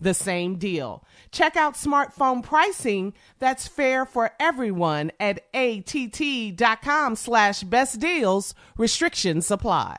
the 0.00 0.14
same 0.14 0.56
deal. 0.56 1.04
Check 1.30 1.56
out 1.56 1.74
smartphone 1.74 2.42
pricing 2.42 3.14
that's 3.38 3.68
fair 3.68 4.04
for 4.04 4.30
everyone 4.40 5.12
at 5.20 5.40
att.com 5.54 7.16
slash 7.16 7.62
best 7.62 8.00
deals. 8.00 8.54
Restrictions 8.76 9.50
apply. 9.50 9.96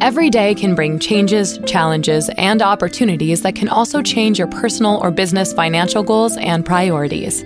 Every 0.00 0.30
day 0.30 0.54
can 0.54 0.74
bring 0.74 0.98
changes, 0.98 1.58
challenges, 1.64 2.28
and 2.36 2.60
opportunities 2.60 3.42
that 3.42 3.54
can 3.54 3.68
also 3.68 4.02
change 4.02 4.38
your 4.38 4.48
personal 4.48 4.98
or 5.02 5.10
business 5.10 5.52
financial 5.52 6.02
goals 6.02 6.36
and 6.36 6.66
priorities. 6.66 7.44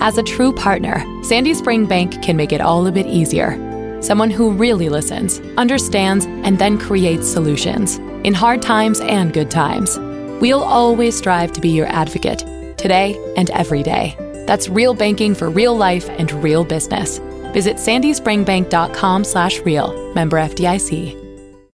As 0.00 0.16
a 0.16 0.22
true 0.22 0.52
partner, 0.52 1.04
Sandy 1.24 1.54
Spring 1.54 1.86
Bank 1.86 2.22
can 2.22 2.36
make 2.36 2.52
it 2.52 2.60
all 2.60 2.86
a 2.86 2.92
bit 2.92 3.06
easier. 3.06 3.56
Someone 4.00 4.30
who 4.30 4.52
really 4.52 4.88
listens, 4.88 5.40
understands, 5.56 6.24
and 6.24 6.58
then 6.58 6.78
creates 6.78 7.26
solutions 7.28 7.96
in 8.24 8.32
hard 8.32 8.62
times 8.62 9.00
and 9.00 9.32
good 9.32 9.50
times. 9.50 9.98
We'll 10.40 10.62
always 10.62 11.16
strive 11.16 11.52
to 11.52 11.60
be 11.60 11.70
your 11.70 11.86
advocate, 11.86 12.40
today 12.78 13.16
and 13.36 13.50
every 13.50 13.82
day. 13.82 14.16
That's 14.46 14.68
real 14.68 14.94
banking 14.94 15.34
for 15.34 15.50
real 15.50 15.76
life 15.76 16.08
and 16.10 16.30
real 16.42 16.64
business. 16.64 17.18
Visit 17.52 17.76
sandyspringbank.com 17.76 19.24
slash 19.24 19.60
real. 19.60 20.12
Member 20.14 20.38
FDIC. 20.38 21.28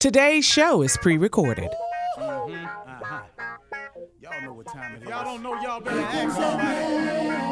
Today's 0.01 0.45
show 0.45 0.83
is 0.83 0.97
pre-recorded. 0.99 1.71
Mm-hmm. 2.19 2.65
Uh-huh. 2.65 3.21
Y'all 4.21 4.43
know 4.43 4.53
what 4.53 4.67
time 4.67 4.97
it 4.97 5.03
is. 5.03 5.09
Y'all 5.09 5.25
don't 5.25 5.43
know, 5.43 5.61
y'all 5.61 5.81
better 5.81 6.01
ask 6.01 6.37
somebody. 6.37 7.48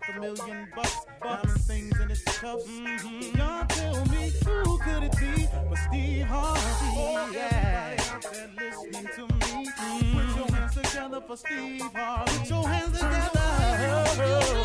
Like 0.00 0.16
a 0.16 0.20
million 0.20 0.68
bucks, 0.74 0.96
diamond 1.22 1.60
things 1.62 2.00
in 2.00 2.10
its 2.10 2.22
cuffs. 2.24 2.66
Mm-hmm. 2.66 3.38
Y'all 3.38 3.64
tell 3.66 4.04
me 4.06 4.30
who 4.44 4.78
could 4.78 5.02
it 5.04 5.16
be 5.18 5.46
but 5.70 5.78
Steve 5.88 6.26
Harvey? 6.26 6.60
Oh, 6.98 7.30
yeah. 7.32 7.96
Everybody 7.96 8.10
out 8.10 8.22
there 8.32 8.50
listening 8.58 9.08
to 9.14 9.22
me. 9.22 9.70
Put 10.12 10.36
your 10.36 10.48
hands 10.54 10.74
together 10.74 11.20
for 11.26 11.36
Steve 11.36 11.82
Harvey. 11.94 12.38
Put 12.38 12.50
your 12.50 12.68
hands 12.68 12.98
together. 12.98 14.06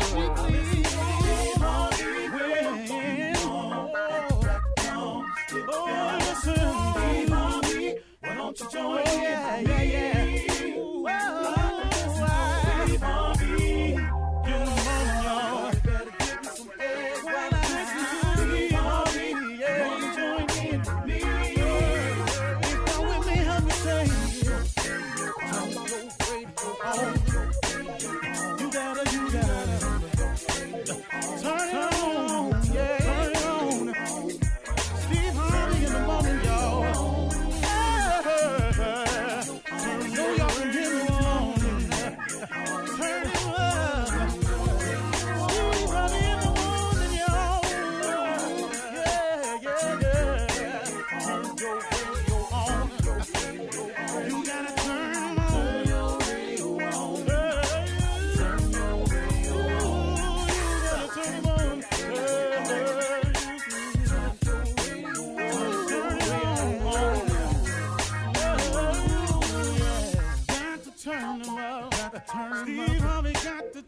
Steve 0.02 1.62
Harvey. 1.62 2.28
When- 2.28 2.72
Oh, 5.74 6.18
listen. 6.18 6.54
Steve 6.92 7.28
Harvey. 7.30 7.94
Why 8.20 8.34
don't 8.34 8.60
you 8.60 8.66
join 8.70 8.98
in? 8.98 9.22
Yeah, 9.22 9.60
yeah, 9.60 9.82
yeah. 9.82 10.51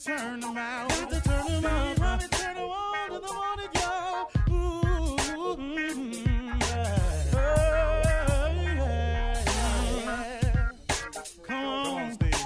Turn 0.04 0.44
out. 0.44 0.88
Got 0.88 1.10
to 1.10 1.20
turn 1.22 1.46
them 1.46 1.64
up. 1.64 1.98
Harvey 1.98 2.28
turn 2.28 2.56
on 2.58 3.08
to 3.10 3.18
the 3.20 3.32
morning, 3.32 3.70
y'all. 3.74 4.30
Ooh, 4.50 5.56
mm, 5.56 6.14
yeah. 6.60 7.32
Yeah, 7.32 8.74
yeah. 10.04 10.70
Come 11.42 11.64
on, 11.64 12.12
Steve. 12.12 12.44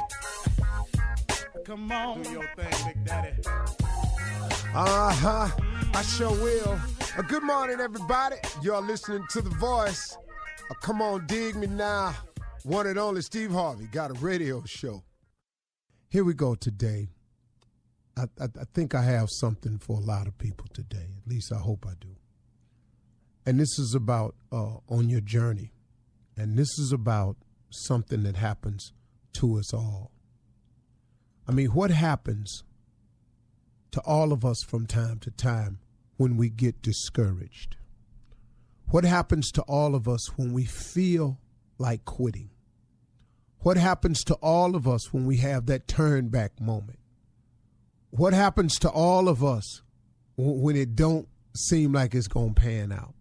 Come 1.64 1.92
on. 1.92 2.22
Do 2.22 2.30
your 2.30 2.44
thing, 2.56 2.74
Big 2.86 3.04
Daddy. 3.04 3.42
Uh 4.74 5.12
huh. 5.12 5.48
I 5.94 6.02
sure 6.02 6.30
will. 6.30 6.78
Uh, 7.16 7.22
good 7.22 7.42
morning, 7.42 7.80
everybody. 7.80 8.36
You're 8.62 8.80
listening 8.80 9.24
to 9.30 9.42
The 9.42 9.50
Voice. 9.50 10.16
Uh, 10.70 10.74
come 10.80 11.02
on, 11.02 11.26
dig 11.26 11.56
me 11.56 11.66
now. 11.66 12.14
One 12.62 12.86
and 12.86 12.98
only 12.98 13.22
Steve 13.22 13.50
Harvey 13.50 13.86
got 13.86 14.10
a 14.12 14.14
radio 14.14 14.62
show. 14.64 15.02
Here 16.08 16.22
we 16.22 16.34
go 16.34 16.54
today. 16.54 17.08
I, 18.18 18.44
I, 18.44 18.64
think 18.74 18.94
I 18.94 19.02
have 19.02 19.28
something 19.30 19.78
for 19.78 19.96
a 19.96 20.00
lot 20.00 20.26
of 20.26 20.36
people 20.38 20.66
today. 20.72 21.06
At 21.22 21.30
least 21.30 21.52
I 21.52 21.58
hope 21.58 21.86
I 21.86 21.94
do. 22.00 22.16
And 23.46 23.60
this 23.60 23.78
is 23.78 23.94
about 23.94 24.34
uh, 24.52 24.78
on 24.88 25.08
your 25.08 25.20
journey. 25.20 25.72
And 26.36 26.58
this 26.58 26.78
is 26.78 26.92
about 26.92 27.36
something 27.70 28.22
that 28.24 28.36
happens 28.36 28.92
to 29.34 29.58
us 29.58 29.72
all. 29.72 30.10
I 31.46 31.52
mean, 31.52 31.68
what 31.68 31.90
happens 31.90 32.64
to 33.92 34.00
all 34.00 34.32
of 34.32 34.44
us 34.44 34.62
from 34.62 34.86
time 34.86 35.18
to 35.20 35.30
time 35.30 35.78
when 36.16 36.36
we 36.36 36.50
get 36.50 36.82
discouraged? 36.82 37.76
What 38.90 39.04
happens 39.04 39.50
to 39.52 39.62
all 39.62 39.94
of 39.94 40.08
us 40.08 40.36
when 40.36 40.52
we 40.52 40.64
feel 40.64 41.38
like 41.78 42.04
quitting? 42.04 42.50
What 43.60 43.76
happens 43.76 44.22
to 44.24 44.34
all 44.34 44.76
of 44.76 44.86
us 44.86 45.12
when 45.12 45.26
we 45.26 45.38
have 45.38 45.66
that 45.66 45.88
turn 45.88 46.28
back 46.28 46.60
moment? 46.60 46.97
What 48.10 48.32
happens 48.32 48.78
to 48.80 48.90
all 48.90 49.28
of 49.28 49.44
us 49.44 49.82
when 50.36 50.76
it 50.76 50.94
don't 50.94 51.28
seem 51.54 51.92
like 51.92 52.14
it's 52.14 52.28
going 52.28 52.54
to 52.54 52.60
pan 52.60 52.92
out? 52.92 53.14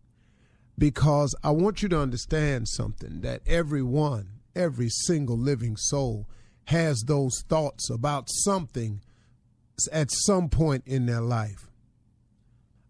Because 0.78 1.36
I 1.44 1.52
want 1.52 1.82
you 1.82 1.90
to 1.90 2.00
understand 2.00 2.68
something 2.70 3.22
that 3.22 3.42
everyone, 3.46 4.40
every 4.56 4.90
single 4.90 5.38
living 5.38 5.76
soul 5.76 6.28
has 6.66 7.04
those 7.06 7.44
thoughts 7.48 7.90
about 7.90 8.30
something 8.30 9.02
at 9.92 10.10
some 10.12 10.50
point 10.50 10.84
in 10.86 11.06
their 11.06 11.22
life. 11.22 11.70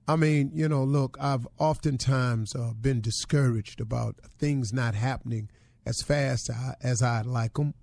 I 0.07 0.15
mean, 0.15 0.51
you 0.53 0.69
know, 0.69 0.83
look, 0.83 1.17
I've 1.19 1.47
oftentimes 1.57 2.55
uh, 2.55 2.73
been 2.79 3.01
discouraged 3.01 3.81
about 3.81 4.15
things 4.37 4.71
not 4.71 4.95
happening 4.95 5.49
as 5.85 6.01
fast 6.05 6.49
as 6.81 7.01
I'd 7.01 7.25
like 7.25 7.53
them, 7.55 7.73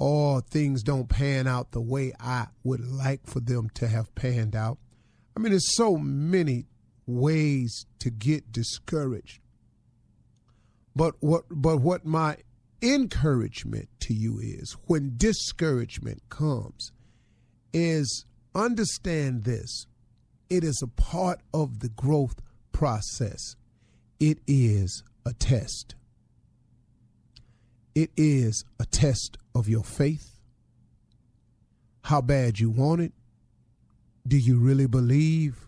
or 0.00 0.40
things 0.40 0.82
don't 0.82 1.10
pan 1.10 1.46
out 1.46 1.72
the 1.72 1.80
way 1.80 2.12
I 2.18 2.46
would 2.64 2.80
like 2.80 3.26
for 3.26 3.38
them 3.38 3.68
to 3.74 3.86
have 3.86 4.14
panned 4.14 4.56
out. 4.56 4.78
I 5.36 5.40
mean, 5.40 5.52
there's 5.52 5.76
so 5.76 5.98
many 5.98 6.64
ways 7.06 7.86
to 7.98 8.10
get 8.10 8.50
discouraged. 8.50 9.40
But 10.96 11.16
what 11.20 11.44
but 11.50 11.78
what 11.78 12.06
my 12.06 12.38
encouragement 12.82 13.90
to 14.00 14.14
you 14.14 14.40
is 14.42 14.74
when 14.86 15.12
discouragement 15.16 16.22
comes 16.30 16.92
is 17.74 18.24
understand 18.54 19.44
this. 19.44 19.86
It 20.48 20.64
is 20.64 20.80
a 20.82 20.88
part 20.88 21.40
of 21.52 21.80
the 21.80 21.90
growth 21.90 22.40
process. 22.72 23.54
It 24.18 24.38
is 24.46 25.04
a 25.26 25.34
test. 25.34 25.94
It 27.94 28.10
is 28.16 28.64
a 28.78 28.86
test 28.86 29.36
of 29.54 29.68
your 29.68 29.84
faith. 29.84 30.40
How 32.02 32.20
bad 32.20 32.58
you 32.58 32.70
want 32.70 33.00
it. 33.02 33.12
Do 34.26 34.38
you 34.38 34.58
really 34.58 34.86
believe? 34.86 35.66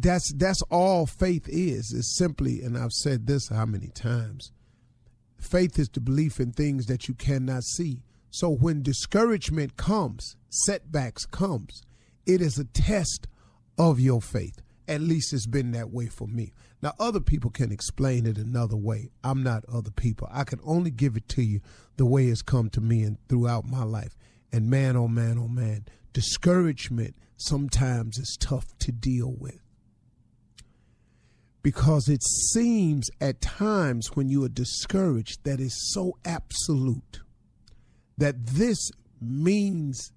that's 0.00 0.32
that's 0.34 0.62
all 0.70 1.06
faith 1.06 1.48
is. 1.48 1.92
Is 1.92 2.16
simply, 2.16 2.62
and 2.62 2.78
I've 2.78 2.92
said 2.92 3.26
this 3.26 3.48
how 3.48 3.66
many 3.66 3.88
times. 3.88 4.52
Faith 5.38 5.78
is 5.78 5.88
the 5.88 6.00
belief 6.00 6.40
in 6.40 6.52
things 6.52 6.86
that 6.86 7.08
you 7.08 7.14
cannot 7.14 7.62
see. 7.62 8.02
So 8.30 8.50
when 8.50 8.82
discouragement 8.82 9.76
comes, 9.76 10.36
setbacks 10.48 11.26
comes, 11.26 11.82
it 12.26 12.40
is 12.40 12.58
a 12.58 12.64
test 12.64 13.28
of 13.78 14.00
your 14.00 14.20
faith. 14.20 14.60
At 14.88 15.02
least 15.02 15.34
it's 15.34 15.46
been 15.46 15.72
that 15.72 15.90
way 15.90 16.06
for 16.06 16.26
me. 16.26 16.52
Now, 16.80 16.94
other 16.98 17.20
people 17.20 17.50
can 17.50 17.70
explain 17.70 18.24
it 18.24 18.38
another 18.38 18.76
way. 18.76 19.10
I'm 19.22 19.42
not 19.42 19.64
other 19.70 19.90
people. 19.90 20.28
I 20.32 20.44
can 20.44 20.60
only 20.64 20.90
give 20.90 21.14
it 21.14 21.28
to 21.30 21.42
you 21.42 21.60
the 21.98 22.06
way 22.06 22.26
it's 22.26 22.40
come 22.40 22.70
to 22.70 22.80
me 22.80 23.02
and 23.02 23.18
throughout 23.28 23.66
my 23.66 23.84
life. 23.84 24.16
And 24.50 24.70
man, 24.70 24.96
oh 24.96 25.08
man, 25.08 25.38
oh 25.38 25.48
man, 25.48 25.84
discouragement 26.14 27.14
sometimes 27.36 28.18
is 28.18 28.36
tough 28.40 28.66
to 28.78 28.90
deal 28.90 29.34
with. 29.38 29.60
Because 31.60 32.08
it 32.08 32.22
seems 32.22 33.10
at 33.20 33.42
times 33.42 34.16
when 34.16 34.30
you 34.30 34.42
are 34.44 34.48
discouraged 34.48 35.44
that 35.44 35.60
is 35.60 35.92
so 35.92 36.16
absolute 36.24 37.20
that 38.16 38.46
this 38.46 38.90
means 39.20 40.12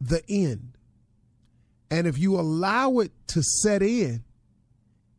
the 0.00 0.22
end. 0.28 0.75
And 1.90 2.06
if 2.06 2.18
you 2.18 2.38
allow 2.38 2.98
it 2.98 3.12
to 3.28 3.42
set 3.42 3.82
in, 3.82 4.24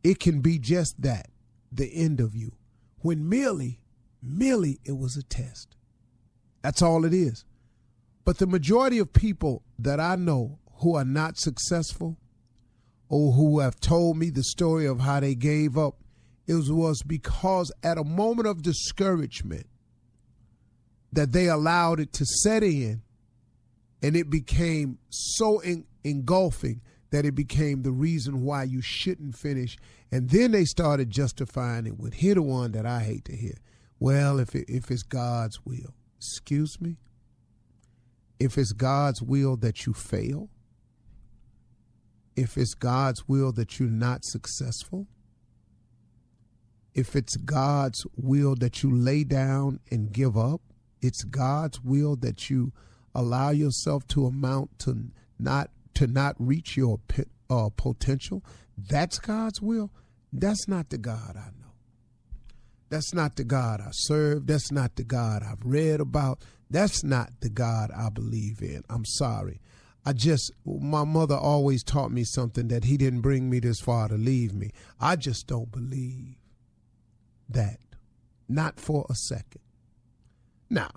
it 0.04 0.20
can 0.20 0.40
be 0.40 0.58
just 0.58 1.00
that 1.02 1.30
the 1.72 1.90
end 1.94 2.20
of 2.20 2.34
you. 2.34 2.52
When 3.00 3.28
merely, 3.28 3.80
merely 4.22 4.80
it 4.84 4.96
was 4.96 5.16
a 5.16 5.22
test. 5.22 5.76
That's 6.62 6.82
all 6.82 7.04
it 7.04 7.14
is. 7.14 7.44
But 8.24 8.38
the 8.38 8.46
majority 8.46 8.98
of 8.98 9.12
people 9.12 9.62
that 9.78 10.00
I 10.00 10.16
know 10.16 10.58
who 10.80 10.96
are 10.96 11.04
not 11.04 11.38
successful 11.38 12.18
or 13.08 13.32
who 13.32 13.60
have 13.60 13.80
told 13.80 14.18
me 14.18 14.30
the 14.30 14.42
story 14.42 14.86
of 14.86 15.00
how 15.00 15.20
they 15.20 15.34
gave 15.34 15.78
up, 15.78 15.96
it 16.46 16.54
was 16.54 17.02
because 17.02 17.72
at 17.82 17.98
a 17.98 18.04
moment 18.04 18.48
of 18.48 18.62
discouragement 18.62 19.66
that 21.12 21.32
they 21.32 21.48
allowed 21.48 22.00
it 22.00 22.12
to 22.14 22.24
set 22.24 22.62
in 22.62 23.02
and 24.02 24.16
it 24.16 24.30
became 24.30 24.98
so 25.10 25.58
en- 25.58 25.86
engulfing 26.04 26.80
that 27.10 27.24
it 27.24 27.34
became 27.34 27.82
the 27.82 27.90
reason 27.92 28.42
why 28.42 28.64
you 28.64 28.80
shouldn't 28.82 29.36
finish. 29.36 29.76
And 30.12 30.28
then 30.30 30.52
they 30.52 30.64
started 30.64 31.10
justifying 31.10 31.86
it 31.86 31.98
with 31.98 32.14
here 32.14 32.34
the 32.34 32.42
one 32.42 32.72
that 32.72 32.86
I 32.86 33.00
hate 33.00 33.24
to 33.26 33.36
hear. 33.36 33.56
Well, 33.98 34.38
if 34.38 34.54
it, 34.54 34.66
if 34.68 34.90
it's 34.90 35.02
God's 35.02 35.64
will, 35.64 35.94
excuse 36.18 36.80
me. 36.80 36.96
If 38.38 38.56
it's 38.56 38.72
God's 38.72 39.20
will 39.20 39.56
that 39.56 39.86
you 39.86 39.92
fail, 39.92 40.48
if 42.36 42.56
it's 42.56 42.74
God's 42.74 43.26
will 43.26 43.50
that 43.52 43.80
you're 43.80 43.88
not 43.88 44.24
successful, 44.24 45.08
if 46.94 47.16
it's 47.16 47.36
God's 47.36 48.06
will 48.16 48.54
that 48.56 48.82
you 48.82 48.94
lay 48.94 49.24
down 49.24 49.80
and 49.90 50.12
give 50.12 50.36
up, 50.36 50.60
it's 51.00 51.24
God's 51.24 51.80
will 51.82 52.14
that 52.16 52.48
you 52.48 52.72
allow 53.18 53.50
yourself 53.50 54.06
to 54.08 54.26
amount 54.26 54.78
to 54.80 55.10
not 55.38 55.70
to 55.94 56.06
not 56.06 56.36
reach 56.38 56.76
your 56.76 57.00
uh, 57.50 57.68
potential. 57.76 58.44
That's 58.76 59.18
God's 59.18 59.60
will. 59.60 59.90
That's 60.32 60.68
not 60.68 60.90
the 60.90 60.98
God 60.98 61.36
I 61.36 61.50
know. 61.60 61.72
That's 62.90 63.12
not 63.12 63.36
the 63.36 63.44
God 63.44 63.80
I 63.80 63.88
serve. 63.90 64.46
That's 64.46 64.70
not 64.70 64.94
the 64.96 65.02
God 65.02 65.42
I've 65.42 65.64
read 65.64 66.00
about. 66.00 66.42
That's 66.70 67.02
not 67.02 67.32
the 67.40 67.48
God 67.48 67.90
I 67.90 68.10
believe 68.10 68.62
in. 68.62 68.82
I'm 68.88 69.04
sorry. 69.04 69.60
I 70.06 70.12
just, 70.12 70.52
my 70.64 71.04
mother 71.04 71.34
always 71.34 71.82
taught 71.82 72.12
me 72.12 72.24
something 72.24 72.68
that 72.68 72.84
he 72.84 72.96
didn't 72.96 73.20
bring 73.20 73.50
me 73.50 73.58
this 73.58 73.80
far 73.80 74.08
to 74.08 74.14
leave 74.14 74.54
me. 74.54 74.70
I 75.00 75.16
just 75.16 75.46
don't 75.46 75.72
believe 75.72 76.36
that. 77.48 77.78
Not 78.48 78.80
for 78.80 79.04
a 79.10 79.14
second. 79.14 79.60
Now, 80.70 80.90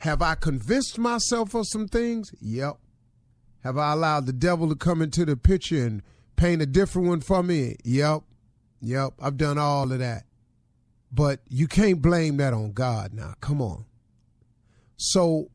have 0.00 0.22
I 0.22 0.34
convinced 0.34 0.98
myself 0.98 1.54
of 1.54 1.66
some 1.66 1.86
things? 1.86 2.32
Yep. 2.40 2.78
Have 3.62 3.76
I 3.76 3.92
allowed 3.92 4.24
the 4.24 4.32
devil 4.32 4.68
to 4.70 4.74
come 4.74 5.02
into 5.02 5.26
the 5.26 5.36
picture 5.36 5.84
and 5.86 6.02
paint 6.36 6.62
a 6.62 6.66
different 6.66 7.08
one 7.08 7.20
for 7.20 7.42
me? 7.42 7.76
Yep. 7.84 8.22
Yep. 8.80 9.12
I've 9.20 9.36
done 9.36 9.58
all 9.58 9.92
of 9.92 9.98
that. 9.98 10.24
But 11.12 11.40
you 11.50 11.68
can't 11.68 12.00
blame 12.00 12.38
that 12.38 12.54
on 12.54 12.72
God 12.72 13.12
now. 13.12 13.34
Come 13.42 13.60
on. 13.60 13.84
So 14.96 15.50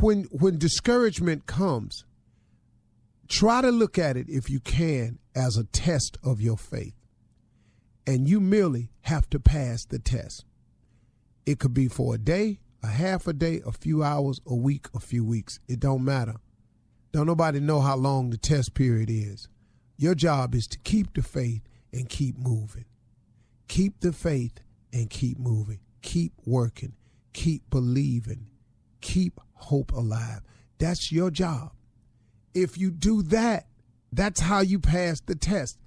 when 0.00 0.24
when 0.24 0.58
discouragement 0.58 1.46
comes, 1.46 2.04
try 3.26 3.62
to 3.62 3.70
look 3.70 3.98
at 3.98 4.18
it 4.18 4.28
if 4.28 4.50
you 4.50 4.60
can 4.60 5.18
as 5.34 5.56
a 5.56 5.64
test 5.64 6.18
of 6.22 6.42
your 6.42 6.58
faith. 6.58 6.94
And 8.06 8.28
you 8.28 8.38
merely 8.38 8.90
have 9.02 9.30
to 9.30 9.40
pass 9.40 9.84
the 9.86 9.98
test. 9.98 10.44
It 11.46 11.58
could 11.58 11.72
be 11.72 11.88
for 11.88 12.16
a 12.16 12.18
day, 12.18 12.58
a 12.82 12.88
half 12.88 13.26
a 13.26 13.32
day, 13.32 13.60
a 13.64 13.72
few 13.72 14.02
hours, 14.02 14.40
a 14.46 14.54
week, 14.54 14.88
a 14.94 15.00
few 15.00 15.24
weeks. 15.24 15.60
It 15.68 15.80
don't 15.80 16.04
matter. 16.04 16.34
Don't 17.12 17.26
nobody 17.26 17.60
know 17.60 17.80
how 17.80 17.96
long 17.96 18.30
the 18.30 18.38
test 18.38 18.74
period 18.74 19.10
is. 19.10 19.48
Your 19.96 20.14
job 20.14 20.54
is 20.54 20.66
to 20.68 20.78
keep 20.78 21.14
the 21.14 21.22
faith 21.22 21.62
and 21.92 22.08
keep 22.08 22.38
moving. 22.38 22.86
Keep 23.68 24.00
the 24.00 24.12
faith 24.12 24.60
and 24.92 25.08
keep 25.10 25.38
moving. 25.38 25.80
Keep 26.02 26.32
working. 26.44 26.94
Keep 27.32 27.70
believing. 27.70 28.46
Keep 29.00 29.40
hope 29.54 29.92
alive. 29.92 30.40
That's 30.78 31.12
your 31.12 31.30
job. 31.30 31.72
If 32.54 32.76
you 32.76 32.90
do 32.90 33.22
that, 33.24 33.66
that's 34.12 34.40
how 34.40 34.60
you 34.60 34.78
pass 34.78 35.20
the 35.20 35.34
test. 35.34 35.78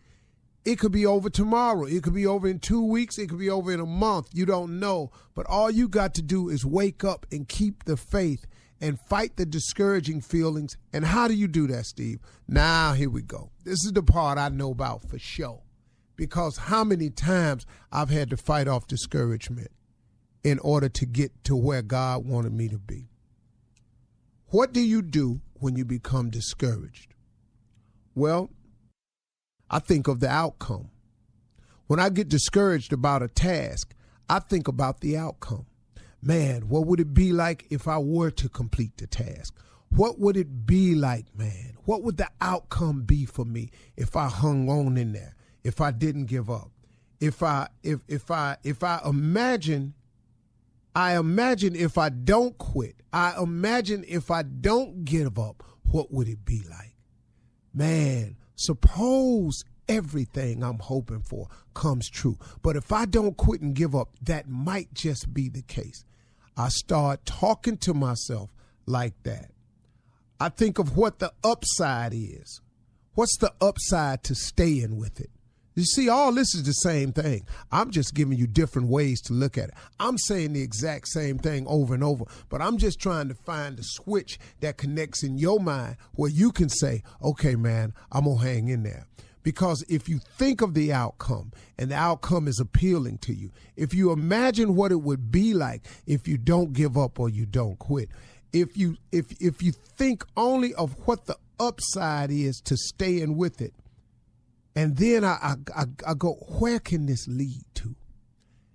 It 0.65 0.79
could 0.79 0.91
be 0.91 1.05
over 1.05 1.29
tomorrow. 1.29 1.85
It 1.85 2.03
could 2.03 2.15
be 2.15 2.25
over 2.25 2.47
in 2.47 2.59
two 2.59 2.83
weeks. 2.83 3.17
It 3.17 3.29
could 3.29 3.39
be 3.39 3.49
over 3.49 3.71
in 3.71 3.79
a 3.79 3.85
month. 3.85 4.29
You 4.33 4.45
don't 4.45 4.79
know. 4.79 5.11
But 5.35 5.45
all 5.47 5.69
you 5.69 5.87
got 5.87 6.13
to 6.15 6.21
do 6.21 6.49
is 6.49 6.65
wake 6.65 7.03
up 7.03 7.25
and 7.31 7.47
keep 7.47 7.83
the 7.85 7.95
faith 7.95 8.47
and 8.81 8.99
fight 8.99 9.37
the 9.37 9.45
discouraging 9.45 10.21
feelings. 10.21 10.75
And 10.91 11.05
how 11.05 11.27
do 11.27 11.35
you 11.35 11.47
do 11.47 11.67
that, 11.67 11.85
Steve? 11.85 12.19
Now, 12.47 12.93
here 12.93 13.09
we 13.09 13.21
go. 13.21 13.51
This 13.63 13.85
is 13.85 13.91
the 13.93 14.03
part 14.03 14.39
I 14.39 14.49
know 14.49 14.71
about 14.71 15.07
for 15.07 15.19
sure. 15.19 15.61
Because 16.15 16.57
how 16.57 16.83
many 16.83 17.09
times 17.09 17.65
I've 17.91 18.09
had 18.09 18.29
to 18.31 18.37
fight 18.37 18.67
off 18.67 18.87
discouragement 18.87 19.69
in 20.45 20.59
order 20.59 20.87
to 20.87 21.07
get 21.07 21.43
to 21.43 21.55
where 21.55 21.81
God 21.81 22.23
wanted 22.23 22.53
me 22.53 22.69
to 22.69 22.77
be. 22.77 23.09
What 24.49 24.73
do 24.73 24.79
you 24.79 25.01
do 25.01 25.41
when 25.55 25.75
you 25.75 25.83
become 25.83 26.29
discouraged? 26.29 27.15
Well, 28.13 28.51
I 29.69 29.79
think 29.79 30.07
of 30.07 30.19
the 30.19 30.29
outcome. 30.29 30.89
When 31.87 31.99
I 31.99 32.09
get 32.09 32.29
discouraged 32.29 32.93
about 32.93 33.21
a 33.21 33.27
task, 33.27 33.93
I 34.29 34.39
think 34.39 34.67
about 34.67 35.01
the 35.01 35.17
outcome. 35.17 35.65
Man, 36.21 36.69
what 36.69 36.87
would 36.87 36.99
it 36.99 37.13
be 37.13 37.31
like 37.31 37.67
if 37.69 37.87
I 37.87 37.99
were 37.99 38.31
to 38.31 38.49
complete 38.49 38.97
the 38.97 39.05
task? 39.05 39.55
What 39.89 40.19
would 40.19 40.35
it 40.35 40.65
be 40.65 40.95
like, 40.95 41.25
man? 41.37 41.77
What 41.85 42.01
would 42.03 42.17
the 42.17 42.29
outcome 42.41 43.03
be 43.03 43.25
for 43.25 43.45
me 43.45 43.69
if 43.95 44.15
I 44.15 44.27
hung 44.27 44.67
on 44.67 44.97
in 44.97 45.13
there? 45.13 45.35
If 45.63 45.81
I 45.81 45.91
didn't 45.91 46.25
give 46.25 46.49
up? 46.49 46.71
If 47.19 47.43
I 47.43 47.67
if 47.83 47.99
if 48.07 48.29
I 48.29 48.57
if 48.63 48.83
I 48.83 48.99
imagine 49.05 49.93
I 50.95 51.17
imagine 51.17 51.75
if 51.75 51.97
I 51.97 52.09
don't 52.09 52.57
quit, 52.57 52.95
I 53.13 53.41
imagine 53.41 54.03
if 54.07 54.31
I 54.31 54.43
don't 54.43 55.05
give 55.05 55.37
up, 55.37 55.63
what 55.83 56.11
would 56.11 56.27
it 56.27 56.43
be 56.45 56.63
like? 56.69 56.95
Man, 57.73 58.37
Suppose 58.55 59.63
everything 59.87 60.63
I'm 60.63 60.79
hoping 60.79 61.21
for 61.21 61.47
comes 61.73 62.09
true. 62.09 62.37
But 62.61 62.75
if 62.75 62.91
I 62.91 63.05
don't 63.05 63.37
quit 63.37 63.61
and 63.61 63.75
give 63.75 63.95
up, 63.95 64.09
that 64.21 64.49
might 64.49 64.93
just 64.93 65.33
be 65.33 65.49
the 65.49 65.61
case. 65.61 66.03
I 66.57 66.69
start 66.69 67.25
talking 67.25 67.77
to 67.79 67.93
myself 67.93 68.49
like 68.85 69.13
that. 69.23 69.51
I 70.39 70.49
think 70.49 70.79
of 70.79 70.95
what 70.97 71.19
the 71.19 71.33
upside 71.43 72.13
is. 72.13 72.61
What's 73.13 73.37
the 73.37 73.53
upside 73.61 74.23
to 74.23 74.35
staying 74.35 74.97
with 74.97 75.19
it? 75.19 75.29
You 75.75 75.83
see, 75.83 76.07
all 76.07 76.31
this 76.31 76.55
is 76.55 76.63
the 76.63 76.71
same 76.71 77.11
thing. 77.11 77.45
I'm 77.69 77.91
just 77.91 78.13
giving 78.13 78.37
you 78.37 78.47
different 78.47 78.87
ways 78.87 79.19
to 79.23 79.33
look 79.33 79.57
at 79.57 79.69
it. 79.69 79.73
I'm 79.99 80.17
saying 80.17 80.53
the 80.53 80.61
exact 80.61 81.09
same 81.09 81.37
thing 81.37 81.67
over 81.67 81.93
and 81.93 82.03
over, 82.03 82.23
but 82.47 82.61
I'm 82.61 82.77
just 82.77 82.97
trying 82.97 83.27
to 83.27 83.35
find 83.35 83.75
the 83.75 83.83
switch 83.83 84.39
that 84.61 84.77
connects 84.77 85.21
in 85.21 85.37
your 85.37 85.59
mind 85.59 85.97
where 86.13 86.31
you 86.31 86.53
can 86.53 86.69
say, 86.69 87.03
okay, 87.21 87.55
man, 87.55 87.93
I'm 88.09 88.23
going 88.23 88.37
to 88.37 88.43
hang 88.45 88.67
in 88.69 88.83
there. 88.83 89.05
Because 89.43 89.83
if 89.89 90.07
you 90.07 90.19
think 90.37 90.61
of 90.61 90.73
the 90.73 90.93
outcome 90.93 91.51
and 91.77 91.91
the 91.91 91.95
outcome 91.95 92.47
is 92.47 92.59
appealing 92.59 93.17
to 93.19 93.33
you, 93.33 93.51
if 93.75 93.93
you 93.93 94.11
imagine 94.11 94.75
what 94.75 94.93
it 94.93 95.01
would 95.01 95.29
be 95.29 95.53
like 95.53 95.85
if 96.07 96.25
you 96.25 96.37
don't 96.37 96.71
give 96.71 96.97
up 96.97 97.19
or 97.19 97.29
you 97.29 97.45
don't 97.45 97.77
quit, 97.77 98.09
if 98.53 98.77
you 98.77 98.95
if 99.11 99.31
if 99.39 99.61
you 99.61 99.71
think 99.71 100.25
only 100.35 100.73
of 100.73 100.95
what 101.05 101.25
the 101.25 101.37
upside 101.59 102.31
is 102.31 102.59
to 102.61 102.75
staying 102.75 103.37
with 103.37 103.61
it, 103.61 103.73
and 104.75 104.97
then 104.97 105.23
I, 105.23 105.55
I, 105.75 105.85
I, 106.05 106.13
go, 106.15 106.33
where 106.59 106.79
can 106.79 107.05
this 107.05 107.27
lead 107.27 107.63
to? 107.75 107.95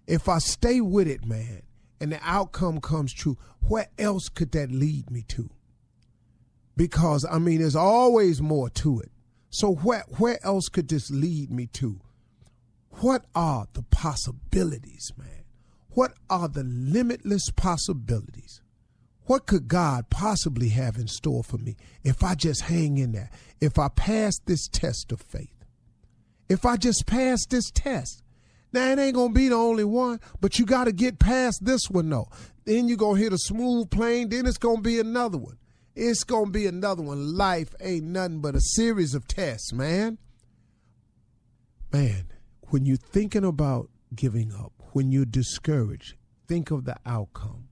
If 0.07 0.29
I 0.29 0.39
stay 0.39 0.81
with 0.81 1.07
it, 1.07 1.25
man, 1.27 1.63
and 2.01 2.13
the 2.13 2.21
outcome 2.23 2.81
comes 2.81 3.13
true, 3.13 3.37
where 3.69 3.89
else 3.99 4.29
could 4.29 4.53
that 4.53 4.73
lead 4.73 5.11
me 5.11 5.23
to? 5.29 5.51
Because, 6.77 7.27
I 7.31 7.39
mean, 7.39 7.61
there's 7.61 7.77
always 7.77 8.41
more 8.41 8.71
to 8.71 9.01
it. 9.01 9.13
So 9.51 9.75
where 9.75 10.05
where 10.19 10.39
else 10.45 10.69
could 10.69 10.89
this 10.89 11.11
lead 11.11 11.51
me 11.51 11.67
to? 11.75 12.01
What 13.01 13.27
are 13.35 13.67
the 13.73 13.83
possibilities, 13.83 15.13
man? 15.17 15.45
What 15.91 16.15
are 16.31 16.49
the 16.49 16.65
limitless 16.65 17.51
possibilities? 17.51 18.63
What 19.25 19.47
could 19.47 19.69
God 19.69 20.09
possibly 20.09 20.71
have 20.71 20.97
in 20.97 21.09
store 21.09 21.45
for 21.45 21.59
me 21.59 21.77
if 22.03 22.23
I 22.23 22.35
just 22.35 22.63
hang 22.63 22.99
in 22.99 23.13
there? 23.13 23.31
If 23.61 23.79
I 23.79 23.89
pass 23.89 24.39
this 24.39 24.67
test 24.69 25.13
of 25.13 25.21
faith? 25.21 25.60
If 26.51 26.67
I 26.67 26.77
just 26.77 27.07
pass 27.07 27.47
this 27.49 27.71
test? 27.71 28.25
Now 28.73 28.91
it 28.91 28.99
ain't 28.99 29.15
gonna 29.15 29.33
be 29.33 29.49
the 29.49 29.55
only 29.55 29.85
one, 29.85 30.21
but 30.41 30.59
you 30.59 30.67
gotta 30.67 30.91
get 30.91 31.21
past 31.21 31.65
this 31.65 31.89
one 31.89 32.11
though. 32.11 32.29
Then 32.65 32.89
you're 32.89 32.97
gonna 32.97 33.21
hit 33.21 33.33
a 33.33 33.39
smooth 33.39 33.89
plane, 33.89 34.29
then 34.29 34.47
it's 34.47 34.59
gonna 34.59 34.81
be 34.81 34.99
another 34.99 35.39
one. 35.39 35.59
It's 35.95 36.25
gonna 36.25 36.51
be 36.51 36.67
another 36.67 37.03
one. 37.03 37.37
Life 37.37 37.73
ain't 37.81 38.07
nothing 38.07 38.41
but 38.41 38.57
a 38.57 38.61
series 38.61 39.15
of 39.15 39.29
tests, 39.29 39.73
man. 39.73 40.19
Man, 41.93 42.27
when 42.63 42.85
you're 42.85 42.97
thinking 42.97 43.45
about 43.45 43.89
giving 44.13 44.53
up, 44.53 44.73
when 44.93 45.13
you're 45.13 45.25
discouraged, 45.25 46.15
think 46.49 46.73
of 46.73 46.85
the 46.85 46.97
outcome. 47.07 47.69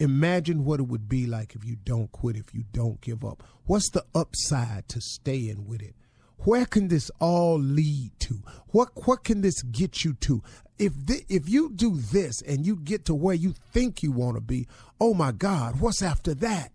Imagine 0.00 0.64
what 0.64 0.80
it 0.80 0.88
would 0.88 1.08
be 1.08 1.26
like 1.26 1.54
if 1.54 1.64
you 1.64 1.76
don't 1.76 2.10
quit, 2.10 2.36
if 2.36 2.52
you 2.52 2.64
don't 2.72 3.00
give 3.00 3.24
up. 3.24 3.44
What's 3.66 3.90
the 3.90 4.04
upside 4.16 4.88
to 4.88 5.00
staying 5.00 5.66
with 5.66 5.80
it? 5.80 5.94
Where 6.38 6.66
can 6.66 6.88
this 6.88 7.10
all 7.20 7.58
lead 7.58 8.12
to? 8.20 8.42
What 8.68 8.90
what 9.06 9.24
can 9.24 9.40
this 9.40 9.62
get 9.62 10.04
you 10.04 10.14
to? 10.14 10.42
If 10.78 10.92
thi- 10.92 11.24
if 11.28 11.48
you 11.48 11.70
do 11.74 11.96
this 11.96 12.42
and 12.42 12.66
you 12.66 12.76
get 12.76 13.04
to 13.06 13.14
where 13.14 13.34
you 13.34 13.54
think 13.72 14.02
you 14.02 14.12
want 14.12 14.36
to 14.36 14.40
be, 14.40 14.68
oh 15.00 15.14
my 15.14 15.32
God, 15.32 15.80
what's 15.80 16.02
after 16.02 16.34
that? 16.34 16.70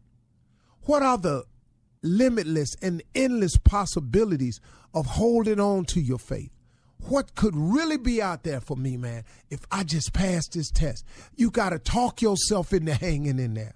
What 0.83 1.03
are 1.03 1.17
the 1.17 1.43
limitless 2.01 2.75
and 2.81 3.03
endless 3.13 3.57
possibilities 3.57 4.59
of 4.93 5.05
holding 5.05 5.59
on 5.59 5.85
to 5.85 6.01
your 6.01 6.17
faith? 6.17 6.51
What 7.07 7.35
could 7.35 7.55
really 7.55 7.97
be 7.97 8.21
out 8.21 8.43
there 8.43 8.61
for 8.61 8.75
me, 8.77 8.97
man, 8.97 9.23
if 9.49 9.61
I 9.71 9.83
just 9.83 10.13
pass 10.13 10.47
this 10.47 10.69
test? 10.69 11.05
You 11.35 11.49
got 11.51 11.69
to 11.69 11.79
talk 11.79 12.21
yourself 12.21 12.73
into 12.73 12.93
hanging 12.93 13.39
in 13.39 13.53
there. 13.53 13.73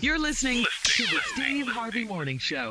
You're 0.00 0.18
listening 0.18 0.64
to 0.84 1.02
the 1.04 1.20
Steve 1.34 1.66
Harvey 1.66 2.04
Morning 2.04 2.38
Show. 2.38 2.70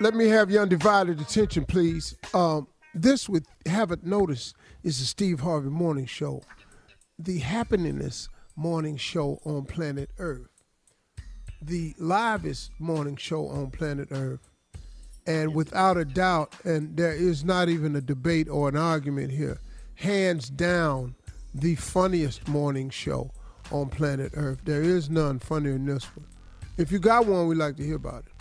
let 0.00 0.14
me 0.14 0.28
have 0.28 0.50
your 0.50 0.62
undivided 0.62 1.20
attention, 1.20 1.64
please. 1.64 2.14
Um, 2.32 2.68
this, 2.94 3.28
with 3.28 3.46
haven't 3.66 4.04
noticed, 4.04 4.54
is 4.82 4.98
the 5.00 5.04
Steve 5.04 5.40
Harvey 5.40 5.70
Morning 5.70 6.06
Show, 6.06 6.42
the 7.18 7.40
happeningest 7.40 8.28
morning 8.56 8.96
show 8.96 9.40
on 9.44 9.64
planet 9.64 10.10
Earth, 10.18 10.48
the 11.60 11.94
livest 11.98 12.70
morning 12.78 13.16
show 13.16 13.48
on 13.48 13.70
planet 13.70 14.08
Earth, 14.10 14.48
and 15.26 15.54
without 15.54 15.96
a 15.96 16.04
doubt, 16.04 16.54
and 16.64 16.96
there 16.96 17.14
is 17.14 17.44
not 17.44 17.68
even 17.68 17.94
a 17.96 18.00
debate 18.00 18.48
or 18.48 18.68
an 18.68 18.76
argument 18.76 19.32
here, 19.32 19.58
hands 19.96 20.48
down, 20.48 21.14
the 21.54 21.74
funniest 21.74 22.46
morning 22.46 22.88
show 22.88 23.30
on 23.72 23.88
planet 23.88 24.32
Earth. 24.34 24.60
There 24.64 24.82
is 24.82 25.10
none 25.10 25.38
funnier 25.38 25.72
than 25.72 25.86
this 25.86 26.04
one. 26.16 26.26
If 26.76 26.92
you 26.92 27.00
got 27.00 27.26
one, 27.26 27.48
we'd 27.48 27.58
like 27.58 27.76
to 27.76 27.84
hear 27.84 27.96
about 27.96 28.24
it 28.26 28.37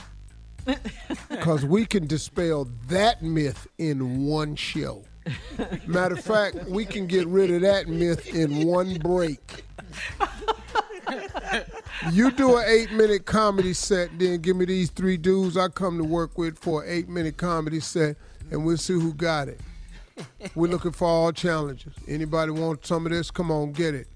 because 1.30 1.66
we 1.66 1.86
can 1.86 2.08
dispel 2.08 2.68
that 2.88 3.22
myth 3.22 3.68
in 3.78 4.26
one 4.26 4.56
show. 4.56 5.04
Matter 5.86 6.16
of 6.16 6.24
fact, 6.24 6.66
we 6.70 6.86
can 6.86 7.08
get 7.08 7.28
rid 7.28 7.52
of 7.52 7.62
that 7.62 7.88
myth 7.88 8.34
in 8.34 8.66
one 8.66 8.96
break. 8.96 9.64
You 12.12 12.32
do 12.32 12.58
an 12.58 12.66
eight 12.68 12.92
minute 12.92 13.26
comedy 13.26 13.74
set, 13.74 14.18
then 14.20 14.40
give 14.42 14.56
me 14.56 14.66
these 14.66 14.90
three 14.90 15.18
dudes 15.18 15.58
I 15.58 15.68
come 15.68 15.98
to 15.98 16.04
work 16.04 16.38
with 16.38 16.58
for 16.58 16.84
an 16.84 16.90
eight 16.92 17.10
minute 17.10 17.38
comedy 17.38 17.80
set, 17.80 18.18
and 18.52 18.66
we'll 18.66 18.78
see 18.78 18.94
who 18.94 19.14
got 19.14 19.48
it. 19.48 19.60
We're 20.56 20.68
looking 20.70 20.92
for 20.92 21.08
all 21.08 21.32
challenges. 21.32 21.94
Anybody 22.08 22.52
want 22.52 22.86
some 22.86 23.06
of 23.06 23.12
this? 23.12 23.32
Come 23.32 23.52
on, 23.52 23.72
get 23.72 23.96
it. 23.96 24.08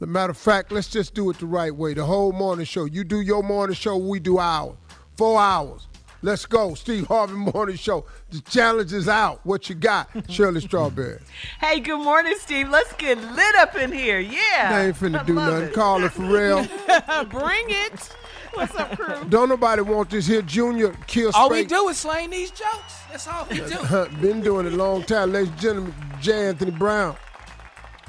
The 0.00 0.06
matter 0.06 0.30
of 0.30 0.38
fact, 0.38 0.70
let's 0.70 0.88
just 0.88 1.14
do 1.14 1.28
it 1.30 1.38
the 1.38 1.46
right 1.46 1.74
way. 1.74 1.92
The 1.94 2.04
whole 2.04 2.32
morning 2.32 2.64
show. 2.64 2.84
You 2.84 3.04
do 3.04 3.20
your 3.20 3.42
morning 3.42 3.74
show, 3.74 3.96
we 3.96 4.20
do 4.20 4.38
ours. 4.38 4.76
Four 5.18 5.40
hours. 5.40 5.88
Let's 6.22 6.46
go. 6.46 6.74
Steve 6.74 7.08
Harvey 7.08 7.34
Morning 7.34 7.74
Show. 7.74 8.04
The 8.30 8.40
challenge 8.42 8.92
is 8.92 9.08
out. 9.08 9.40
What 9.44 9.68
you 9.68 9.74
got? 9.74 10.08
Shirley 10.30 10.60
Strawberry. 10.60 11.18
Hey, 11.60 11.80
good 11.80 11.98
morning, 11.98 12.34
Steve. 12.38 12.68
Let's 12.68 12.92
get 12.92 13.18
lit 13.18 13.54
up 13.56 13.74
in 13.74 13.90
here. 13.90 14.20
Yeah. 14.20 14.78
They 14.78 14.86
ain't 14.86 14.96
finna 14.96 15.20
I 15.20 15.24
do 15.24 15.34
nothing. 15.34 15.62
it. 15.64 15.72
Call 15.74 16.04
it 16.04 16.12
for 16.12 16.22
real. 16.22 16.58
Bring 17.30 17.64
it. 17.68 18.14
What's 18.54 18.76
up, 18.76 18.96
crew? 18.96 19.28
Don't 19.28 19.48
nobody 19.48 19.82
want 19.82 20.10
this 20.10 20.28
here 20.28 20.40
junior 20.42 20.94
kill 21.08 21.32
All 21.34 21.50
we 21.50 21.64
do 21.64 21.88
is 21.88 21.98
slang 21.98 22.30
these 22.30 22.52
jokes. 22.52 22.94
That's 23.10 23.26
all 23.26 23.44
we 23.50 23.56
do. 23.58 24.06
Been 24.20 24.40
doing 24.40 24.66
it 24.66 24.72
a 24.74 24.76
long 24.76 25.02
time. 25.02 25.32
Ladies 25.32 25.50
and 25.50 25.58
gentlemen, 25.58 25.94
J. 26.20 26.48
Anthony 26.48 26.70
Brown. 26.70 27.16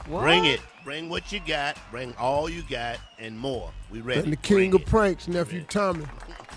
Bring 0.06 0.46
it. 0.46 0.62
Bring 0.84 1.10
what 1.10 1.32
you 1.32 1.39
got. 1.39 1.75
Bring 1.89 2.13
all 2.20 2.50
you 2.50 2.62
got 2.70 3.00
and 3.18 3.38
more. 3.38 3.72
We 3.89 4.01
ready. 4.01 4.22
And 4.22 4.32
the 4.32 4.38
king 4.38 4.58
Bring 4.58 4.74
of 4.75 4.82
it. 4.82 4.88
pranks, 4.88 5.28
nephew 5.28 5.63
Tommy. 5.68 6.06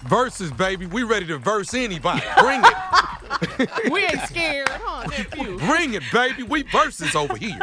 Versus, 0.05 0.51
baby. 0.51 0.87
We 0.87 1.03
ready 1.05 1.27
to 1.27 1.39
verse 1.39 1.75
anybody. 1.75 2.23
Bring 2.39 2.63
it. 2.65 2.75
We 3.91 4.05
ain't 4.05 4.21
scared, 4.29 4.69
huh, 4.69 5.09
nephew? 5.09 5.59
Bring 5.59 5.95
it, 5.95 6.03
baby. 6.13 6.45
We 6.45 6.63
versus 6.63 7.17
over 7.17 7.37
here. 7.37 7.59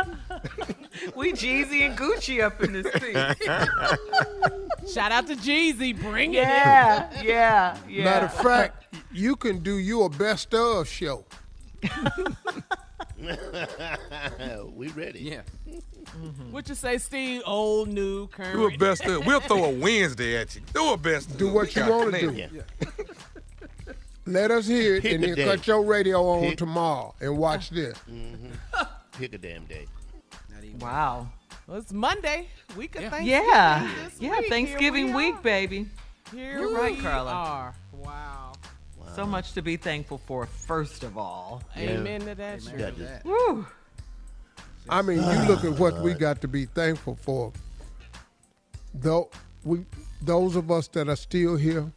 We 1.15 1.31
Jeezy 1.31 1.87
and 1.87 1.97
Gucci 1.97 2.43
up 2.43 2.61
in 2.61 2.73
this 2.73 2.87
thing. 2.87 3.13
Shout 4.93 5.11
out 5.11 5.27
to 5.27 5.35
Jeezy. 5.35 5.97
Bring 5.99 6.33
it. 6.33 6.43
yeah, 6.43 7.21
yeah, 7.21 7.77
yeah. 7.87 8.03
Matter 8.03 8.25
of 8.25 8.33
fact, 8.33 8.95
you 9.11 9.35
can 9.35 9.59
do 9.59 9.77
you 9.77 10.03
a 10.03 10.09
best 10.09 10.53
of 10.53 10.87
show. 10.87 11.23
we 14.73 14.87
ready. 14.89 15.19
Yeah. 15.19 15.41
Mm-hmm. 16.09 16.51
What 16.51 16.67
you 16.69 16.75
say, 16.75 16.97
Steve? 16.97 17.41
Old, 17.45 17.89
new, 17.89 18.27
current. 18.27 18.53
Do 18.53 18.67
a 18.67 18.77
best 18.77 19.05
of. 19.05 19.25
We'll 19.25 19.39
throw 19.39 19.65
a 19.65 19.69
Wednesday 19.71 20.37
at 20.37 20.55
you. 20.55 20.61
Do 20.73 20.93
a 20.93 20.97
best 20.97 21.37
Do 21.37 21.47
of. 21.49 21.53
what 21.53 21.75
you 21.75 21.87
wanna 21.89 22.19
do. 22.19 22.31
Yeah. 22.31 22.47
Let 24.25 24.51
us 24.51 24.67
hear 24.67 24.95
it 24.97 25.01
Pick 25.03 25.13
and 25.13 25.23
then 25.23 25.35
day. 25.35 25.45
cut 25.45 25.65
your 25.65 25.83
radio 25.83 26.23
on 26.27 26.41
Pick- 26.49 26.57
tomorrow 26.59 27.15
and 27.19 27.37
watch 27.37 27.69
this. 27.71 27.97
Mm-hmm. 28.09 28.49
Pick 29.17 29.33
a 29.33 29.37
damn 29.37 29.65
day. 29.65 29.87
wow. 30.79 31.27
Well, 31.67 31.77
it's 31.77 31.91
Monday. 31.93 32.47
Week 32.75 32.95
of 32.95 33.01
Thanksgiving. 33.03 33.27
Yeah, 33.27 33.91
yeah. 34.19 34.39
week. 34.39 34.49
Thanksgiving 34.49 35.13
we 35.13 35.31
week, 35.31 35.41
baby. 35.43 35.87
Here 36.31 36.59
You're 36.59 36.75
right, 36.75 36.95
we 36.95 37.01
Carla. 37.01 37.31
Are. 37.31 37.75
Wow. 37.93 38.53
So 39.15 39.25
much 39.25 39.53
to 39.53 39.61
be 39.63 39.75
thankful 39.77 40.19
for. 40.19 40.45
First 40.45 41.03
of 41.03 41.17
all, 41.17 41.63
Amen 41.75 42.21
to 42.21 42.35
that. 42.35 42.61
You 42.63 42.69
shit. 42.69 42.77
got 42.77 42.97
this. 42.97 43.23
Woo. 43.23 43.65
I 44.87 45.01
mean, 45.01 45.17
you 45.17 45.47
look 45.47 45.63
at 45.63 45.73
what 45.79 46.01
we 46.01 46.13
got 46.13 46.41
to 46.41 46.47
be 46.47 46.65
thankful 46.65 47.15
for. 47.15 47.51
Though 48.93 49.29
we, 49.63 49.85
those 50.21 50.55
of 50.55 50.71
us 50.71 50.87
that 50.89 51.09
are 51.09 51.15
still 51.15 51.55
here, 51.55 51.91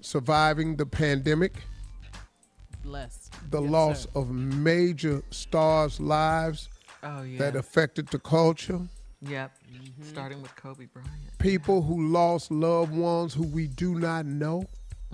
surviving 0.00 0.76
the 0.76 0.86
pandemic, 0.86 1.54
Blessed. 2.82 3.32
the 3.50 3.60
Yes, 3.62 3.70
loss 3.70 4.02
sir. 4.04 4.08
of 4.14 4.30
major 4.30 5.22
stars' 5.30 6.00
lives 6.00 6.68
Oh 7.02 7.22
yeah. 7.22 7.38
that 7.38 7.56
affected 7.56 8.08
the 8.08 8.18
culture, 8.18 8.80
yep. 9.20 9.52
Mm-hmm. 9.72 10.02
Starting 10.04 10.40
with 10.42 10.54
Kobe 10.56 10.86
Bryant. 10.86 11.10
people 11.38 11.82
who 11.82 12.08
lost 12.08 12.50
loved 12.50 12.92
ones 12.94 13.34
who 13.34 13.44
we 13.44 13.66
do 13.66 13.98
not 13.98 14.24
know. 14.26 14.64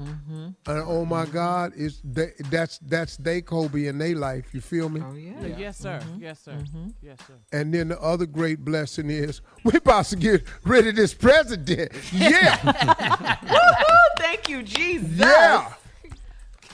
Mm-hmm. 0.00 0.44
And 0.66 0.84
oh 0.86 1.04
my 1.04 1.26
God, 1.26 1.72
it's 1.76 2.00
they, 2.02 2.32
that's 2.50 2.78
that's 2.78 3.16
they 3.18 3.42
Kobe 3.42 3.86
in 3.86 3.98
their 3.98 4.16
life. 4.16 4.46
You 4.52 4.60
feel 4.60 4.88
me? 4.88 5.02
Oh 5.04 5.14
yeah. 5.14 5.56
Yes, 5.58 5.78
sir. 5.78 6.00
Mm-hmm. 6.02 6.22
Yes, 6.22 6.40
sir. 6.40 6.56
Yes, 7.02 7.18
sir. 7.26 7.34
And 7.52 7.74
then 7.74 7.88
the 7.88 8.00
other 8.00 8.26
great 8.26 8.64
blessing 8.64 9.10
is 9.10 9.42
we 9.64 9.76
about 9.76 10.06
to 10.06 10.16
get 10.16 10.44
rid 10.64 10.86
of 10.86 10.96
this 10.96 11.12
president. 11.12 11.92
Yeah, 12.10 12.56
Woohoo! 12.58 14.18
Thank 14.18 14.48
you, 14.48 14.62
Jesus. 14.62 15.18
yeah. 15.18 15.74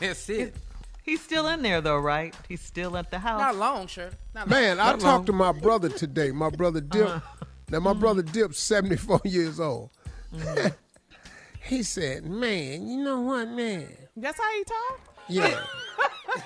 That's 0.01 0.29
it. 0.31 0.55
He's 1.03 1.21
still 1.23 1.49
in 1.49 1.63
there 1.63 1.81
though, 1.81 1.99
right? 1.99 2.35
He's 2.49 2.61
still 2.61 2.97
at 2.97 3.11
the 3.11 3.19
house. 3.19 3.41
Not 3.41 3.57
long, 3.57 3.87
sure. 3.87 4.11
Not 4.35 4.49
long. 4.49 4.61
Man, 4.61 4.79
I 4.79 4.93
Not 4.93 5.01
talked 5.01 5.27
to 5.27 5.33
my 5.33 5.53
brother 5.53 5.89
today. 5.89 6.31
My 6.31 6.51
brother 6.51 6.81
Dip. 6.81 7.09
Uh-huh. 7.09 7.45
Now 7.71 7.81
my 7.81 7.95
brother 7.95 8.23
Dip's 8.23 8.61
74 8.61 9.23
years 9.25 9.59
old. 9.59 9.91
He 11.69 11.83
said, 11.83 12.25
"Man, 12.25 12.89
you 12.89 12.97
know 12.99 13.21
what, 13.21 13.49
man? 13.51 13.89
That's 14.17 14.39
how 14.41 14.51
he 14.53 14.65
talk? 14.65 15.01
Yeah." 15.29 15.61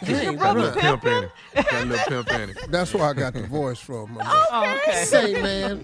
Hey, 0.01 0.35
brother 0.35 0.73
bruh. 0.73 0.81
Pimp 0.81 1.05
Annie. 1.05 1.29
Got 1.55 1.73
a 1.73 1.85
little 1.87 2.25
pimp 2.25 2.33
Annie. 2.33 2.55
That's 2.71 2.95
where 2.95 3.05
I 3.05 3.13
got 3.13 3.35
the 3.35 3.43
voice 3.43 3.79
from. 3.79 4.13
my 4.15 4.25
man. 4.25 4.33
Oh, 4.51 4.77
okay. 4.89 5.05
Say, 5.05 5.43
man, 5.43 5.83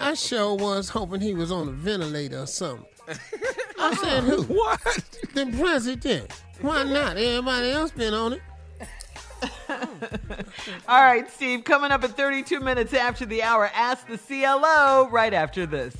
I 0.00 0.14
sure 0.14 0.54
was 0.56 0.88
hoping 0.88 1.20
he 1.20 1.32
was 1.34 1.50
on 1.52 1.68
a 1.68 1.72
ventilator 1.72 2.40
or 2.40 2.46
something. 2.46 2.86
I 3.78 3.94
said, 3.94 4.24
who? 4.24 4.42
What? 4.54 4.80
The 5.34 5.46
president. 5.58 6.30
Why 6.60 6.82
not? 6.84 7.16
Everybody 7.16 7.70
else 7.70 7.90
been 7.92 8.14
on 8.14 8.34
it. 8.34 8.40
All 10.88 11.02
right, 11.02 11.30
Steve, 11.30 11.64
coming 11.64 11.90
up 11.90 12.02
at 12.04 12.10
32 12.16 12.60
minutes 12.60 12.92
after 12.94 13.26
the 13.26 13.42
hour, 13.42 13.70
ask 13.74 14.06
the 14.06 14.18
CLO 14.18 15.08
right 15.10 15.32
after 15.34 15.66
this. 15.66 15.94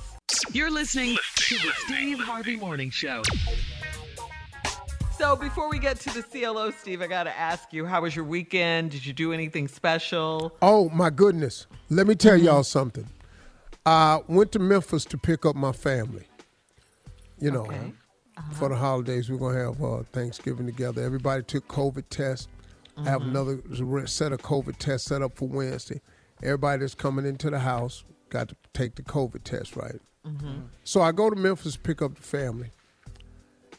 You're 0.53 0.71
listening 0.71 1.17
to 1.37 1.55
the 1.57 1.73
Steve 1.85 2.21
Harvey 2.21 2.57
Morning 2.57 2.89
Show. 2.89 3.23
So 5.19 5.35
before 5.37 5.69
we 5.69 5.79
get 5.79 5.99
to 6.01 6.11
the 6.15 6.23
CLO, 6.23 6.71
Steve, 6.71 7.03
I 7.03 7.09
got 7.09 7.25
to 7.25 7.37
ask 7.37 7.73
you, 7.73 7.87
how 7.87 8.03
was 8.03 8.15
your 8.15 8.25
weekend? 8.25 8.91
Did 8.91 9.05
you 9.05 9.13
do 9.13 9.33
anything 9.33 9.69
special? 9.69 10.55
Oh 10.63 10.91
my 10.91 11.11
goodness! 11.11 11.67
Let 11.91 12.07
me 12.07 12.15
tell 12.15 12.37
mm-hmm. 12.37 12.47
y'all 12.47 12.63
something. 12.63 13.07
I 13.85 14.21
went 14.29 14.53
to 14.53 14.59
Memphis 14.59 15.05
to 15.07 15.19
pick 15.19 15.45
up 15.45 15.57
my 15.57 15.73
family. 15.73 16.29
You 17.41 17.51
know, 17.51 17.67
Okay. 17.67 17.93
Uh-huh. 18.37 18.53
for 18.55 18.69
the 18.69 18.77
holidays 18.77 19.31
we're 19.31 19.39
gonna 19.39 19.59
have 19.59 19.83
uh, 19.83 20.03
Thanksgiving 20.13 20.67
together. 20.67 21.03
Everybody 21.03 21.43
took 21.43 21.67
COVID 21.69 22.05
tests. 22.11 22.49
I 22.97 23.05
have 23.05 23.23
mm-hmm. 23.23 23.31
another 23.31 24.07
set 24.07 24.33
of 24.33 24.41
COVID 24.43 24.77
tests 24.79 25.09
set 25.09 25.21
up 25.23 25.37
for 25.37 25.49
Wednesday. 25.49 26.01
Everybody 26.43 26.81
that's 26.81 26.95
coming 26.95 27.27
into 27.27 27.51
the 27.51 27.59
house 27.59 28.05
got 28.31 28.49
to 28.49 28.57
take 28.73 28.95
the 28.95 29.03
COVID 29.03 29.43
test, 29.45 29.77
right? 29.77 30.01
Mm-hmm. 30.27 30.61
So 30.85 31.03
I 31.03 31.13
go 31.13 31.29
to 31.31 31.37
Memphis 31.37 31.75
to 31.75 31.79
pick 31.79 32.01
up 32.01 32.15
the 32.15 32.23
family, 32.23 32.71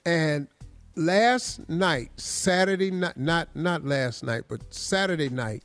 and 0.05 0.47
last 0.95 1.67
night, 1.67 2.11
Saturday 2.17 2.91
night, 2.91 3.17
not 3.17 3.55
not 3.55 3.83
last 3.83 4.23
night, 4.23 4.43
but 4.47 4.73
Saturday 4.73 5.29
night, 5.29 5.63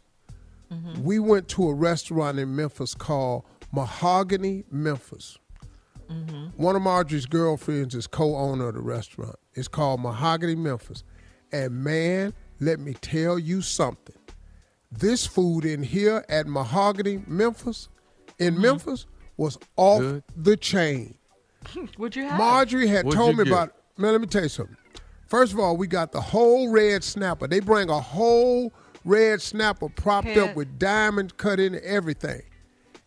mm-hmm. 0.72 1.02
we 1.02 1.18
went 1.18 1.48
to 1.48 1.68
a 1.68 1.74
restaurant 1.74 2.38
in 2.38 2.56
Memphis 2.56 2.94
called 2.94 3.44
Mahogany 3.72 4.64
Memphis. 4.70 5.38
Mm-hmm. 6.10 6.46
One 6.56 6.76
of 6.76 6.82
Marjorie's 6.82 7.26
girlfriends 7.26 7.94
is 7.94 8.06
co-owner 8.06 8.68
of 8.68 8.74
the 8.74 8.80
restaurant. 8.80 9.36
It's 9.54 9.68
called 9.68 10.00
Mahogany 10.00 10.56
Memphis, 10.56 11.04
and 11.52 11.84
man, 11.84 12.32
let 12.58 12.80
me 12.80 12.94
tell 12.94 13.38
you 13.38 13.62
something. 13.62 14.16
This 14.90 15.26
food 15.26 15.64
in 15.64 15.82
here 15.82 16.24
at 16.28 16.46
Mahogany 16.46 17.22
Memphis, 17.26 17.88
in 18.38 18.60
Memphis, 18.60 19.06
was 19.40 19.58
off 19.76 20.00
Good. 20.00 20.22
the 20.36 20.56
chain. 20.56 21.14
What'd 21.96 22.14
you 22.14 22.28
have? 22.28 22.38
Marjorie 22.38 22.86
had 22.86 23.06
What'd 23.06 23.18
told 23.18 23.38
me 23.38 23.44
get? 23.44 23.52
about. 23.52 23.74
Man, 23.96 24.12
let 24.12 24.20
me 24.20 24.26
tell 24.26 24.42
you 24.42 24.48
something. 24.50 24.76
First 25.26 25.52
of 25.54 25.58
all, 25.58 25.76
we 25.78 25.86
got 25.86 26.12
the 26.12 26.20
whole 26.20 26.68
red 26.70 27.02
snapper. 27.02 27.46
They 27.48 27.60
bring 27.60 27.88
a 27.88 28.00
whole 28.00 28.72
red 29.04 29.40
snapper 29.40 29.88
propped 29.88 30.36
up 30.36 30.54
with 30.56 30.78
diamond 30.78 31.36
cut 31.38 31.58
in 31.58 31.80
everything. 31.82 32.42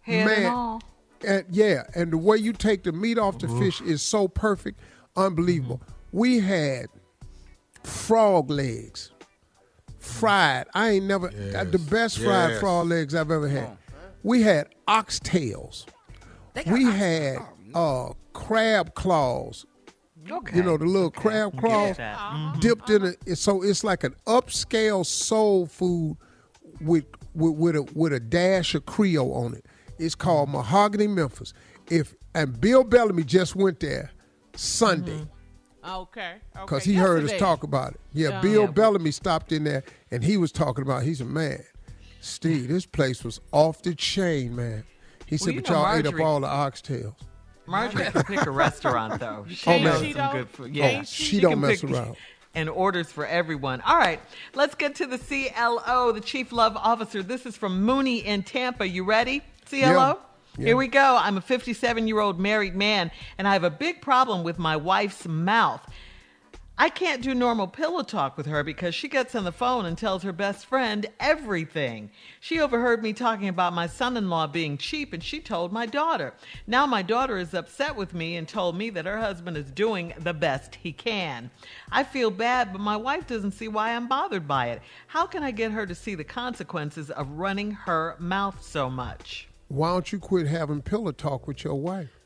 Head 0.02 0.26
Man, 0.26 0.38
and 0.38 0.46
all. 0.48 0.82
and 1.26 1.46
yeah, 1.52 1.84
and 1.96 2.12
the 2.12 2.18
way 2.18 2.38
you 2.38 2.52
take 2.52 2.84
the 2.84 2.92
meat 2.92 3.18
off 3.20 3.38
the 3.40 3.48
fish 3.48 3.80
is 3.82 4.02
so 4.02 4.28
perfect, 4.28 4.80
unbelievable. 5.16 5.82
We 6.12 6.40
had 6.40 6.88
frog 7.84 8.50
legs, 8.50 9.12
fried. 10.00 10.66
I 10.74 10.90
ain't 10.92 11.06
never 11.06 11.28
uh, 11.28 11.64
the 11.66 11.78
Yes, 11.80 11.90
best 11.90 12.18
fried 12.20 12.52
yes. 12.52 12.60
frog 12.60 12.88
legs 12.88 13.14
I've 13.14 13.32
ever 13.32 13.48
had. 13.48 13.78
We 14.24 14.42
had 14.42 14.70
oxtails. 14.88 15.86
We 16.68 16.84
had 16.86 17.38
uh, 17.74 18.10
crab 18.34 18.94
claws. 18.96 19.66
Okay. 20.30 20.56
You 20.58 20.64
know 20.64 20.78
the 20.78 20.86
little 20.86 21.12
crab 21.12 21.58
claws 21.60 21.98
that. 21.98 22.18
Mhm. 22.18 22.60
dipped 22.62 22.90
in 22.90 23.04
it. 23.26 23.36
So 23.38 23.62
it's 23.62 23.84
like 23.84 24.04
an 24.06 24.16
upscale 24.26 25.06
soul 25.06 25.66
food 25.66 26.16
with 26.80 27.06
with 27.34 27.56
with 27.56 27.76
a 27.76 27.84
with 27.94 28.14
a 28.14 28.20
dash 28.20 28.74
of 28.76 28.86
Creole 28.86 29.34
on 29.34 29.54
it. 29.56 29.66
It's 30.00 30.16
called 30.16 30.50
Mahogany 30.50 31.08
Memphis. 31.08 31.54
If 31.90 32.16
and 32.34 32.60
Bill 32.62 32.84
Bellamy 32.86 33.24
just 33.24 33.56
went 33.56 33.80
there 33.82 34.12
Sunday 34.56 35.28
Okay. 35.86 36.36
because 36.54 36.84
okay. 36.84 36.92
he 36.92 36.98
heard 36.98 37.24
us 37.26 37.38
talk 37.38 37.64
about 37.64 37.96
it. 37.96 38.00
Yeah, 38.14 38.30
Yeah. 38.30 38.42
Bill 38.42 38.62
Yeah. 38.62 38.72
Bellamy 38.72 39.12
stopped 39.12 39.52
in 39.52 39.66
there 39.66 39.84
and 40.10 40.24
he 40.24 40.38
was 40.38 40.52
talking 40.54 40.84
about. 40.84 41.04
He's 41.04 41.20
a 41.20 41.26
man. 41.26 41.64
Steve, 42.22 42.68
this 42.70 42.86
place 42.86 43.24
was 43.26 43.42
off 43.52 43.82
the 43.82 43.94
chain, 43.94 44.56
man. 44.56 44.86
He 45.34 45.38
said, 45.38 45.54
you 45.56 45.62
but 45.62 45.70
know 45.72 45.76
y'all 45.86 45.96
ate 45.98 46.06
up 46.06 46.20
all 46.20 46.40
the 46.40 46.48
oxtails. 46.48 47.16
Marjorie 47.66 48.06
can 48.12 48.24
pick 48.24 48.46
a 48.46 48.52
restaurant 48.52 49.20
though. 49.20 49.46
She 49.50 49.70
Oh, 49.70 49.78
knows 49.80 50.02
man. 50.02 50.04
She 50.04 50.14
some 50.14 50.22
don't? 50.22 50.34
good 50.34 50.50
food. 50.50 50.74
Can't 50.74 50.76
Yeah, 50.76 51.02
she? 51.04 51.24
She 51.24 51.40
don't 51.40 51.60
mess 51.62 51.84
around. 51.84 52.16
And 52.56 52.70
orders 52.70 53.12
for 53.12 53.26
everyone. 53.26 53.82
All 53.82 53.98
right, 53.98 54.20
let's 54.54 54.76
get 54.76 54.96
to 54.96 55.08
the 55.08 55.18
CLO, 55.18 56.12
the 56.12 56.22
Chief 56.22 56.52
Love 56.52 56.78
Officer. 56.78 57.24
This 57.24 57.46
is 57.48 57.58
from 57.58 57.82
Mooney 57.84 58.20
in 58.20 58.44
Tampa. 58.44 58.88
You 58.88 59.04
ready, 59.06 59.42
CLO? 59.70 59.80
Yeah. 59.80 60.14
Yeah. 60.60 60.66
Here 60.68 60.78
we 60.78 60.88
go. 60.88 61.18
I'm 61.20 61.38
a 61.38 61.42
57 61.42 62.08
year 62.08 62.20
old 62.20 62.40
married 62.40 62.76
man, 62.76 63.10
and 63.40 63.48
I 63.48 63.54
have 63.54 63.64
a 63.64 63.72
big 63.72 64.02
problem 64.04 64.44
with 64.44 64.60
my 64.60 64.76
wife's 64.76 65.28
mouth. 65.28 65.82
I 66.76 66.90
can't 66.90 67.22
do 67.22 67.36
normal 67.36 67.68
pillow 67.68 68.02
talk 68.02 68.36
with 68.36 68.48
her 68.48 68.64
because 68.64 68.96
she 68.96 69.08
gets 69.08 69.36
on 69.36 69.44
the 69.44 69.52
phone 69.52 69.86
and 69.86 69.96
tells 69.96 70.24
her 70.24 70.34
best 70.34 70.66
friend 70.66 71.06
everything. 71.20 72.10
She 72.40 72.60
overheard 72.60 73.04
me 73.04 73.14
talking 73.14 73.48
about 73.48 73.74
my 73.74 73.86
son 73.86 74.18
in 74.18 74.28
law 74.28 74.48
being 74.48 74.80
cheap 74.80 75.14
and 75.14 75.24
she 75.24 75.40
told 75.40 75.72
my 75.72 75.86
daughter. 75.86 76.34
Now 76.66 76.88
my 76.88 77.04
daughter 77.04 77.38
is 77.38 77.54
upset 77.54 77.96
with 77.96 78.16
me 78.16 78.38
and 78.38 78.48
told 78.48 78.76
me 78.76 78.90
that 78.90 79.06
her 79.06 79.20
husband 79.20 79.56
is 79.56 79.70
doing 79.70 80.14
the 80.18 80.34
best 80.34 80.74
he 80.74 80.92
can. 80.92 81.52
I 81.92 82.04
feel 82.04 82.32
bad, 82.32 82.72
but 82.74 82.82
my 82.82 82.98
wife 82.98 83.28
doesn't 83.28 83.52
see 83.52 83.68
why 83.68 83.92
I'm 83.92 84.08
bothered 84.08 84.48
by 84.48 84.70
it. 84.70 84.82
How 85.06 85.28
can 85.28 85.44
I 85.44 85.52
get 85.52 85.72
her 85.72 85.86
to 85.86 85.94
see 85.94 86.16
the 86.16 86.24
consequences 86.24 87.12
of 87.12 87.30
running 87.30 87.72
her 87.72 88.16
mouth 88.18 88.64
so 88.64 88.90
much? 88.90 89.48
Why 89.68 89.90
don't 89.90 90.12
you 90.12 90.18
quit 90.18 90.48
having 90.48 90.82
pillow 90.82 91.12
talk 91.12 91.48
with 91.48 91.64
your 91.64 91.76
wife? 91.76 92.20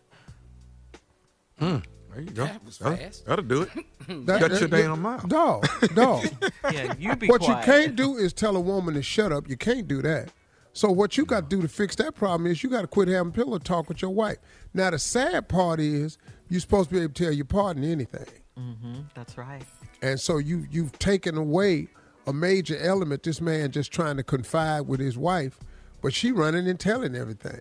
Hmm. 1.60 1.80
There 2.18 2.26
you 2.26 2.32
go. 2.32 2.46
That 2.46 2.66
was 2.66 2.78
That'll- 2.80 2.98
fast. 2.98 3.26
That'll 3.28 3.46
do 3.46 3.62
it. 3.64 3.70
That- 4.26 4.40
Shut 4.40 4.52
that- 4.52 4.60
your 4.62 4.70
damn 4.70 5.02
mouth. 5.02 5.28
Dog, 5.28 5.68
dog. 5.94 6.26
Yeah, 6.72 6.94
you 6.98 7.16
be 7.16 7.28
what 7.28 7.42
quiet. 7.42 7.60
you 7.68 7.74
can't 7.74 7.96
do 7.96 8.16
is 8.18 8.32
tell 8.34 8.56
a 8.56 8.60
woman 8.60 8.94
to 8.96 9.02
shut 9.04 9.32
up. 9.32 9.50
You 9.50 9.58
can't 9.58 9.88
do 9.88 10.02
that. 10.02 10.30
So 10.74 10.90
what 10.92 11.18
you 11.18 11.26
got 11.26 11.50
to 11.50 11.56
do 11.56 11.62
to 11.62 11.68
fix 11.68 11.96
that 11.98 12.16
problem 12.16 12.50
is 12.50 12.64
you 12.64 12.70
got 12.70 12.82
to 12.82 12.88
quit 12.88 13.08
having 13.10 13.32
pillow 13.34 13.58
talk 13.60 13.90
with 13.90 14.02
your 14.02 14.12
wife. 14.12 14.38
Now 14.74 14.90
the 14.92 15.00
sad 15.00 15.48
part 15.50 15.80
is 15.80 16.18
you're 16.50 16.60
supposed 16.62 16.90
to 16.90 16.96
be 16.96 17.02
able 17.02 17.14
to 17.14 17.24
tell 17.24 17.34
your 17.34 17.46
partner 17.46 17.84
anything, 17.88 18.26
Mm-hmm, 18.58 19.02
That's 19.14 19.38
right. 19.38 19.64
and 20.02 20.20
so 20.20 20.38
you 20.38 20.66
you've 20.72 20.98
taken 21.00 21.38
away 21.38 21.88
a 22.26 22.34
major 22.34 22.78
element. 22.78 23.24
This 23.24 23.42
man 23.42 23.72
just 23.72 23.92
trying 23.92 24.18
to 24.18 24.24
confide 24.24 24.82
with 24.82 25.00
his 25.00 25.18
wife, 25.18 25.60
but 26.02 26.14
she 26.14 26.32
running 26.32 26.68
and 26.68 26.80
telling 26.80 27.16
everything. 27.16 27.60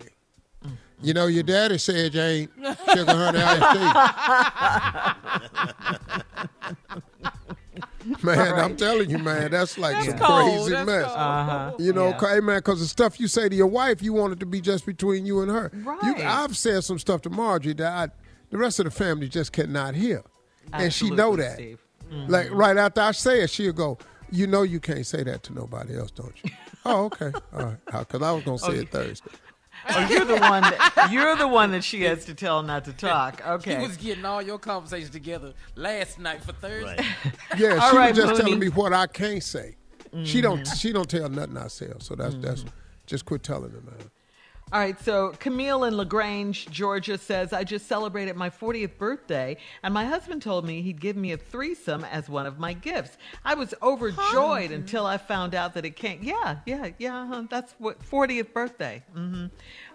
You 1.01 1.13
know, 1.13 1.27
your 1.27 1.43
daddy 1.43 1.77
said 1.77 2.13
you 2.15 2.21
ain't 2.21 2.51
sugar 2.93 3.05
honey 3.13 3.39
iced 3.39 5.13
tea. 8.03 8.17
man, 8.23 8.55
I'm 8.59 8.75
telling 8.75 9.09
you, 9.09 9.17
man, 9.19 9.51
that's 9.51 9.77
like 9.77 10.03
some 10.03 10.17
cold. 10.17 10.43
crazy 10.43 10.71
That's 10.71 10.85
mess. 10.87 11.05
Uh-huh. 11.05 11.73
You 11.77 11.93
know, 11.93 12.09
Yeah. 12.09 12.19
hey 12.35 12.39
man, 12.39 12.57
because 12.59 12.79
the 12.79 12.87
stuff 12.87 13.19
you 13.19 13.27
say 13.27 13.47
to 13.49 13.55
your 13.55 13.67
wife, 13.67 14.01
you 14.01 14.13
want 14.13 14.33
it 14.33 14.39
to 14.39 14.45
be 14.45 14.61
just 14.61 14.85
between 14.85 15.25
you 15.25 15.41
and 15.41 15.51
her. 15.51 15.69
You, 15.73 15.83
Right. 15.83 16.25
I've 16.25 16.57
said 16.57 16.83
some 16.83 16.99
stuff 16.99 17.21
to 17.23 17.29
Marjorie 17.29 17.73
that 17.73 17.91
I, 17.91 18.07
the 18.49 18.57
rest 18.57 18.79
of 18.79 18.85
the 18.85 18.91
family 18.91 19.27
just 19.27 19.51
cannot 19.51 19.93
hear, 19.95 20.23
and 20.73 20.91
she 20.93 21.09
know 21.09 21.33
Absolutely, 21.33 21.43
that. 21.43 21.53
Steve. 21.55 21.79
Like 22.29 22.49
right 22.51 22.77
after 22.77 23.01
I 23.01 23.11
say 23.11 23.41
it, 23.41 23.49
she'll 23.49 23.73
go, 23.73 23.97
"You 24.31 24.47
know, 24.47 24.63
you 24.63 24.79
can't 24.79 25.05
say 25.05 25.23
that 25.23 25.43
to 25.43 25.53
nobody 25.53 25.97
else, 25.97 26.11
don't 26.11 26.33
you?" 26.43 26.49
oh, 26.85 27.05
okay, 27.05 27.33
all 27.53 27.65
right. 27.65 27.77
Because 27.85 28.21
I 28.21 28.31
was 28.31 28.43
gonna 28.45 28.57
say 28.57 28.77
it 28.77 28.89
Thursday. 28.89 29.29
Oh, 29.89 30.07
you're 30.09 30.25
the 30.25 30.37
one. 30.37 30.61
That, 30.63 31.09
you're 31.11 31.35
the 31.35 31.47
one 31.47 31.71
that 31.71 31.83
she 31.83 32.01
has 32.03 32.25
to 32.25 32.33
tell 32.33 32.61
not 32.63 32.85
to 32.85 32.93
talk. 32.93 33.41
Okay. 33.47 33.75
He 33.79 33.87
was 33.87 33.97
getting 33.97 34.25
all 34.25 34.41
your 34.41 34.59
conversations 34.59 35.09
together 35.11 35.53
last 35.75 36.19
night 36.19 36.43
for 36.43 36.51
Thursday. 36.53 37.03
Yeah, 37.57 37.75
All 37.81 37.91
she 37.91 37.97
right, 37.97 38.09
was 38.09 38.17
just 38.17 38.27
Mooney. 38.33 38.37
telling 38.43 38.59
me 38.59 38.67
what 38.69 38.93
I 38.93 39.07
can't 39.07 39.41
say. 39.43 39.75
She 40.23 40.41
don't 40.41 40.61
Mhm. 40.61 40.79
she 40.81 40.91
don't 40.93 41.09
tell 41.09 41.29
nothing 41.29 41.57
I 41.57 41.67
say. 41.67 41.91
So 41.99 42.15
that's 42.15 42.35
that's 42.35 42.61
Mm-hmm. 42.61 42.69
just 43.05 43.25
quit 43.25 43.43
telling 43.43 43.71
her, 43.71 43.81
man. 43.81 44.09
All 44.73 44.81
right, 44.81 44.99
so 45.01 45.29
Camille 45.39 45.85
in 45.85 45.95
LaGrange, 45.95 46.69
Georgia 46.69 47.17
says, 47.17 47.53
I 47.53 47.63
just 47.63 47.87
celebrated 47.87 48.35
my 48.35 48.49
40th 48.49 48.97
birthday, 48.97 49.55
and 49.81 49.93
my 49.93 50.03
husband 50.03 50.41
told 50.41 50.65
me 50.65 50.81
he'd 50.81 50.99
give 50.99 51.15
me 51.15 51.31
a 51.31 51.37
threesome 51.37 52.03
as 52.03 52.27
one 52.27 52.45
of 52.45 52.59
my 52.59 52.73
gifts. 52.73 53.17
I 53.45 53.53
was 53.55 53.73
overjoyed 53.81 54.71
until 54.71 55.05
I 55.05 55.19
found 55.19 55.55
out 55.55 55.73
that 55.75 55.85
it 55.85 55.95
can't. 55.95 56.21
Yeah, 56.21 56.57
yeah, 56.65 56.89
yeah, 56.97 57.21
uh-huh, 57.21 57.43
that's 57.49 57.75
what 57.77 58.03
40th 58.03 58.51
birthday 58.51 59.03
hmm 59.13 59.45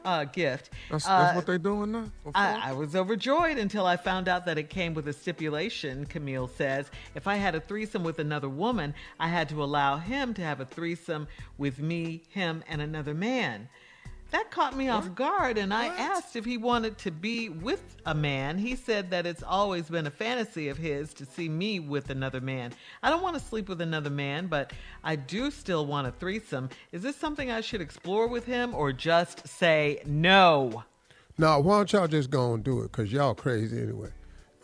uh, 0.06 0.24
gift. 0.24 0.70
That's, 0.90 1.06
Uh, 1.06 1.32
what 1.34 1.46
they're 1.46 1.58
doing 1.58 1.92
now. 1.92 2.10
I. 2.34 2.70
I 2.70 2.72
was 2.72 2.96
overjoyed 2.96 3.58
until 3.58 3.86
I 3.86 3.96
found 3.96 4.26
out 4.26 4.46
that 4.46 4.56
it 4.58 4.70
came 4.70 4.94
with 4.94 5.06
a 5.06 5.12
stipulation, 5.12 6.06
Camille 6.06 6.48
says. 6.48 6.90
If 7.14 7.28
I 7.28 7.36
had 7.36 7.54
a 7.54 7.60
threesome 7.60 8.02
with 8.02 8.18
another 8.18 8.48
woman, 8.48 8.94
I 9.20 9.28
had 9.28 9.48
to 9.50 9.62
allow 9.62 9.98
him 9.98 10.32
to 10.34 10.42
have 10.42 10.60
a 10.60 10.64
threesome 10.64 11.28
with 11.58 11.78
me, 11.78 12.22
him, 12.30 12.64
and 12.68 12.80
another 12.80 13.14
man. 13.14 13.68
That 14.32 14.50
caught 14.50 14.74
me 14.74 14.88
off 14.88 15.14
guard, 15.14 15.58
and 15.58 15.74
I 15.74 15.86
asked 15.88 16.36
if 16.36 16.46
he 16.46 16.56
wanted 16.56 16.96
to 16.98 17.10
be 17.10 17.50
with 17.50 17.96
a 18.06 18.14
man. 18.14 18.56
He 18.56 18.74
said 18.76 19.10
that 19.10 19.26
it's 19.26 19.42
always 19.42 19.90
been 19.90 20.06
a 20.06 20.10
fantasy 20.10 20.68
of 20.70 20.78
his 20.78 21.12
to 21.14 21.26
see 21.26 21.50
me 21.50 21.80
with 21.80 22.08
another 22.08 22.40
man. 22.40 22.72
I 23.02 23.10
don't 23.10 23.22
want 23.22 23.34
to 23.38 23.42
sleep 23.42 23.68
with 23.68 23.82
another 23.82 24.08
man, 24.08 24.46
but 24.46 24.72
I 25.04 25.16
do 25.16 25.50
still 25.50 25.84
want 25.84 26.06
a 26.06 26.12
threesome. 26.12 26.70
Is 26.92 27.02
this 27.02 27.14
something 27.14 27.50
I 27.50 27.60
should 27.60 27.82
explore 27.82 28.26
with 28.26 28.46
him 28.46 28.74
or 28.74 28.90
just 28.90 29.46
say 29.46 30.00
no? 30.06 30.82
No, 31.36 31.60
why 31.60 31.76
don't 31.76 31.92
y'all 31.92 32.08
just 32.08 32.30
go 32.30 32.54
and 32.54 32.64
do 32.64 32.80
it? 32.82 32.92
Cause 32.92 33.12
y'all 33.12 33.34
crazy 33.34 33.82
anyway. 33.82 34.10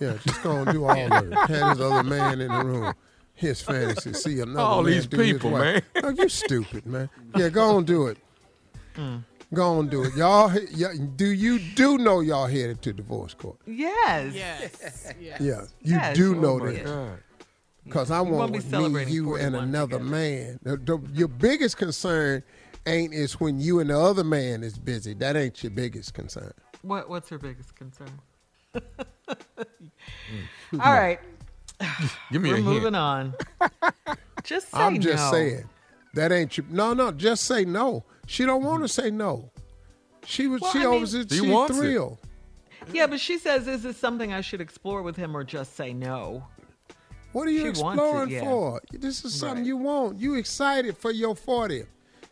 Yeah, 0.00 0.16
just 0.24 0.42
go 0.42 0.52
and 0.52 0.72
do 0.72 0.86
all 0.86 1.12
of 1.12 1.26
it. 1.30 1.34
Have 1.34 1.76
this 1.76 1.86
other 1.86 2.02
man 2.04 2.40
in 2.40 2.48
the 2.50 2.64
room. 2.64 2.94
His 3.34 3.60
fantasy. 3.60 4.14
See 4.14 4.40
another 4.40 4.60
All 4.60 4.82
man 4.82 4.92
these 4.92 5.06
do 5.06 5.18
his 5.18 5.32
people, 5.34 5.50
wife. 5.50 5.84
man. 5.94 6.04
Oh, 6.04 6.08
you 6.08 6.28
stupid, 6.30 6.86
man. 6.86 7.10
Yeah, 7.36 7.50
go 7.50 7.76
and 7.76 7.86
do 7.86 8.06
it. 8.06 8.16
Mm. 8.96 9.24
Go 9.54 9.80
and 9.80 9.90
do 9.90 10.04
it. 10.04 10.14
Y'all, 10.14 10.52
y'all 10.72 10.94
do 11.16 11.26
you 11.26 11.58
do 11.74 11.96
know 11.96 12.20
y'all 12.20 12.46
headed 12.46 12.82
to 12.82 12.92
divorce 12.92 13.32
court? 13.34 13.56
Yes. 13.66 14.34
Yes. 14.34 14.76
yes. 14.82 15.14
Yeah, 15.20 15.62
you 15.82 15.94
Yes. 15.96 16.16
do 16.16 16.36
Oh 16.36 16.40
know 16.40 16.58
my 16.58 16.72
that. 16.72 17.18
Because 17.84 18.10
I 18.10 18.18
You 18.18 18.24
won't 18.24 18.36
want 18.36 18.52
be 18.52 18.58
with 18.58 19.08
me, 19.08 19.12
you, 19.14 19.36
and 19.36 19.56
another 19.56 19.92
together. 19.98 20.04
man. 20.04 20.58
The- 20.62 20.76
the- 20.76 21.08
your 21.14 21.28
biggest 21.28 21.78
concern 21.78 22.42
ain't 22.84 23.14
is 23.14 23.40
when 23.40 23.58
you 23.58 23.80
and 23.80 23.88
the 23.88 23.98
other 23.98 24.24
man 24.24 24.62
is 24.62 24.76
busy. 24.76 25.14
That 25.14 25.36
ain't 25.36 25.62
your 25.62 25.70
biggest 25.70 26.12
concern. 26.12 26.52
What 26.82 27.08
What's 27.08 27.30
her 27.30 27.38
biggest 27.38 27.74
concern? 27.74 28.10
Hmm. 28.74 28.80
All 30.80 30.92
right, 30.92 31.20
Give 32.32 32.42
me 32.42 32.50
we're 32.50 32.58
a 32.58 32.62
moving 32.62 32.82
hint. 32.82 32.96
on. 32.96 33.34
Just 34.44 34.70
say 34.70 34.78
no. 34.78 34.84
I'm 34.84 35.00
just 35.00 35.24
no. 35.24 35.30
saying. 35.32 35.68
That 36.14 36.32
ain't 36.32 36.56
your 36.56 36.66
no, 36.70 36.92
no, 36.94 37.10
just 37.12 37.44
say 37.44 37.64
no. 37.64 38.04
She 38.28 38.44
don't 38.44 38.62
want 38.62 38.86
to 38.86 38.88
mm-hmm. 38.88 39.06
say 39.06 39.10
no. 39.10 39.50
She 40.24 40.46
was 40.48 40.60
Well, 40.60 40.70
she 40.72 40.78
I 40.80 40.82
mean- 40.82 40.92
always 40.92 41.10
She 41.12 41.26
she 41.28 41.40
wants 41.50 41.74
it. 41.76 41.80
thrilled. 41.80 42.18
Yeah, 42.92 43.06
but 43.06 43.20
she 43.20 43.38
says, 43.38 43.66
"Is 43.66 43.82
this 43.82 43.96
something 43.96 44.32
I 44.32 44.40
should 44.42 44.60
explore 44.60 45.02
with 45.02 45.16
him, 45.16 45.36
or 45.36 45.44
just 45.44 45.74
say 45.76 45.92
no?" 45.94 46.46
What 47.32 47.48
are 47.48 47.50
you 47.50 47.74
She 47.74 47.82
wants 47.82 48.00
it, 48.00 48.04
exploring 48.04 48.30
yeah. 48.30 48.40
for? 48.44 48.80
This 48.92 49.24
is 49.24 49.34
something 49.34 49.58
Right. 49.58 49.66
you 49.66 49.76
want. 49.78 50.18
You 50.18 50.34
excited 50.34 50.96
for 50.96 51.10
your 51.10 51.34
40th. 51.34 51.86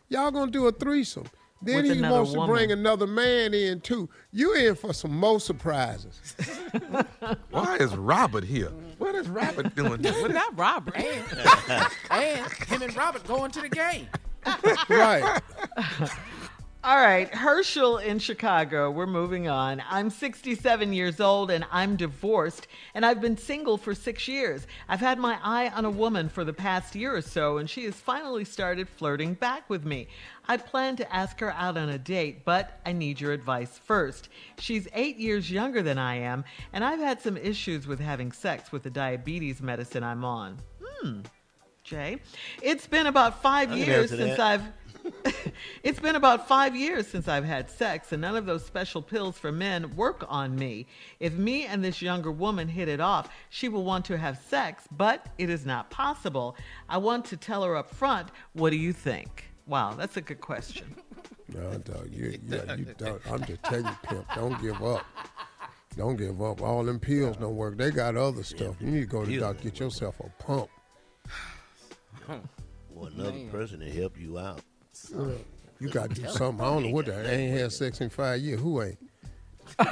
Y'all 0.09 0.31
gonna 0.31 0.51
do 0.51 0.67
a 0.67 0.71
threesome. 0.71 1.25
Then 1.61 1.77
With 1.77 1.85
he 1.85 1.91
another 1.97 2.15
wants 2.17 2.33
to 2.33 2.45
bring 2.45 2.71
another 2.71 3.07
man 3.07 3.53
in 3.55 3.81
too. 3.81 4.07
You 4.31 4.53
in 4.53 4.75
for 4.75 4.93
some 4.93 5.17
more 5.17 5.39
surprises. 5.39 6.35
Why 7.49 7.77
is 7.77 7.95
Robert 7.95 8.43
here? 8.43 8.71
What 8.99 9.15
is 9.15 9.27
Robert 9.27 9.75
doing? 9.75 10.03
here? 10.03 10.13
What 10.21 10.29
is- 10.29 10.35
Not 10.35 10.57
Robert. 10.57 10.95
And, 10.95 11.89
and 12.11 12.51
him 12.67 12.81
and 12.83 12.95
Robert 12.95 13.25
going 13.27 13.49
to 13.51 13.61
the 13.61 13.69
game. 13.69 14.07
right. 14.89 15.41
All 16.87 16.95
right, 16.95 17.27
Herschel 17.33 17.97
in 17.97 18.17
Chicago. 18.17 18.89
We're 18.89 19.07
moving 19.07 19.49
on. 19.49 19.83
I'm 19.89 20.09
67 20.09 20.93
years 20.93 21.19
old 21.19 21.51
and 21.51 21.65
I'm 21.69 21.97
divorced, 21.97 22.67
and 22.93 23.05
I've 23.05 23.19
been 23.19 23.35
single 23.35 23.77
for 23.77 23.93
six 23.93 24.25
years. 24.25 24.67
I've 24.87 25.01
had 25.01 25.19
my 25.19 25.37
eye 25.43 25.67
on 25.75 25.83
a 25.83 25.89
woman 25.89 26.29
for 26.29 26.45
the 26.45 26.53
past 26.53 26.95
year 26.95 27.13
or 27.13 27.21
so, 27.21 27.57
and 27.57 27.69
she 27.69 27.83
has 27.83 27.95
finally 27.95 28.45
started 28.45 28.87
flirting 28.87 29.33
back 29.33 29.69
with 29.69 29.83
me. 29.83 30.07
I 30.47 30.55
plan 30.55 30.95
to 30.95 31.13
ask 31.13 31.37
her 31.41 31.51
out 31.51 31.75
on 31.77 31.89
a 31.89 31.97
date, 31.97 32.45
but 32.45 32.79
I 32.85 32.93
need 32.93 33.19
your 33.19 33.33
advice 33.33 33.77
first. 33.83 34.29
She's 34.57 34.87
eight 34.93 35.17
years 35.17 35.51
younger 35.51 35.81
than 35.81 35.97
I 35.97 36.15
am, 36.15 36.45
and 36.71 36.85
I've 36.85 36.99
had 36.99 37.21
some 37.21 37.35
issues 37.35 37.85
with 37.85 37.99
having 37.99 38.31
sex 38.31 38.71
with 38.71 38.83
the 38.83 38.89
diabetes 38.89 39.61
medicine 39.61 40.03
I'm 40.03 40.23
on. 40.23 40.59
Hmm. 40.81 41.19
Jay, 41.87 42.19
it's 42.61 42.85
been 42.85 43.07
about 43.07 43.41
five 43.41 43.71
I 43.71 43.77
can 43.77 43.87
years 43.87 44.09
since 44.09 44.35
that. 44.35 44.39
I've 44.41 45.33
it's 45.83 46.01
been 46.01 46.17
about 46.17 46.45
five 46.45 46.75
years 46.75 47.07
since 47.07 47.29
I've 47.29 47.45
had 47.45 47.69
sex, 47.69 48.11
and 48.11 48.21
none 48.21 48.35
of 48.35 48.45
those 48.45 48.65
special 48.65 49.01
pills 49.01 49.37
for 49.37 49.53
men 49.53 49.95
work 49.95 50.25
on 50.27 50.53
me. 50.57 50.85
If 51.21 51.31
me 51.35 51.65
and 51.65 51.81
this 51.81 52.01
younger 52.01 52.29
woman 52.29 52.67
hit 52.67 52.89
it 52.89 52.99
off, 52.99 53.29
she 53.49 53.69
will 53.69 53.85
want 53.85 54.03
to 54.05 54.17
have 54.17 54.37
sex, 54.49 54.83
but 54.91 55.27
it 55.37 55.49
is 55.49 55.65
not 55.65 55.89
possible. 55.89 56.57
I 56.89 56.97
want 56.97 57.23
to 57.27 57.37
tell 57.37 57.63
her 57.63 57.77
up 57.77 57.89
front. 57.95 58.31
What 58.51 58.71
do 58.71 58.75
you 58.75 58.91
think? 58.91 59.45
Wow, 59.65 59.93
that's 59.93 60.17
a 60.17 60.21
good 60.21 60.41
question. 60.41 60.93
No, 61.53 61.77
dog. 61.77 62.09
You, 62.11 62.37
yeah, 62.45 62.75
you 62.75 62.93
don't. 62.97 63.21
I'm 63.31 63.41
just 63.45 63.63
telling 63.63 63.85
you, 63.85 63.97
pimp. 64.03 64.25
Don't 64.35 64.61
give 64.61 64.83
up. 64.83 65.05
Don't 65.95 66.17
give 66.17 66.41
up. 66.41 66.61
All 66.61 66.83
them 66.83 66.99
pills 66.99 67.37
don't 67.37 67.55
work. 67.55 67.77
They 67.77 67.89
got 67.89 68.17
other 68.17 68.43
stuff. 68.43 68.75
You 68.81 68.87
need 68.87 68.99
to 68.99 69.05
go 69.05 69.23
to 69.23 69.31
the 69.31 69.39
doctor, 69.39 69.63
get 69.63 69.79
yourself 69.79 70.19
a 70.19 70.43
pump. 70.43 70.69
Or 72.95 73.07
another 73.07 73.39
person 73.51 73.79
to 73.81 73.89
help 73.89 74.19
you 74.19 74.37
out. 74.39 74.61
You 75.79 75.89
got 75.89 76.09
to 76.13 76.21
do 76.21 76.27
something. 76.29 76.65
I 76.65 76.69
don't 76.69 76.83
know 76.83 76.89
what 76.89 77.05
the 77.05 77.15
I 77.15 77.31
ain't 77.31 77.57
had 77.57 77.71
sex 77.71 78.01
in 78.01 78.09
five 78.09 78.39
years. 78.41 78.59
Who 78.61 78.81
ain't? 78.81 78.97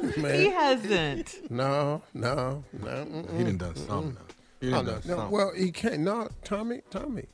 He 0.00 0.48
hasn't. 0.48 1.48
no, 1.50 2.02
no, 2.14 2.64
no. 2.72 2.88
mm-mm. 2.88 3.38
He 3.38 3.44
done 3.44 3.58
done 3.58 3.76
something. 3.76 4.14
now. 4.14 4.20
He 4.60 4.70
done 4.70 4.86
no, 4.86 4.92
done 4.92 5.02
no, 5.06 5.16
something. 5.16 5.30
well, 5.30 5.52
he 5.56 5.70
can't. 5.70 6.00
No, 6.00 6.28
Tommy, 6.42 6.80
Tommy, 6.90 7.26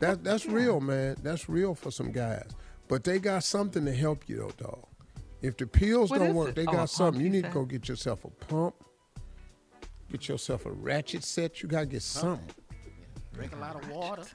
that 0.00 0.22
that's 0.22 0.46
real, 0.46 0.80
man. 0.80 1.16
That's 1.24 1.48
real 1.48 1.74
for 1.74 1.90
some 1.90 2.12
guys. 2.12 2.48
But 2.86 3.02
they 3.02 3.18
got 3.18 3.42
something 3.42 3.84
to 3.86 3.92
help 3.92 4.28
you, 4.28 4.36
though, 4.36 4.64
dog. 4.64 4.84
If 5.40 5.56
the 5.56 5.66
pills 5.66 6.10
What 6.10 6.18
don't 6.18 6.34
work, 6.34 6.50
it? 6.50 6.54
they 6.54 6.62
Oh, 6.62 6.66
got 6.66 6.76
pump, 6.76 6.90
something. 6.90 7.20
You 7.20 7.26
you 7.26 7.32
need 7.32 7.44
to 7.44 7.50
go 7.50 7.64
get 7.64 7.88
yourself 7.88 8.24
a 8.24 8.28
pump. 8.30 8.74
Get 10.10 10.28
yourself 10.28 10.66
a 10.66 10.70
ratchet 10.70 11.24
set. 11.24 11.62
You 11.62 11.68
gotta 11.68 11.86
get 11.86 12.02
something. 12.02 12.46
Drink 13.34 13.52
a 13.54 13.58
lot 13.58 13.76
of 13.76 13.88
water. 13.90 14.22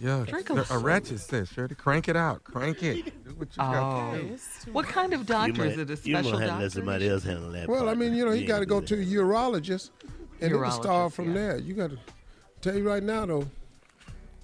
Yeah, 0.00 0.24
Drink 0.26 0.48
a 0.48 0.54
a, 0.54 0.54
little. 0.54 0.80
ratchet 0.80 1.20
says, 1.20 1.50
Shirley, 1.50 1.74
crank 1.74 2.08
it 2.08 2.16
out, 2.16 2.42
crank 2.44 2.82
it. 2.82 3.04
Do 3.24 3.34
what 3.36 3.48
you 3.50 3.56
got 3.58 3.76
Oh. 4.14 4.20
to 4.22 4.26
do. 4.64 4.72
What 4.72 4.86
kind 4.86 5.12
of 5.12 5.20
You 5.20 5.26
doctor 5.26 5.52
might, 5.52 5.72
is 5.72 5.78
it? 5.78 5.90
A 5.90 5.92
you 6.08 6.14
special 6.16 6.32
might 6.32 6.40
have 6.40 6.48
to 6.48 6.54
let 6.54 6.60
doctor? 6.62 6.70
somebody 6.70 7.08
else 7.10 7.24
handle 7.24 7.52
that. 7.52 7.68
Well, 7.68 7.82
I 7.82 7.84
part. 7.88 7.98
mean, 7.98 8.14
you 8.14 8.24
know, 8.24 8.30
he 8.30 8.38
ain't 8.40 8.48
got 8.48 8.60
to 8.60 8.64
gonna 8.66 8.80
go 8.80 8.86
do 8.86 8.96
to 8.96 9.02
a 9.02 9.04
that. 9.04 9.14
urologist, 9.14 9.90
and 10.40 10.50
it 10.50 10.58
can 10.58 10.70
start 10.72 11.10
Urologist, 11.10 11.12
from 11.12 11.26
yeah. 11.28 11.34
there. 11.34 11.58
You 11.58 11.74
got 11.74 11.90
to 11.90 11.98
tell 12.62 12.74
you 12.74 12.88
right 12.88 13.02
now, 13.02 13.26
though. 13.26 13.46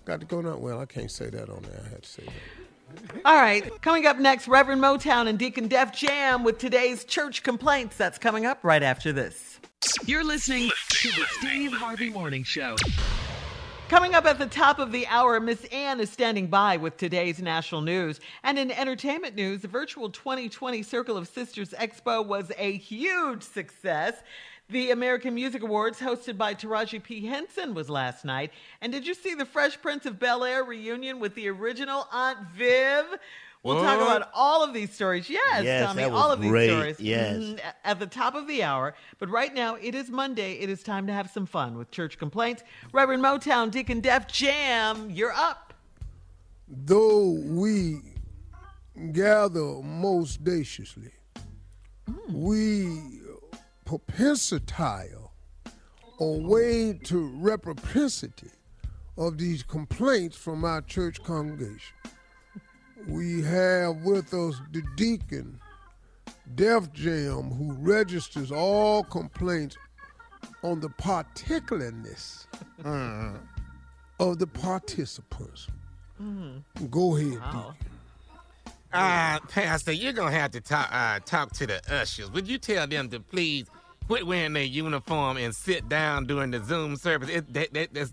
Got 0.04 0.20
to 0.20 0.26
go 0.26 0.42
now. 0.42 0.58
Well, 0.58 0.80
I 0.80 0.84
can't 0.84 1.10
say 1.10 1.30
that 1.30 1.48
on 1.48 1.62
there. 1.62 1.82
I 1.82 1.88
had 1.88 2.02
to 2.02 2.08
say 2.08 2.24
that. 2.26 3.20
All 3.24 3.34
right, 3.40 3.70
coming 3.80 4.06
up 4.06 4.18
next, 4.18 4.48
Reverend 4.48 4.82
Motown 4.82 5.28
and 5.28 5.38
Deacon 5.38 5.66
Def 5.66 5.92
Jam 5.94 6.44
with 6.44 6.58
today's 6.58 7.06
church 7.06 7.42
complaints. 7.42 7.96
That's 7.96 8.18
coming 8.18 8.44
up 8.44 8.58
right 8.62 8.82
after 8.82 9.12
this. 9.14 9.58
You're 10.04 10.24
listening 10.24 10.68
to 10.90 11.08
the 11.08 11.24
Steve 11.38 11.72
Harvey 11.72 12.10
Morning 12.10 12.42
Show. 12.44 12.76
Coming 13.88 14.14
up 14.14 14.26
at 14.26 14.38
the 14.38 14.44
top 14.44 14.80
of 14.80 14.92
the 14.92 15.06
hour, 15.06 15.40
Miss 15.40 15.64
Ann 15.72 15.98
is 15.98 16.10
standing 16.10 16.48
by 16.48 16.76
with 16.76 16.98
today's 16.98 17.40
national 17.40 17.80
news. 17.80 18.20
And 18.42 18.58
in 18.58 18.70
entertainment 18.70 19.34
news, 19.34 19.62
the 19.62 19.68
virtual 19.68 20.10
2020 20.10 20.82
Circle 20.82 21.16
of 21.16 21.26
Sisters 21.26 21.70
Expo 21.70 22.22
was 22.22 22.52
a 22.58 22.76
huge 22.76 23.42
success. 23.42 24.22
The 24.70 24.90
American 24.90 25.34
Music 25.34 25.62
Awards, 25.62 25.98
hosted 25.98 26.36
by 26.36 26.52
Taraji 26.54 27.02
P. 27.02 27.24
Henson, 27.24 27.72
was 27.72 27.88
last 27.88 28.26
night. 28.26 28.50
And 28.82 28.92
did 28.92 29.06
you 29.06 29.14
see 29.14 29.32
the 29.34 29.46
Fresh 29.46 29.80
Prince 29.80 30.04
of 30.04 30.18
Bel 30.18 30.44
Air 30.44 30.62
reunion 30.62 31.20
with 31.20 31.34
the 31.34 31.48
original 31.48 32.06
Aunt 32.12 32.38
Viv? 32.54 33.06
We'll 33.62 33.82
talk 33.82 33.96
about 34.00 34.28
all 34.34 34.62
of 34.62 34.74
these 34.74 34.92
stories. 34.92 35.30
Yes, 35.30 35.64
Yes, 35.64 35.86
Tommy, 35.86 36.02
that 36.02 36.12
was 36.12 36.20
all 36.22 36.30
of 36.30 36.40
these 36.42 36.50
stories. 36.70 37.00
Yes. 37.00 37.36
Mhm, 37.38 37.60
At 37.82 37.98
the 37.98 38.06
top 38.06 38.34
of 38.34 38.46
the 38.46 38.62
hour. 38.62 38.94
But 39.18 39.30
right 39.30 39.52
now, 39.54 39.76
it 39.76 39.94
is 39.94 40.10
Monday. 40.10 40.52
It 40.58 40.68
is 40.68 40.82
time 40.82 41.06
to 41.06 41.12
have 41.14 41.30
some 41.30 41.46
fun 41.46 41.76
with 41.78 41.90
church 41.90 42.18
complaints. 42.18 42.62
Reverend 42.92 43.22
Motown, 43.22 43.70
Deacon 43.70 44.00
Def 44.00 44.26
Jam, 44.28 45.10
you're 45.10 45.32
up. 45.32 45.72
Though 46.68 47.30
we 47.30 48.00
gather 49.12 49.60
most 49.82 50.40
audaciously, 50.42 51.12
we 52.28 53.20
propensitile 53.88 55.30
or 56.18 56.40
way 56.40 56.92
to 56.92 57.30
reciprocity 57.38 58.50
of 59.16 59.38
these 59.38 59.62
complaints 59.62 60.36
from 60.36 60.62
our 60.62 60.82
church 60.82 61.22
congregation. 61.22 61.96
we 63.06 63.40
have 63.40 63.96
with 64.02 64.34
us 64.34 64.60
the 64.72 64.82
deacon, 64.96 65.58
Def 66.54 66.92
Jam, 66.92 67.50
who 67.50 67.72
registers 67.72 68.52
all 68.52 69.04
complaints 69.04 69.78
on 70.62 70.80
the 70.80 70.90
particularness 70.90 72.46
of 74.20 74.38
the 74.38 74.46
participants. 74.46 75.68
Go 76.90 77.16
ahead, 77.16 77.30
Deacon. 77.32 77.74
Uh, 78.92 79.38
Pastor, 79.48 79.92
you're 79.92 80.12
gonna 80.12 80.30
have 80.30 80.50
to 80.50 80.60
talk 80.60 80.88
uh, 80.90 81.20
talk 81.20 81.52
to 81.52 81.66
the 81.66 81.80
ushers. 81.94 82.30
Would 82.30 82.48
you 82.48 82.58
tell 82.58 82.86
them 82.86 83.08
to 83.10 83.20
please 83.20 83.66
quit 84.08 84.26
wearing 84.26 84.54
their 84.54 84.64
uniform 84.64 85.36
and 85.36 85.54
sit 85.54 85.88
down 85.88 86.24
during 86.24 86.50
the 86.50 86.64
Zoom 86.64 86.96
service? 86.96 87.28
It, 87.28 87.52
that, 87.52 87.72
that, 87.74 87.94
there's, 87.94 88.12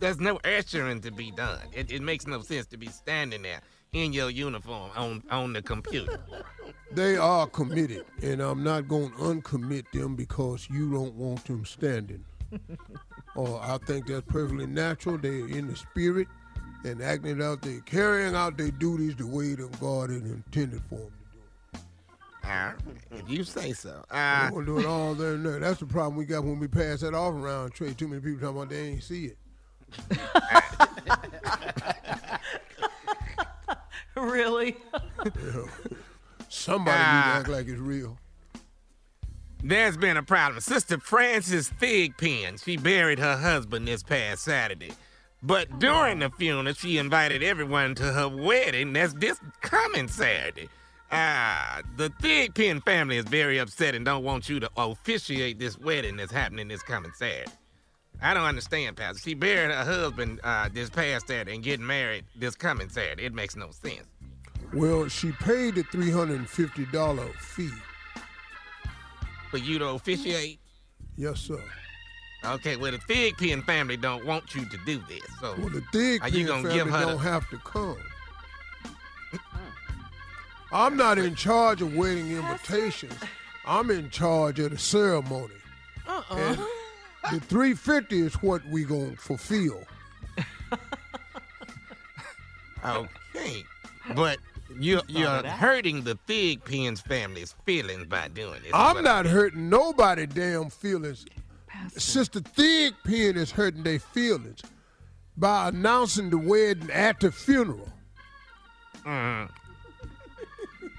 there's 0.00 0.20
no 0.20 0.38
ushering 0.44 1.00
to 1.02 1.12
be 1.12 1.30
done. 1.30 1.60
It, 1.72 1.90
it 1.92 2.02
makes 2.02 2.26
no 2.26 2.42
sense 2.42 2.66
to 2.66 2.76
be 2.76 2.88
standing 2.88 3.42
there 3.42 3.60
in 3.92 4.12
your 4.12 4.30
uniform 4.30 4.90
on 4.96 5.22
on 5.30 5.52
the 5.52 5.62
computer. 5.62 6.18
They 6.92 7.16
are 7.16 7.46
committed, 7.46 8.04
and 8.22 8.40
I'm 8.40 8.62
not 8.62 8.88
going 8.88 9.10
to 9.12 9.16
uncommit 9.16 9.84
them 9.92 10.16
because 10.16 10.68
you 10.68 10.90
don't 10.92 11.14
want 11.14 11.44
them 11.44 11.64
standing. 11.64 12.24
or 13.36 13.60
uh, 13.62 13.74
I 13.74 13.78
think 13.86 14.06
that's 14.06 14.26
perfectly 14.26 14.66
natural. 14.66 15.18
They're 15.18 15.48
in 15.48 15.68
the 15.68 15.76
spirit 15.76 16.28
and 16.84 17.02
acting 17.02 17.40
out. 17.40 17.62
They're 17.62 17.80
carrying 17.80 18.34
out 18.34 18.58
their 18.58 18.70
duties 18.72 19.16
the 19.16 19.26
way 19.26 19.54
that 19.54 19.80
God 19.80 20.10
had 20.10 20.22
intended 20.22 20.82
for 20.88 20.96
them 20.96 21.10
to 21.10 21.10
do. 21.10 21.12
All 21.12 21.25
right, 22.48 22.74
if 23.12 23.28
you 23.28 23.44
say 23.44 23.72
so. 23.72 24.04
They 24.10 24.16
Uh, 24.18 24.50
want 24.52 24.66
to 24.66 24.74
do 24.74 24.78
it 24.80 24.86
all 24.86 25.14
there 25.14 25.34
and 25.34 25.44
there. 25.44 25.58
That's 25.58 25.80
the 25.80 25.86
problem 25.86 26.16
we 26.16 26.24
got 26.24 26.44
when 26.44 26.58
we 26.58 26.68
pass 26.68 27.00
that 27.00 27.14
off 27.14 27.34
around 27.34 27.72
Trey. 27.72 27.92
Too 27.94 28.08
many 28.08 28.20
people 28.20 28.40
talking 28.40 28.56
about 28.56 28.70
they 28.70 28.88
ain't 28.88 29.02
see 29.02 29.26
it. 29.26 29.36
really? 34.16 34.76
Somebody 36.48 36.96
need 36.96 37.02
to 37.02 37.08
Ah. 37.08 37.38
act 37.38 37.48
like 37.48 37.66
it's 37.68 37.80
real. 37.80 38.18
There's 39.62 39.96
been 39.96 40.16
a 40.16 40.22
problem. 40.22 40.60
Sister 40.60 40.98
Frances 40.98 41.70
Thigpen, 41.70 42.62
she 42.62 42.76
buried 42.76 43.18
her 43.18 43.36
husband 43.36 43.88
this 43.88 44.02
past 44.02 44.44
Saturday. 44.44 44.92
But 45.42 45.78
during 45.78 46.20
the 46.20 46.30
funeral, 46.30 46.72
she 46.74 46.98
invited 46.98 47.42
everyone 47.42 47.94
to 47.96 48.04
her 48.12 48.28
wedding 48.28 48.92
that's 48.92 49.12
this 49.14 49.38
coming 49.60 50.08
Saturday. 50.08 50.68
Ah, 51.12 51.82
the 51.96 52.10
Thigpen 52.20 52.82
family 52.84 53.16
is 53.16 53.24
very 53.24 53.58
upset 53.58 53.94
and 53.94 54.04
don't 54.04 54.24
want 54.24 54.48
you 54.48 54.58
to 54.60 54.70
officiate 54.76 55.58
this 55.58 55.78
wedding 55.78 56.16
that's 56.16 56.32
happening 56.32 56.68
this 56.68 56.82
coming 56.82 57.12
Saturday. 57.14 57.50
I 58.20 58.34
don't 58.34 58.44
understand, 58.44 58.96
Pastor. 58.96 59.20
She 59.20 59.34
buried 59.34 59.70
her 59.70 59.84
husband 59.84 60.40
uh, 60.42 60.68
this 60.72 60.90
past 60.90 61.28
Saturday 61.28 61.54
and 61.54 61.62
getting 61.62 61.86
married 61.86 62.24
this 62.34 62.54
coming 62.54 62.88
Saturday. 62.88 63.24
It 63.24 63.34
makes 63.34 63.56
no 63.56 63.70
sense. 63.70 64.06
Well, 64.72 65.06
she 65.08 65.32
paid 65.32 65.76
the 65.76 65.84
$350 65.84 67.34
fee. 67.34 67.70
For 69.50 69.58
you 69.58 69.78
to 69.78 69.90
officiate? 69.90 70.58
Yes, 71.16 71.40
sir. 71.40 71.62
Okay, 72.44 72.76
well, 72.76 72.92
the 72.92 72.98
Thigpen 72.98 73.64
family 73.64 73.96
don't 73.96 74.24
want 74.24 74.54
you 74.54 74.64
to 74.66 74.78
do 74.84 75.02
this. 75.08 75.20
So 75.40 75.54
Well, 75.58 75.68
the 75.68 75.82
Thig 75.92 76.22
Are 76.22 76.28
you 76.28 76.46
gonna 76.46 76.62
family 76.62 76.76
give 76.76 76.88
her 76.88 77.00
don't 77.00 77.18
have 77.18 77.48
to 77.50 77.58
come. 77.58 77.96
I'm 80.72 80.96
not 80.96 81.18
in 81.18 81.34
charge 81.34 81.80
of 81.82 81.94
wedding 81.94 82.30
invitations. 82.32 83.14
I'm 83.66 83.90
in 83.90 84.10
charge 84.10 84.58
of 84.60 84.70
the 84.70 84.78
ceremony. 84.78 85.54
And 86.30 86.58
the 87.32 87.40
350 87.40 88.20
is 88.20 88.34
what 88.42 88.64
we 88.66 88.84
gonna 88.84 89.16
fulfill. 89.16 89.82
Okay, 92.84 93.64
but 94.14 94.38
you 94.78 95.00
you're 95.08 95.42
hurting 95.42 96.02
the 96.04 96.16
Thigpen's 96.28 97.00
family's 97.00 97.54
feelings 97.64 98.06
by 98.06 98.28
doing 98.28 98.62
this. 98.62 98.70
I'm 98.72 98.96
what 98.96 99.04
not 99.04 99.26
hurting 99.26 99.68
nobody 99.68 100.26
damn 100.26 100.70
feelings. 100.70 101.26
Sister 101.96 102.40
Thig 102.40 102.94
Pen 103.04 103.36
is 103.36 103.50
hurting 103.50 103.82
their 103.82 103.98
feelings 103.98 104.60
by 105.36 105.68
announcing 105.68 106.30
the 106.30 106.38
wedding 106.38 106.90
at 106.90 107.18
the 107.20 107.32
funeral. 107.32 107.92
Mhm. 109.04 109.50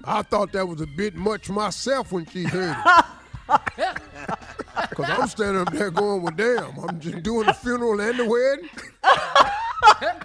I 0.07 0.21
thought 0.21 0.53
that 0.53 0.65
was 0.65 0.79
a 0.79 0.87
bit 0.87 1.15
much 1.15 1.49
myself 1.49 2.13
when 2.13 2.25
she 2.27 2.43
heard 2.43 2.77
it. 2.77 3.03
Cause 4.91 5.09
I'm 5.09 5.27
standing 5.27 5.61
up 5.61 5.73
there 5.73 5.91
going, 5.91 6.21
well, 6.21 6.33
damn, 6.33 6.79
I'm 6.79 6.99
just 6.99 7.23
doing 7.23 7.45
the 7.45 7.53
funeral 7.53 7.99
and 7.99 8.17
the 8.17 8.25
wedding. 8.25 8.69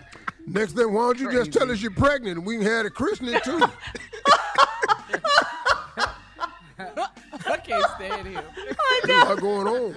Next 0.46 0.74
thing, 0.74 0.92
why 0.92 1.02
don't 1.02 1.18
you 1.18 1.32
just 1.32 1.52
tell 1.52 1.68
us 1.70 1.82
you're 1.82 1.90
pregnant 1.90 2.38
and 2.38 2.46
we 2.46 2.58
can 2.58 2.66
have 2.66 2.86
a 2.86 2.90
christening 2.90 3.40
too? 3.44 3.60
I 6.78 7.56
can't 7.56 7.84
stand 7.96 8.28
him. 8.28 8.44
What's 9.04 9.40
going 9.40 9.66
on? 9.66 9.96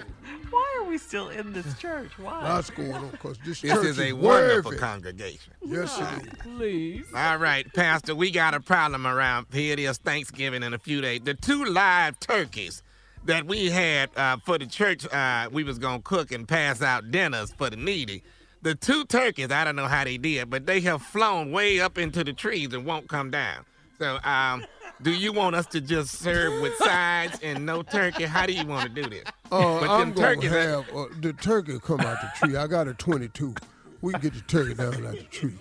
Why 0.96 1.00
are 1.00 1.02
we 1.02 1.08
still 1.08 1.28
in 1.30 1.52
this 1.52 1.78
church? 1.78 2.12
Why? 2.18 2.42
Lots 2.44 2.70
going 2.70 2.94
on 2.94 3.10
because 3.10 3.38
this, 3.40 3.60
This 3.62 3.74
church 3.74 3.86
is 3.86 4.00
a 4.00 4.14
worthy. 4.14 4.48
wonderful 4.48 4.72
congregation. 4.78 5.54
Yes, 5.62 6.00
it 6.00 6.28
is. 6.28 6.34
Please. 6.40 7.06
All 7.14 7.38
right, 7.38 7.72
Pastor, 7.74 8.16
we 8.16 8.32
got 8.32 8.54
a 8.54 8.62
problem 8.62 9.06
around 9.06 9.48
here. 9.52 9.74
It 9.74 9.80
is 9.80 9.98
Thanksgiving 9.98 10.64
in 10.64 10.74
a 10.74 10.80
few 10.80 11.02
days. 11.02 11.20
The 11.26 11.34
two 11.34 11.66
live 11.66 12.18
turkeys 12.22 12.82
that 13.26 13.46
we 13.46 13.70
had 13.72 14.10
uh, 14.16 14.38
for 14.46 14.58
the 14.58 14.68
church, 14.68 15.06
uh, 15.12 15.50
we 15.52 15.66
was 15.66 15.80
gonna 15.80 16.02
cook 16.02 16.32
and 16.32 16.48
pass 16.48 16.82
out 16.82 17.12
dinners 17.12 17.52
for 17.52 17.70
the 17.70 17.76
needy. 17.76 18.24
The 18.62 18.74
two 18.76 19.04
turkeys, 19.04 19.52
I 19.52 19.66
don't 19.66 19.76
know 19.76 19.88
how 19.88 20.06
they 20.06 20.18
did, 20.18 20.50
but 20.50 20.66
they 20.66 20.80
have 20.82 21.02
flown 21.02 21.52
way 21.52 21.82
up 21.82 21.98
into 21.98 22.24
the 22.24 22.32
trees 22.32 22.74
and 22.74 22.86
won't 22.86 23.10
come 23.10 23.32
down. 23.32 23.66
So, 24.00 24.18
um, 24.24 24.64
do 25.02 25.12
you 25.12 25.32
want 25.34 25.56
us 25.56 25.66
to 25.68 25.82
just 25.82 26.20
serve 26.20 26.62
with 26.62 26.76
sides 26.78 27.40
and 27.44 27.66
no 27.66 27.84
turkey? 27.84 28.24
How 28.24 28.46
do 28.46 28.54
you 28.54 28.66
want 28.66 28.94
to 28.94 29.02
do 29.04 29.10
this? 29.10 29.24
Uh, 29.52 29.80
I'm 29.82 30.14
gonna 30.14 30.36
turkeys- 30.36 30.52
have 30.52 30.86
uh, 30.96 31.06
the 31.22 31.34
turkey 31.34 31.78
come 31.80 32.00
out 32.02 32.18
the 32.22 32.32
tree. 32.48 32.56
I 32.58 32.68
got 32.68 32.88
a 32.88 32.94
22. 32.94 33.56
We 34.02 34.12
can 34.14 34.22
get 34.22 34.34
the 34.34 34.42
turkey 34.42 34.74
down 34.74 35.06
out 35.06 35.14
the 35.14 35.24
tree. 35.24 35.58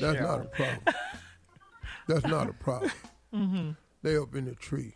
That's 0.00 0.20
not 0.20 0.40
a 0.40 0.44
problem. 0.44 0.94
That's 2.06 2.26
not 2.26 2.48
a 2.48 2.52
problem. 2.52 2.90
Mm-hmm. 3.34 3.70
They 4.02 4.16
up 4.16 4.34
in 4.34 4.44
the 4.44 4.54
tree. 4.54 4.94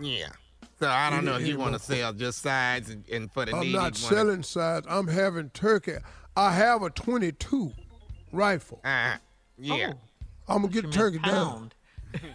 Yeah. 0.00 0.28
So 0.78 0.88
I 0.88 1.10
don't 1.10 1.20
Any- 1.20 1.26
know 1.26 1.36
if 1.36 1.46
you 1.46 1.58
want 1.58 1.74
to 1.74 1.78
sell 1.78 2.12
just 2.12 2.42
sides 2.42 2.90
and, 2.90 3.04
and 3.10 3.32
for 3.32 3.44
the 3.46 3.52
I'm 3.54 3.60
needy. 3.60 3.72
not 3.72 3.98
you 3.98 4.04
wanna- 4.04 4.16
selling 4.16 4.42
sides. 4.42 4.86
I'm 4.88 5.06
having 5.08 5.50
turkey. 5.50 5.94
I 6.36 6.52
have 6.52 6.82
a 6.82 6.90
22 6.90 7.72
rifle. 8.32 8.80
Uh, 8.84 9.16
yeah. 9.58 9.92
I'm 10.48 10.62
gonna 10.62 10.68
get 10.72 10.84
the 10.86 10.90
turkey 10.92 11.18
down. 11.18 11.72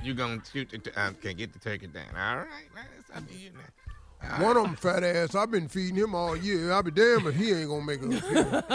You 0.03 0.15
gonna 0.15 0.41
shoot 0.51 0.71
the? 0.71 0.79
T- 0.79 0.89
uh, 0.97 1.09
okay, 1.11 1.35
get 1.35 1.53
the 1.53 1.59
turkey 1.59 1.85
down. 1.85 2.07
All 2.15 2.37
right, 2.37 2.47
well, 2.73 2.83
it's 2.97 3.15
up 3.15 3.27
to 3.27 3.37
you 3.37 3.51
now. 3.51 4.43
One 4.43 4.57
of 4.57 4.63
them 4.63 4.75
fat 4.75 5.03
ass. 5.03 5.35
I've 5.35 5.51
been 5.51 5.67
feeding 5.67 5.95
him 5.95 6.15
all 6.15 6.35
year. 6.35 6.71
I'll 6.71 6.81
be 6.81 6.89
damned 6.89 7.27
if 7.27 7.35
he 7.35 7.51
ain't 7.53 7.69
gonna 7.69 7.85
make 7.85 7.99
it 8.01 8.23
up. 8.55 8.67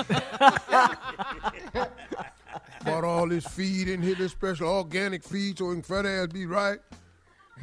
Bought 2.85 3.03
all 3.03 3.29
this 3.29 3.45
feed 3.47 3.89
in 3.89 4.01
here, 4.01 4.15
this 4.15 4.31
special 4.31 4.69
organic 4.69 5.25
feed, 5.25 5.59
so 5.59 5.71
he 5.71 5.75
can 5.75 5.83
fat 5.83 6.07
ass 6.07 6.29
be 6.29 6.47
right. 6.47 6.79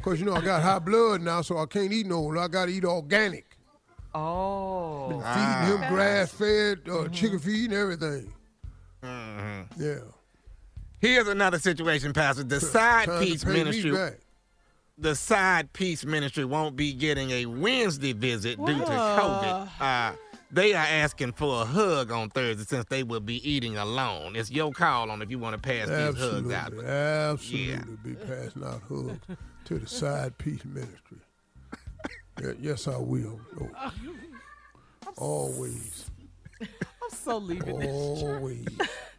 Cause 0.02 0.20
you 0.20 0.26
know 0.26 0.34
I 0.34 0.42
got 0.42 0.62
high 0.62 0.78
blood 0.78 1.22
now, 1.22 1.40
so 1.40 1.56
I 1.56 1.64
can't 1.66 1.92
eat 1.92 2.06
no. 2.06 2.36
I 2.38 2.46
gotta 2.48 2.70
eat 2.70 2.84
organic. 2.84 3.56
Oh. 4.14 5.08
Been 5.08 5.20
feeding 5.22 5.82
him 5.82 5.94
grass 5.94 6.30
fed, 6.32 6.80
uh, 6.90 7.08
chicken 7.08 7.38
feed, 7.38 7.70
and 7.70 7.80
everything. 7.80 8.32
Mm-hmm. 9.02 9.82
Yeah. 9.82 10.00
Here's 11.00 11.28
another 11.28 11.58
situation, 11.58 12.12
Pastor. 12.12 12.44
The 12.44 12.60
side 12.60 13.06
Time 13.06 13.20
to 13.20 13.26
piece 13.26 13.44
ministry. 13.44 13.96
The 14.98 15.14
side 15.14 15.72
piece 15.72 16.04
ministry 16.04 16.44
won't 16.44 16.76
be 16.76 16.92
getting 16.92 17.30
a 17.30 17.46
Wednesday 17.46 18.12
visit 18.12 18.58
due 18.64 18.78
to 18.78 18.84
COVID. 18.84 19.68
Uh, 19.80 20.12
they 20.52 20.74
are 20.74 20.84
asking 20.84 21.32
for 21.32 21.62
a 21.62 21.64
hug 21.64 22.10
on 22.10 22.28
Thursday 22.28 22.64
since 22.64 22.84
they 22.90 23.02
will 23.02 23.20
be 23.20 23.36
eating 23.48 23.78
alone. 23.78 24.36
It's 24.36 24.50
your 24.50 24.72
call 24.72 25.10
on 25.10 25.22
if 25.22 25.30
you 25.30 25.38
want 25.38 25.54
to 25.54 25.60
pass 25.62 25.88
these 25.88 26.22
hugs 26.22 26.52
out. 26.52 26.72
Absolutely, 26.74 26.82
But 26.82 26.90
absolutely 26.90 27.96
be 28.04 28.14
passing 28.16 28.64
out 28.64 28.82
hugs 28.88 29.18
to 29.64 29.78
the 29.78 29.86
side 29.86 30.36
piece 30.38 30.64
ministry. 30.64 31.18
Yeah, 32.40 32.52
yes, 32.58 32.88
I 32.88 32.96
will. 32.96 33.38
Oh. 33.60 33.92
Always, 35.18 36.10
I'm 36.62 36.68
so 37.10 37.36
leaving 37.36 37.78
this. 37.80 37.90
always. 37.90 38.64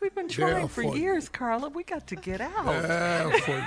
We've 0.00 0.14
been 0.14 0.28
trying 0.28 0.68
for 0.68 0.82
for 0.82 0.96
you. 0.96 1.02
years, 1.02 1.28
Carla. 1.28 1.68
We 1.68 1.82
got 1.82 2.06
to 2.08 2.16
get 2.16 2.40
out. 2.40 2.64
There 2.64 3.40
for 3.40 3.50
you. 3.52 3.64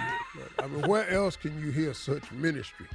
I 0.60 0.68
mean, 0.68 0.88
where 0.88 1.10
else 1.10 1.36
can 1.36 1.60
you 1.60 1.72
hear 1.72 1.94
such 1.94 2.32
ministry? 2.32 2.88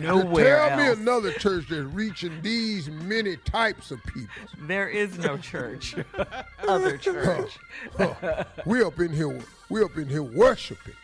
Nowhere 0.00 0.68
Tell 0.68 0.76
me 0.76 0.86
another 0.88 1.32
church 1.32 1.66
that's 1.68 1.82
reaching 1.82 2.40
these 2.42 2.90
many 2.90 3.36
types 3.38 3.90
of 3.90 4.02
people. 4.04 4.34
There 4.62 4.88
is 4.88 5.18
no 5.18 5.36
church. 5.36 5.94
Other 6.68 6.98
church. 6.98 7.58
Huh. 7.96 8.44
We 8.64 8.82
up 8.82 9.00
in 9.00 9.12
here. 9.12 9.40
We 9.68 9.82
up 9.82 9.96
in 9.96 10.08
here 10.08 10.22
worshiping. 10.22 10.94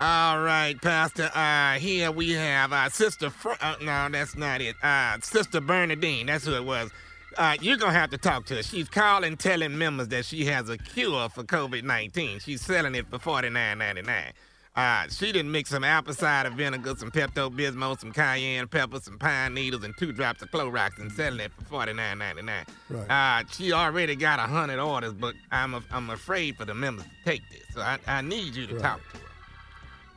All 0.00 0.40
right, 0.40 0.80
Pastor. 0.80 1.28
Uh, 1.34 1.74
here 1.74 2.12
we 2.12 2.30
have 2.32 2.72
uh, 2.72 2.88
Sister. 2.88 3.30
Fr- 3.30 3.52
uh, 3.60 3.74
no, 3.82 4.08
that's 4.10 4.36
not 4.36 4.60
it. 4.60 4.76
Uh, 4.82 5.18
Sister 5.20 5.60
Bernadine. 5.60 6.26
That's 6.26 6.46
who 6.46 6.54
it 6.54 6.64
was. 6.64 6.90
Uh, 7.36 7.56
you're 7.60 7.76
gonna 7.76 7.92
have 7.92 8.10
to 8.10 8.18
talk 8.18 8.46
to 8.46 8.54
her. 8.56 8.62
She's 8.62 8.88
calling, 8.88 9.36
telling 9.36 9.76
members 9.76 10.08
that 10.08 10.24
she 10.24 10.44
has 10.46 10.68
a 10.68 10.78
cure 10.78 11.28
for 11.28 11.42
COVID-19. 11.42 12.40
She's 12.42 12.60
selling 12.60 12.94
it 12.94 13.06
for 13.08 13.18
$49.99. 13.18 14.32
Uh, 14.76 15.08
she 15.08 15.32
didn't 15.32 15.50
mix 15.50 15.70
some 15.70 15.82
apple 15.82 16.14
cider 16.14 16.50
vinegar, 16.50 16.94
some 16.96 17.10
Pepto 17.10 17.50
Bismol, 17.50 17.98
some 17.98 18.12
cayenne 18.12 18.68
pepper, 18.68 19.00
some 19.00 19.18
pine 19.18 19.52
needles, 19.54 19.82
and 19.82 19.92
two 19.98 20.12
drops 20.12 20.40
of 20.42 20.50
Clorox, 20.52 20.98
and 21.00 21.10
selling 21.10 21.40
it 21.40 21.50
for 21.52 21.64
$49.99. 21.64 22.64
Right. 22.88 23.10
Uh, 23.10 23.44
she 23.50 23.72
already 23.72 24.14
got 24.14 24.38
a 24.38 24.42
hundred 24.42 24.78
orders, 24.78 25.12
but 25.12 25.34
I'm 25.50 25.74
a, 25.74 25.82
I'm 25.90 26.10
afraid 26.10 26.56
for 26.56 26.64
the 26.64 26.74
members 26.74 27.04
to 27.04 27.10
take 27.24 27.42
this. 27.50 27.62
So 27.74 27.80
I, 27.80 27.98
I 28.06 28.20
need 28.22 28.54
you 28.54 28.68
to 28.68 28.74
Right. 28.74 28.82
talk 28.82 29.00
to 29.12 29.18
her. 29.18 29.24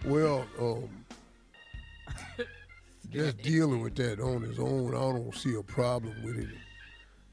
Well, 0.06 0.46
um, 0.60 0.90
just 3.12 3.38
dealing 3.42 3.82
with 3.82 3.96
that 3.96 4.20
on 4.20 4.42
his 4.42 4.60
own, 4.60 4.90
I 4.96 5.00
don't 5.00 5.36
see 5.36 5.56
a 5.56 5.64
problem 5.64 6.16
with 6.24 6.38
it. 6.40 6.50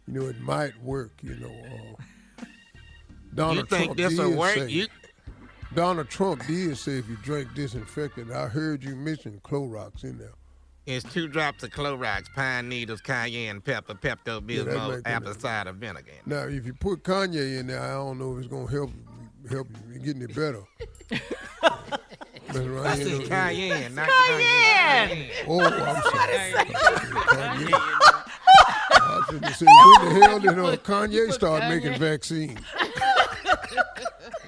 You 0.06 0.20
know, 0.20 0.26
it 0.26 0.40
might 0.40 0.80
work. 0.82 1.12
You 1.22 1.36
know, 1.36 1.96
uh, 2.40 2.44
Donald 3.34 3.68
Trump 3.68 3.96
did 3.96 4.36
work? 4.36 4.54
say- 4.54 4.68
You- 4.68 4.86
Donald 5.74 6.08
Trump 6.08 6.46
did 6.46 6.78
say 6.78 6.92
if 6.92 7.08
you 7.08 7.16
drink 7.22 7.52
disinfectant. 7.54 8.32
I 8.32 8.48
heard 8.48 8.82
you 8.82 8.96
mention 8.96 9.38
Clorox 9.44 10.02
in 10.02 10.16
there. 10.18 10.32
It's 10.86 11.04
two 11.12 11.28
drops 11.28 11.62
of 11.62 11.70
Clorox, 11.70 12.32
pine 12.34 12.70
needles, 12.70 13.02
cayenne 13.02 13.60
pepper, 13.60 13.92
Pepto 13.92 14.40
Yeah, 14.48 14.62
Bismol, 14.62 14.98
it- 14.98 15.02
apple 15.06 15.34
cider 15.34 15.72
vinegar. 15.72 16.12
Now, 16.24 16.44
if 16.44 16.64
you 16.64 16.72
put 16.72 17.02
Kanye 17.04 17.58
in 17.60 17.66
there, 17.66 17.82
I 17.82 17.92
don't 17.94 18.18
know 18.18 18.32
if 18.32 18.38
it's 18.44 18.48
gonna 18.48 18.70
help 18.70 18.90
help 19.50 19.68
you 19.90 19.96
in 19.96 20.02
getting 20.02 20.22
it 20.22 20.34
better. 20.34 20.62
That's 22.48 22.66
right. 22.66 22.86
I 22.86 22.94
you 22.94 23.04
said 23.04 23.20
know, 23.20 23.26
cayenne, 23.28 23.94
not 23.94 24.08
Cayenne. 24.08 25.30
Oh, 25.46 25.60
I'm 25.60 26.02
sorry. 26.02 26.64
Kanye. 26.64 27.72
I 28.90 29.24
was 29.30 29.40
finna 29.40 29.54
say, 29.54 29.66
when 29.66 30.14
the 30.14 30.26
hell 30.26 30.40
did 30.40 30.58
uh, 30.58 30.76
Kanye 30.78 31.32
start 31.32 31.68
making 31.68 31.98
vaccines? 31.98 32.58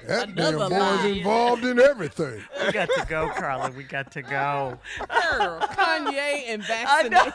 That 0.07 0.35
damn 0.35 0.57
boy's 0.57 0.71
lie. 0.71 1.07
involved 1.07 1.63
in 1.63 1.79
everything. 1.79 2.43
We 2.65 2.71
got 2.71 2.89
to 2.97 3.05
go, 3.07 3.29
Carla. 3.29 3.71
We 3.71 3.83
got 3.83 4.11
to 4.11 4.21
go. 4.21 4.77
Girl, 4.97 5.59
Kanye 5.61 6.43
and 6.47 6.63
I 6.63 7.07
vaccination. 7.07 7.33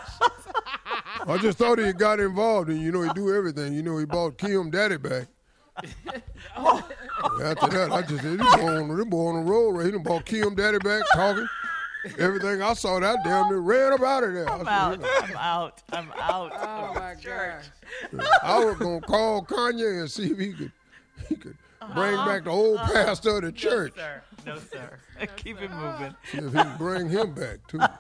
I 1.29 1.39
just 1.41 1.59
thought 1.59 1.79
he 1.79 1.93
got 1.93 2.21
involved, 2.21 2.69
and 2.69 2.83
you 2.83 2.93
know 2.93 3.03
he 3.03 3.11
do 3.15 3.35
everything. 3.35 3.73
You 3.73 3.83
know 3.83 3.97
he 3.99 4.05
bought 4.05 4.37
Kim 4.37 4.71
Daddy 4.71 4.97
back. 4.99 5.29
After 7.43 7.67
that, 7.69 7.91
I 7.93 8.03
just 8.03 8.23
said, 8.23 8.39
this 8.39 8.57
boy 8.57 8.77
on, 8.77 8.97
this 8.97 9.07
boy 9.07 9.27
on 9.29 9.45
the 9.45 9.51
road. 9.51 9.71
Right? 9.71 9.87
He 9.87 9.93
done 9.93 10.03
bought 10.03 10.25
Kim 10.27 10.55
Daddy 10.55 10.79
back, 10.79 11.03
talking. 11.15 11.47
Everything 12.19 12.63
I 12.63 12.73
saw 12.75 13.01
that 13.01 13.19
damn 13.25 13.49
near 13.49 13.59
ran 13.59 13.93
up 13.95 14.01
out 14.03 14.23
of 14.25 14.33
there. 14.35 14.49
I, 14.49 14.53
I'm 14.53 14.59
said, 14.61 14.69
out. 14.69 15.01
you 15.01 15.07
I'm 15.29 15.37
out. 15.37 15.83
I'm 15.93 16.13
out. 16.17 16.53
Oh 16.55 16.95
my 16.95 17.15
gosh. 17.23 17.65
I 18.45 18.65
was 18.65 18.77
gonna 18.77 19.01
call 19.01 19.45
Kanye 19.45 20.01
and 20.01 20.11
see 20.11 20.31
if 20.31 20.39
he 20.39 20.53
could 20.53 20.73
he 21.29 21.35
could 21.35 21.57
bring 21.95 22.15
Uh-huh. 22.15 22.27
back 22.29 22.45
the 22.45 22.51
old 22.51 22.79
pastor 22.79 23.37
of 23.39 23.43
the 23.43 23.53
church. 23.53 23.95
No, 23.97 24.03
sir. 24.03 24.23
No, 24.47 24.59
sir. 24.61 24.99
Keep 25.37 25.61
it 25.63 25.71
moving. 25.73 26.15
See 26.31 26.39
if 26.39 26.45
he 26.45 26.51
can 26.59 26.77
bring 26.79 27.09
him 27.09 27.33
back 27.35 27.59
too. 27.67 27.81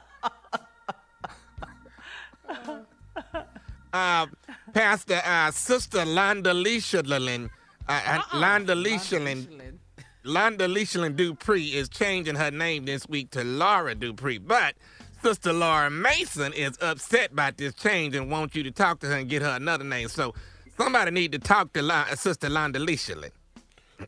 uh, 3.92 4.26
Pastor 4.72 5.20
uh, 5.24 5.50
Sister 5.50 5.98
Londa 6.05 6.52
Leishalin, 6.55 7.50
uh, 7.88 8.01
uh, 8.07 8.22
Londa 8.37 8.75
Leishalin, 8.81 9.79
Londa 10.25 10.72
Leishalin 10.72 11.16
Dupree 11.16 11.75
is 11.75 11.88
changing 11.88 12.35
her 12.37 12.51
name 12.51 12.85
this 12.85 13.09
week 13.09 13.31
to 13.31 13.44
Laura 13.44 13.94
Dupree. 13.94 14.38
But 14.38 14.75
Sister 15.22 15.53
Laura 15.53 15.90
Mason 15.90 16.53
is 16.53 16.77
upset 16.81 17.33
about 17.33 17.57
this 17.57 17.75
change 17.75 18.14
and 18.14 18.31
wants 18.31 18.55
you 18.55 18.62
to 18.64 18.70
talk 18.70 19.01
to 19.01 19.07
her 19.07 19.14
and 19.14 19.29
get 19.29 19.42
her 19.42 19.57
another 19.57 19.85
name. 19.85 20.09
So 20.09 20.35
somebody 20.77 21.11
need 21.11 21.33
to 21.33 21.38
talk 21.38 21.72
to 21.75 21.83
Lon- 21.83 22.07
uh, 22.11 22.16
Sister 22.16 22.49
Londa 22.49 22.77
Leishalin. 22.77 23.31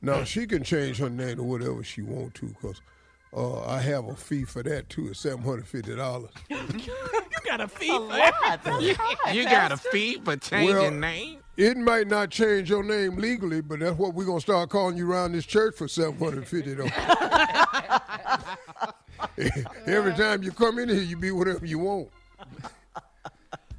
Now 0.03 0.25
she 0.25 0.47
can 0.47 0.63
change 0.63 0.99
her 0.99 1.09
name 1.09 1.37
to 1.37 1.43
whatever 1.43 1.83
she 1.83 2.03
want 2.03 2.35
to, 2.35 2.55
cause 2.61 2.81
uh, 3.37 3.65
I 3.67 3.81
have 3.81 4.07
a 4.09 4.17
fee 4.17 4.45
for 4.45 4.63
that 4.63 4.89
too. 4.89 5.09
It's 5.09 5.21
seven 5.21 5.43
hundred 5.43 5.67
fifty 5.69 5.95
dollars. 5.95 6.31
You 6.51 7.57
got 7.57 7.61
a 7.63 7.69
fee 7.69 7.89
A 7.89 7.93
for 7.95 8.01
lot. 8.01 8.83
You, 8.83 8.95
you 9.33 9.45
got 9.45 9.73
a 9.73 9.77
fee 9.79 10.21
for 10.23 10.37
changing 10.37 10.77
Well- 10.77 10.91
name? 10.91 11.39
It 11.57 11.77
might 11.77 12.07
not 12.07 12.31
change 12.31 12.71
your 12.71 12.85
name 12.85 13.17
legally, 13.17 13.61
but 13.63 13.81
that's 13.81 13.97
what 13.97 14.15
we're 14.15 14.27
gonna 14.27 14.41
start 14.41 14.69
calling 14.71 14.97
you 14.97 15.11
around 15.11 15.33
this 15.33 15.45
church 15.47 15.75
for 15.77 15.89
seven 15.89 16.17
hundred 16.19 16.47
fifty 16.47 16.75
dollars. 16.75 16.93
Every 19.87 20.13
time 20.15 20.43
you 20.43 20.53
come 20.53 20.79
in 20.79 20.89
here, 20.89 21.03
you 21.03 21.17
be 21.17 21.31
whatever 21.33 21.67
you 21.67 21.79
want. 21.81 22.09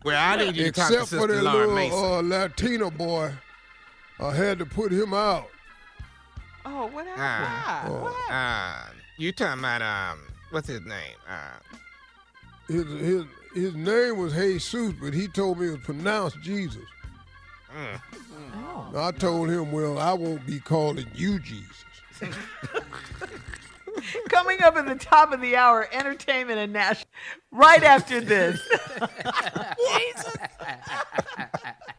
Well, 0.04 0.18
I 0.18 0.38
need 0.44 0.56
you 0.56 0.66
to 0.66 0.72
talk 0.72 0.90
to 0.90 1.02
Except 1.02 1.22
for 1.22 1.28
that 1.28 1.44
Laura 1.44 1.60
little 1.68 1.76
Mason. 1.76 1.98
uh, 2.04 2.22
Latino 2.22 2.90
boy, 2.92 3.32
I 4.20 4.34
had 4.34 4.60
to 4.60 4.66
put 4.66 4.92
him 4.92 5.14
out. 5.14 5.48
Oh, 6.66 6.88
what 6.88 7.06
happened? 7.06 7.20
Ah, 7.20 7.86
Oh. 7.88 8.34
uh, 8.34 8.86
you 9.20 9.32
talking 9.32 9.60
about 9.60 9.82
um, 9.82 10.20
what's 10.52 10.68
his 10.68 10.82
name? 10.82 11.16
Uh, 11.28 11.60
His 12.68 12.86
his 13.00 13.24
his 13.54 13.76
name 13.76 14.18
was 14.18 14.34
Jesus, 14.34 14.94
but 15.02 15.14
he 15.14 15.28
told 15.28 15.60
me 15.60 15.68
it 15.68 15.72
was 15.72 15.80
pronounced 15.82 16.42
Jesus. 16.42 16.84
mm. 17.76 18.02
Oh. 18.56 18.92
I 18.96 19.12
told 19.12 19.50
him, 19.50 19.72
well, 19.72 20.00
I 20.00 20.14
won't 20.14 20.46
be 20.46 20.60
calling 20.60 21.06
you 21.14 21.40
Jesus. 21.40 21.84
Coming 24.30 24.62
up 24.64 24.76
at 24.78 24.86
the 24.88 24.96
top 24.96 25.32
of 25.34 25.42
the 25.42 25.56
hour, 25.56 25.88
entertainment 25.92 26.60
and 26.60 26.74
national. 26.74 27.08
Right 27.52 27.84
after 27.84 28.22
this. 28.22 28.60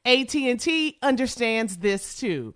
AT&T 0.05 0.97
understands 1.01 1.77
this 1.77 2.15
too. 2.15 2.55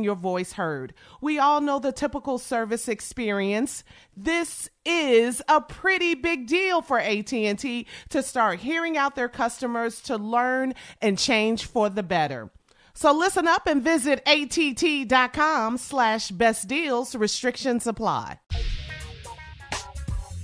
your 0.00 0.14
voice 0.14 0.52
heard. 0.52 0.94
We 1.20 1.38
all 1.38 1.60
know 1.60 1.78
the 1.78 1.92
typical 1.92 2.38
service 2.38 2.88
experience. 2.88 3.84
This 4.16 4.68
is 4.84 5.42
a 5.48 5.60
pretty 5.60 6.14
big 6.14 6.46
deal 6.46 6.82
for 6.82 6.98
AT&T 6.98 7.86
to 8.10 8.22
start 8.22 8.60
hearing 8.60 8.96
out 8.96 9.14
their 9.14 9.28
customers 9.28 10.00
to 10.02 10.16
learn 10.16 10.74
and 11.00 11.18
change 11.18 11.66
for 11.66 11.88
the 11.88 12.02
better. 12.02 12.50
So 12.94 13.12
listen 13.12 13.48
up 13.48 13.66
and 13.66 13.82
visit 13.82 14.22
att.com 14.26 15.78
slash 15.78 16.30
best 16.30 16.68
deals. 16.68 17.14
Restrictions 17.14 17.86
apply. 17.86 18.38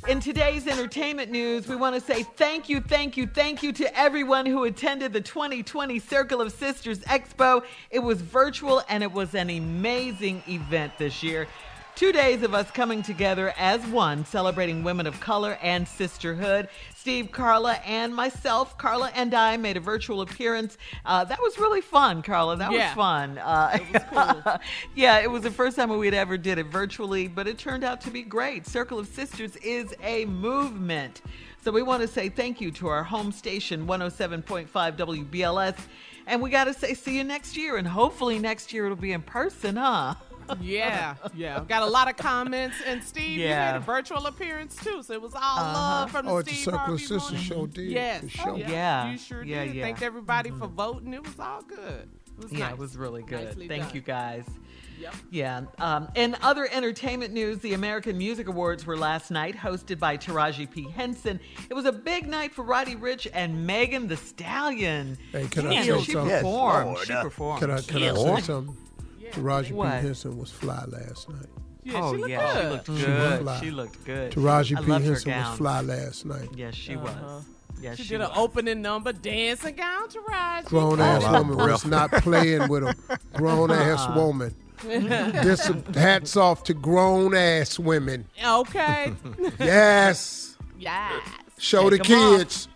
In 0.08 0.20
today's 0.20 0.66
entertainment 0.66 1.30
news, 1.30 1.68
we 1.68 1.76
want 1.76 1.94
to 1.94 2.00
say 2.00 2.22
thank 2.22 2.70
you, 2.70 2.80
thank 2.80 3.18
you, 3.18 3.26
thank 3.26 3.62
you 3.62 3.74
to 3.74 3.94
everyone 3.94 4.46
who 4.46 4.64
attended 4.64 5.12
the 5.12 5.20
2020 5.20 5.98
Circle 5.98 6.40
of 6.40 6.50
Sisters 6.50 7.00
Expo. 7.00 7.62
It 7.90 7.98
was 7.98 8.22
virtual 8.22 8.82
and 8.88 9.02
it 9.02 9.12
was 9.12 9.34
an 9.34 9.50
amazing 9.50 10.42
event 10.48 10.94
this 10.96 11.22
year. 11.22 11.46
Two 11.94 12.10
days 12.10 12.42
of 12.42 12.54
us 12.54 12.70
coming 12.70 13.02
together 13.02 13.52
as 13.58 13.84
one, 13.88 14.24
celebrating 14.24 14.82
women 14.82 15.06
of 15.06 15.20
color 15.20 15.58
and 15.60 15.86
sisterhood. 15.86 16.70
Steve, 17.08 17.32
Carla, 17.32 17.72
and 17.86 18.14
myself, 18.14 18.76
Carla 18.76 19.10
and 19.14 19.32
I, 19.32 19.56
made 19.56 19.78
a 19.78 19.80
virtual 19.80 20.20
appearance. 20.20 20.76
Uh, 21.06 21.24
that 21.24 21.40
was 21.40 21.58
really 21.58 21.80
fun, 21.80 22.20
Carla. 22.20 22.54
That 22.58 22.70
Yeah. 22.70 22.88
was 22.88 22.94
fun. 22.96 23.38
Uh, 23.38 23.70
It 23.80 23.92
was 23.94 24.02
cool. 24.44 24.52
yeah, 24.94 25.18
it 25.20 25.30
was 25.30 25.42
the 25.42 25.50
first 25.50 25.76
time 25.76 25.88
we'd 25.88 26.12
ever 26.12 26.36
did 26.36 26.58
it 26.58 26.66
virtually, 26.66 27.26
but 27.26 27.48
it 27.48 27.56
turned 27.56 27.82
out 27.82 28.02
to 28.02 28.10
be 28.10 28.20
great. 28.20 28.66
Circle 28.66 28.98
of 28.98 29.06
Sisters 29.06 29.56
is 29.56 29.94
a 30.02 30.26
movement. 30.26 31.22
So 31.64 31.72
we 31.72 31.80
want 31.80 32.02
to 32.02 32.08
say 32.08 32.28
thank 32.28 32.60
you 32.60 32.70
to 32.72 32.88
our 32.88 33.04
home 33.04 33.32
station, 33.32 33.86
107.5 33.86 34.68
WBLS. 34.98 35.78
And 36.26 36.42
we 36.42 36.50
got 36.50 36.64
to 36.64 36.74
say, 36.74 36.92
see 36.92 37.16
you 37.16 37.24
next 37.24 37.56
year. 37.56 37.78
And 37.78 37.88
hopefully 37.88 38.38
next 38.38 38.70
year 38.70 38.84
it'll 38.84 38.96
be 38.98 39.12
in 39.12 39.22
person, 39.22 39.76
huh? 39.76 40.14
Yeah, 40.60 41.14
yeah. 41.34 41.62
Got 41.68 41.82
a 41.82 41.86
lot 41.86 42.08
of 42.08 42.16
comments. 42.16 42.76
And 42.86 43.02
Steve, 43.02 43.38
you 43.38 43.44
Yeah. 43.44 43.66
had 43.66 43.76
a 43.76 43.80
virtual 43.80 44.26
appearance 44.26 44.76
too, 44.76 45.02
so 45.02 45.12
it 45.14 45.22
was 45.22 45.34
all 45.34 45.40
Uh-huh. 45.42 45.72
love 45.72 46.10
from 46.10 46.26
the 46.26 46.32
Oh, 46.32 46.38
at 46.38 46.44
the 46.46 46.50
Steve 46.52 46.64
Circle 46.64 46.78
Harvey 46.80 46.92
of 46.94 47.00
Sisters 47.00 47.22
Morning. 47.22 47.40
show 47.42 47.66
did. 47.66 47.90
Yes. 47.90 48.22
The 48.22 48.28
show. 48.30 48.56
Yeah. 48.56 49.10
You 49.12 49.18
sure 49.18 49.44
Yeah, 49.44 49.64
did. 49.64 49.74
yeah. 49.74 49.82
Thanked 49.84 50.02
everybody 50.02 50.50
for 50.50 50.66
voting. 50.66 51.12
It 51.14 51.22
was 51.24 51.38
all 51.38 51.62
good. 51.62 52.08
It 52.38 52.42
was 52.44 52.52
Yeah, 52.52 52.58
nice. 52.66 52.72
it 52.72 52.78
was 52.78 52.96
really 52.96 53.22
good. 53.22 53.44
Nicely 53.46 53.68
Thank 53.68 53.82
done. 53.86 53.94
you 53.94 54.00
guys. 54.00 54.44
Yep. 55.00 55.14
Yeah. 55.30 55.60
Um, 55.78 56.08
in 56.16 56.36
other 56.42 56.68
entertainment 56.72 57.32
news, 57.32 57.58
the 57.60 57.74
American 57.74 58.18
Music 58.18 58.48
Awards 58.48 58.84
were 58.84 58.96
last 58.96 59.30
night, 59.30 59.56
hosted 59.56 60.00
by 60.00 60.16
Taraji 60.16 60.68
P. 60.68 60.88
Henson. 60.90 61.38
It 61.70 61.74
was 61.74 61.84
a 61.84 61.92
big 61.92 62.26
night 62.26 62.52
for 62.52 62.64
Roddy 62.64 62.96
Ricch 62.96 63.28
and 63.32 63.64
Megan 63.64 64.08
Thee 64.08 64.16
Stallion. 64.16 65.16
Hey, 65.30 65.46
can 65.46 65.66
I 65.66 65.70
Man, 65.70 65.84
say 65.84 66.00
she 66.02 66.12
something? 66.12 66.30
performed. 66.36 66.86
Lord. 66.86 67.06
she 67.06 67.12
performed. 67.12 67.60
Can 67.60 67.70
I, 67.70 67.80
can 67.80 68.02
I 68.02 68.14
say 68.14 68.40
something? 68.42 68.76
Taraji 69.32 69.70
P. 70.00 70.06
Henson 70.06 70.38
was 70.38 70.50
fly 70.50 70.84
last 70.88 71.28
night. 71.28 71.46
Yeah, 71.84 72.00
oh 72.02 72.12
she 72.12 72.18
looked 72.18 72.30
yeah, 72.30 72.52
she 72.54 72.60
good. 72.60 72.70
looked 72.72 72.86
She 72.86 72.92
was 72.92 73.02
good. 73.04 73.40
fly. 73.42 73.60
She 73.60 73.70
looked 73.70 74.04
good. 74.04 74.32
Taraji 74.32 74.76
I 74.76 74.80
P. 74.82 74.86
loved 74.86 75.04
her 75.06 75.10
Henson 75.12 75.32
was 75.38 75.56
fly 75.58 75.80
last 75.80 76.26
night. 76.26 76.48
Yes, 76.54 76.74
she 76.74 76.96
was. 76.96 77.10
Uh-huh. 77.10 77.40
Yes, 77.80 77.96
She 77.96 78.02
she, 78.02 78.08
did 78.10 78.22
an 78.22 78.28
was. 78.30 78.38
opening 78.38 78.82
number, 78.82 79.12
dancing 79.12 79.76
gown 79.76 80.08
to 80.08 80.20
Raj. 80.28 80.64
Grown 80.64 81.00
ass 81.00 81.22
Oh, 81.24 81.32
woman 81.42 81.56
rough. 81.56 81.70
was 81.70 81.86
not 81.86 82.10
playing 82.10 82.66
with 82.68 82.82
a 82.82 82.94
grown 83.34 83.70
ass 83.70 84.00
Uh-uh. 84.00 84.16
woman. 84.16 84.54
this 84.82 85.70
hats 85.94 86.36
off 86.36 86.64
to 86.64 86.74
grown 86.74 87.34
ass 87.34 87.78
women. 87.78 88.26
Okay. 88.44 89.12
Yes. 89.60 90.56
yes. 90.78 91.22
Show 91.58 91.88
Take 91.90 92.02
the 92.04 92.14
'em 92.14 92.20
off. 92.20 92.38
kids. 92.38 92.68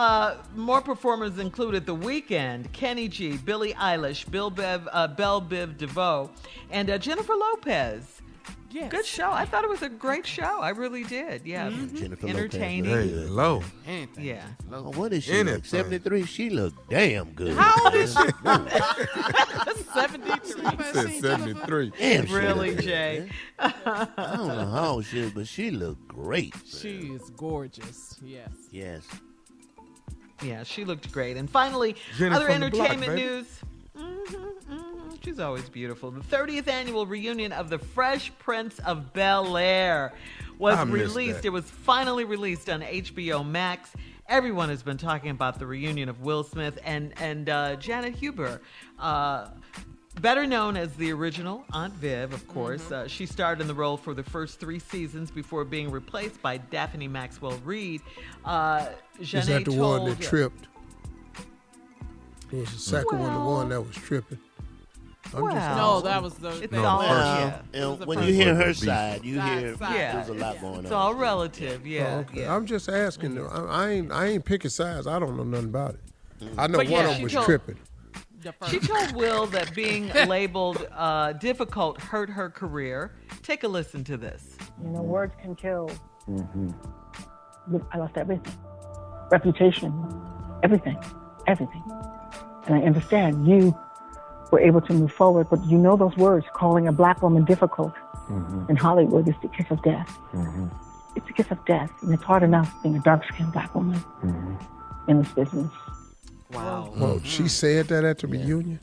Uh, 0.00 0.36
more 0.56 0.80
performers 0.80 1.38
included 1.38 1.84
The 1.84 1.94
Weeknd, 1.94 2.72
Kenny 2.72 3.06
G, 3.06 3.36
Billie 3.36 3.74
Eilish, 3.74 4.28
Bill 4.30 4.48
Bev, 4.48 4.88
uh, 4.90 5.08
Bell 5.08 5.42
Biv 5.42 5.76
DeVoe, 5.76 6.30
and 6.70 6.88
uh, 6.88 6.96
Jennifer 6.96 7.34
Lopez. 7.34 8.22
Yes. 8.70 8.90
Good 8.90 9.04
show. 9.04 9.30
I 9.30 9.44
thought 9.44 9.62
it 9.62 9.68
was 9.68 9.82
a 9.82 9.90
great 9.90 10.26
show. 10.26 10.60
I 10.60 10.70
really 10.70 11.04
did. 11.04 11.44
Yeah, 11.44 11.68
Jennifer 11.68 12.28
Lopez 12.28 12.30
entertaining. 12.30 12.90
looked 12.90 13.04
Hey, 13.04 13.10
good. 13.10 13.30
low. 13.30 13.62
Anything. 13.86 14.24
Yeah. 14.24 14.46
Oh, 14.72 14.90
what 14.92 15.12
is 15.12 15.24
she? 15.24 15.32
Anything. 15.32 15.54
Like? 15.56 15.66
73? 15.66 16.24
She 16.24 16.48
looked 16.48 16.88
damn 16.88 17.32
good. 17.32 17.54
How 17.58 17.84
old 17.84 17.94
is 17.94 18.14
she? 18.14 18.24
73. 19.92 20.92
Said 20.94 21.20
73. 21.20 21.92
Damn, 21.98 22.24
Really, 22.32 22.68
looked 22.70 22.76
good, 22.78 22.84
Jay? 22.86 23.28
I 23.58 23.74
don't 24.34 24.48
know 24.48 24.70
how 24.70 24.86
old 24.92 25.04
she 25.04 25.18
is, 25.18 25.32
but 25.32 25.46
she 25.46 25.70
looked 25.70 26.08
great. 26.08 26.54
She 26.64 27.10
is 27.12 27.28
gorgeous. 27.36 28.18
Yes. 28.24 28.48
Yes. 28.70 29.02
Yeah, 30.42 30.62
she 30.62 30.84
looked 30.84 31.10
great. 31.12 31.36
And 31.36 31.48
finally, 31.48 31.96
Jenny 32.16 32.34
other 32.34 32.46
block, 32.46 32.56
entertainment 32.56 33.16
baby. 33.16 33.22
news. 33.22 33.46
hmm 33.96 34.14
hmm 34.68 35.14
She's 35.22 35.38
always 35.38 35.68
beautiful. 35.68 36.10
The 36.10 36.20
30th 36.20 36.66
annual 36.68 37.06
reunion 37.06 37.52
of 37.52 37.68
The 37.68 37.78
Fresh 37.78 38.32
Prince 38.38 38.78
of 38.80 39.12
Bel 39.12 39.56
Air 39.56 40.12
was 40.58 40.78
released. 40.88 41.38
that. 41.38 41.44
It 41.46 41.50
was 41.50 41.64
finally 41.64 42.24
released 42.24 42.70
on 42.70 42.80
HBO 42.80 43.46
Max. 43.46 43.90
Everyone 44.28 44.68
has 44.70 44.82
been 44.82 44.96
talking 44.96 45.30
about 45.30 45.58
the 45.58 45.66
reunion 45.66 46.08
of 46.08 46.20
Will 46.20 46.42
Smith 46.44 46.78
and 46.84 47.12
and 47.20 47.48
uh, 47.48 47.76
Janet 47.76 48.14
Hubert. 48.14 48.62
Uh, 48.98 49.48
Better 50.20 50.44
known 50.46 50.76
as 50.76 50.92
the 50.96 51.12
original 51.12 51.64
Aunt 51.72 51.94
Viv, 51.94 52.32
of 52.32 52.46
course, 52.48 52.82
Mm-hmm. 52.82 52.94
uh, 52.94 53.08
she 53.08 53.26
starred 53.26 53.60
in 53.60 53.66
the 53.68 53.74
role 53.74 53.96
for 53.96 54.12
the 54.12 54.22
first 54.24 54.58
three 54.60 54.78
seasons 54.80 55.30
before 55.30 55.64
being 55.64 55.90
replaced 55.90 56.42
by 56.42 56.56
Daphne 56.58 57.08
Maxwell 57.08 57.56
Reid. 57.64 58.02
Uh, 58.44 58.86
Is 59.18 59.28
Janae 59.28 59.46
that 59.46 59.64
the 59.66 59.72
one 59.72 60.04
that 60.06 60.16
told- 60.16 60.22
tripped? 60.22 60.66
It 62.52 62.56
was 62.56 62.72
the 62.72 62.78
second 62.78 63.18
one, 63.20 63.32
the 63.32 63.40
one 63.40 63.68
that 63.68 63.80
was 63.80 63.94
tripping. 63.94 64.38
I'm 65.32 65.42
Well, 65.42 65.54
just 65.54 65.76
No, 65.76 66.00
that 66.00 66.20
was 66.20 66.34
the. 66.34 66.48
It's 66.64 66.72
that 66.72 66.84
all- 66.84 66.98
was- 66.98 67.08
Well, 67.08 67.38
yeah. 67.38 67.62
and 67.80 67.90
was 67.90 67.98
the 68.00 68.06
when 68.06 68.22
you 68.24 68.34
hear 68.34 68.54
her 68.56 68.74
side, 68.74 69.24
you 69.24 69.36
Side, 69.36 69.58
hear 69.60 69.76
side. 69.76 69.94
Yeah. 69.94 70.12
there's 70.14 70.28
a 70.30 70.34
lot 70.34 70.60
going 70.60 70.74
on. 70.78 70.82
It's 70.84 70.92
all 70.92 71.14
relative, 71.14 71.86
yeah. 71.86 72.16
Oh, 72.16 72.18
okay. 72.20 72.40
yeah. 72.40 72.54
I'm 72.56 72.66
just 72.66 72.88
asking. 72.88 73.36
though. 73.36 73.46
I, 73.46 73.84
I 73.86 73.90
ain't 73.90 74.10
I 74.10 74.26
ain't 74.26 74.44
picking 74.44 74.70
sides. 74.70 75.06
I 75.06 75.20
don't 75.20 75.36
know 75.36 75.44
nothing 75.44 75.66
about 75.68 75.94
it. 75.94 76.00
I 76.58 76.66
know 76.66 76.78
But 76.78 76.86
one 76.88 76.90
yeah, 76.90 77.08
of 77.10 77.14
them 77.14 77.22
was 77.22 77.32
told- 77.32 77.44
tripping. 77.46 77.76
The 78.42 78.52
first- 78.52 78.72
She 78.72 78.80
told 78.80 79.14
Will 79.14 79.46
that 79.46 79.74
being 79.74 80.08
labeled 80.26 80.86
uh, 80.92 81.32
difficult 81.34 82.00
hurt 82.00 82.30
her 82.30 82.50
career. 82.50 83.14
Take 83.42 83.64
a 83.64 83.68
listen 83.68 84.04
to 84.04 84.16
this. 84.16 84.56
You 84.82 84.88
know, 84.90 85.02
words 85.02 85.34
can 85.40 85.54
kill. 85.54 85.90
Mm-hmm. 86.28 86.70
Look, 87.72 87.88
I 87.92 87.98
lost 87.98 88.16
everything 88.16 88.54
reputation, 89.30 89.92
everything, 90.62 90.98
everything. 91.46 91.82
And 92.66 92.74
I 92.76 92.82
understand 92.82 93.46
you 93.46 93.76
were 94.50 94.60
able 94.60 94.80
to 94.82 94.92
move 94.92 95.12
forward, 95.12 95.48
but 95.48 95.64
you 95.64 95.78
know 95.78 95.96
those 95.96 96.16
words 96.16 96.44
calling 96.54 96.88
a 96.88 96.92
black 96.92 97.22
woman 97.22 97.44
difficult 97.44 97.94
mm-hmm. 98.28 98.66
in 98.68 98.76
Hollywood 98.76 99.28
is 99.28 99.34
the 99.42 99.48
kiss 99.48 99.66
of 99.70 99.82
death. 99.82 100.08
Mm-hmm. 100.32 100.66
It's 101.16 101.26
the 101.26 101.32
kiss 101.32 101.50
of 101.50 101.64
death. 101.64 101.90
And 102.02 102.12
it's 102.12 102.22
hard 102.22 102.42
enough 102.42 102.72
being 102.82 102.96
a 102.96 103.00
dark 103.00 103.24
skinned 103.26 103.52
black 103.52 103.74
woman 103.74 104.02
in 105.08 105.22
this 105.22 105.32
business. 105.32 105.72
Wow. 106.52 106.92
Well, 106.96 107.20
she 107.24 107.48
said 107.48 107.88
that 107.88 108.04
at 108.04 108.18
the 108.18 108.26
reunion. 108.26 108.80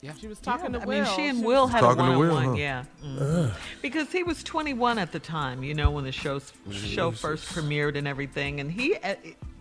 Yeah. 0.00 0.12
She 0.20 0.26
was 0.26 0.38
talking 0.38 0.72
to 0.72 0.80
Will. 0.80 0.90
I 0.90 1.04
mean, 1.04 1.16
she 1.16 1.28
and 1.28 1.38
She 1.38 1.44
Will 1.46 1.66
had 1.66 1.78
a 1.78 1.86
Talking 1.86 2.04
to 2.12 2.18
Will, 2.18 2.28
one-on-one, 2.34 2.44
huh? 2.56 2.60
yeah. 2.60 2.84
Mhm. 3.02 3.52
Because 3.80 4.12
he 4.12 4.22
was 4.22 4.42
21 4.42 4.98
at 4.98 5.12
the 5.12 5.18
time, 5.18 5.62
you 5.64 5.72
know, 5.72 5.90
when 5.90 6.04
the 6.04 6.12
show 6.12 6.40
show 6.70 7.10
first 7.10 7.46
premiered 7.54 7.96
and 7.96 8.06
everything, 8.06 8.60
and 8.60 8.70
he 8.70 8.96
uh, 8.96 9.14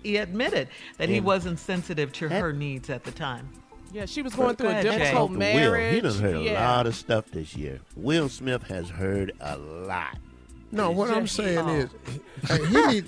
he 0.03 0.17
admitted 0.17 0.67
that 0.97 1.07
he 1.07 1.21
wasn't 1.21 1.59
sensitive 1.59 2.11
to 2.13 2.27
That- 2.27 2.41
her 2.41 2.51
needs 2.51 2.89
at 2.89 3.05
the 3.05 3.11
time. 3.11 3.47
Yeah, 3.93 4.05
she 4.05 4.21
was 4.23 4.33
going 4.33 4.55
through 4.57 4.69
a 4.69 4.81
Jay. 4.81 4.97
difficult 4.97 5.13
Talk 5.13 5.31
to 5.31 5.37
marriage. 5.37 6.03
Will. 6.03 6.11
He 6.11 6.17
done 6.19 6.21
heard 6.23 6.35
a 6.47 6.53
lot 6.55 6.87
of 6.87 6.95
stuff 6.95 7.25
this 7.31 7.55
year. 7.55 7.79
Will 7.95 8.27
Smith 8.27 8.63
has 8.63 8.89
heard 8.89 9.31
a 9.39 9.55
lot. 9.57 10.17
No, 10.73 10.89
what 10.89 11.11
I'm 11.11 11.27
saying 11.27 11.69
is, 11.69 11.89
hey, 12.47 12.65
he 12.65 12.87
need, 12.87 13.07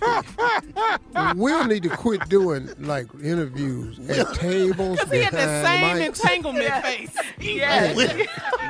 we 1.35 1.41
Will 1.41 1.65
need 1.65 1.81
to 1.83 1.89
quit 1.89 2.29
doing 2.29 2.69
like 2.77 3.07
interviews 3.23 3.97
at 4.07 4.35
tables 4.35 4.99
He 5.09 5.17
had 5.23 5.33
that 5.33 5.63
behind 5.63 5.97
same 5.97 6.13
mics. 6.13 6.23
entanglement 6.23 6.83
face. 6.83 7.17
Yes. 7.39 7.95
Will, 7.95 8.07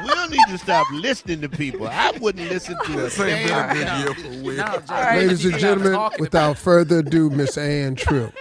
Will 0.06 0.30
need 0.30 0.46
to 0.48 0.58
stop 0.58 0.88
listening 0.94 1.42
to 1.42 1.50
people. 1.50 1.88
I 1.90 2.12
wouldn't 2.22 2.50
listen 2.50 2.78
to 2.86 3.06
a 3.06 3.10
Same 3.10 3.28
been 3.28 3.46
a 3.46 3.48
damn 3.48 3.76
good 3.76 3.88
year 4.00 4.14
for 4.16 4.44
Will. 4.44 4.56
No, 4.56 4.82
Ladies 5.18 5.44
and 5.46 5.58
gentlemen, 5.60 6.10
without 6.18 6.58
further 6.58 7.00
ado, 7.00 7.30
Miss 7.30 7.58
Ann 7.58 7.96
Tripp. 7.96 8.34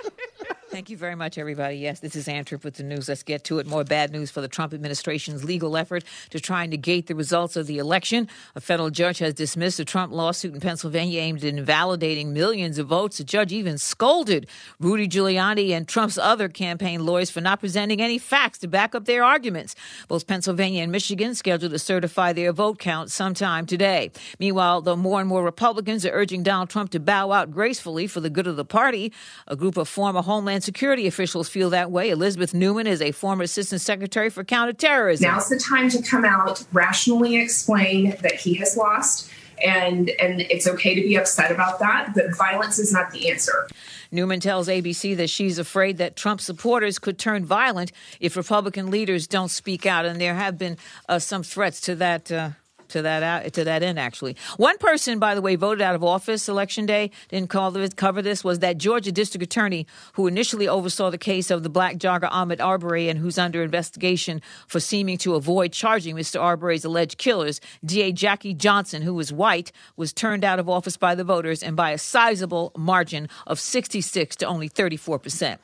Thank 0.75 0.91
you 0.91 0.97
very 0.97 1.15
much, 1.15 1.39
everybody. 1.39 1.77
Yes, 1.77 2.01
this 2.01 2.17
is 2.17 2.27
Ann 2.27 2.45
Tripp 2.45 2.65
with 2.65 2.75
the 2.75 2.83
news. 2.83 3.09
Let's 3.09 3.23
get 3.23 3.45
to 3.45 3.61
it. 3.61 3.67
More 3.69 3.85
bad 3.85 4.11
news 4.11 4.33
for 4.33 4.41
the 4.41 4.49
Trump 4.49 4.75
administration's 4.75 5.45
legal 5.45 5.77
effort 5.77 6.03
to 6.31 6.41
try 6.41 6.65
and 6.65 6.71
negate 6.73 7.07
the 7.07 7.15
results 7.15 7.55
of 7.55 7.69
the 7.69 7.79
election. 7.79 8.27
A 8.57 8.61
federal 8.61 8.91
judge 8.91 9.19
has 9.21 9.35
dismissed 9.35 9.79
a 9.79 9.85
Trump 9.85 10.13
lawsuit 10.13 10.53
in 10.53 10.61
Pennsylvania 10.61 11.21
aimed 11.21 11.45
at 11.45 11.55
invalidating 11.55 12.33
millions 12.33 12.79
of 12.79 12.89
votes. 12.89 13.19
The 13.19 13.25
judge 13.25 13.53
even 13.53 13.79
scolded 13.79 14.49
Rudy 14.81 15.07
Giuliani 15.07 15.71
and 15.71 15.87
Trump's 15.87 16.19
other 16.19 16.49
campaign 16.49 17.07
lawyers 17.07 17.31
for 17.31 17.41
not 17.41 17.61
presenting 17.61 18.03
any 18.03 18.19
facts 18.19 18.59
to 18.59 18.67
back 18.67 18.97
up 18.97 19.05
their 19.05 19.23
arguments. 19.23 19.77
Both 20.09 20.27
Pennsylvania 20.27 20.83
and 20.83 20.91
Michigan 20.91 21.37
scheduled 21.37 21.71
to 21.71 21.79
certify 21.79 22.33
their 22.33 22.53
vote 22.53 22.81
count 22.81 23.13
sometime 23.13 23.67
today. 23.67 24.11
Meanwhile, 24.41 24.81
though 24.81 24.97
more 24.97 25.21
and 25.21 25.29
more 25.29 25.45
Republicans 25.45 26.05
are 26.05 26.11
urging 26.11 26.43
Donald 26.43 26.69
Trump 26.69 26.91
to 26.91 26.99
bow 26.99 27.31
out 27.31 27.53
gracefully 27.53 28.09
for 28.09 28.19
the 28.19 28.29
good 28.29 28.49
of 28.49 28.57
the 28.57 28.65
party, 28.65 29.13
a 29.47 29.55
group 29.55 29.77
of 29.77 29.89
former 29.89 30.21
Homeland 30.21 30.64
Security 30.65 31.07
officials 31.07 31.47
feel 31.47 31.69
that 31.71 31.91
way. 31.91 32.09
Elizabeth 32.09 32.55
Newman 32.55 32.87
is 32.87 33.03
a 33.03 33.13
former 33.13 33.45
Assistant 33.45 33.83
Secretary 33.83 34.31
for 34.31 34.45
Counterterrorism. 34.45 35.31
Now's 35.31 35.51
the 35.51 35.59
time 35.59 35.91
to 35.91 36.01
come 36.01 36.25
out, 36.25 36.65
rationally 36.73 37.37
explain 37.37 38.17
that 38.23 38.37
he 38.37 38.55
has 38.55 38.75
lost, 38.75 39.31
and 39.63 40.09
and 40.19 40.41
it's 40.41 40.67
okay 40.67 40.95
to 40.95 41.03
be 41.03 41.17
upset 41.17 41.51
about 41.51 41.81
that. 41.81 42.13
But 42.15 42.35
violence 42.35 42.79
is 42.79 42.95
not 42.95 43.11
the 43.11 43.31
answer. 43.31 43.69
Newman 44.11 44.41
tells 44.41 44.69
ABC 44.69 45.15
that 45.19 45.29
she's 45.29 45.59
afraid 45.59 45.99
that 45.99 46.17
Trump 46.17 46.41
supporters 46.41 46.99
could 46.99 47.19
turn 47.19 47.45
violent 47.45 47.93
if 48.19 48.35
Republican 48.35 48.91
leaders 48.91 49.27
don't 49.27 49.51
speak 49.51 49.85
out, 49.85 50.07
and 50.07 50.19
there 50.19 50.35
have 50.35 50.57
been 50.57 50.79
uh, 51.11 51.19
some 51.19 51.43
threats 51.43 51.79
to 51.83 51.95
that. 51.97 52.33
Uh, 52.33 52.51
to 52.89 53.03
that 53.03 53.53
to 53.55 53.65
that 53.65 53.83
end, 53.83 53.99
actually, 53.99 54.37
one 54.57 54.79
person, 54.79 55.19
by 55.19 55.35
the 55.35 55.43
way, 55.43 55.57
voted 55.57 55.83
out 55.83 55.95
of 55.95 56.05
office 56.05 56.49
election 56.49 56.87
day. 56.87 57.11
Didn't 57.29 57.51
this, 57.51 57.95
cover 57.95 58.23
this. 58.23 58.45
Was 58.45 58.61
that 58.61 58.79
Georgia 58.79 59.13
district 59.13 59.43
attorney 59.43 59.87
who 60.15 60.27
initially 60.27 60.69
oversaw 60.69 61.11
the 61.11 61.19
case 61.19 61.51
of 61.51 61.63
the 61.63 61.69
black 61.69 61.97
jogger 61.97 62.31
Ahmaud 62.31 62.61
Arbery 62.61 63.09
and 63.09 63.19
who's 63.19 63.39
under 63.39 63.63
investigation 63.63 64.41
for 64.67 64.81
seeming 64.81 65.19
to 65.19 65.35
avoid 65.35 65.73
charging 65.73 66.17
Mr. 66.17 66.41
Arbery's 66.41 66.85
alleged 66.85 67.19
killers. 67.19 67.61
DA 67.85 68.13
Jackie 68.13 68.55
Johnson, 68.55 69.03
who 69.03 69.15
was 69.15 69.33
white, 69.33 69.73
was 69.97 70.13
turned 70.13 70.45
out 70.45 70.59
of 70.59 70.69
office 70.69 70.97
by 70.97 71.15
the 71.15 71.25
voters 71.25 71.63
and 71.63 71.77
by 71.77 71.91
a 71.91 71.99
sizable 71.99 72.73
margin 72.77 73.29
of 73.47 73.59
66 73.61 74.37
to 74.37 74.47
only 74.47 74.69
34 74.69 75.19
percent. 75.19 75.61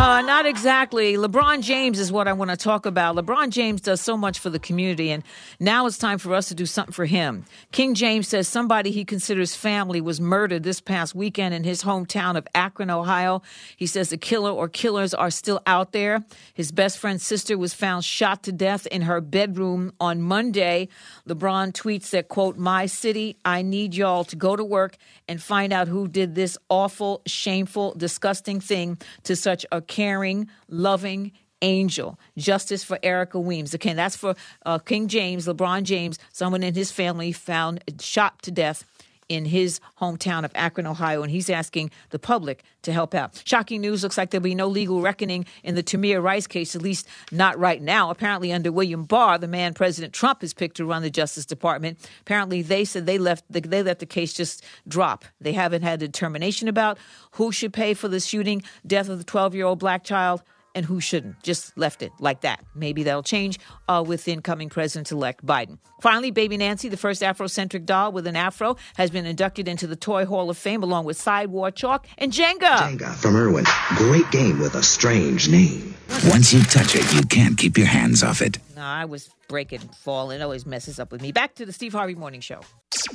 Uh, 0.00 0.22
not 0.22 0.46
exactly. 0.46 1.14
LeBron 1.14 1.60
James 1.60 1.98
is 1.98 2.12
what 2.12 2.28
I 2.28 2.32
want 2.32 2.52
to 2.52 2.56
talk 2.56 2.86
about. 2.86 3.16
LeBron 3.16 3.50
James 3.50 3.80
does 3.80 4.00
so 4.00 4.16
much 4.16 4.38
for 4.38 4.48
the 4.48 4.60
community, 4.60 5.10
and 5.10 5.24
now 5.58 5.86
it's 5.86 5.98
time 5.98 6.18
for 6.18 6.34
us 6.34 6.46
to 6.50 6.54
do 6.54 6.66
something 6.66 6.92
for 6.92 7.04
him. 7.04 7.44
King 7.72 7.96
James 7.96 8.28
says 8.28 8.46
somebody 8.46 8.92
he 8.92 9.04
considers 9.04 9.56
family 9.56 10.00
was 10.00 10.20
murdered 10.20 10.62
this 10.62 10.80
past 10.80 11.16
weekend 11.16 11.52
in 11.52 11.64
his 11.64 11.82
hometown 11.82 12.36
of 12.36 12.46
Akron, 12.54 12.90
Ohio. 12.90 13.42
He 13.76 13.88
says 13.88 14.10
the 14.10 14.16
killer 14.16 14.52
or 14.52 14.68
killers 14.68 15.14
are 15.14 15.32
still 15.32 15.60
out 15.66 15.90
there. 15.90 16.24
His 16.54 16.70
best 16.70 16.98
friend's 16.98 17.26
sister 17.26 17.58
was 17.58 17.74
found 17.74 18.04
shot 18.04 18.44
to 18.44 18.52
death 18.52 18.86
in 18.86 19.02
her 19.02 19.20
bedroom 19.20 19.92
on 19.98 20.22
Monday. 20.22 20.86
LeBron 21.28 21.72
tweets 21.72 22.10
that, 22.10 22.28
quote, 22.28 22.56
My 22.56 22.86
city, 22.86 23.36
I 23.44 23.62
need 23.62 23.96
y'all 23.96 24.22
to 24.22 24.36
go 24.36 24.54
to 24.54 24.62
work 24.62 24.96
and 25.26 25.42
find 25.42 25.72
out 25.72 25.88
who 25.88 26.06
did 26.06 26.36
this 26.36 26.56
awful, 26.68 27.20
shameful, 27.26 27.94
disgusting 27.96 28.60
thing 28.60 28.96
to 29.24 29.34
such 29.34 29.66
a 29.72 29.87
caring, 29.88 30.48
loving 30.68 31.32
angel. 31.60 32.18
Justice 32.36 32.84
for 32.84 32.98
Erica 33.02 33.40
Weems. 33.40 33.74
Again, 33.74 33.96
that's 33.96 34.16
for 34.16 34.36
uh, 34.64 34.78
King 34.78 35.08
James, 35.08 35.46
LeBron 35.46 35.82
James, 35.82 36.18
someone 36.32 36.62
in 36.62 36.74
his 36.74 36.92
family 36.92 37.32
found 37.32 37.82
shot 38.00 38.40
to 38.42 38.50
death 38.50 38.84
in 39.28 39.44
his 39.44 39.80
hometown 40.00 40.44
of 40.44 40.52
Akron, 40.54 40.86
Ohio, 40.86 41.22
and 41.22 41.30
he's 41.30 41.50
asking 41.50 41.90
the 42.10 42.18
public 42.18 42.64
to 42.82 42.92
help 42.92 43.14
out. 43.14 43.42
Shocking 43.44 43.80
news 43.80 44.02
looks 44.02 44.16
like 44.16 44.30
there'll 44.30 44.42
be 44.42 44.54
no 44.54 44.68
legal 44.68 45.00
reckoning 45.00 45.44
in 45.62 45.74
the 45.74 45.82
Tamir 45.82 46.22
Rice 46.22 46.46
case, 46.46 46.74
at 46.74 46.82
least 46.82 47.06
not 47.30 47.58
right 47.58 47.82
now. 47.82 48.10
Apparently, 48.10 48.52
under 48.52 48.72
William 48.72 49.04
Barr, 49.04 49.38
the 49.38 49.48
man 49.48 49.74
President 49.74 50.12
Trump 50.12 50.40
has 50.40 50.54
picked 50.54 50.76
to 50.78 50.84
run 50.84 51.02
the 51.02 51.10
Justice 51.10 51.46
Department, 51.46 51.98
apparently 52.20 52.62
they 52.62 52.84
said 52.84 53.06
they 53.06 53.18
left 53.18 53.44
the, 53.50 53.60
they 53.60 53.82
let 53.82 53.98
the 53.98 54.06
case 54.06 54.32
just 54.32 54.64
drop. 54.86 55.24
They 55.40 55.52
haven't 55.52 55.82
had 55.82 56.02
a 56.02 56.06
determination 56.06 56.68
about 56.68 56.98
who 57.32 57.52
should 57.52 57.72
pay 57.72 57.94
for 57.94 58.08
the 58.08 58.20
shooting, 58.20 58.62
death 58.86 59.08
of 59.08 59.18
the 59.18 59.24
12 59.24 59.54
year 59.54 59.66
old 59.66 59.78
black 59.78 60.04
child 60.04 60.42
and 60.78 60.86
who 60.86 61.00
shouldn't. 61.00 61.42
Just 61.42 61.76
left 61.76 62.02
it 62.02 62.12
like 62.20 62.40
that. 62.42 62.64
Maybe 62.74 63.02
that'll 63.02 63.22
change 63.22 63.58
uh, 63.88 64.02
with 64.06 64.26
incoming 64.28 64.70
President 64.70 65.10
elect 65.12 65.44
Biden. 65.44 65.78
Finally, 66.00 66.30
Baby 66.30 66.56
Nancy, 66.56 66.88
the 66.88 66.96
first 66.96 67.20
Afrocentric 67.20 67.84
doll 67.84 68.12
with 68.12 68.26
an 68.28 68.36
afro, 68.36 68.76
has 68.96 69.10
been 69.10 69.26
inducted 69.26 69.66
into 69.66 69.86
the 69.88 69.96
Toy 69.96 70.24
Hall 70.24 70.48
of 70.48 70.56
Fame 70.56 70.82
along 70.82 71.04
with 71.04 71.20
Sidewalk 71.20 71.74
Chalk 71.74 72.06
and 72.16 72.32
Jenga. 72.32 72.78
Jenga 72.78 73.14
from 73.14 73.36
Irwin. 73.36 73.64
Great 73.96 74.30
game 74.30 74.60
with 74.60 74.76
a 74.76 74.82
strange 74.82 75.48
name. 75.48 75.94
Once 76.28 76.54
you 76.54 76.62
touch 76.62 76.94
it, 76.94 77.12
you 77.14 77.22
can't 77.22 77.58
keep 77.58 77.76
your 77.76 77.88
hands 77.88 78.22
off 78.22 78.40
it. 78.40 78.58
No, 78.76 78.82
I 78.82 79.04
was 79.04 79.28
breaking, 79.48 79.80
falling. 79.80 80.40
It 80.40 80.44
always 80.44 80.64
messes 80.64 81.00
up 81.00 81.10
with 81.10 81.20
me. 81.20 81.32
Back 81.32 81.56
to 81.56 81.66
the 81.66 81.72
Steve 81.72 81.92
Harvey 81.92 82.14
Morning 82.14 82.40
Show. 82.40 82.60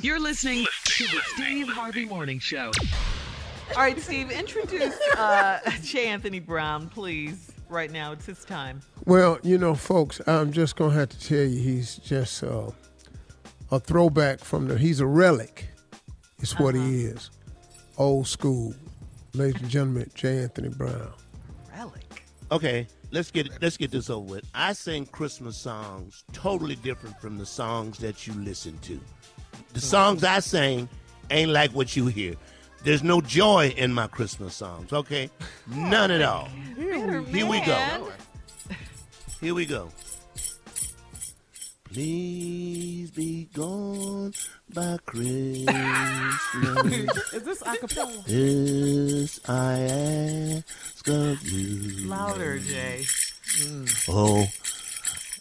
You're 0.00 0.20
listening 0.20 0.66
to 0.84 1.04
the 1.04 1.20
Steve 1.34 1.68
Harvey 1.68 2.04
Morning 2.04 2.38
Show. 2.38 2.70
All 3.70 3.82
right, 3.82 3.98
Steve, 3.98 4.30
introduce 4.30 4.94
uh, 5.16 5.58
J. 5.82 6.08
Anthony 6.08 6.38
Brown, 6.38 6.88
please. 6.90 7.50
Right 7.68 7.90
now, 7.90 8.12
it's 8.12 8.26
his 8.26 8.44
time. 8.44 8.80
Well, 9.06 9.38
you 9.42 9.58
know, 9.58 9.74
folks, 9.74 10.20
I'm 10.26 10.52
just 10.52 10.76
gonna 10.76 10.94
have 10.94 11.08
to 11.10 11.18
tell 11.20 11.44
you, 11.44 11.60
he's 11.60 11.96
just 11.96 12.42
uh, 12.44 12.70
a 13.70 13.80
throwback 13.80 14.40
from 14.40 14.68
the. 14.68 14.78
He's 14.78 15.00
a 15.00 15.06
relic. 15.06 15.68
It's 16.40 16.58
what 16.58 16.74
he 16.74 17.04
is. 17.04 17.30
Old 17.96 18.26
school, 18.26 18.74
ladies 19.32 19.62
and 19.62 19.70
gentlemen. 19.70 20.10
J. 20.14 20.42
Anthony 20.42 20.68
Brown. 20.68 21.12
Relic. 21.76 22.24
Okay, 22.52 22.86
let's 23.12 23.30
get 23.30 23.48
let's 23.62 23.76
get 23.76 23.90
this 23.90 24.10
over 24.10 24.34
with. 24.34 24.44
I 24.54 24.72
sing 24.74 25.06
Christmas 25.06 25.56
songs 25.56 26.24
totally 26.32 26.76
different 26.76 27.18
from 27.20 27.38
the 27.38 27.46
songs 27.46 27.98
that 27.98 28.26
you 28.26 28.34
listen 28.34 28.78
to. 28.80 29.00
The 29.72 29.80
songs 29.80 30.22
I 30.22 30.40
sing 30.40 30.88
ain't 31.30 31.50
like 31.50 31.70
what 31.70 31.96
you 31.96 32.06
hear. 32.06 32.34
There's 32.84 33.02
no 33.02 33.22
joy 33.22 33.72
in 33.78 33.94
my 33.94 34.06
Christmas 34.08 34.54
songs, 34.54 34.92
okay? 34.92 35.30
None 35.66 36.10
at 36.10 36.20
all. 36.20 36.48
Here 36.76 37.46
we 37.46 37.64
go. 37.64 38.08
Here 39.40 39.54
we 39.54 39.64
go. 39.64 39.90
Please 41.84 43.10
be 43.12 43.48
gone 43.54 44.34
by 44.74 44.98
Christmas. 45.06 46.34
Is 47.32 47.42
this 47.42 47.62
acapella? 47.62 48.24
This 48.26 49.40
I 49.48 49.78
ask 50.58 51.08
of 51.08 51.42
you. 51.42 52.06
Louder, 52.06 52.58
Jay. 52.58 53.04
Mm. 53.60 54.08
Oh, 54.10 54.46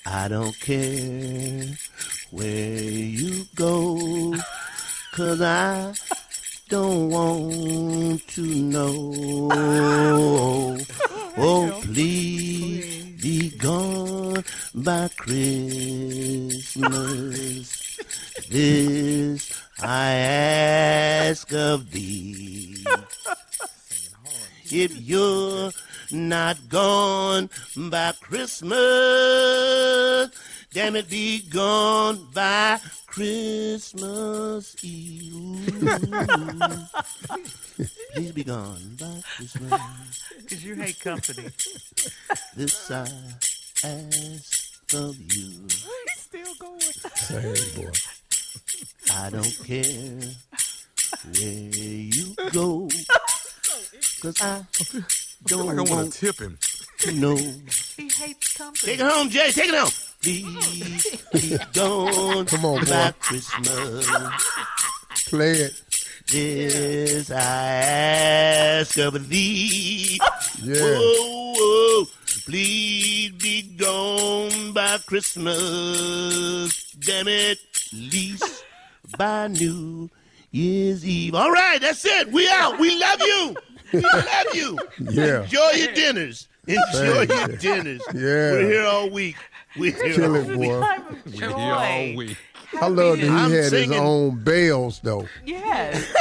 I 0.05 0.29
don't 0.29 0.57
care 0.61 1.65
where 2.31 2.77
you 2.77 3.45
go, 3.55 4.35
cause 5.13 5.41
I 5.41 5.93
don't 6.70 7.09
want 7.09 8.28
to 8.30 8.41
know. 8.41 9.49
Oh, 11.36 11.82
please 11.82 13.20
be 13.20 13.49
gone 13.57 14.45
by 14.76 15.09
Christmas. 15.18 16.53
This 18.51 19.51
I 19.82 20.11
ask 20.11 21.51
of 21.51 21.89
thee. 21.89 22.86
If 24.66 24.95
you're 25.01 25.72
not 26.11 26.70
gone 26.70 27.49
by 27.76 28.14
Christmas, 28.22 28.80
damn 30.74 30.95
it, 30.95 31.09
be 31.09 31.41
gone 31.49 32.28
by 32.34 32.80
Christmas 33.07 34.76
Eve. 34.84 35.69
Please 38.13 38.32
be 38.32 38.43
gone 38.43 38.95
by 38.99 39.21
Christmas. 39.38 40.24
Because 40.41 40.65
you 40.65 40.76
hate 40.76 40.99
company. 40.99 41.49
This 42.55 42.91
I 42.91 43.01
ask 43.84 44.93
of 44.95 45.17
you. 45.17 45.51
He's 45.67 46.17
still 46.17 46.53
going. 46.59 46.80
Say, 46.80 47.55
boy. 47.82 47.91
I 49.13 49.30
don't 49.30 49.59
care 49.65 50.19
where 51.34 51.69
you 51.71 52.36
go, 52.51 52.89
cause 54.21 54.41
I 54.41 54.63
don't 55.45 55.65
like 55.67 55.78
I 55.78 55.82
want 55.82 55.89
want 55.89 56.13
to 56.13 56.19
tip 56.19 56.39
him. 56.39 56.57
to 56.99 57.11
know. 57.11 57.36
He 57.36 58.09
hates 58.09 58.53
company. 58.57 58.91
Take 58.93 58.99
it 59.01 59.11
home, 59.11 59.30
Jay. 59.30 59.51
Take 59.51 59.69
it 59.69 59.76
home. 59.76 59.91
Please 60.24 61.21
be 61.34 61.57
gone 61.74 62.45
Come 62.45 62.65
on, 62.65 62.80
boy. 62.80 62.89
by 62.89 63.11
Christmas. 63.19 64.07
Play 65.28 65.51
it. 65.51 65.82
This 66.32 67.30
I 67.30 67.41
ask 67.41 68.97
of 68.99 69.28
thee. 69.30 70.19
Yeah. 70.63 70.76
Whoa, 70.82 71.53
whoa. 71.57 72.05
Please 72.45 73.32
be 73.34 73.63
gone 73.78 74.71
by 74.71 74.97
Christmas. 75.05 76.91
Damn 76.93 77.28
it. 77.28 77.59
Least 77.91 78.63
by 79.17 79.47
New 79.49 80.09
Year's 80.51 81.05
Eve. 81.05 81.36
All 81.36 81.51
right, 81.51 81.80
that's 81.82 82.05
it. 82.05 82.32
We 82.32 82.47
out. 82.49 82.80
We 82.80 82.97
love 82.97 83.19
you. 83.21 83.55
We 83.91 84.01
love 84.01 84.45
you. 84.53 84.80
Yeah. 84.99 85.43
Enjoy 85.43 85.71
your 85.76 85.93
dinners. 85.93 86.47
Enjoy 86.65 87.26
Thank 87.26 87.30
your 87.30 87.51
you. 87.51 87.57
dinners. 87.57 88.01
Yeah. 88.13 88.21
We're 88.53 88.65
here 88.71 88.86
all 88.86 89.09
week. 89.09 89.36
We're 89.76 89.91
here 89.91 90.13
Kill 90.13 90.36
it, 90.36 90.47
boy. 90.55 90.97
We 91.26 91.32
here 91.32 91.49
all 91.51 92.15
week. 92.15 92.38
I 92.80 92.88
love 92.88 93.17
that 93.17 93.24
he 93.24 93.30
I'm 93.30 93.51
had 93.51 93.71
his 93.71 93.91
own 93.91 94.43
bells, 94.43 94.99
though. 95.01 95.28
Yes. 95.45 96.13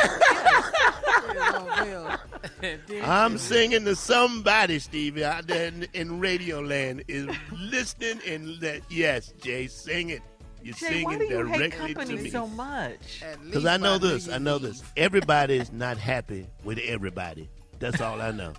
I'm 3.03 3.39
singing 3.39 3.85
to 3.85 3.97
somebody, 3.97 4.79
Stevie, 4.79 5.25
out 5.25 5.47
there 5.47 5.69
in, 5.69 5.87
in 5.95 6.21
Radio 6.21 6.61
Land 6.61 7.05
is 7.09 7.29
listening 7.53 8.21
and 8.27 8.61
that 8.61 8.83
yes, 8.89 9.33
Jay, 9.43 9.67
sing 9.67 10.11
it. 10.11 10.23
You're 10.63 10.75
Jay, 10.75 11.03
why 11.03 11.19
do 11.19 11.25
you 11.25 11.47
hate 11.47 11.59
directly 11.59 11.89
to 11.89 11.95
company 11.95 12.23
me. 12.23 12.31
so 12.31 12.47
much? 12.47 13.25
Because 13.45 13.67
I 13.67 13.77
know 13.77 13.99
this, 13.99 14.29
I 14.29 14.39
know 14.39 14.59
this. 14.59 14.83
Everybody's 14.97 15.73
not 15.73 15.99
happy 15.99 16.47
with 16.63 16.79
everybody. 16.79 17.49
That's 17.81 18.01
all 18.01 18.21
I 18.21 18.31
know. 18.31 18.53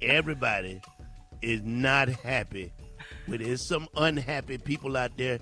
Everybody 0.00 0.80
is 1.42 1.60
not 1.62 2.08
happy 2.08 2.72
with 3.30 3.40
it. 3.40 3.46
There's 3.46 3.62
some 3.66 3.88
unhappy 3.96 4.58
people 4.58 4.96
out 4.96 5.16
there. 5.16 5.38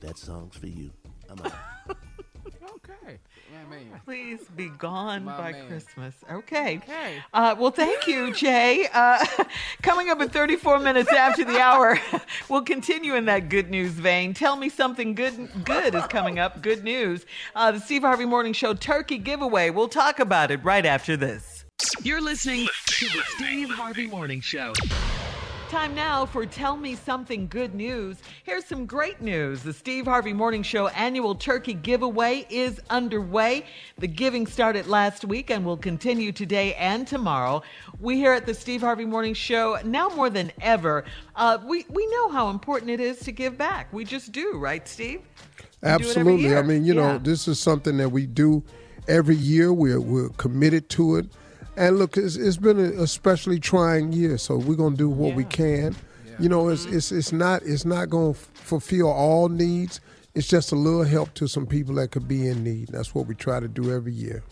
That 0.00 0.18
song's 0.18 0.56
for 0.56 0.66
you. 0.66 0.90
I'm 1.30 1.38
out. 1.40 1.52
Okay. 2.84 3.18
My 3.52 3.76
man. 3.76 4.00
Please 4.04 4.40
be 4.56 4.68
gone 4.68 5.24
My 5.24 5.36
by 5.36 5.52
man. 5.52 5.68
Christmas. 5.68 6.14
Okay. 6.30 6.78
Okay. 6.78 7.22
Uh, 7.32 7.54
well, 7.58 7.70
thank 7.70 8.06
you, 8.08 8.32
Jay. 8.34 8.88
Uh, 8.92 9.24
coming 9.82 10.08
up 10.10 10.20
in 10.20 10.28
34 10.28 10.80
minutes 10.80 11.12
after 11.12 11.44
the 11.44 11.60
hour, 11.60 11.98
we'll 12.48 12.62
continue 12.62 13.14
in 13.14 13.26
that 13.26 13.48
good 13.48 13.70
news 13.70 13.92
vein. 13.92 14.34
Tell 14.34 14.56
me 14.56 14.68
something 14.68 15.14
good. 15.14 15.48
Good 15.64 15.94
is 15.94 16.06
coming 16.06 16.38
up. 16.38 16.60
Good 16.60 16.82
news. 16.82 17.24
Uh, 17.54 17.72
the 17.72 17.80
Steve 17.80 18.02
Harvey 18.02 18.24
Morning 18.26 18.52
Show 18.52 18.74
turkey 18.74 19.18
giveaway. 19.18 19.70
We'll 19.70 19.88
talk 19.88 20.18
about 20.18 20.50
it 20.50 20.62
right 20.64 20.84
after 20.84 21.16
this. 21.16 21.64
You're 22.02 22.20
listening 22.22 22.66
to 22.86 23.06
the 23.06 23.22
Steve 23.36 23.70
Harvey 23.70 24.06
Morning 24.06 24.40
Show. 24.40 24.72
Time 25.72 25.94
now 25.94 26.26
for 26.26 26.44
Tell 26.44 26.76
Me 26.76 26.94
Something 26.94 27.48
Good 27.48 27.74
News. 27.74 28.18
Here's 28.44 28.66
some 28.66 28.84
great 28.84 29.22
news. 29.22 29.62
The 29.62 29.72
Steve 29.72 30.04
Harvey 30.04 30.34
Morning 30.34 30.62
Show 30.62 30.88
annual 30.88 31.34
turkey 31.34 31.72
giveaway 31.72 32.44
is 32.50 32.78
underway. 32.90 33.64
The 33.96 34.06
giving 34.06 34.46
started 34.46 34.86
last 34.86 35.24
week 35.24 35.48
and 35.48 35.64
will 35.64 35.78
continue 35.78 36.30
today 36.30 36.74
and 36.74 37.08
tomorrow. 37.08 37.62
We 38.00 38.18
here 38.18 38.34
at 38.34 38.44
the 38.44 38.52
Steve 38.52 38.82
Harvey 38.82 39.06
Morning 39.06 39.32
Show, 39.32 39.78
now 39.82 40.10
more 40.10 40.28
than 40.28 40.52
ever, 40.60 41.06
uh, 41.36 41.56
we, 41.64 41.86
we 41.88 42.06
know 42.08 42.28
how 42.28 42.50
important 42.50 42.90
it 42.90 43.00
is 43.00 43.20
to 43.20 43.32
give 43.32 43.56
back. 43.56 43.90
We 43.94 44.04
just 44.04 44.30
do, 44.30 44.58
right, 44.58 44.86
Steve? 44.86 45.22
We 45.22 45.22
do 45.22 45.64
it 45.64 45.82
every 45.82 45.90
Absolutely. 45.90 46.54
I 46.54 46.60
mean, 46.60 46.84
you 46.84 46.92
know, 46.92 47.16
this 47.16 47.48
is 47.48 47.58
something 47.58 47.96
that 47.96 48.10
we 48.10 48.26
do 48.26 48.62
every 49.08 49.36
year. 49.36 49.72
We're 49.72 50.02
we're 50.02 50.28
committed 50.36 50.90
to 50.90 51.16
it. 51.16 51.26
And 51.76 51.98
look, 51.98 52.16
it's, 52.16 52.36
it's 52.36 52.56
been 52.58 52.78
a 52.78 53.02
especially 53.02 53.58
trying 53.58 54.12
year, 54.12 54.36
so 54.38 54.56
we're 54.56 54.76
gonna 54.76 54.96
do 54.96 55.08
what 55.08 55.34
we 55.34 55.44
can. 55.44 55.96
You 56.38 56.48
know, 56.48 56.68
it's 56.68 56.86
Mm-hmm. 56.86 56.96
it's 56.96 57.12
it's 57.12 57.32
not 57.32 57.62
it's 57.62 57.84
not 57.84 58.10
gonna 58.10 58.34
fulfill 58.34 59.08
all 59.10 59.48
needs. 59.48 60.00
It's 60.34 60.48
just 60.48 60.72
a 60.72 60.76
little 60.76 61.04
help 61.04 61.34
to 61.34 61.46
some 61.46 61.66
people 61.66 61.94
that 61.96 62.10
could 62.10 62.26
be 62.26 62.46
in 62.48 62.64
need. 62.64 62.88
That's 62.88 63.14
what 63.14 63.26
we 63.26 63.34
try 63.34 63.60
to 63.60 63.68
do 63.68 63.92
every 63.94 64.12
year. 64.12 64.42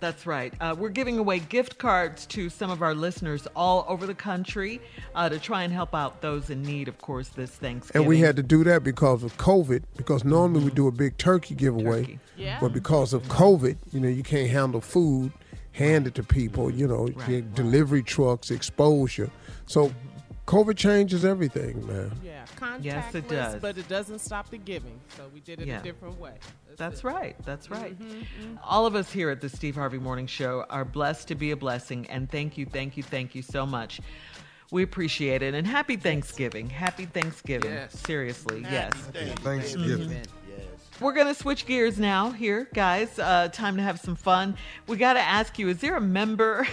That's 0.00 0.26
right. 0.26 0.52
Uh, 0.60 0.74
we're 0.76 0.88
giving 0.88 1.16
away 1.18 1.38
gift 1.38 1.78
cards 1.78 2.26
to 2.26 2.48
some 2.50 2.72
of 2.72 2.82
our 2.82 2.92
listeners 2.92 3.46
all 3.54 3.84
over 3.88 4.04
the 4.04 4.16
country 4.16 4.80
uh, 5.14 5.28
to 5.28 5.38
try 5.38 5.62
and 5.62 5.72
help 5.72 5.94
out 5.94 6.20
those 6.20 6.50
in 6.50 6.60
need, 6.64 6.88
of 6.88 6.98
course, 6.98 7.28
this 7.28 7.50
Thanksgiving. 7.52 8.02
And 8.02 8.08
we 8.08 8.18
had 8.18 8.34
to 8.34 8.42
do 8.42 8.64
that 8.64 8.82
because 8.82 9.22
of 9.22 9.36
COVID. 9.38 9.84
Because 9.96 10.24
normally 10.24 10.64
we 10.64 10.70
do 10.72 10.88
a 10.88 10.92
big 10.92 11.18
turkey 11.18 11.54
giveaway, 11.54 12.18
Yeah. 12.36 12.58
but 12.60 12.72
because 12.72 13.12
of 13.12 13.22
COVID, 13.28 13.76
you 13.92 14.00
know, 14.00 14.08
you 14.08 14.24
can't 14.24 14.50
handle 14.50 14.80
food, 14.80 15.30
hand 15.72 16.06
it 16.06 16.14
to 16.16 16.22
people. 16.22 16.70
You 16.70 16.86
know, 16.86 17.08
your 17.28 17.40
delivery 17.42 18.02
trucks, 18.02 18.50
exposure. 18.50 19.30
So, 19.66 19.92
COVID 20.46 20.76
changes 20.76 21.24
everything, 21.24 21.86
man. 21.86 22.10
Yeah, 22.22 22.44
contactless, 22.56 22.84
Yes, 22.84 23.14
it 23.14 23.28
does. 23.28 23.62
but 23.62 23.78
it 23.78 23.88
doesn't 23.88 24.18
stop 24.18 24.50
the 24.50 24.58
giving. 24.58 25.00
So 25.16 25.22
we 25.32 25.40
did 25.40 25.60
it 25.60 25.68
Yeah. 25.68 25.80
a 25.80 25.82
different 25.82 26.18
way. 26.18 26.34
That's 26.76 27.04
right. 27.04 27.36
That's 27.44 27.70
right. 27.70 27.96
Mhm, 27.98 28.58
All 28.64 28.84
of 28.84 28.94
us 28.96 29.12
here 29.12 29.30
at 29.30 29.40
the 29.40 29.48
Steve 29.48 29.76
Harvey 29.76 29.98
Morning 29.98 30.26
Show 30.26 30.64
are 30.68 30.84
blessed 30.84 31.28
to 31.28 31.34
be 31.36 31.52
a 31.52 31.56
blessing. 31.56 32.06
And 32.10 32.28
thank 32.30 32.58
you, 32.58 32.66
thank 32.66 32.96
you, 32.96 33.02
thank 33.04 33.34
you 33.34 33.42
so 33.42 33.64
much. 33.64 34.00
We 34.72 34.82
appreciate 34.82 35.42
it. 35.42 35.54
And 35.54 35.66
happy 35.66 35.96
Thanksgiving. 35.96 36.68
Happy 36.70 37.04
Thanksgiving. 37.06 37.70
Yes. 37.72 37.98
Seriously, 38.06 38.62
Happy 38.62 38.74
yes. 39.14 39.36
Thanksgiving. 39.42 40.08
Mhm. 40.08 40.26
We're 41.02 41.12
going 41.12 41.26
to 41.26 41.34
switch 41.34 41.66
gears 41.66 41.98
now 41.98 42.30
here, 42.30 42.68
guys. 42.72 43.18
Uh, 43.18 43.48
time 43.52 43.76
to 43.76 43.82
have 43.82 43.98
some 43.98 44.14
fun. 44.14 44.56
We 44.86 44.96
got 44.96 45.14
to 45.14 45.20
ask 45.20 45.58
you 45.58 45.68
is 45.68 45.78
there 45.78 45.96
a 45.96 46.00
member, 46.00 46.64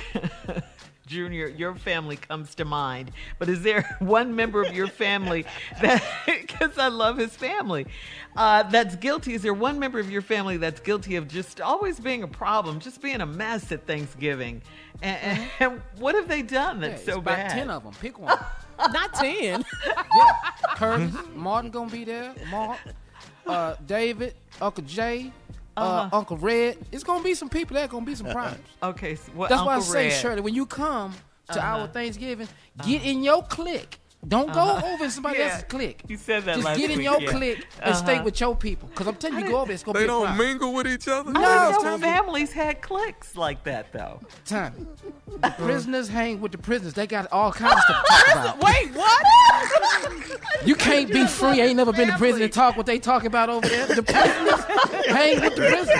Junior, 1.07 1.47
your 1.47 1.73
family 1.73 2.15
comes 2.15 2.53
to 2.55 2.65
mind, 2.65 3.09
but 3.39 3.49
is 3.49 3.63
there 3.63 3.95
one 3.99 4.36
member 4.36 4.61
of 4.61 4.71
your 4.75 4.86
family 4.86 5.45
that, 5.82 6.03
because 6.27 6.77
I 6.77 6.89
love 6.89 7.17
his 7.17 7.36
family, 7.36 7.88
uh, 8.36 8.63
that's 8.69 8.95
guilty? 8.97 9.34
Is 9.34 9.41
there 9.41 9.55
one 9.55 9.80
member 9.80 9.99
of 9.99 10.11
your 10.11 10.21
family 10.21 10.57
that's 10.57 10.80
guilty 10.80 11.15
of 11.15 11.27
just 11.27 11.59
always 11.59 11.99
being 11.99 12.21
a 12.21 12.27
problem, 12.27 12.80
just 12.80 13.01
being 13.01 13.21
a 13.21 13.25
mess 13.25 13.71
at 13.71 13.88
Thanksgiving? 13.88 14.61
And, 15.01 15.49
and 15.59 15.82
what 15.97 16.13
have 16.13 16.27
they 16.27 16.43
done 16.43 16.82
that's 16.82 17.03
Yeah, 17.07 17.15
so 17.15 17.21
bad? 17.21 17.49
10 17.49 17.71
of 17.71 17.84
them. 17.84 17.93
Pick 17.99 18.19
one. 18.19 18.38
Not 18.77 19.15
10. 19.15 19.65
yeah. 19.88 20.32
Curtis, 20.75 21.15
Martin 21.34 21.71
gonna 21.71 21.89
be 21.89 22.03
there. 22.03 22.36
Mark, 22.51 22.77
uh, 23.49 23.75
David, 23.85 24.33
Uncle 24.61 24.83
Jay, 24.83 25.31
uh, 25.75 25.79
Uh-huh. 25.81 26.17
Uncle 26.17 26.37
Red. 26.37 26.77
It's 26.91 27.03
gonna 27.03 27.23
be 27.23 27.33
some 27.33 27.49
people 27.49 27.75
there. 27.75 27.87
Gonna 27.87 28.05
be 28.05 28.15
some 28.15 28.27
problems. 28.31 28.63
Okay, 28.83 29.15
so 29.15 29.31
what, 29.33 29.49
That's 29.49 29.63
why 29.63 29.75
I 29.75 29.79
say, 29.79 30.07
Red? 30.09 30.21
Shirley, 30.21 30.41
when 30.41 30.53
you 30.55 30.65
come 30.65 31.13
to 31.51 31.59
Uh-huh. 31.59 31.81
our 31.81 31.87
Thanksgiving, 31.87 32.47
get 32.85 33.03
in 33.03 33.23
your 33.23 33.43
clique. 33.43 33.99
Don't 34.28 34.49
Uh-huh. 34.49 34.82
go 34.82 34.88
over 34.93 35.05
in 35.05 35.11
somebody 35.11 35.39
Yeah. 35.39 35.45
else's 35.45 35.63
clique. 35.70 36.01
You 36.07 36.17
said 36.17 36.43
that 36.43 36.55
Just 36.55 36.65
last 36.65 36.78
get 36.78 36.91
in 36.91 36.97
week, 36.97 37.05
your 37.05 37.22
yeah. 37.22 37.32
clique 37.32 37.67
and 37.82 37.95
stay 37.95 38.15
Uh-huh. 38.15 38.24
with 38.26 38.39
your 38.41 38.53
people. 38.55 38.89
Because 38.89 39.07
I'm 39.07 39.15
telling 39.15 39.39
you, 39.39 39.45
you 39.45 39.51
go 39.51 39.57
over 39.57 39.67
there, 39.67 39.74
it's 39.76 39.84
gonna 39.84 39.97
They 39.97 40.03
be 40.03 40.05
a 40.05 40.07
don't 40.09 40.26
problem. 40.26 40.47
mingle 40.47 40.74
with 40.74 40.88
each 40.88 41.07
other. 41.07 41.30
I 41.30 41.34
No, 41.34 41.39
didn't 41.41 41.72
know 41.72 41.89
Tommy. 41.91 42.03
families 42.03 42.51
had 42.51 42.82
cliques 42.82 43.38
like 43.38 43.63
that, 43.63 43.93
though. 43.93 44.20
Tommy, 44.45 44.86
the 45.41 45.51
prisoners 45.51 46.09
hang 46.09 46.41
with 46.41 46.51
the 46.51 46.57
prisoners. 46.57 46.93
They 46.95 47.07
got 47.07 47.32
all 47.32 47.53
kinds 47.53 47.76
of 47.76 47.80
stuff 47.80 48.05
to 48.05 48.11
talk 48.13 48.32
about. 48.34 48.59
Wait, 48.63 48.93
what? 48.93 49.24
You 50.65 50.76
can't 50.76 51.09
be 51.11 51.26
free. 51.26 51.61
Ain't 51.61 51.78
never 51.78 51.93
been 51.93 52.09
to 52.09 52.17
prison 52.17 52.41
and 52.41 52.51
talk 52.51 52.76
what 52.76 52.86
they 52.86 52.99
talk 52.99 53.24
about 53.24 53.49
over 53.49 53.67
there. 53.70 53.88
The 53.88 54.03
prisoners 54.03 54.59
hang 55.07 55.39
with 55.41 55.55
the 55.55 55.61
prisoners. 55.61 55.99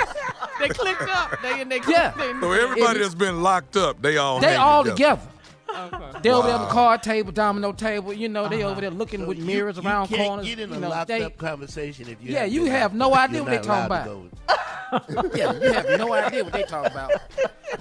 they 0.60 0.68
clicked 0.68 1.02
up. 1.10 1.42
They 1.42 1.62
and 1.62 1.72
they 1.72 1.80
Yeah. 1.88 2.12
clicked 2.12 2.42
So 2.42 2.52
everybody 2.52 3.00
that's 3.00 3.16
been 3.16 3.42
locked 3.42 3.78
up, 3.78 4.02
they 4.02 4.18
all 4.18 4.42
They 4.42 4.48
hang 4.50 4.58
all 4.60 4.84
together. 4.84 5.16
together. 5.16 5.22
Okay. 5.78 6.20
They 6.24 6.30
over 6.32 6.48
there 6.48 6.56
on 6.58 6.62
the 6.64 6.68
card 6.74 7.02
table, 7.04 7.32
domino 7.32 7.72
table. 7.72 8.12
You 8.14 8.28
know, 8.30 8.48
they 8.50 8.62
Uh-huh. 8.64 8.72
over 8.72 8.82
there 8.82 8.90
looking 8.92 9.22
So 9.22 9.28
with 9.28 9.38
you- 9.40 9.46
mirrors 9.46 9.78
you 9.78 9.84
around 9.84 10.08
can't 10.08 10.28
corners. 10.28 10.46
Get 10.48 10.60
in 10.60 10.70
you 10.70 10.76
a 10.76 10.80
know, 10.80 10.90
locked 10.90 11.08
they, 11.08 11.22
up 11.24 11.38
conversation 11.38 12.08
if 12.10 12.18
you 12.22 12.32
Yeah, 12.34 12.40
haven't 12.40 12.54
you 12.54 12.66
have 12.66 12.94
no 12.94 13.16
idea 13.16 13.44
what 13.44 13.50
they 13.52 13.56
not 13.58 13.64
talking 13.66 13.86
about. 13.86 14.08
yeah, 15.36 15.54
you 15.54 15.72
have 15.74 16.00
no 16.00 16.14
idea 16.14 16.44
what 16.44 16.54
they 16.54 16.64
talk 16.64 16.88
about. 16.88 17.12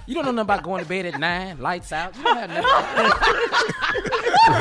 You 0.07 0.15
don't 0.15 0.25
know 0.27 0.31
nothing 0.33 0.39
about 0.41 0.63
going 0.63 0.83
to 0.83 0.89
bed 0.89 1.07
at 1.07 1.19
nine, 1.19 1.59
lights 1.59 1.91
out. 1.93 2.15
You 2.17 2.23
don't 2.25 2.37
have 2.37 2.51
nothing. 2.51 3.13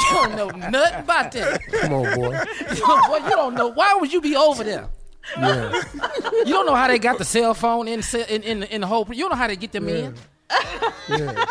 you 0.00 0.12
don't 0.12 0.36
know 0.36 0.48
nothing 0.48 1.00
about 1.00 1.32
that. 1.32 1.60
Come 1.80 1.92
on, 1.92 2.14
boy. 2.14 2.30
boy, 2.30 3.16
you 3.28 3.30
don't 3.30 3.54
know. 3.54 3.68
Why 3.68 3.94
would 4.00 4.12
you 4.12 4.20
be 4.20 4.34
over 4.36 4.64
there? 4.64 4.88
Yeah. 5.36 5.82
You 6.32 6.44
don't 6.52 6.66
know 6.66 6.74
how 6.74 6.86
they 6.88 6.98
got 6.98 7.18
the 7.18 7.24
cell 7.24 7.52
phone 7.54 7.88
in 7.88 8.02
in 8.28 8.42
in, 8.42 8.62
in 8.64 8.80
the 8.80 8.86
whole. 8.86 9.06
You 9.10 9.24
don't 9.24 9.30
know 9.30 9.36
how 9.36 9.48
they 9.48 9.56
get 9.56 9.72
them 9.72 9.88
in. 9.88 10.14
Yeah. 11.08 11.44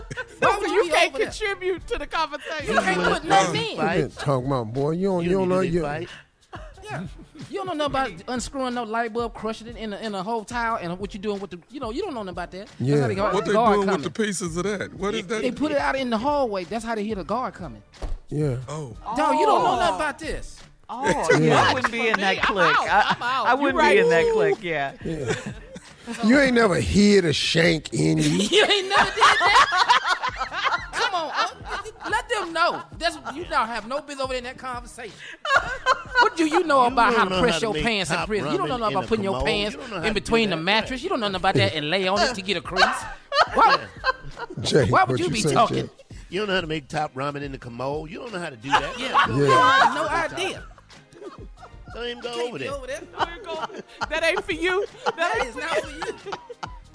Why 0.38 0.56
would 0.58 0.66
So 0.68 0.72
you, 0.74 0.74
you 0.74 0.82
be 0.84 0.88
can't 0.90 1.08
over 1.08 1.18
there? 1.18 1.26
contribute 1.28 1.86
to 1.88 1.98
the 1.98 2.06
conversation. 2.06 2.74
You 2.74 2.80
can't 2.80 3.02
put 3.02 3.24
nothing 3.24 3.60
in. 3.62 3.70
You 3.70 3.76
been 3.76 4.10
talking 4.10 4.46
about, 4.46 4.72
boy. 4.72 4.90
You 4.92 5.06
don't, 5.08 5.24
you, 5.24 5.30
don't 5.30 5.48
know 5.48 5.60
you. 5.60 5.82
Yeah. 5.82 7.06
You 7.50 7.64
don't 7.64 7.76
know 7.76 7.88
nothing 7.88 8.14
about 8.20 8.34
unscrewing 8.34 8.74
no 8.74 8.84
light 8.84 9.12
bulb, 9.12 9.34
crushing 9.34 9.66
it 9.66 9.76
in 9.76 9.92
a, 9.92 9.96
in 9.98 10.14
a 10.14 10.22
whole 10.22 10.44
tile, 10.44 10.76
and 10.76 10.98
what 10.98 11.12
you 11.14 11.20
doing 11.20 11.40
with 11.40 11.50
the, 11.50 11.58
you 11.70 11.80
know, 11.80 11.90
you 11.90 12.02
don't 12.02 12.14
know 12.14 12.22
nothing 12.22 12.30
about 12.30 12.50
that. 12.52 12.68
That's 12.68 12.80
Yeah. 12.80 13.00
how 13.00 13.08
they 13.08 13.14
What 13.16 13.44
the 13.44 13.50
they 13.50 13.52
guard 13.52 13.74
doing 13.76 13.88
coming. 13.88 14.02
with 14.04 14.14
the 14.14 14.22
pieces 14.22 14.56
of 14.56 14.62
that? 14.64 14.94
What 14.94 15.14
is 15.14 15.26
that? 15.26 15.42
They 15.42 15.50
put 15.50 15.72
it 15.72 15.78
out 15.78 15.96
in 15.96 16.10
the 16.10 16.18
hallway. 16.18 16.64
That's 16.64 16.84
how 16.84 16.94
they 16.94 17.04
hear 17.04 17.16
the 17.16 17.24
guard 17.24 17.54
coming. 17.54 17.82
Yeah. 18.28 18.56
Oh. 18.68 18.96
Dog, 19.16 19.34
you 19.38 19.46
don't 19.46 19.64
know 19.64 19.76
nothing 19.76 19.92
oh. 19.92 19.96
about 19.96 20.18
this. 20.18 20.60
Oh, 20.88 21.38
yeah. 21.40 21.60
I 21.62 21.74
wouldn't 21.74 21.92
be 21.92 22.08
in 22.08 22.20
that 22.20 22.42
clique. 22.42 22.76
I, 22.78 23.44
I 23.48 23.54
wouldn't 23.54 23.82
be 23.82 23.98
in 23.98 24.08
that 24.08 24.32
clique, 24.32 24.62
yeah. 24.62 24.92
Yeah. 25.04 25.34
You 26.24 26.38
ain't 26.40 26.54
never 26.54 26.76
hid 26.76 27.24
a 27.24 27.32
shank 27.32 27.92
in 27.92 28.18
you. 28.18 28.24
You 28.50 28.64
ain't 28.64 28.88
never 28.88 29.04
did 29.10 29.16
that. 29.20 30.90
Come 30.92 31.14
on, 31.14 31.30
uh, 31.34 32.08
let 32.10 32.28
them 32.28 32.52
know. 32.52 32.82
That's 32.98 33.16
you 33.34 33.44
don't 33.44 33.66
have 33.68 33.86
no 33.88 34.00
business 34.00 34.20
over 34.24 34.32
there 34.32 34.38
in 34.38 34.44
that 34.44 34.56
conversation. 34.58 35.14
What 36.20 36.36
do 36.36 36.46
you 36.46 36.62
know 36.64 36.82
You 36.86 36.92
about 36.92 37.14
how 37.14 37.24
to 37.24 37.40
press 37.40 37.54
how 37.54 37.72
to 37.72 37.78
your 37.78 37.84
pants 37.84 38.10
in 38.10 38.18
prison? 38.26 38.52
You 38.52 38.58
don't 38.58 38.68
know 38.68 38.76
ramen 38.78 38.86
in 38.90 38.92
about 38.92 39.04
a 39.04 39.08
putting 39.08 39.24
your 39.24 39.42
pants 39.44 39.74
You 39.74 39.80
don't 39.80 39.90
know 39.90 40.00
how 40.00 40.06
in 40.06 40.14
between 40.14 40.50
the 40.50 40.56
that. 40.56 40.62
mattress. 40.62 41.02
You 41.02 41.08
don't 41.08 41.20
know 41.20 41.26
nothing 41.28 41.40
about 41.42 41.54
that 41.56 41.74
and 41.74 41.90
lay 41.90 42.06
on 42.08 42.20
it 42.20 42.34
to 42.34 42.42
get 42.42 42.56
a 42.56 42.60
crease. 42.60 42.84
Why, 43.54 43.78
Jay, 44.62 44.88
why 44.88 45.02
would 45.04 45.10
what 45.12 45.18
you 45.18 45.26
you 45.26 45.30
be 45.30 45.40
say, 45.40 45.52
talking? 45.52 45.86
Jay? 45.86 45.90
You 46.30 46.40
don't 46.40 46.48
know 46.48 46.54
how 46.54 46.60
to 46.62 46.66
make 46.66 46.88
top 46.88 47.14
ramen 47.14 47.42
in 47.42 47.52
the 47.52 47.58
commode. 47.58 48.10
You 48.10 48.18
don't 48.20 48.32
know 48.32 48.38
how 48.38 48.50
to 48.50 48.56
do 48.56 48.68
that. 48.70 48.98
Yeah, 48.98 49.08
Yeah. 49.28 49.36
you 49.36 49.44
have 49.44 49.94
no 49.94 50.08
idea. 50.08 50.64
Don't 51.94 52.06
even 52.06 52.20
go 52.22 52.46
over 52.48 52.58
there. 52.58 52.70
Over 52.72 52.86
there. 52.86 53.02
That 54.10 54.24
ain't 54.24 54.44
for 54.44 54.52
you. 54.52 54.84
That 55.16 55.44
is 55.46 55.56
not 55.56 55.70
for 55.80 55.90
you. 55.90 56.32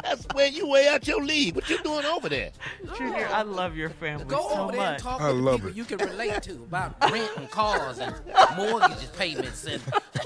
That's 0.03 0.25
where 0.33 0.47
you 0.47 0.67
way 0.67 0.87
out 0.87 1.07
your 1.07 1.23
league. 1.23 1.53
What 1.53 1.69
you 1.69 1.77
doing 1.83 2.05
over 2.05 2.27
there? 2.27 2.49
Junior, 2.97 3.27
I 3.31 3.43
love 3.43 3.77
your 3.77 3.91
family 3.91 4.25
Go 4.25 4.49
so 4.49 4.59
over 4.61 4.71
there 4.71 4.81
and 4.81 4.91
much. 4.93 5.01
talk 5.03 5.21
I 5.21 5.27
with 5.27 5.35
the 5.37 5.41
love 5.43 5.55
people 5.57 5.69
it. 5.69 5.75
you 5.75 5.83
can 5.85 5.97
relate 5.99 6.41
to 6.41 6.53
about 6.53 6.95
rent 7.11 7.29
and 7.37 7.47
cars 7.51 7.99
and 7.99 8.15
mortgages 8.57 9.05
payments 9.15 9.63
and 9.65 9.79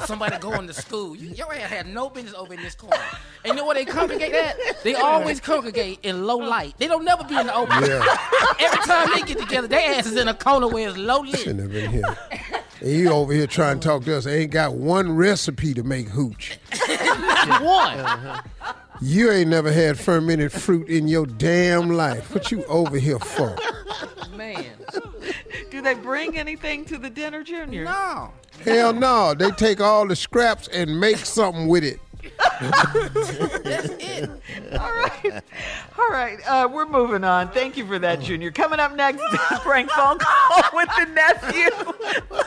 somebody 0.06 0.38
going 0.38 0.66
to 0.68 0.74
school. 0.74 1.14
You, 1.18 1.28
your 1.32 1.54
ass 1.54 1.70
had 1.70 1.88
no 1.88 2.10
business 2.10 2.34
over 2.36 2.54
in 2.54 2.62
this 2.62 2.74
corner. 2.74 2.96
And 3.44 3.50
you 3.52 3.56
know 3.56 3.66
where 3.66 3.76
they 3.76 3.84
congregate 3.84 4.34
at? 4.34 4.56
They 4.84 4.96
always 4.96 5.42
congregate 5.42 6.00
in 6.04 6.26
low 6.26 6.38
light. 6.38 6.76
They 6.78 6.88
don't 6.88 7.04
never 7.04 7.26
be 7.26 7.36
in 7.38 7.48
the 7.48 7.54
open. 7.56 7.84
Yeah. 7.84 8.18
Every 8.62 8.80
time 8.86 9.10
they 9.14 9.22
get 9.24 9.40
together, 9.40 9.68
their 9.68 9.94
ass 10.00 10.06
is 10.06 10.16
in 10.16 10.30
a 10.30 10.34
corner 10.34 10.70
where 10.70 10.88
it's 10.88 10.98
low 10.98 11.20
lit. 11.20 11.46
And 12.86 12.94
you 12.94 13.10
over 13.10 13.34
here 13.34 13.48
trying 13.48 13.80
to 13.80 13.88
talk 13.88 14.04
to 14.04 14.16
us. 14.16 14.28
Ain't 14.28 14.52
got 14.52 14.76
one 14.76 15.16
recipe 15.16 15.74
to 15.74 15.82
make 15.82 16.08
hooch. 16.08 16.60
Not 16.88 17.64
one. 17.64 17.98
Uh-huh. 18.00 18.74
You 19.02 19.32
ain't 19.32 19.50
never 19.50 19.72
had 19.72 19.98
fermented 19.98 20.52
fruit 20.52 20.88
in 20.88 21.08
your 21.08 21.26
damn 21.26 21.90
life. 21.90 22.32
What 22.32 22.52
you 22.52 22.64
over 22.66 23.00
here 23.00 23.18
for? 23.18 23.58
Man. 24.36 24.68
Do 25.72 25.82
they 25.82 25.96
bring 25.96 26.38
anything 26.38 26.86
to 26.86 27.00
the 27.00 27.10
dinner, 27.10 27.44
Junior? 27.44 27.86
No. 27.86 28.32
Hell 28.64 28.94
no. 28.94 29.34
They 29.34 29.50
take 29.50 29.82
all 29.82 30.08
the 30.08 30.16
scraps 30.16 30.68
and 30.68 31.00
make 31.00 31.18
something 31.18 31.68
with 31.68 31.84
it. 31.84 32.00
That's 33.64 33.90
it. 34.00 34.30
All 34.80 34.92
right. 34.92 35.44
All 36.00 36.10
right. 36.10 36.40
Uh, 36.48 36.70
we're 36.72 36.88
moving 36.88 37.24
on. 37.24 37.50
Thank 37.52 37.78
you 37.78 37.86
for 37.86 38.00
that, 38.00 38.22
Junior. 38.22 38.52
Coming 38.52 38.80
up 38.80 38.96
next, 38.96 39.24
prank 39.62 39.90
phone 39.92 40.18
call 40.20 40.64
with 40.74 40.90
the 40.98 41.06
nephew. 41.14 41.70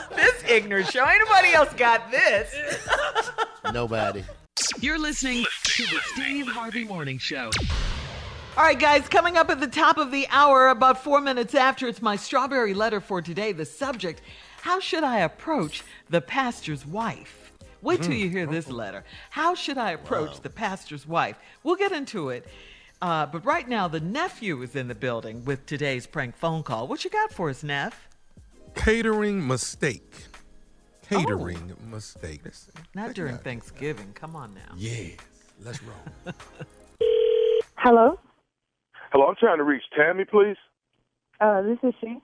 this 0.15 0.43
ignorant 0.49 0.87
show. 0.87 1.05
Ain't 1.07 1.21
nobody 1.25 1.53
else 1.53 1.73
got 1.73 2.11
this. 2.11 2.55
Nobody. 3.73 4.23
You're 4.79 4.99
listening 4.99 5.45
to 5.63 5.83
the 5.83 5.99
Steve 6.13 6.47
Harvey 6.47 6.83
Morning 6.83 7.17
Show. 7.17 7.51
All 8.57 8.63
right, 8.65 8.77
guys, 8.77 9.07
coming 9.07 9.37
up 9.37 9.49
at 9.49 9.59
the 9.59 9.67
top 9.67 9.97
of 9.97 10.11
the 10.11 10.27
hour, 10.29 10.67
about 10.67 11.01
four 11.03 11.21
minutes 11.21 11.55
after, 11.55 11.87
it's 11.87 12.01
my 12.01 12.15
strawberry 12.15 12.73
letter 12.73 12.99
for 12.99 13.21
today. 13.21 13.51
The 13.53 13.65
subject 13.65 14.21
How 14.61 14.79
should 14.81 15.03
I 15.03 15.19
approach 15.19 15.83
the 16.09 16.19
pastor's 16.19 16.85
wife? 16.85 17.38
Wait 17.81 18.01
till 18.01 18.11
Mm. 18.13 18.19
you 18.19 18.29
hear 18.29 18.45
this 18.45 18.69
letter. 18.69 19.03
How 19.29 19.55
should 19.55 19.77
I 19.77 19.91
approach 19.91 20.41
the 20.41 20.49
pastor's 20.49 21.07
wife? 21.07 21.37
We'll 21.63 21.75
get 21.75 21.91
into 21.91 22.29
it. 22.29 22.47
Uh, 23.01 23.25
but 23.25 23.45
right 23.45 23.67
now, 23.67 23.87
the 23.87 24.01
nephew 24.01 24.61
is 24.61 24.75
in 24.75 24.87
the 24.89 24.95
building 24.95 25.45
with 25.45 25.65
today's 25.65 26.05
prank 26.05 26.35
phone 26.35 26.63
call. 26.63 26.87
What 26.87 27.03
you 27.05 27.09
got 27.09 27.31
for 27.31 27.49
us, 27.49 27.63
Neff? 27.63 28.09
Catering 28.75 29.47
mistake. 29.47 30.25
Catering 31.09 31.73
Oh. 31.81 31.85
mistake. 31.95 32.41
Not 32.93 33.13
during 33.13 33.37
Thanksgiving. 33.37 34.11
Come 34.13 34.35
on 34.35 34.53
now. 34.53 34.73
Yes. 34.75 35.17
Let's 35.63 35.81
roll. 35.83 36.33
Hello, 37.77 38.19
Hello, 39.11 39.25
I'm 39.27 39.35
trying 39.39 39.57
to 39.57 39.63
reach 39.63 39.81
Tammy, 39.97 40.25
please. 40.25 40.57
uh, 41.39 41.61
this 41.61 41.77
is 41.83 41.93
she. 42.01 42.17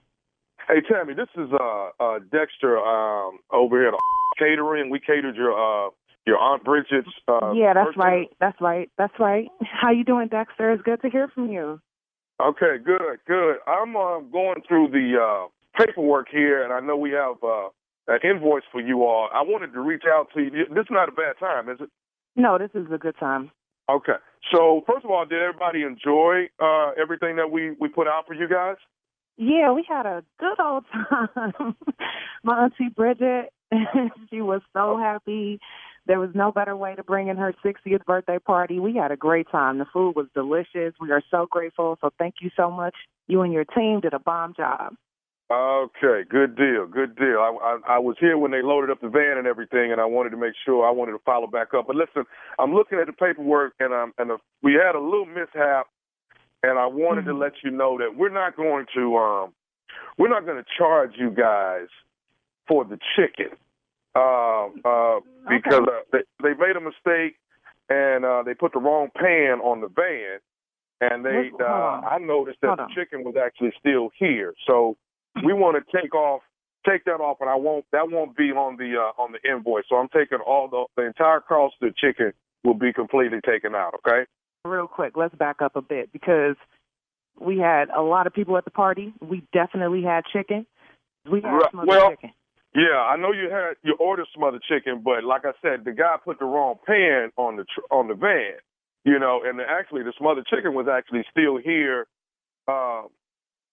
Hey, 0.68 0.80
Tammy, 0.80 1.14
this 1.14 1.28
is 1.36 1.48
uh, 1.52 1.88
uh, 2.00 2.18
Dexter 2.32 2.78
um, 2.78 3.38
over 3.52 3.78
here 3.78 3.88
at 3.88 3.94
catering. 4.36 4.90
We 4.90 4.98
catered 4.98 5.36
your 5.36 5.52
uh, 5.52 5.90
your 6.26 6.38
aunt 6.38 6.64
Bridget's. 6.64 7.08
Uh, 7.28 7.52
yeah, 7.52 7.72
that's 7.72 7.94
birthday. 7.94 8.00
right. 8.00 8.28
That's 8.40 8.60
right. 8.60 8.90
That's 8.98 9.12
right. 9.20 9.46
How 9.62 9.92
you 9.92 10.02
doing, 10.02 10.26
Dexter? 10.26 10.72
It's 10.72 10.82
good 10.82 11.00
to 11.02 11.08
hear 11.08 11.28
from 11.28 11.50
you. 11.50 11.80
Okay, 12.42 12.76
good, 12.84 13.18
good. 13.28 13.56
I'm 13.68 13.96
uh, 13.96 14.18
going 14.20 14.60
through 14.66 14.88
the 14.88 15.16
uh, 15.22 15.46
paperwork 15.78 16.26
here, 16.30 16.64
and 16.64 16.72
I 16.72 16.80
know 16.80 16.96
we 16.96 17.12
have 17.12 17.36
uh, 17.44 17.68
an 18.08 18.18
invoice 18.24 18.64
for 18.72 18.80
you 18.80 19.04
all. 19.04 19.28
I 19.32 19.42
wanted 19.42 19.72
to 19.72 19.80
reach 19.80 20.02
out 20.08 20.26
to 20.34 20.42
you. 20.42 20.50
This 20.50 20.82
is 20.82 20.90
not 20.90 21.08
a 21.08 21.12
bad 21.12 21.38
time, 21.38 21.68
is 21.68 21.78
it? 21.80 21.90
No, 22.34 22.58
this 22.58 22.70
is 22.74 22.86
a 22.92 22.98
good 22.98 23.16
time. 23.20 23.52
Okay. 23.88 24.18
So 24.52 24.82
first 24.84 25.04
of 25.04 25.12
all, 25.12 25.24
did 25.24 25.40
everybody 25.40 25.82
enjoy 25.82 26.48
uh, 26.60 26.90
everything 27.00 27.36
that 27.36 27.52
we 27.52 27.76
we 27.80 27.88
put 27.88 28.08
out 28.08 28.26
for 28.26 28.34
you 28.34 28.48
guys? 28.48 28.76
Yeah, 29.36 29.72
we 29.72 29.84
had 29.88 30.06
a 30.06 30.24
good 30.38 30.58
old 30.60 30.84
time. 31.10 31.76
My 32.42 32.64
auntie 32.64 32.88
Bridget, 32.94 33.52
she 34.30 34.40
was 34.40 34.62
so 34.72 34.98
happy. 34.98 35.60
There 36.06 36.20
was 36.20 36.30
no 36.34 36.52
better 36.52 36.76
way 36.76 36.94
to 36.94 37.02
bring 37.02 37.28
in 37.28 37.36
her 37.36 37.52
60th 37.64 38.04
birthday 38.04 38.38
party. 38.38 38.78
We 38.78 38.94
had 38.94 39.10
a 39.10 39.16
great 39.16 39.48
time. 39.50 39.78
The 39.78 39.86
food 39.92 40.14
was 40.14 40.26
delicious. 40.34 40.94
We 41.00 41.10
are 41.10 41.22
so 41.30 41.46
grateful. 41.50 41.98
So 42.00 42.10
thank 42.18 42.36
you 42.40 42.50
so 42.56 42.70
much. 42.70 42.94
You 43.26 43.42
and 43.42 43.52
your 43.52 43.64
team 43.64 44.00
did 44.00 44.14
a 44.14 44.20
bomb 44.20 44.54
job. 44.54 44.94
Okay, 45.48 46.26
good 46.28 46.56
deal, 46.56 46.88
good 46.88 47.14
deal. 47.14 47.38
I, 47.38 47.54
I 47.62 47.94
I 47.94 47.98
was 48.00 48.16
here 48.18 48.36
when 48.36 48.50
they 48.50 48.62
loaded 48.62 48.90
up 48.90 49.00
the 49.00 49.08
van 49.08 49.38
and 49.38 49.46
everything, 49.46 49.92
and 49.92 50.00
I 50.00 50.04
wanted 50.04 50.30
to 50.30 50.36
make 50.36 50.54
sure 50.64 50.84
I 50.84 50.90
wanted 50.90 51.12
to 51.12 51.20
follow 51.24 51.46
back 51.46 51.68
up. 51.72 51.86
But 51.86 51.94
listen, 51.94 52.24
I'm 52.58 52.74
looking 52.74 52.98
at 52.98 53.06
the 53.06 53.12
paperwork, 53.12 53.74
and 53.78 53.94
um 53.94 54.12
and 54.18 54.32
we 54.64 54.74
had 54.74 54.96
a 54.96 55.00
little 55.00 55.24
mishap, 55.24 55.86
and 56.62 56.78
I 56.78 56.86
wanted 56.86 57.24
to 57.26 57.34
let 57.34 57.52
you 57.62 57.70
know 57.70 57.98
that 57.98 58.16
we're 58.16 58.32
not 58.32 58.56
going 58.56 58.86
to 58.94 59.16
um 59.16 59.52
we're 60.18 60.28
not 60.28 60.44
going 60.44 60.56
to 60.56 60.64
charge 60.78 61.12
you 61.16 61.30
guys 61.30 61.88
for 62.66 62.84
the 62.84 62.98
chicken, 63.16 63.56
uh, 64.14 64.66
uh, 64.84 65.20
because 65.48 65.86
uh, 65.86 66.00
they 66.12 66.20
they 66.42 66.54
made 66.54 66.76
a 66.76 66.80
mistake 66.80 67.36
and 67.88 68.24
uh, 68.24 68.42
they 68.44 68.54
put 68.54 68.72
the 68.72 68.80
wrong 68.80 69.08
pan 69.14 69.60
on 69.60 69.80
the 69.80 69.88
van, 69.88 70.40
and 71.00 71.24
they 71.24 71.50
uh, 71.60 71.64
I 71.64 72.18
noticed 72.18 72.58
that 72.62 72.76
the 72.76 72.88
chicken 72.94 73.24
was 73.24 73.34
actually 73.36 73.72
still 73.78 74.10
here, 74.18 74.54
so 74.66 74.96
we 75.44 75.52
want 75.52 75.76
to 75.76 76.00
take 76.00 76.14
off 76.14 76.42
take 76.88 77.04
that 77.04 77.20
off, 77.20 77.38
and 77.40 77.50
I 77.50 77.56
won't 77.56 77.84
that 77.92 78.10
won't 78.10 78.36
be 78.36 78.50
on 78.50 78.76
the 78.76 78.94
uh, 78.96 79.22
on 79.22 79.32
the 79.32 79.50
invoice. 79.50 79.84
So 79.88 79.96
I'm 79.96 80.08
taking 80.08 80.38
all 80.38 80.68
the 80.68 80.86
the 80.96 81.06
entire 81.06 81.40
cost 81.40 81.74
of 81.82 81.90
the 81.90 81.94
chicken 81.96 82.32
will 82.64 82.74
be 82.74 82.92
completely 82.92 83.40
taken 83.44 83.74
out. 83.74 83.94
Okay. 84.06 84.26
Real 84.66 84.86
quick, 84.88 85.16
let's 85.16 85.34
back 85.34 85.62
up 85.62 85.76
a 85.76 85.82
bit 85.82 86.12
because 86.12 86.56
we 87.38 87.58
had 87.58 87.88
a 87.90 88.02
lot 88.02 88.26
of 88.26 88.32
people 88.34 88.56
at 88.56 88.64
the 88.64 88.70
party. 88.70 89.12
We 89.20 89.42
definitely 89.52 90.02
had 90.02 90.24
chicken. 90.32 90.66
We 91.30 91.40
had 91.40 91.50
Right, 91.52 91.70
smothered 91.70 91.88
well- 91.88 92.10
chicken. 92.10 92.32
Yeah, 92.74 93.00
I 93.00 93.16
know 93.16 93.32
you 93.32 93.48
had 93.48 93.76
you 93.82 93.94
ordered 93.98 94.26
some 94.34 94.44
other 94.44 94.58
chicken, 94.68 95.00
but 95.02 95.24
like 95.24 95.46
I 95.46 95.52
said, 95.62 95.84
the 95.86 95.92
guy 95.92 96.16
put 96.22 96.38
the 96.38 96.44
wrong 96.44 96.78
pan 96.86 97.32
on 97.38 97.56
the 97.56 97.64
tr- 97.64 97.88
on 97.90 98.06
the 98.08 98.14
van. 98.14 98.56
You 99.04 99.18
know, 99.18 99.40
and 99.42 99.60
actually 99.62 100.02
the 100.02 100.12
smothered 100.18 100.46
chicken 100.46 100.74
was 100.74 100.86
actually 100.86 101.24
still 101.30 101.56
here. 101.56 102.06
Uh, 102.68 103.04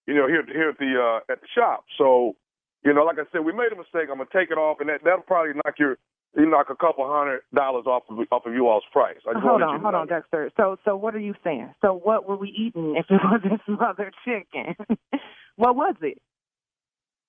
you 0.06 0.14
know, 0.14 0.26
here 0.26 0.42
here 0.46 0.70
at 0.70 0.78
the 0.78 0.96
uh, 0.98 1.32
at 1.32 1.40
the 1.42 1.46
shop. 1.54 1.84
So, 1.98 2.36
you 2.82 2.94
know, 2.94 3.04
like 3.04 3.18
I 3.18 3.24
said, 3.30 3.44
we 3.44 3.52
made 3.52 3.72
a 3.72 3.76
mistake. 3.76 4.08
I'm 4.10 4.16
gonna 4.18 4.28
take 4.32 4.50
it 4.50 4.56
off, 4.56 4.80
and 4.80 4.88
that 4.88 5.04
that'll 5.04 5.20
probably 5.22 5.52
knock 5.54 5.78
your 5.78 5.98
you 6.36 6.48
knock 6.48 6.66
a 6.70 6.76
couple 6.76 7.06
hundred 7.08 7.42
dollars 7.54 7.86
off 7.86 8.02
of 8.10 8.18
off 8.30 8.46
of 8.46 8.54
you 8.54 8.68
all's 8.68 8.84
price. 8.92 9.16
I 9.26 9.38
Hold 9.38 9.62
on, 9.62 9.76
you 9.76 9.80
hold 9.80 9.94
know 9.94 10.00
on, 10.00 10.06
Dexter. 10.06 10.50
So, 10.56 10.78
so 10.84 10.96
what 10.96 11.14
are 11.14 11.20
you 11.20 11.34
saying? 11.44 11.74
So, 11.80 11.94
what 11.94 12.28
were 12.28 12.36
we 12.36 12.48
eating 12.48 12.96
if 12.96 13.06
it 13.08 13.20
wasn't 13.30 13.60
smothered 13.66 14.14
chicken? 14.24 14.74
what 15.56 15.76
was 15.76 15.94
it? 16.02 16.18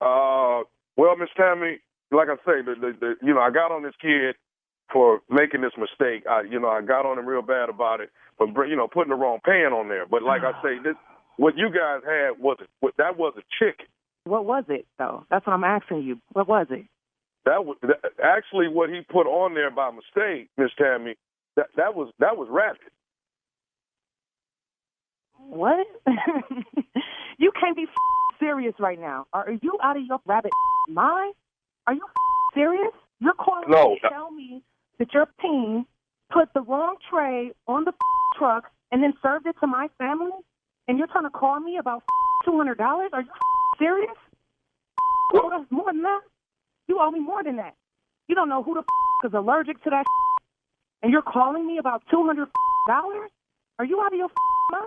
Uh, 0.01 0.67
well, 0.97 1.15
Miss 1.17 1.29
Tammy, 1.37 1.79
like 2.11 2.27
I 2.29 2.35
say, 2.45 2.61
the, 2.65 2.75
the, 2.79 2.93
the 2.99 3.13
you 3.21 3.33
know, 3.33 3.41
I 3.41 3.51
got 3.51 3.71
on 3.71 3.83
this 3.83 3.95
kid 4.01 4.35
for 4.91 5.21
making 5.29 5.61
this 5.61 5.73
mistake. 5.77 6.25
I, 6.29 6.41
you 6.41 6.59
know, 6.59 6.69
I 6.69 6.81
got 6.81 7.05
on 7.05 7.17
him 7.17 7.25
real 7.25 7.41
bad 7.41 7.69
about 7.69 8.01
it, 8.01 8.09
but 8.37 8.47
you 8.67 8.75
know, 8.75 8.87
putting 8.87 9.09
the 9.09 9.15
wrong 9.15 9.39
pan 9.45 9.73
on 9.73 9.89
there. 9.89 10.05
But 10.05 10.23
like 10.23 10.41
I 10.41 10.51
say, 10.61 10.77
this 10.83 10.95
what 11.37 11.57
you 11.57 11.69
guys 11.69 12.01
had 12.05 12.41
was 12.41 12.57
what 12.79 12.93
that 12.97 13.17
was 13.17 13.33
a 13.37 13.43
chicken. 13.59 13.87
What 14.23 14.45
was 14.45 14.63
it 14.69 14.87
though? 14.97 15.25
That's 15.29 15.45
what 15.45 15.53
I'm 15.53 15.63
asking 15.63 16.03
you. 16.03 16.19
What 16.33 16.47
was 16.47 16.67
it? 16.71 16.85
That 17.45 17.63
was 17.65 17.77
that, 17.83 17.99
actually 18.23 18.67
what 18.67 18.89
he 18.89 19.01
put 19.09 19.27
on 19.27 19.53
there 19.53 19.71
by 19.71 19.91
mistake, 19.91 20.49
Miss 20.57 20.71
Tammy. 20.77 21.15
That 21.55 21.67
that 21.77 21.95
was 21.95 22.11
that 22.19 22.37
was 22.37 22.47
rabbit. 22.49 22.81
What? 25.37 25.85
you 27.37 27.51
can't 27.59 27.75
be 27.75 27.83
f- 27.83 28.39
serious 28.39 28.73
right 28.79 28.99
now. 28.99 29.27
Are 29.33 29.51
you 29.61 29.77
out 29.83 29.97
of 29.97 30.03
your 30.07 30.19
rabbit 30.25 30.51
mind? 30.89 31.33
Are 31.87 31.93
you 31.93 32.01
f- 32.03 32.53
serious? 32.55 32.91
You're 33.19 33.33
calling 33.33 33.69
No. 33.69 33.91
me 33.91 33.99
to 34.01 34.09
tell 34.09 34.31
me 34.31 34.63
that 34.99 35.13
your 35.13 35.27
team 35.41 35.85
put 36.33 36.51
the 36.53 36.61
wrong 36.61 36.95
tray 37.09 37.51
on 37.67 37.83
the 37.85 37.91
f- 37.91 38.39
truck 38.39 38.71
and 38.91 39.03
then 39.03 39.13
served 39.21 39.45
it 39.45 39.55
to 39.61 39.67
my 39.67 39.87
family, 39.99 40.31
and 40.87 40.97
you're 40.97 41.07
trying 41.07 41.23
to 41.25 41.29
call 41.29 41.59
me 41.59 41.77
about 41.77 42.01
two 42.43 42.57
hundred 42.57 42.77
dollars? 42.79 43.11
Are 43.13 43.21
you 43.21 43.29
f- 43.29 43.77
serious? 43.79 44.15
Owe 45.35 45.65
more 45.69 45.91
than 45.91 46.01
that. 46.03 46.21
You 46.87 46.99
owe 46.99 47.11
me 47.11 47.19
more 47.19 47.43
than 47.43 47.57
that. 47.57 47.73
You 48.27 48.35
don't 48.35 48.49
know 48.49 48.63
who 48.63 48.73
the 48.75 48.79
f- 48.81 49.29
is 49.29 49.33
allergic 49.33 49.83
to 49.83 49.89
that, 49.91 50.05
and 51.03 51.11
you're 51.11 51.21
calling 51.21 51.65
me 51.67 51.77
about 51.77 52.03
two 52.09 52.25
hundred 52.25 52.49
dollars? 52.87 53.29
Are 53.79 53.85
you 53.85 54.01
out 54.01 54.13
of 54.13 54.17
your 54.17 54.25
f- 54.25 54.71
mind? 54.71 54.85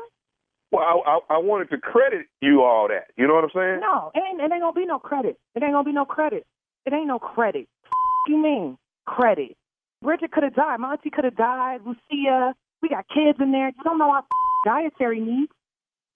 Well, 0.70 0.82
I, 0.82 1.10
I 1.10 1.36
I 1.36 1.38
wanted 1.38 1.70
to 1.70 1.78
credit 1.78 2.26
you 2.40 2.62
all 2.62 2.88
that. 2.88 3.10
You 3.16 3.26
know 3.26 3.34
what 3.34 3.44
I'm 3.44 3.50
saying? 3.54 3.80
No, 3.80 4.10
it 4.14 4.22
ain't, 4.28 4.40
it 4.40 4.52
ain't 4.52 4.60
gonna 4.62 4.72
be 4.72 4.86
no 4.86 4.98
credit. 4.98 5.38
It 5.54 5.62
ain't 5.62 5.72
gonna 5.72 5.84
be 5.84 5.92
no 5.92 6.04
credit. 6.04 6.46
It 6.86 6.92
ain't 6.92 7.06
no 7.06 7.18
credit. 7.18 7.68
F- 7.84 7.92
you 8.28 8.36
mean 8.42 8.76
credit? 9.06 9.56
Bridget 10.02 10.30
could 10.32 10.44
have 10.44 10.54
died. 10.54 10.78
My 10.80 10.92
auntie 10.92 11.10
could 11.10 11.24
have 11.24 11.36
died. 11.36 11.80
Lucia. 11.84 12.54
We 12.82 12.88
got 12.88 13.06
kids 13.08 13.38
in 13.40 13.50
there. 13.50 13.68
You 13.68 13.82
don't 13.84 13.98
know 13.98 14.10
our 14.10 14.18
f- 14.18 14.24
dietary 14.64 15.20
needs. 15.20 15.50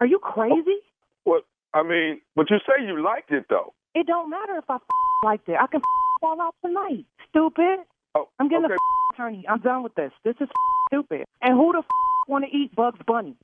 Are 0.00 0.06
you 0.06 0.18
crazy? 0.18 0.78
Well, 1.24 1.40
I 1.74 1.82
mean, 1.82 2.20
but 2.36 2.50
you 2.50 2.58
say 2.66 2.84
you 2.86 3.02
liked 3.02 3.30
it 3.32 3.46
though. 3.48 3.74
It 3.94 4.06
don't 4.06 4.30
matter 4.30 4.56
if 4.56 4.64
I 4.68 4.76
f- 4.76 4.82
liked 5.22 5.46
that. 5.46 5.60
I 5.60 5.66
can 5.66 5.80
f- 5.80 6.20
fall 6.20 6.40
out 6.40 6.54
tonight. 6.64 7.04
Stupid. 7.30 7.80
Oh, 8.14 8.28
I'm 8.38 8.48
getting 8.48 8.64
okay. 8.66 8.74
a 8.74 8.76
f- 8.76 9.14
attorney. 9.14 9.44
I'm 9.48 9.60
done 9.60 9.82
with 9.82 9.94
this. 9.94 10.12
This 10.24 10.34
is 10.40 10.48
stupid. 10.88 11.24
And 11.40 11.54
who 11.54 11.72
the 11.72 11.78
f- 11.78 12.28
want 12.28 12.44
to 12.44 12.56
eat 12.56 12.74
Bugs 12.74 13.00
Bunny? 13.06 13.36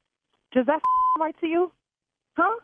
Does 0.52 0.66
that 0.66 0.76
f- 0.76 1.20
right 1.20 1.34
to 1.40 1.46
you? 1.46 1.72
Huh? 2.36 2.56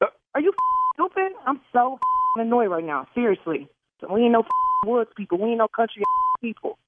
Uh, 0.00 0.06
Are 0.34 0.40
you 0.40 0.52
stupid? 0.94 1.32
I'm 1.46 1.60
so 1.72 1.98
annoyed 2.36 2.68
right 2.68 2.84
now. 2.84 3.06
Seriously. 3.14 3.68
We 4.10 4.22
ain't 4.22 4.32
no 4.32 4.44
woods 4.84 5.10
people. 5.16 5.38
We 5.38 5.50
ain't 5.50 5.58
no 5.58 5.68
country 5.68 6.02
people. 6.40 6.78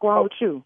What's 0.00 0.08
wrong 0.08 0.18
oh. 0.18 0.22
with 0.24 0.32
you? 0.40 0.64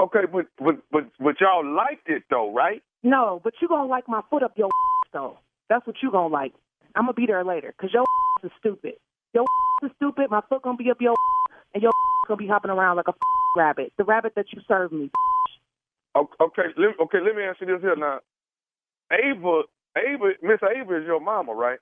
Okay, 0.00 0.26
but 0.32 0.46
but 0.58 0.76
but 0.92 1.06
but 1.18 1.40
y'all 1.40 1.64
liked 1.66 2.08
it 2.08 2.22
though, 2.30 2.52
right? 2.52 2.82
No, 3.02 3.40
but 3.42 3.54
you 3.60 3.68
gonna 3.68 3.88
like 3.88 4.08
my 4.08 4.20
foot 4.30 4.42
up 4.42 4.52
your 4.56 4.68
though. 5.12 5.38
That's 5.68 5.86
what 5.86 5.96
you 6.02 6.10
gonna 6.10 6.32
like. 6.32 6.52
I'm 6.94 7.04
gonna 7.04 7.14
be 7.14 7.26
there 7.26 7.44
later 7.44 7.74
because 7.76 7.92
your 7.92 8.04
is 8.44 8.50
stupid. 8.58 8.94
Your 9.34 9.44
is 9.82 9.90
stupid. 9.96 10.30
My 10.30 10.40
foot 10.48 10.62
gonna 10.62 10.76
be 10.76 10.90
up 10.90 11.00
your 11.00 11.14
and 11.74 11.82
your 11.82 11.92
gonna 12.28 12.38
be 12.38 12.46
hopping 12.46 12.70
around 12.70 12.96
like 12.96 13.08
a 13.08 13.14
rabbit. 13.56 13.92
The 13.98 14.04
rabbit 14.04 14.34
that 14.36 14.46
you 14.52 14.60
served 14.66 14.92
me. 14.92 15.10
Okay, 16.16 16.62
let, 16.76 16.98
okay. 17.00 17.18
Let 17.24 17.36
me 17.36 17.42
ask 17.44 17.60
you 17.60 17.66
this 17.66 17.80
here 17.80 17.94
now. 17.96 18.20
Ava, 19.12 19.62
Ava, 19.96 20.30
Miss 20.42 20.58
Ava 20.62 20.96
is 20.96 21.06
your 21.06 21.20
mama, 21.20 21.54
right? 21.54 21.78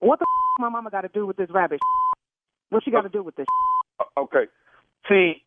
What 0.00 0.18
the 0.18 0.26
my 0.58 0.68
mama 0.68 0.90
got 0.90 1.02
to 1.02 1.08
do 1.08 1.26
with 1.26 1.36
this 1.36 1.48
rabbit? 1.50 1.80
What 2.70 2.84
she 2.84 2.90
got 2.90 3.02
to 3.02 3.08
oh. 3.08 3.10
do 3.10 3.22
with 3.22 3.36
this? 3.36 3.46
Okay. 4.16 4.44
See, 5.08 5.42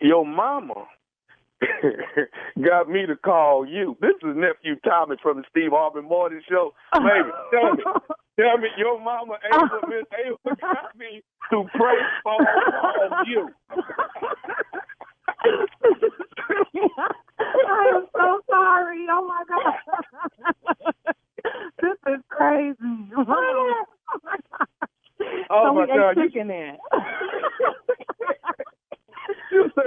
your 0.00 0.24
mama 0.24 0.86
got 2.64 2.88
me 2.88 3.06
to 3.06 3.16
call 3.16 3.66
you. 3.66 3.96
This 4.00 4.14
is 4.22 4.36
nephew 4.36 4.76
Thomas 4.84 5.18
from 5.22 5.38
the 5.38 5.44
Steve 5.50 5.70
Harvey 5.72 6.00
Morning 6.00 6.40
Show. 6.48 6.72
Baby, 6.92 7.30
tell 7.52 7.74
me, 7.74 7.82
tell 8.38 8.58
me, 8.58 8.68
your 8.78 9.00
mama 9.00 9.34
Ava, 9.52 9.80
Miss 9.88 10.04
Ava, 10.26 10.56
got 10.60 10.96
me 10.96 11.22
to 11.50 11.64
pray 11.74 11.96
for 12.22 12.32
all 12.32 12.94
of 13.06 13.26
you. 13.26 13.48
I 17.48 17.92
am 17.94 18.06
so 18.14 18.40
sorry. 18.50 19.06
Oh 19.10 19.26
my 19.26 19.44
god, 19.48 19.74
this 21.82 22.14
is 22.14 22.20
crazy. 22.28 22.76
Oh 23.16 23.24
my, 23.24 23.84
oh 25.50 25.74
my 25.74 25.86
god, 25.86 26.16
you 26.16 26.28
chicken 26.28 26.48
that 26.48 26.78
do 29.50 29.62
with 29.64 29.74
this 29.74 29.86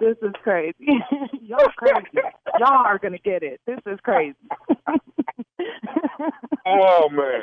this 0.00 0.16
is 0.22 0.32
crazy. 0.42 0.74
Y'all 1.42 1.68
crazy. 1.76 2.18
Y'all 2.58 2.84
are 2.86 2.98
gonna 2.98 3.18
get 3.18 3.42
it. 3.42 3.60
This 3.66 3.78
is 3.86 3.98
crazy. 4.02 4.36
Oh 6.68 7.08
man. 7.10 7.42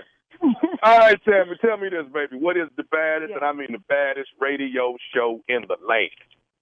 All 0.83 0.97
right, 0.97 1.17
Tammy, 1.23 1.55
tell 1.61 1.77
me 1.77 1.87
this, 1.89 2.05
baby. 2.13 2.35
What 2.37 2.57
is 2.57 2.67
the 2.75 2.83
baddest, 2.91 3.31
and 3.33 3.43
I 3.43 3.53
mean 3.53 3.71
the 3.71 3.79
baddest 3.87 4.29
radio 4.39 4.97
show 5.13 5.39
in 5.47 5.61
the 5.69 5.77
land? 5.87 6.09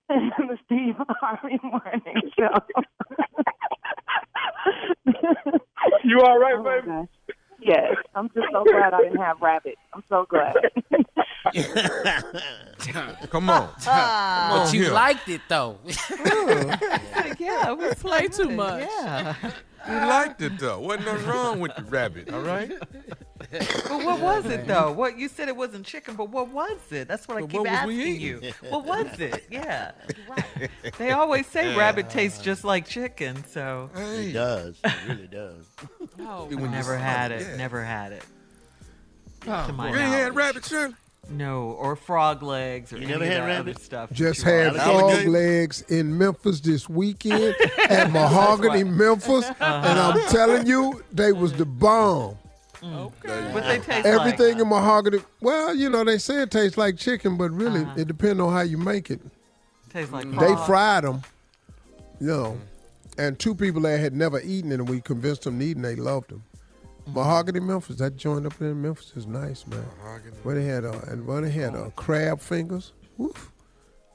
the 0.37 0.57
Steve 0.65 0.93
Harvey 1.19 1.59
Morning 1.63 2.21
Show. 2.37 2.49
You 6.03 6.19
all 6.21 6.37
right, 6.37 6.55
Oh, 6.57 6.63
baby? 6.63 6.87
gosh. 6.87 7.07
Yes, 7.63 7.95
I'm 8.13 8.29
just 8.29 8.47
so 8.51 8.63
glad 8.63 8.93
I 8.93 9.01
didn't 9.01 9.17
have 9.21 9.41
rabbit. 9.41 9.75
I'm 9.93 10.03
so 10.09 10.25
glad. 10.29 10.53
Come 13.29 13.49
on. 13.49 13.69
Come 13.83 14.51
But 14.51 14.73
you 14.73 14.83
here. 14.83 14.91
liked 14.93 15.27
it 15.29 15.41
though. 15.47 15.79
yeah, 17.39 17.73
we 17.73 17.89
Play 17.95 18.27
too 18.27 18.49
much. 18.49 18.87
Yeah. 18.89 19.35
You 19.87 19.93
liked 19.95 20.41
it 20.41 20.59
though. 20.59 20.79
Wasn't 20.79 21.05
nothing 21.05 21.27
wrong 21.27 21.59
with 21.59 21.75
the 21.75 21.83
rabbit, 21.83 22.31
all 22.31 22.41
right? 22.41 22.71
But 23.49 23.89
what 24.05 24.19
was 24.19 24.45
it 24.45 24.67
though? 24.67 24.91
What 24.91 25.17
you 25.17 25.27
said 25.27 25.47
it 25.47 25.55
wasn't 25.55 25.85
chicken, 25.85 26.15
but 26.15 26.29
what 26.29 26.49
was 26.49 26.79
it? 26.91 27.07
That's 27.07 27.27
what 27.27 27.37
I 27.37 27.41
keep 27.41 27.53
what 27.53 27.61
was 27.63 27.69
asking 27.71 27.99
eating? 27.99 28.21
you. 28.21 28.53
What 28.69 28.85
was 28.85 29.19
it? 29.19 29.43
Yeah. 29.49 29.91
They 30.99 31.11
always 31.11 31.47
say 31.47 31.75
rabbit 31.75 32.09
tastes 32.09 32.39
just 32.41 32.63
like 32.63 32.87
chicken, 32.87 33.43
so 33.45 33.89
It 33.95 34.33
does. 34.33 34.79
It 34.83 34.93
really 35.07 35.27
does. 35.27 35.65
Oh, 36.19 36.45
we 36.45 36.55
never 36.67 36.95
had 36.97 37.31
it, 37.31 37.41
it. 37.41 37.47
yeah. 37.49 37.55
Never 37.57 37.83
had 37.83 38.11
it. 38.11 38.23
Oh, 39.47 39.65
to 39.67 39.73
my 39.73 39.89
You 39.89 39.95
ain't 39.95 40.13
had 40.13 40.35
rabbit, 40.35 40.63
Shirley? 40.65 40.93
No, 41.31 41.71
or 41.79 41.95
frog 41.95 42.43
legs 42.43 42.91
or 42.93 42.97
You 42.97 43.03
any 43.03 43.11
never 43.13 43.23
of 43.23 43.29
had 43.29 43.41
that 43.41 43.45
rabbit? 43.47 43.75
other 43.75 43.83
stuff. 43.83 44.11
Just 44.11 44.41
had 44.43 44.75
frog 44.75 44.87
Alligator? 45.01 45.29
legs 45.29 45.81
in 45.83 46.17
Memphis 46.17 46.59
this 46.59 46.89
weekend 46.89 47.55
at 47.89 48.11
Mahogany, 48.11 48.83
Memphis, 48.83 49.45
and 49.49 49.55
Uh-huh. 49.61 50.13
I'm 50.19 50.29
telling 50.31 50.67
you, 50.67 51.03
they 51.11 51.31
was 51.31 51.53
the 51.53 51.65
bomb. 51.65 52.37
Okay. 52.83 53.53
What 53.53 53.63
they 53.63 53.79
taste 53.79 54.07
Everything 54.07 54.53
like? 54.53 54.61
in 54.63 54.67
mahogany. 54.69 55.19
Well, 55.39 55.75
you 55.75 55.89
know, 55.89 56.03
they 56.03 56.17
say 56.17 56.41
it 56.41 56.49
tastes 56.51 56.77
like 56.77 56.97
chicken, 56.97 57.37
but 57.37 57.51
really, 57.51 57.81
Uh-huh. 57.81 57.93
it 57.97 58.07
depends 58.07 58.39
on 58.41 58.51
how 58.51 58.61
you 58.61 58.77
make 58.77 59.11
it. 59.11 59.21
Tastes 59.93 60.11
like 60.11 60.29
They 60.31 60.35
frog. 60.37 60.65
fried 60.65 61.03
them, 61.03 61.21
you 62.19 62.27
know, 62.27 62.57
and 63.17 63.37
two 63.37 63.53
people 63.53 63.81
that 63.81 63.99
had 63.99 64.13
never 64.13 64.39
eaten 64.41 64.71
it, 64.71 64.79
and 64.79 64.89
we 64.89 64.99
convinced 65.01 65.43
them 65.43 65.59
to 65.59 65.65
eat, 65.65 65.75
and 65.75 65.85
they 65.85 65.95
loved 65.95 66.29
them. 66.31 66.43
Mahogany 67.07 67.59
Memphis, 67.59 67.97
that 67.97 68.15
joint 68.15 68.45
up 68.45 68.57
there 68.57 68.71
in 68.71 68.81
Memphis 68.81 69.13
is 69.15 69.25
nice, 69.27 69.65
man. 69.67 69.83
Mahogany. 70.03 70.35
Where 70.43 70.55
they 70.55 70.65
had, 70.65 70.85
uh, 70.85 70.99
and 71.07 71.25
where 71.25 71.41
they 71.41 71.51
had 71.51 71.75
uh, 71.75 71.89
crab 71.95 72.39
fingers, 72.39 72.93
woof, 73.17 73.51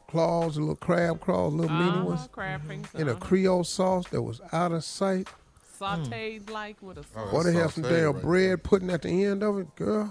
claws, 0.08 0.56
a 0.56 0.60
little 0.60 0.76
crab 0.76 1.20
claws, 1.20 1.52
little 1.52 1.74
mini 1.76 1.90
Uh-huh, 1.90 2.04
ones, 2.04 2.28
crab 2.32 2.66
fingers, 2.66 2.90
in 2.94 3.08
a 3.08 3.12
uh-huh. 3.12 3.20
Creole 3.20 3.64
sauce 3.64 4.06
that 4.08 4.22
was 4.22 4.40
out 4.52 4.72
of 4.72 4.84
sight. 4.84 5.28
sauteed 5.78 6.48
like 6.50 6.80
with 6.82 6.98
a 6.98 7.00
Oh, 7.16 7.24
sauce. 7.26 7.34
Or 7.34 7.44
they 7.44 7.52
have 7.54 7.72
some 7.72 7.82
damn 7.82 8.12
right 8.12 8.22
bread 8.22 8.62
putting 8.62 8.90
at 8.90 9.02
the 9.02 9.24
end 9.24 9.42
of 9.42 9.58
it, 9.58 9.74
girl. 9.76 10.10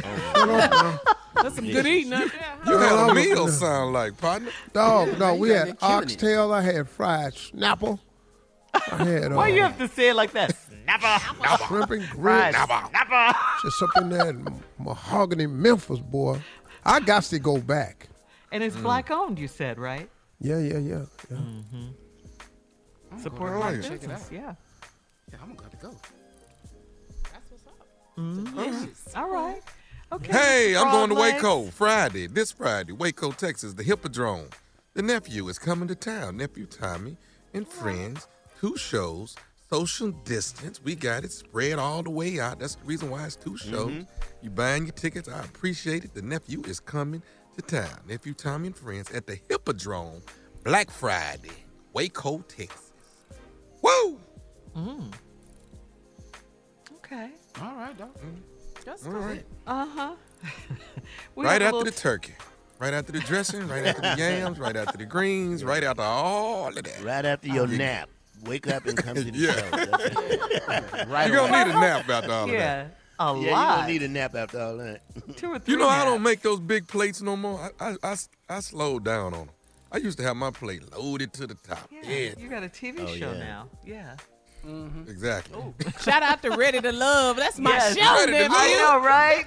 Shut 0.00 0.04
up, 0.48 0.70
now. 0.70 1.00
That's 1.42 1.56
some 1.56 1.66
good 1.66 1.86
eating 1.86 2.12
up 2.12 2.30
there. 2.30 2.56
You 2.66 2.78
had 2.78 2.92
Well, 2.92 2.98
a 2.98 3.02
I 3.10 3.12
was- 3.14 3.14
meal 3.26 3.48
sound 3.48 3.92
like, 3.94 4.16
partner. 4.18 4.50
Dog, 4.72 5.18
no, 5.18 5.34
we 5.34 5.48
had 5.50 5.68
that 5.68 5.80
killing 5.80 5.94
it. 5.94 6.02
oxtail. 6.04 6.52
I 6.52 6.60
had 6.62 6.88
fried 6.88 7.32
snapple. 7.34 7.98
I 8.74 9.04
had 9.04 9.32
uh, 9.32 9.36
Why 9.36 9.48
you 9.48 9.62
have 9.62 9.76
to 9.78 9.88
say 9.88 10.10
it 10.10 10.14
like 10.16 10.32
that? 10.32 10.54
Snapper. 10.84 11.64
shrimp 11.66 11.90
and 11.90 12.14
Right. 12.16 12.52
grits. 12.54 12.66
Snapper. 12.90 13.38
Just 13.62 13.82
up 13.82 14.02
in 14.02 14.08
that 14.10 14.52
mahogany 14.78 15.46
Memphis, 15.46 16.00
boy. 16.00 16.40
I 16.84 17.00
got 17.00 17.22
to 17.24 17.38
go 17.38 17.58
back. 17.58 18.08
And 18.50 18.62
it's 18.62 18.76
black 18.76 19.10
owned, 19.10 19.38
you 19.38 19.48
said, 19.48 19.78
right? 19.78 20.10
Yeah, 20.40 20.58
yeah, 20.58 20.78
yeah. 20.78 21.04
yeah. 21.30 21.36
Mm-hmm. 21.36 23.18
Support 23.22 23.54
black 23.56 23.76
yeah. 23.76 23.82
Check 23.88 24.02
it 24.02 24.10
out. 24.10 24.20
Yeah. 24.30 24.54
Yeah, 25.30 25.38
I'm 25.42 25.54
gonna 25.54 25.70
go. 25.80 25.94
That's 27.32 27.50
what's 27.50 27.66
up. 27.66 27.86
Mm-hmm. 28.18 29.18
All 29.18 29.30
right. 29.30 29.62
Okay. 30.12 30.32
Hey, 30.32 30.76
I'm 30.76 30.82
Frog 30.90 30.92
going 30.92 31.10
to. 31.10 31.14
Waco 31.14 31.64
Friday, 31.70 32.26
this 32.26 32.52
Friday, 32.52 32.92
Waco, 32.92 33.30
Texas, 33.32 33.72
the 33.74 33.82
Hippodrome. 33.82 34.48
The 34.94 35.00
nephew 35.02 35.48
is 35.48 35.58
coming 35.58 35.88
to 35.88 35.94
town. 35.94 36.36
Nephew 36.36 36.66
Tommy 36.66 37.16
and 37.54 37.66
friends, 37.66 38.28
two 38.60 38.76
shows, 38.76 39.36
social 39.72 40.10
distance. 40.10 40.82
We 40.84 40.94
got 40.94 41.24
it 41.24 41.32
spread 41.32 41.78
all 41.78 42.02
the 42.02 42.10
way 42.10 42.38
out. 42.38 42.58
That's 42.58 42.74
the 42.74 42.84
reason 42.84 43.08
why 43.08 43.24
it's 43.24 43.36
two 43.36 43.56
shows. 43.56 43.90
Mm-hmm. 43.90 44.02
You 44.42 44.50
buying 44.50 44.82
your 44.82 44.92
tickets. 44.92 45.30
I 45.30 45.40
appreciate 45.40 46.04
it. 46.04 46.12
The 46.12 46.20
nephew 46.20 46.62
is 46.66 46.78
coming 46.78 47.22
to 47.56 47.62
town. 47.62 47.98
Nephew 48.06 48.34
Tommy 48.34 48.66
and 48.66 48.76
friends 48.76 49.10
at 49.12 49.26
the 49.26 49.38
Hippodrome, 49.48 50.20
Black 50.62 50.90
Friday, 50.90 51.64
Waco, 51.94 52.44
Texas. 52.48 52.92
Woo! 53.80 54.20
Okay. 56.96 57.30
All 57.62 57.74
right, 57.74 57.96
dog. 57.96 58.14
Mm-hmm. 58.18 58.40
That's 58.84 59.06
All 59.06 59.12
right. 59.12 59.44
Uh 59.66 59.86
huh. 59.86 60.14
right 61.36 61.62
after 61.62 61.84
the 61.84 61.90
turkey. 61.90 62.34
Right 62.78 62.92
after 62.92 63.12
the 63.12 63.20
dressing, 63.20 63.66
right 63.68 63.86
after 63.86 64.02
the 64.02 64.16
yams, 64.18 64.58
right 64.58 64.76
after 64.76 64.98
the 64.98 65.06
greens, 65.06 65.64
right 65.64 65.82
after 65.82 66.02
all 66.02 66.68
of 66.68 66.74
that. 66.74 67.02
Right 67.02 67.24
after 67.24 67.48
your 67.48 67.66
nap. 67.66 68.10
Wake 68.44 68.68
up 68.68 68.86
and 68.86 68.96
come 68.96 69.14
to 69.14 69.22
the 69.30 69.32
Yeah. 69.38 69.52
show. 69.52 71.06
Right 71.10 71.26
You're 71.30 71.36
gonna 71.36 71.64
need 71.64 71.70
a 71.74 71.80
nap 71.80 72.08
after 72.08 72.32
all 72.32 72.44
of 72.44 72.50
that. 72.50 72.56
Yeah. 72.56 72.86
A 73.18 73.34
Yeah, 73.36 73.40
you're 73.40 73.50
lot. 73.52 73.76
gonna 73.80 73.92
need 73.92 74.02
a 74.02 74.08
nap 74.08 74.34
after 74.34 74.60
all 74.60 74.76
that. 74.78 75.00
Two 75.36 75.52
or 75.52 75.58
three. 75.58 75.74
You 75.74 75.78
know, 75.80 75.88
I 75.88 76.04
don't 76.04 76.22
make 76.22 76.42
those 76.42 76.58
big 76.60 76.88
plates 76.88 77.22
no 77.22 77.36
more. 77.36 77.70
I, 77.80 77.90
I, 77.90 77.96
I, 78.02 78.16
I 78.48 78.60
slowed 78.60 79.04
down 79.04 79.32
on 79.34 79.46
them. 79.46 79.50
I 79.92 79.98
used 79.98 80.18
to 80.18 80.24
have 80.24 80.36
my 80.36 80.50
plate 80.50 80.82
loaded 80.96 81.32
to 81.34 81.46
the 81.46 81.54
top. 81.54 81.88
Yeah. 81.92 82.00
Yeah, 82.08 82.30
You 82.38 82.48
got 82.48 82.62
a 82.62 82.68
TV 82.68 83.00
Oh, 83.00 83.06
show 83.06 83.32
yeah. 83.32 83.38
now. 83.38 83.68
Yeah. 83.84 84.16
Mm-hmm. 84.66 85.10
exactly. 85.10 85.60
Shout 86.00 86.22
out 86.22 86.40
to 86.42 86.50
Ready 86.50 86.80
to 86.80 86.92
Love. 86.92 87.36
That's 87.36 87.58
my 87.58 87.70
Yes, 87.72 87.96
show, 87.98 88.14
Ready 88.32 88.32
to. 88.32 88.48
I 88.48 88.72
know, 88.78 89.04
right? 89.04 89.44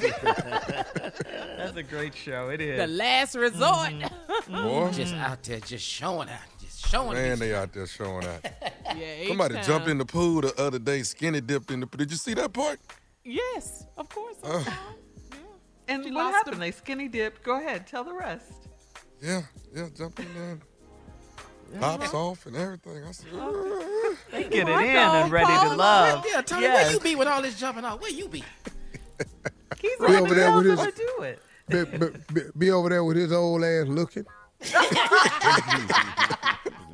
That's 1.58 1.78
a 1.78 1.84
great 1.84 2.14
show. 2.16 2.50
It 2.50 2.60
is. 2.62 2.78
The 2.80 2.88
last 2.88 3.36
resort. 3.36 3.92
Mm-hmm. 3.92 4.54
Boy, 4.64 4.92
Just 4.92 5.16
out 5.16 5.42
there, 5.44 5.60
just 5.62 5.86
showing 5.86 6.28
out, 6.30 6.40
just 6.62 6.86
showing. 6.88 7.14
man, 7.14 7.32
it. 7.34 7.40
they 7.40 7.56
out 7.56 7.72
there 7.74 7.88
showing 7.88 8.26
out. 8.26 8.46
Yeah, 8.98 9.28
Somebody 9.28 9.56
H-Town. 9.56 9.68
jumped 9.68 9.88
in 9.90 9.98
the 9.98 10.06
pool 10.06 10.42
the 10.42 10.54
other 10.62 10.80
day, 10.80 11.04
skinny 11.04 11.42
dipped 11.42 11.72
in 11.72 11.80
the 11.82 11.88
pool. 11.88 11.98
Did 11.98 12.12
you 12.12 12.18
see 12.18 12.34
that 12.36 12.52
part? 12.54 12.80
Yes, 13.24 13.86
of 13.98 14.08
course. 14.10 14.36
Uh. 14.44 14.64
Yeah. 14.66 14.74
and 15.88 16.04
She 16.04 16.12
what 16.12 16.34
happened? 16.34 16.56
the- 16.58 16.60
They 16.60 16.72
skinny 16.72 17.08
dipped. 17.08 17.44
Go 17.44 17.60
ahead. 17.60 17.88
Tell 17.88 18.04
the 18.04 18.14
rest. 18.14 18.52
Yeah, 19.22 19.42
yeah, 19.76 19.88
jumped 19.96 20.20
in 20.20 20.28
there. 20.36 20.60
Pops 21.80 22.14
off 22.14 22.46
and 22.46 22.56
everything. 22.56 23.04
I 23.04 23.12
said, 23.12 23.28
They 24.32 24.44
get 24.44 24.68
it 24.68 24.72
in 24.72 24.96
and 24.96 25.32
ready 25.32 25.46
Paul. 25.48 25.70
to 25.72 25.76
love. 25.76 26.26
Yeah, 26.32 26.42
Tony, 26.42 26.62
yes. 26.64 26.84
where 26.86 26.94
you 26.94 27.00
be 27.00 27.16
with 27.16 27.28
all 27.28 27.42
this 27.42 27.58
jumping 27.60 27.84
off? 27.84 28.00
Where 28.00 28.12
you 28.12 28.28
be? 28.30 28.44
He's 29.82 29.98
Be 29.98 30.06
over 30.16 30.36
there 30.36 30.56
with 30.56 30.66
his- 30.68 30.80
to 30.80 30.92
do 30.92 31.24
it. 31.24 31.42
Be, 31.68 31.84
be, 31.84 32.08
be, 32.34 32.42
be 32.58 32.72
over 32.72 32.90
there 32.90 33.04
with 33.04 33.18
his 33.18 33.32
old 33.32 33.64
ass 33.64 33.88
looking. 33.88 34.26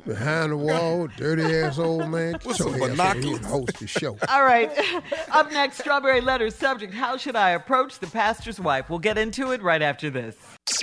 Behind 0.06 0.50
the 0.50 0.56
wall, 0.56 1.06
dirty 1.16 1.44
ass 1.44 1.78
old 1.78 2.08
man. 2.08 2.34
What's 2.42 2.58
Show 2.58 2.64
some 2.64 2.74
ass 2.74 2.80
over 2.80 2.90
binoculars. 2.90 3.36
and 3.38 3.46
host 3.46 3.78
the 3.78 3.86
show. 3.86 4.18
All 4.28 4.42
right. 4.44 4.70
Up 5.30 5.52
next, 5.52 5.78
Strawberry 5.78 6.20
Letter 6.20 6.50
subject 6.50 6.92
How 6.92 7.16
should 7.16 7.36
I 7.36 7.50
approach 7.50 8.00
the 8.00 8.08
pastor's 8.08 8.58
wife? 8.58 8.90
We'll 8.90 8.98
get 8.98 9.16
into 9.16 9.52
it 9.52 9.62
right 9.62 9.80
after 9.80 10.10
this. 10.10 10.36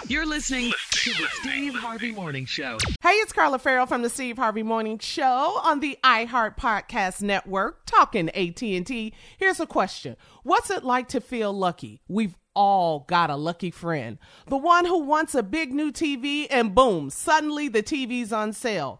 You're 0.08 0.26
listening 0.26 0.72
to 0.92 1.10
the 1.12 1.28
Steve 1.42 1.76
Harvey 1.76 2.12
Morning 2.12 2.46
Show. 2.46 2.78
Hey, 3.02 3.12
it's 3.12 3.34
Carla 3.34 3.60
Ferrell 3.60 3.86
from 3.86 4.04
the 4.04 4.10
Steve 4.10 4.38
Harvey 4.38 4.64
Morning 4.64 5.00
Show 5.00 5.60
on 5.64 5.82
the 5.82 5.98
iHeart 6.04 6.58
Podcast 6.58 7.22
Network, 7.22 7.86
talking 7.86 8.30
AT&T. 8.30 9.14
Here's 9.38 9.60
a 9.60 9.68
question. 9.68 10.16
What's 10.44 10.70
it 10.70 10.84
like 10.86 11.10
to 11.10 11.20
feel 11.22 11.52
lucky? 11.52 12.02
We've 12.08 12.36
all 12.60 13.06
got 13.08 13.30
a 13.30 13.38
lucky 13.38 13.72
friend. 13.72 14.18
The 14.48 14.58
one 14.58 14.84
who 14.84 15.00
wants 15.00 15.34
a 15.34 15.42
big 15.42 15.72
new 15.72 15.94
TV 15.94 16.46
and 16.50 16.76
boom, 16.76 17.10
suddenly 17.10 17.70
the 17.70 17.82
TV's 17.82 18.34
on 18.34 18.52
sale. 18.52 19.00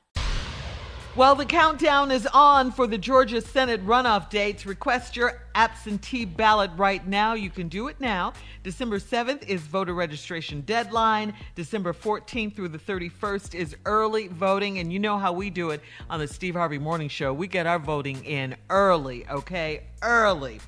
Well, 1.13 1.35
the 1.35 1.43
countdown 1.45 2.09
is 2.09 2.25
on 2.27 2.71
for 2.71 2.87
the 2.87 2.97
Georgia 2.97 3.41
Senate 3.41 3.85
runoff 3.85 4.29
dates. 4.29 4.65
Request 4.65 5.17
your 5.17 5.41
absentee 5.53 6.23
ballot 6.23 6.71
right 6.77 7.05
now. 7.05 7.33
You 7.33 7.49
can 7.49 7.67
do 7.67 7.89
it 7.89 7.99
now. 7.99 8.31
December 8.63 8.97
7th 8.97 9.45
is 9.45 9.59
voter 9.59 9.93
registration 9.93 10.61
deadline. 10.61 11.33
December 11.53 11.91
14th 11.91 12.55
through 12.55 12.69
the 12.69 12.79
31st 12.79 13.55
is 13.55 13.75
early 13.85 14.29
voting. 14.29 14.79
And 14.79 14.93
you 14.93 14.99
know 14.99 15.17
how 15.17 15.33
we 15.33 15.49
do 15.49 15.71
it 15.71 15.81
on 16.09 16.21
the 16.21 16.29
Steve 16.29 16.55
Harvey 16.55 16.77
Morning 16.77 17.09
Show. 17.09 17.33
We 17.33 17.47
get 17.47 17.67
our 17.67 17.79
voting 17.79 18.23
in 18.23 18.55
early, 18.69 19.27
okay? 19.27 19.81
Early. 20.01 20.61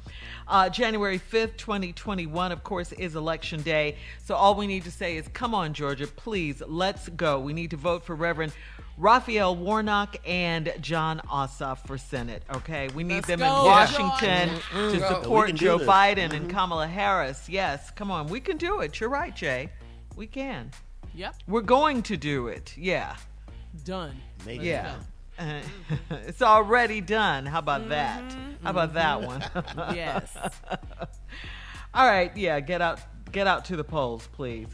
Uh, 0.46 0.68
January 0.68 1.20
5th, 1.20 1.56
2021, 1.56 2.52
of 2.52 2.66
course, 2.66 2.92
is 2.92 3.16
election 3.16 3.62
day. 3.62 3.96
So 4.26 4.36
all 4.36 4.56
we 4.56 4.68
need 4.68 4.84
to 4.84 4.92
say 4.92 5.16
is, 5.16 5.26
come 5.30 5.56
on, 5.56 5.74
Georgia, 5.74 6.06
please, 6.06 6.62
let's 6.68 7.08
go. 7.08 7.40
We 7.40 7.54
need 7.54 7.70
to 7.70 7.78
vote 7.78 8.04
for 8.04 8.14
Reverend 8.14 8.52
Raphael 8.98 9.56
Warnock 9.56 10.18
and 10.28 10.72
Jon 10.80 11.20
Ossoff 11.32 11.80
for 11.88 11.98
Senate. 11.98 12.44
Okay, 12.56 12.90
we 12.94 13.04
need 13.04 13.16
Let's 13.16 13.28
them 13.28 13.40
go, 13.40 13.46
in 13.46 13.66
Washington 13.66 14.50
George. 14.72 14.94
to 14.94 15.08
support 15.08 15.48
We 15.48 15.54
Joe 15.54 15.78
this. 15.80 15.88
Biden 15.88 16.30
Mhm. 16.30 16.34
and 16.36 16.50
Kamala 16.50 16.88
Harris. 16.88 17.50
Yes, 17.50 17.90
come 17.92 18.12
on, 18.12 18.28
we 18.28 18.40
can 18.40 18.58
do 18.58 18.82
it. 18.82 19.00
You're 19.00 19.10
right, 19.10 19.36
Jay. 19.36 19.70
We 20.16 20.28
can. 20.28 20.72
Yep. 21.16 21.36
We're 21.48 21.62
going 21.62 22.04
to 22.04 22.18
do 22.18 22.48
it. 22.48 22.76
Yeah. 22.78 23.16
Done. 23.84 24.16
Make 24.46 24.62
yeah. 24.62 24.96
go. 25.40 25.44
Uh, 25.44 25.62
it's 26.28 26.42
already 26.44 27.02
done. 27.02 27.48
How 27.48 27.60
about 27.60 27.90
that? 27.90 28.22
How 28.64 28.70
about 28.70 28.94
that 28.94 29.22
one? 29.24 29.42
Mm-hmm. 29.42 29.96
Yes. 29.96 30.38
All 31.96 32.08
right, 32.08 32.36
yeah, 32.38 32.60
get 32.60 32.82
out 32.82 33.00
get 33.32 33.48
out 33.48 33.66
to 33.66 33.76
the 33.76 33.84
polls, 33.84 34.28
please. 34.34 34.68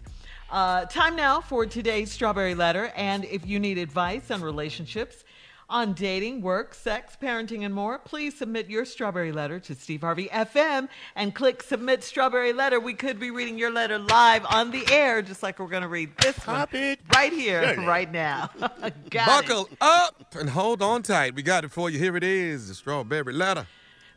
Uh, 0.51 0.85
time 0.85 1.15
now 1.15 1.41
for 1.41 1.65
today's 1.65 2.11
strawberry 2.11 2.55
letter. 2.55 2.91
And 2.95 3.25
if 3.25 3.45
you 3.45 3.59
need 3.59 3.77
advice 3.77 4.31
on 4.31 4.41
relationships, 4.41 5.23
on 5.69 5.93
dating, 5.93 6.41
work, 6.41 6.73
sex, 6.73 7.15
parenting, 7.21 7.63
and 7.63 7.75
more, 7.75 7.99
please 7.99 8.35
submit 8.35 8.67
your 8.71 8.85
strawberry 8.85 9.31
letter 9.31 9.59
to 9.59 9.75
Steve 9.75 10.01
Harvey 10.01 10.27
FM 10.29 10.89
and 11.15 11.35
click 11.35 11.61
submit 11.61 12.03
strawberry 12.03 12.53
letter. 12.53 12.79
We 12.79 12.95
could 12.95 13.19
be 13.19 13.29
reading 13.29 13.59
your 13.59 13.69
letter 13.69 13.99
live 13.99 14.43
on 14.49 14.71
the 14.71 14.83
air, 14.91 15.21
just 15.21 15.43
like 15.43 15.59
we're 15.59 15.67
going 15.67 15.83
to 15.83 15.87
read 15.87 16.09
this 16.17 16.35
one 16.47 16.65
right 17.13 17.31
here, 17.31 17.73
Surely. 17.75 17.85
right 17.85 18.11
now. 18.11 18.49
Got 19.11 19.27
Buckle 19.45 19.69
it. 19.71 19.77
up 19.79 20.33
and 20.33 20.49
hold 20.49 20.81
on 20.81 21.03
tight. 21.03 21.35
We 21.35 21.43
got 21.43 21.63
it 21.63 21.71
for 21.71 21.91
you. 21.91 21.99
Here 21.99 22.17
it 22.17 22.23
is 22.23 22.69
the 22.69 22.73
strawberry 22.73 23.33
letter. 23.33 23.67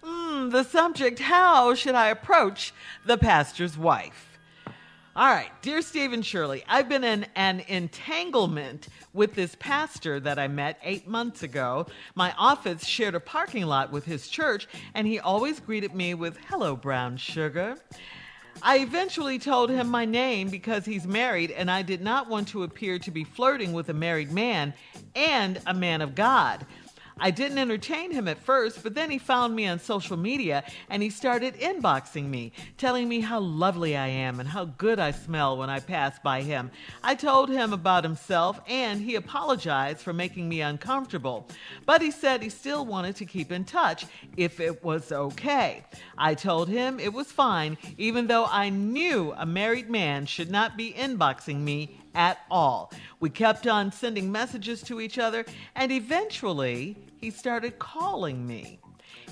Mm, 0.03 0.51
the 0.51 0.63
subject 0.65 1.19
How 1.19 1.75
should 1.75 1.95
I 1.95 2.09
approach 2.09 2.73
the 3.05 3.19
pastor's 3.19 3.77
wife? 3.77 4.32
All 5.15 5.27
right, 5.27 5.51
dear 5.61 5.83
Stephen 5.83 6.23
Shirley, 6.23 6.65
I've 6.67 6.89
been 6.89 7.05
in 7.05 7.27
an 7.37 7.61
entanglement 7.69 8.89
with 9.13 9.35
this 9.35 9.55
pastor 9.61 10.19
that 10.21 10.39
I 10.39 10.49
met 10.49 10.79
eight 10.83 11.07
months 11.07 11.43
ago. 11.43 11.87
My 12.15 12.33
office 12.39 12.87
shared 12.87 13.15
a 13.15 13.21
parking 13.21 13.67
lot 13.67 13.93
with 13.93 14.07
his 14.07 14.27
church, 14.27 14.67
and 14.95 15.07
he 15.07 15.21
always 15.21 15.61
greeted 15.61 15.95
me 15.95 16.15
with, 16.15 16.39
Hello, 16.49 16.75
brown 16.75 17.19
sugar. 17.19 17.77
I 18.63 18.79
eventually 18.79 19.39
told 19.39 19.69
him 19.69 19.87
my 19.89 20.07
name 20.07 20.49
because 20.49 20.87
he's 20.87 21.07
married, 21.07 21.51
and 21.51 21.71
I 21.71 21.83
did 21.83 22.01
not 22.01 22.31
want 22.31 22.49
to 22.49 22.63
appear 22.63 22.99
to 23.01 23.11
be 23.11 23.25
flirting 23.25 23.75
with 23.75 23.91
a 23.91 23.95
married 23.95 24.33
man 24.33 24.73
and 25.15 25.61
a 25.67 25.75
man 25.75 26.01
of 26.01 26.15
God. 26.15 26.65
I 27.23 27.31
didn't 27.31 27.59
entertain 27.59 28.11
him 28.11 28.27
at 28.27 28.43
first, 28.43 28.83
but 28.83 28.97
then 28.97 29.09
he 29.09 29.19
found 29.19 29.55
me 29.55 29.69
on 29.69 29.79
social 29.79 30.17
media 30.17 30.65
and 30.91 31.01
he 31.01 31.09
started 31.09 31.55
inboxing 31.55 32.29
me, 32.29 32.51
telling 32.77 33.09
me 33.09 33.21
how 33.21 33.39
lovely 33.39 33.97
I 33.97 34.09
am 34.09 34.41
and 34.41 34.49
how 34.49 34.65
good 34.65 34.99
I 34.99 35.13
smell 35.13 35.57
when 35.57 35.71
I 35.71 35.79
pass 35.79 36.19
by 36.19 36.43
him. 36.43 36.73
I 37.01 37.15
told 37.15 37.49
him 37.49 37.73
about 37.73 38.03
himself 38.03 38.61
and 38.67 39.01
he 39.01 39.15
apologized 39.15 40.01
for 40.01 40.13
making 40.13 40.49
me 40.49 40.63
uncomfortable, 40.63 41.47
but 41.87 42.03
he 42.03 42.11
said 42.11 42.43
he 42.43 42.49
still 42.49 42.85
wanted 42.85 43.15
to 43.17 43.25
keep 43.25 43.53
in 43.53 43.65
touch 43.65 44.05
if 44.37 44.59
it 44.59 44.83
was 44.83 45.13
okay. 45.13 45.85
I 46.19 46.35
told 46.35 46.69
him 46.69 46.99
it 46.99 47.13
was 47.13 47.31
fine, 47.31 47.79
even 47.99 48.27
though 48.27 48.47
I 48.47 48.69
knew 48.69 49.33
a 49.37 49.47
married 49.47 49.89
man 49.89 50.27
should 50.27 50.51
not 50.51 50.77
be 50.77 50.93
inboxing 50.93 51.61
me 51.61 52.01
at 52.17 52.39
all. 52.51 52.93
We 53.21 53.31
kept 53.31 53.69
on 53.69 53.93
sending 53.93 54.33
messages 54.33 54.83
to 54.83 55.01
each 55.01 55.19
other, 55.19 55.45
and 55.77 55.93
eventually 55.93 56.97
he 57.23 57.31
started 57.31 57.79
calling 57.79 58.45
me. 58.47 58.81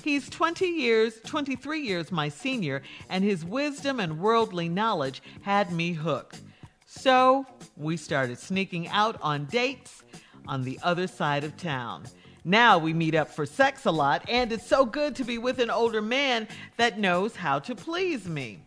He's 0.01 0.29
20 0.29 0.65
years, 0.65 1.19
23 1.25 1.81
years 1.81 2.09
my 2.09 2.29
senior, 2.29 2.81
and 3.09 3.21
his 3.21 3.43
wisdom 3.43 3.99
and 3.99 4.17
worldly 4.17 4.69
knowledge 4.69 5.21
had 5.41 5.73
me 5.73 5.91
hooked. 5.91 6.39
So 6.85 7.45
we 7.75 7.97
started 7.97 8.39
sneaking 8.39 8.87
out 8.87 9.17
on 9.21 9.45
dates 9.45 10.03
on 10.47 10.63
the 10.63 10.79
other 10.81 11.05
side 11.05 11.43
of 11.43 11.57
town. 11.57 12.05
Now 12.45 12.77
we 12.77 12.93
meet 12.93 13.13
up 13.13 13.29
for 13.29 13.45
sex 13.45 13.85
a 13.85 13.91
lot, 13.91 14.23
and 14.29 14.53
it's 14.53 14.65
so 14.65 14.85
good 14.85 15.13
to 15.17 15.25
be 15.25 15.37
with 15.37 15.59
an 15.59 15.69
older 15.69 16.01
man 16.01 16.47
that 16.77 16.97
knows 16.97 17.35
how 17.35 17.59
to 17.59 17.75
please 17.75 18.25
me. 18.25 18.59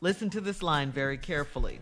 Listen 0.00 0.28
to 0.30 0.40
this 0.40 0.60
line 0.60 0.90
very 0.90 1.16
carefully. 1.16 1.78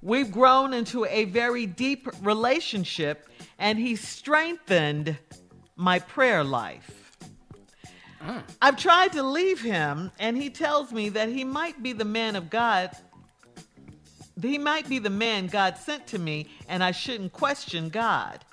We've 0.00 0.32
grown 0.32 0.72
into 0.72 1.04
a 1.04 1.26
very 1.26 1.66
deep 1.66 2.08
relationship, 2.22 3.28
and 3.58 3.78
he 3.78 3.94
strengthened 3.94 5.18
my 5.82 5.98
prayer 5.98 6.44
life. 6.44 7.18
Mm. 8.24 8.42
I've 8.62 8.76
tried 8.76 9.12
to 9.14 9.22
leave 9.24 9.60
him, 9.60 10.12
and 10.20 10.36
he 10.36 10.48
tells 10.48 10.92
me 10.92 11.08
that 11.08 11.28
he 11.28 11.42
might 11.42 11.82
be 11.82 11.92
the 11.92 12.04
man 12.04 12.36
of 12.36 12.50
God. 12.50 12.92
He 14.40 14.58
might 14.58 14.88
be 14.88 15.00
the 15.00 15.10
man 15.10 15.48
God 15.48 15.76
sent 15.76 16.06
to 16.08 16.20
me, 16.20 16.48
and 16.68 16.84
I 16.84 16.92
shouldn't 16.92 17.32
question 17.32 17.88
God. 17.88 18.44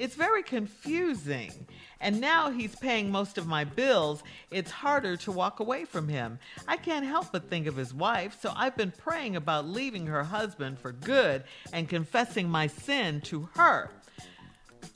It's 0.00 0.16
very 0.16 0.42
confusing. 0.42 1.52
And 2.00 2.20
now 2.20 2.50
he's 2.50 2.74
paying 2.74 3.08
most 3.08 3.38
of 3.38 3.46
my 3.46 3.62
bills. 3.62 4.24
It's 4.50 4.72
harder 4.72 5.16
to 5.18 5.30
walk 5.30 5.60
away 5.60 5.84
from 5.84 6.08
him. 6.08 6.40
I 6.66 6.76
can't 6.76 7.06
help 7.06 7.30
but 7.30 7.48
think 7.48 7.68
of 7.68 7.76
his 7.76 7.94
wife, 7.94 8.36
so 8.42 8.52
I've 8.56 8.76
been 8.76 8.90
praying 8.90 9.36
about 9.36 9.68
leaving 9.68 10.08
her 10.08 10.24
husband 10.24 10.80
for 10.80 10.90
good 10.90 11.44
and 11.72 11.88
confessing 11.88 12.48
my 12.48 12.66
sin 12.66 13.20
to 13.22 13.48
her. 13.54 13.90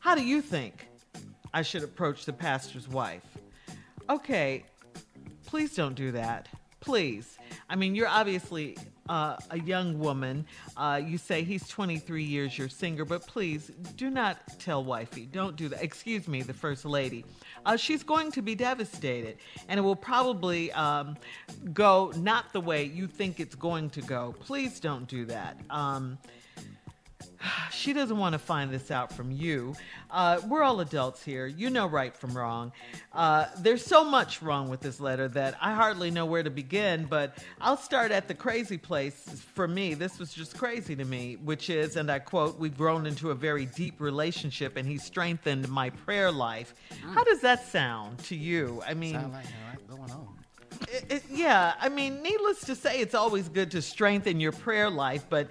How 0.01 0.17
do 0.17 0.25
you 0.25 0.43
think 0.43 0.88
I 1.59 1.63
should 1.63 1.83
approach 1.83 2.25
the 2.25 2.33
pastor's 2.33 2.87
wife? 2.87 3.37
Okay, 4.09 4.65
please 5.45 5.75
don't 5.75 5.97
do 5.97 6.13
that. 6.13 6.49
Please. 6.79 7.37
I 7.69 7.75
mean, 7.75 7.97
you're 7.97 8.07
obviously 8.07 8.79
uh, 9.09 9.37
a 9.51 9.59
young 9.59 9.99
woman. 9.99 10.47
Uh, 10.77 11.01
you 11.05 11.19
say 11.19 11.43
he's 11.43 11.67
23 11.67 12.23
years 12.23 12.57
your 12.57 12.69
singer, 12.69 13.05
but 13.05 13.27
please 13.27 13.73
do 13.97 14.09
not 14.09 14.39
tell 14.61 14.85
wifey. 14.85 15.27
Don't 15.27 15.57
do 15.57 15.69
that. 15.71 15.83
Excuse 15.83 16.29
me, 16.29 16.43
the 16.43 16.55
first 16.55 16.85
lady. 16.85 17.25
Uh, 17.67 17.77
she's 17.77 18.05
going 18.05 18.31
to 18.31 18.41
be 18.41 18.55
devastated, 18.55 19.39
and 19.67 19.81
it 19.81 19.83
will 19.83 19.97
probably 19.97 20.71
um, 20.75 21.17
go 21.73 22.13
not 22.19 22.53
the 22.53 22.61
way 22.61 22.85
you 22.85 23.09
think 23.09 23.41
it's 23.41 23.57
going 23.57 23.91
to 23.91 24.03
go. 24.03 24.33
Please 24.39 24.79
don't 24.79 25.09
do 25.09 25.25
that. 25.25 25.59
Um, 25.71 26.19
she 27.71 27.93
doesn't 27.93 28.17
want 28.19 28.33
to 28.33 28.39
find 28.39 28.71
this 28.71 28.91
out 28.91 29.13
from 29.13 29.31
you. 29.31 29.75
Uh, 30.11 30.41
we're 30.47 30.63
all 30.63 30.81
adults 30.81 31.23
here. 31.23 31.47
You 31.47 31.71
know 31.71 31.87
right 31.87 32.17
from 32.17 32.37
wrong. 32.37 32.73
Uh, 33.13 33.47
there's 33.59 33.85
so 33.85 34.05
much 34.05 34.43
wrong 34.43 34.69
with 34.69 34.81
this 34.81 35.01
letter 35.01 35.29
that 35.29 35.57
I 35.61 35.75
hardly 35.75 36.11
know 36.11 36.27
where 36.27 36.43
to 36.43 36.51
begin, 36.51 37.05
but 37.05 37.39
I'll 37.61 37.77
start 37.77 38.11
at 38.11 38.29
the 38.29 38.35
crazy 38.35 38.79
place. 38.79 39.45
For 39.55 39.69
me, 39.69 39.95
this 39.95 40.19
was 40.19 40.33
just 40.33 40.57
crazy 40.57 40.97
to 40.97 41.05
me, 41.05 41.37
which 41.37 41.71
is, 41.71 41.97
and 41.97 42.11
I 42.11 42.19
quote, 42.19 42.59
we've 42.59 42.77
grown 42.77 43.07
into 43.07 43.31
a 43.31 43.35
very 43.35 43.67
deep 43.67 44.01
relationship 44.01 44.77
and 44.77 44.89
he 44.89 44.99
strengthened 44.99 45.69
my 45.69 45.91
prayer 45.91 46.33
life. 46.33 46.75
How 47.13 47.25
does 47.25 47.41
that 47.41 47.67
sound 47.69 48.19
to 48.25 48.37
you? 48.37 48.83
I 48.87 48.95
mean, 48.95 49.15
Sound 49.15 49.33
like 49.33 49.45
all 49.45 49.71
right, 49.71 49.89
going 49.89 50.11
on. 50.11 50.29
It, 50.93 51.05
it- 51.13 51.23
yeah, 51.31 51.75
I 51.81 51.89
mean, 51.89 52.23
needless 52.23 52.61
to 52.63 52.75
say, 52.75 53.01
it's 53.01 53.15
always 53.15 53.49
good 53.49 53.71
to 53.73 53.83
strengthen 53.83 54.41
your 54.41 54.53
prayer 54.53 54.91
life, 54.91 55.27
but 55.29 55.49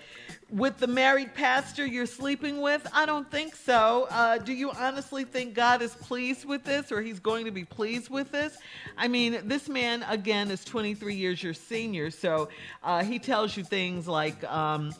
with 0.50 0.78
the 0.78 0.88
married 0.88 1.34
pastor 1.36 1.86
you're 1.86 2.06
sleeping 2.06 2.62
with, 2.62 2.88
I 2.94 3.06
don't 3.06 3.30
think 3.30 3.56
so. 3.56 4.08
Uh, 4.10 4.38
do 4.38 4.54
you 4.54 4.72
honestly 4.72 5.24
think 5.26 5.54
God 5.54 5.82
is 5.82 5.94
pleased 5.96 6.46
with 6.46 6.64
this 6.64 6.92
or 6.92 7.02
he's 7.02 7.20
going 7.20 7.46
to 7.46 7.52
be 7.52 7.66
pleased 7.66 8.10
with 8.10 8.32
this? 8.32 8.58
I 8.98 9.08
mean, 9.08 9.40
this 9.46 9.68
man, 9.68 10.04
again, 10.10 10.50
is 10.52 10.64
23 10.64 11.16
years 11.16 11.44
your 11.44 11.54
senior, 11.54 12.12
so 12.12 12.50
uh, 12.84 13.04
he 13.04 13.20
tells 13.20 13.58
you 13.58 13.64
things 13.64 14.08
like, 14.08 14.44
um, 14.46 14.94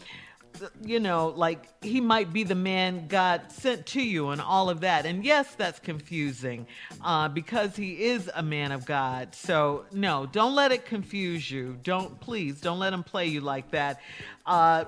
you 0.84 1.00
know, 1.00 1.34
like 1.36 1.68
he 1.84 2.02
might 2.02 2.34
be 2.34 2.44
the 2.44 2.56
man 2.56 3.08
God 3.08 3.52
sent 3.52 3.86
to 3.88 4.02
you 4.02 4.30
and 4.30 4.42
all 4.42 4.70
of 4.70 4.82
that. 4.82 5.06
And 5.06 5.24
yes, 5.24 5.56
that's 5.56 5.80
confusing 5.80 6.68
uh, 7.04 7.30
because 7.30 7.76
he 7.76 8.04
is 8.06 8.30
a 8.36 8.44
man 8.44 8.72
of 8.72 8.86
God. 8.86 9.36
So, 9.36 9.86
no, 9.92 10.26
don't 10.26 10.56
let 10.56 10.72
it 10.72 10.86
confuse 10.86 11.50
you. 11.50 11.78
Don't, 11.84 12.20
please, 12.20 12.62
don't 12.62 12.80
let 12.80 12.94
him 12.94 13.04
play 13.04 13.28
you 13.28 13.42
like 13.42 13.72
that. 13.72 14.02
Uh, 14.46 14.86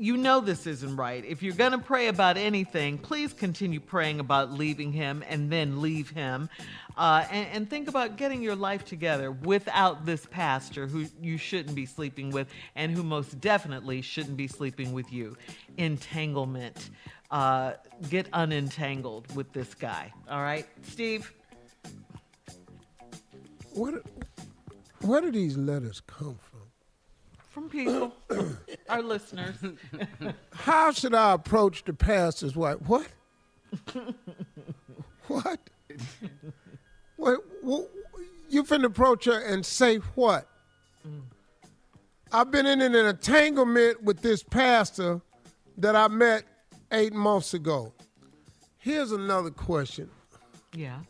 you 0.00 0.16
know 0.16 0.40
this 0.40 0.66
isn't 0.66 0.96
right. 0.96 1.22
If 1.26 1.42
you're 1.42 1.54
going 1.54 1.72
to 1.72 1.78
pray 1.78 2.08
about 2.08 2.38
anything, 2.38 2.96
please 2.96 3.34
continue 3.34 3.80
praying 3.80 4.18
about 4.18 4.50
leaving 4.50 4.92
him 4.92 5.22
and 5.28 5.52
then 5.52 5.82
leave 5.82 6.08
him. 6.08 6.48
Uh, 6.96 7.26
and, 7.30 7.48
and 7.52 7.70
think 7.70 7.86
about 7.86 8.16
getting 8.16 8.42
your 8.42 8.56
life 8.56 8.86
together 8.86 9.30
without 9.30 10.06
this 10.06 10.24
pastor 10.24 10.86
who 10.86 11.04
you 11.20 11.36
shouldn't 11.36 11.74
be 11.74 11.84
sleeping 11.84 12.30
with 12.30 12.48
and 12.74 12.90
who 12.92 13.02
most 13.02 13.38
definitely 13.42 14.00
shouldn't 14.00 14.38
be 14.38 14.48
sleeping 14.48 14.94
with 14.94 15.12
you. 15.12 15.36
Entanglement. 15.76 16.88
Uh, 17.30 17.74
get 18.08 18.28
unentangled 18.32 19.32
with 19.36 19.52
this 19.52 19.74
guy. 19.74 20.10
All 20.30 20.40
right, 20.40 20.66
Steve? 20.82 21.30
What, 23.74 24.02
where 25.02 25.20
do 25.20 25.30
these 25.30 25.58
letters 25.58 26.00
come 26.06 26.38
from? 26.40 26.49
From 27.60 27.68
people, 27.68 28.14
our 28.88 29.02
listeners. 29.02 29.56
How 30.54 30.92
should 30.92 31.14
I 31.14 31.34
approach 31.34 31.84
the 31.84 31.92
pastor's 31.92 32.56
wife? 32.56 32.78
What? 32.86 33.06
what? 35.26 35.60
What, 37.16 37.38
what? 37.60 37.90
You 38.48 38.64
finna 38.64 38.86
approach 38.86 39.26
her 39.26 39.38
and 39.38 39.66
say 39.66 39.96
what? 40.14 40.48
I've 42.32 42.50
been 42.50 42.64
in 42.64 42.80
an 42.80 42.94
entanglement 42.94 44.02
with 44.04 44.22
this 44.22 44.42
pastor 44.42 45.20
that 45.76 45.94
I 45.94 46.08
met 46.08 46.44
eight 46.92 47.12
months 47.12 47.52
ago. 47.52 47.92
Here's 48.78 49.12
another 49.12 49.50
question. 49.50 50.08
Yeah. 50.74 51.00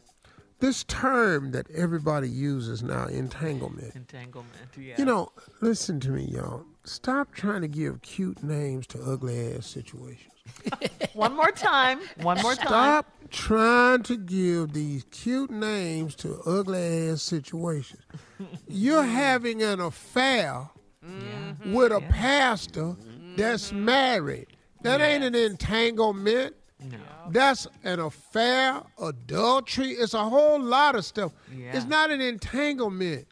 This 0.60 0.84
term 0.84 1.52
that 1.52 1.70
everybody 1.70 2.28
uses 2.28 2.82
now, 2.82 3.06
entanglement. 3.06 3.94
Entanglement, 3.94 4.76
yeah. 4.78 4.94
You 4.98 5.06
know, 5.06 5.32
listen 5.62 6.00
to 6.00 6.10
me, 6.10 6.24
y'all. 6.24 6.64
Stop 6.84 7.32
trying 7.34 7.62
to 7.62 7.68
give 7.68 8.02
cute 8.02 8.42
names 8.42 8.86
to 8.88 9.02
ugly 9.02 9.54
ass 9.54 9.66
situations. 9.66 10.32
One 11.14 11.34
more 11.34 11.50
time. 11.50 12.00
One 12.22 12.40
more 12.42 12.54
time. 12.54 12.66
Stop 12.66 13.06
trying 13.30 14.02
to 14.02 14.16
give 14.16 14.72
these 14.72 15.04
cute 15.10 15.50
names 15.50 16.14
to 16.16 16.40
ugly 16.44 17.08
ass 17.08 17.22
situations. 17.22 18.02
You're 18.68 19.04
having 19.04 19.62
an 19.62 19.80
affair 19.80 20.68
mm-hmm. 21.04 21.72
with 21.72 21.92
a 21.92 22.00
pastor 22.02 22.96
that's 23.36 23.72
married. 23.72 24.48
That 24.82 25.00
ain't 25.00 25.24
an 25.24 25.34
entanglement. 25.34 26.54
No. 26.82 26.98
That's 27.30 27.66
an 27.84 28.00
affair, 28.00 28.80
adultery. 29.00 29.90
It's 29.90 30.14
a 30.14 30.24
whole 30.24 30.60
lot 30.60 30.94
of 30.94 31.04
stuff. 31.04 31.32
Yeah. 31.54 31.76
It's 31.76 31.86
not 31.86 32.10
an 32.10 32.20
entanglement. 32.20 33.26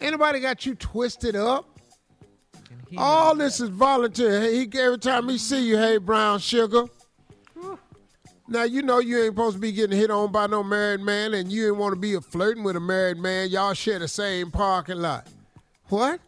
Anybody 0.00 0.40
got 0.40 0.66
you 0.66 0.74
twisted 0.74 1.36
up? 1.36 1.66
All 2.96 3.34
this 3.34 3.60
is 3.60 3.68
voluntary. 3.68 4.40
Hey, 4.40 4.66
he, 4.66 4.78
every 4.78 4.98
time 4.98 5.28
he 5.28 5.38
see 5.38 5.66
you, 5.66 5.76
hey, 5.76 5.98
brown 5.98 6.40
sugar. 6.40 6.86
Now 8.48 8.64
you 8.64 8.82
know 8.82 8.98
you 8.98 9.22
ain't 9.22 9.34
supposed 9.34 9.56
to 9.56 9.60
be 9.60 9.70
getting 9.70 9.96
hit 9.96 10.10
on 10.10 10.32
by 10.32 10.48
no 10.48 10.64
married 10.64 11.00
man, 11.00 11.34
and 11.34 11.52
you 11.52 11.68
ain't 11.68 11.76
want 11.76 11.94
to 11.94 12.00
be 12.00 12.14
a 12.14 12.20
flirting 12.20 12.64
with 12.64 12.74
a 12.74 12.80
married 12.80 13.16
man. 13.16 13.48
Y'all 13.48 13.74
share 13.74 14.00
the 14.00 14.08
same 14.08 14.50
parking 14.50 14.96
lot. 14.96 15.28
What? 15.88 16.20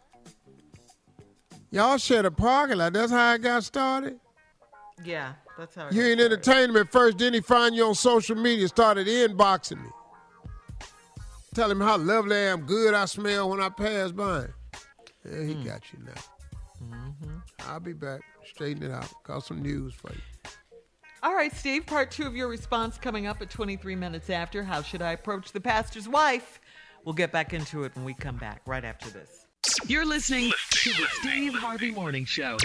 Y'all 1.73 1.99
share 1.99 2.23
the 2.23 2.31
parking 2.31 2.79
lot. 2.79 2.93
That's 2.93 3.11
how 3.11 3.35
it 3.35 3.43
got 3.43 3.65
started. 3.65 4.21
Yeah, 5.05 5.33
that's 5.59 5.75
how 5.75 5.91
You 5.91 6.03
ain't 6.03 6.21
entertainment 6.21 6.91
first, 6.91 7.19
then 7.19 7.35
he 7.35 7.41
find 7.41 7.75
you 7.75 7.87
on 7.87 7.95
social 7.95 8.37
media, 8.37 8.69
started 8.69 9.07
inboxing 9.07 9.83
me. 9.83 9.91
Tell 11.55 11.71
him 11.71 11.81
how 11.81 11.99
lovely 11.99 12.37
I 12.37 12.41
am, 12.41 12.63
good 12.63 12.95
I 12.95 13.05
smell 13.05 13.51
when 13.51 13.61
I 13.61 13.69
pass 13.69 14.11
by. 14.11 14.47
Yeah, 15.25 15.45
he 15.45 15.53
hmm. 15.53 15.65
got 15.65 15.83
you 15.93 15.99
now. 16.05 16.97
Mm-hmm. 16.97 17.37
I'll 17.69 17.81
be 17.81 17.93
back, 17.93 18.23
straighten 18.45 18.83
it 18.83 18.91
out, 18.91 19.09
got 19.25 19.45
some 19.45 19.63
news 19.63 19.95
for 19.95 20.11
you. 20.11 20.21
All 21.23 21.35
right, 21.35 21.55
Steve, 21.55 21.87
part 21.87 22.11
two 22.11 22.27
of 22.27 22.35
your 22.35 22.49
response 22.49 22.99
coming 22.99 23.29
up 23.29 23.41
at 23.41 23.51
23 23.51 23.95
minutes 23.95 24.29
after. 24.29 24.65
How 24.65 24.83
should 24.83 25.03
I 25.03 25.13
approach 25.13 25.53
the 25.53 25.61
pastor's 25.61 26.09
wife? 26.09 26.61
We'll 27.05 27.15
get 27.15 27.31
back 27.31 27.53
into 27.53 27.85
it 27.85 27.95
when 27.95 28.05
we 28.05 28.15
come 28.15 28.37
back 28.37 28.63
right 28.67 28.85
after 28.85 29.09
this. 29.09 29.42
You're 29.87 30.07
listening 30.07 30.51
to 30.71 30.91
the 30.91 31.07
Steve 31.21 31.55
Harvey 31.55 31.91
Morning 31.93 32.25
Show. 32.25 32.57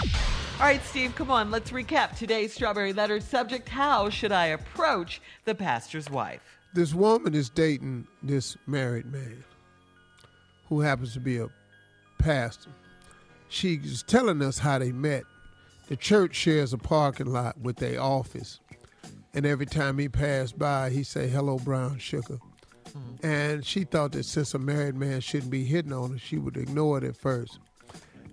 All 0.58 0.66
right, 0.66 0.82
Steve, 0.84 1.14
come 1.14 1.30
on. 1.30 1.50
Let's 1.50 1.70
recap 1.70 2.16
today's 2.16 2.52
Strawberry 2.52 2.92
Letter 2.92 3.20
subject 3.20 3.68
How 3.68 4.08
should 4.08 4.32
I 4.32 4.46
approach 4.46 5.20
the 5.44 5.54
pastor's 5.54 6.10
wife? 6.10 6.40
This 6.74 6.94
woman 6.94 7.34
is 7.34 7.50
dating 7.50 8.06
this 8.22 8.56
married 8.66 9.06
man 9.06 9.44
who 10.68 10.80
happens 10.80 11.12
to 11.12 11.20
be 11.20 11.38
a 11.38 11.48
pastor. 12.18 12.70
She's 13.48 14.02
telling 14.02 14.42
us 14.42 14.58
how 14.58 14.78
they 14.78 14.90
met. 14.90 15.24
The 15.88 15.96
church 15.96 16.34
shares 16.34 16.72
a 16.72 16.78
parking 16.78 17.32
lot 17.32 17.60
with 17.60 17.76
their 17.76 18.00
office. 18.00 18.58
And 19.34 19.46
every 19.46 19.66
time 19.66 19.98
he 19.98 20.08
passed 20.08 20.58
by, 20.58 20.90
he 20.90 21.04
say, 21.04 21.28
hello, 21.28 21.58
brown 21.58 21.98
sugar. 21.98 22.38
And 23.22 23.64
she 23.64 23.84
thought 23.84 24.12
that 24.12 24.24
since 24.24 24.54
a 24.54 24.58
married 24.58 24.94
man 24.94 25.20
shouldn't 25.20 25.50
be 25.50 25.64
hitting 25.64 25.92
on 25.92 26.12
her, 26.12 26.18
she 26.18 26.38
would 26.38 26.56
ignore 26.56 26.98
it 26.98 27.04
at 27.04 27.16
first. 27.16 27.58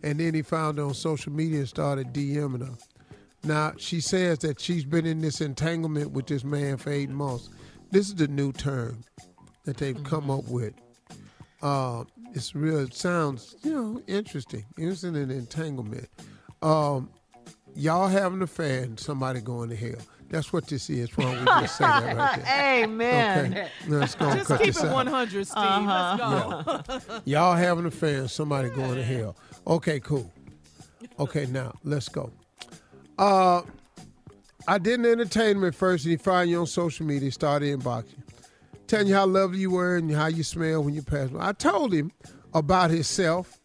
And 0.03 0.19
then 0.19 0.33
he 0.33 0.41
found 0.41 0.77
her 0.77 0.83
on 0.83 0.93
social 0.93 1.31
media 1.31 1.59
and 1.59 1.67
started 1.67 2.13
DMing 2.13 2.67
her. 2.67 2.75
Now, 3.43 3.73
she 3.77 4.01
says 4.01 4.39
that 4.39 4.59
she's 4.59 4.85
been 4.85 5.05
in 5.05 5.21
this 5.21 5.41
entanglement 5.41 6.11
with 6.11 6.27
this 6.27 6.43
man 6.43 6.77
for 6.77 6.91
eight 6.91 7.09
months. 7.09 7.49
This 7.91 8.07
is 8.07 8.15
the 8.15 8.27
new 8.27 8.51
term 8.51 9.03
that 9.65 9.77
they've 9.77 10.03
come 10.03 10.31
up 10.31 10.47
with. 10.47 10.73
Uh, 11.61 12.03
it's 12.33 12.53
real, 12.55 12.79
it 12.79 12.93
sounds, 12.93 13.55
you 13.63 13.71
know, 13.71 14.01
interesting. 14.07 14.65
It's 14.77 15.03
an 15.03 15.15
entanglement. 15.15 16.07
Um, 16.61 17.09
y'all 17.75 18.07
have 18.07 18.33
an 18.33 18.41
affair 18.41 18.83
and 18.83 18.99
somebody 18.99 19.41
going 19.41 19.69
to 19.69 19.75
hell. 19.75 20.01
That's 20.35 20.51
what 20.51 20.67
this 20.67 20.89
is. 20.89 21.15
Why 21.15 21.23
don't 21.23 21.39
we 21.39 21.45
just 21.45 21.77
say 21.77 21.85
that 21.85 22.17
right 22.17 22.43
there? 22.43 22.83
Amen. 22.83 23.51
Okay. 23.53 23.69
Let's 23.87 24.15
go 24.15 24.33
Just 24.35 24.47
cut 24.47 24.57
keep 24.59 24.73
this 24.73 24.83
it 24.83 24.87
out. 24.87 24.93
100, 24.93 25.47
Steve. 25.47 25.57
Uh-huh. 25.63 26.73
Let's 26.89 27.05
go. 27.05 27.21
Y'all 27.23 27.55
having 27.55 27.85
an 27.85 27.87
affair 27.87 28.27
somebody 28.27 28.67
going 28.69 28.95
to 28.95 29.03
hell. 29.03 29.37
Okay, 29.65 30.01
cool. 30.01 30.29
Okay, 31.19 31.45
now 31.45 31.73
let's 31.85 32.09
go. 32.09 32.33
Uh, 33.17 33.61
I 34.67 34.77
didn't 34.77 35.05
entertain 35.05 35.63
him 35.63 35.71
first, 35.71 36.03
and 36.03 36.11
he 36.11 36.17
found 36.17 36.49
you 36.49 36.59
on 36.59 36.67
social 36.67 37.05
media, 37.05 37.31
started 37.31 37.79
inboxing, 37.79 38.21
telling 38.87 39.07
you 39.07 39.13
how 39.13 39.27
lovely 39.27 39.59
you 39.59 39.71
were 39.71 39.95
and 39.95 40.11
how 40.11 40.27
you 40.27 40.43
smell 40.43 40.83
when 40.83 40.93
you 40.93 41.01
pass 41.01 41.29
by. 41.29 41.47
I 41.47 41.53
told 41.53 41.93
him 41.93 42.11
about 42.53 42.91
himself, 42.91 43.57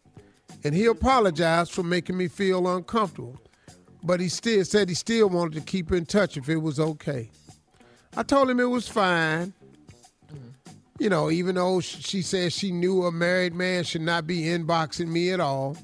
and 0.63 0.73
he 0.73 0.87
apologized 0.87 1.73
for 1.73 1.83
making 1.83 2.17
me 2.17 2.29
feel 2.29 2.69
uncomfortable. 2.69 3.41
But 4.03 4.21
he 4.21 4.29
still 4.29 4.65
said 4.65 4.89
he 4.89 4.95
still 4.95 5.29
wanted 5.29 5.55
to 5.55 5.61
keep 5.61 5.93
in 5.93 6.07
touch 6.07 6.37
if 6.37 6.49
it 6.49 6.57
was 6.57 6.81
okay. 6.81 7.31
I 8.17 8.23
told 8.23 8.51
him 8.51 8.61
it 8.61 8.65
was 8.65 8.89
fine. 8.89 9.53
You 10.99 11.09
know, 11.09 11.31
even 11.31 11.55
though 11.55 11.81
she 11.81 12.21
said 12.21 12.53
she 12.53 12.73
knew 12.73 13.05
a 13.05 13.13
married 13.13 13.55
man 13.55 13.85
should 13.85 14.03
not 14.03 14.27
be 14.27 14.43
inboxing 14.43 15.09
me 15.09 15.31
at 15.31 15.41
all. 15.41 15.77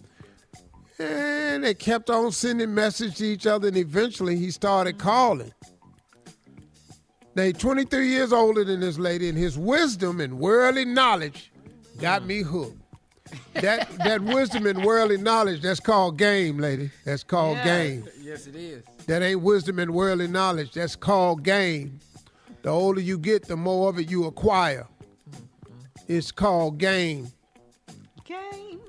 And 0.99 1.64
they 1.64 1.75
kept 1.75 2.11
on 2.11 2.33
sending 2.33 2.75
messages 2.75 3.14
to 3.19 3.25
each 3.25 3.47
other, 3.47 3.69
and 3.69 3.77
eventually 3.77 4.37
he 4.37 4.51
started 4.51 4.99
calling. 4.99 5.53
Now, 7.35 7.45
he's 7.45 7.59
23 7.59 8.09
years 8.09 8.32
older 8.32 8.65
than 8.65 8.81
this 8.81 8.99
lady, 8.99 9.28
and 9.28 9.36
his 9.36 9.59
wisdom 9.59 10.20
and 10.20 10.39
worldly 10.39 10.86
knowledge 10.86 11.53
got 11.99 12.23
mm. 12.23 12.27
me 12.27 12.43
hooked. 12.43 12.81
That 13.55 13.90
that 13.98 14.20
wisdom 14.23 14.66
and 14.66 14.85
worldly 14.85 15.19
knowledge, 15.19 15.62
that's 15.62 15.81
called 15.81 16.19
game, 16.19 16.59
lady. 16.59 16.90
That's 17.05 17.24
called 17.24 17.59
game. 17.65 18.07
Yes, 18.20 18.47
it 18.47 18.57
is. 18.57 18.85
That 19.07 19.23
ain't 19.23 19.40
wisdom 19.40 19.78
and 19.78 19.93
worldly 19.93 20.28
knowledge. 20.28 20.73
That's 20.73 20.97
called 20.97 21.43
game. 21.43 22.01
The 22.62 22.70
older 22.70 23.01
you 23.01 23.19
get, 23.19 23.47
the 23.47 23.57
more 23.57 23.89
of 23.89 23.98
it 23.98 24.11
you 24.11 24.27
acquire. 24.27 24.86
It's 26.09 26.32
called 26.32 26.78
game. 26.78 27.28
Game. 28.24 28.81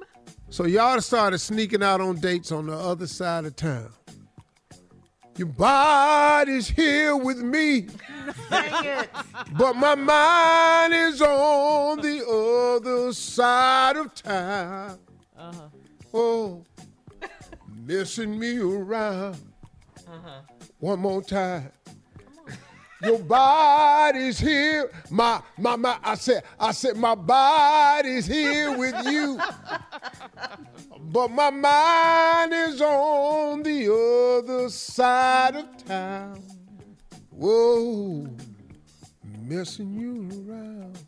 So 0.50 0.66
y'all 0.66 1.00
started 1.02 1.38
sneaking 1.40 1.84
out 1.84 2.02
on 2.02 2.20
dates 2.20 2.52
on 2.52 2.68
the 2.68 2.76
other 2.76 3.08
side 3.08 3.46
of 3.46 3.56
town. 3.56 3.92
Your 5.38 5.48
body's 5.48 6.68
here 6.68 7.16
with 7.16 7.38
me, 7.38 7.88
but 8.50 9.76
my 9.76 9.94
mind 9.94 10.96
is 10.96 11.22
on 11.22 12.02
the 12.02 12.26
other 12.28 13.14
side 13.14 13.98
of 13.98 14.16
town. 14.16 14.98
Uh-huh. 15.38 15.70
Oh, 16.12 16.66
messing 17.86 18.40
me 18.40 18.58
around. 18.58 19.38
Uh-huh. 20.08 20.42
One 20.80 21.00
more 21.02 21.22
time. 21.22 21.72
Your 23.02 23.20
body's 23.20 24.40
here. 24.40 24.90
My 25.10 25.42
my 25.58 25.76
my 25.76 25.98
I 26.04 26.16
said 26.16 26.44
I 26.60 26.72
said 26.72 26.98
my 26.98 27.16
body's 27.16 28.26
here 28.26 28.78
with 28.78 28.96
you. 29.06 29.40
But 31.10 31.32
my 31.32 31.50
mind 31.50 32.54
is 32.54 32.82
on 32.82 33.64
the 33.64 33.90
other 34.44 34.68
side 34.70 35.56
of 35.56 35.86
town. 35.86 36.44
Whoa, 37.30 38.28
messing 39.44 39.94
you 39.94 40.52
around. 40.52 41.00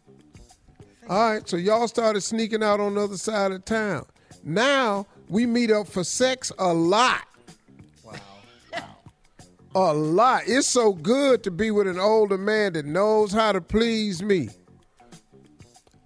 All 1.10 1.32
right, 1.32 1.50
so 1.50 1.58
y'all 1.58 1.88
started 1.90 2.22
sneaking 2.22 2.64
out 2.64 2.80
on 2.80 2.96
the 2.96 3.02
other 3.02 3.18
side 3.18 3.52
of 3.52 3.66
town. 3.66 4.06
Now 4.44 5.06
we 5.28 5.46
meet 5.46 5.70
up 5.70 5.88
for 5.88 6.06
sex 6.06 6.52
a 6.58 6.74
lot. 6.74 7.28
A 9.76 9.94
lot. 9.94 10.44
It's 10.48 10.68
so 10.68 10.94
good 10.94 11.44
to 11.44 11.52
be 11.52 11.70
with 11.70 11.88
an 11.88 12.00
older 12.00 12.38
man 12.38 12.74
that 12.74 12.86
knows 12.86 13.32
how 13.32 13.52
to 13.52 13.62
please 13.62 14.24
me. 14.24 14.50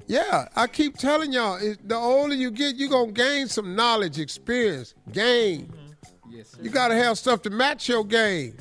Yeah, 0.05 0.49
I 0.55 0.67
keep 0.67 0.97
telling 0.97 1.31
y'all, 1.31 1.59
the 1.59 1.95
older 1.95 2.35
you 2.35 2.51
get, 2.51 2.75
you're 2.75 2.89
going 2.89 3.13
to 3.13 3.21
gain 3.21 3.47
some 3.47 3.75
knowledge, 3.75 4.19
experience, 4.19 4.93
gain. 5.11 5.71
Yes, 6.29 6.49
sir. 6.49 6.59
You 6.61 6.69
got 6.69 6.89
to 6.89 6.95
have 6.95 7.17
stuff 7.17 7.41
to 7.43 7.49
match 7.49 7.87
your 7.87 8.03
game. 8.03 8.57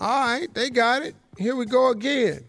All 0.00 0.26
right, 0.26 0.52
they 0.52 0.70
got 0.70 1.02
it. 1.02 1.14
Here 1.36 1.54
we 1.54 1.66
go 1.66 1.90
again. 1.90 2.44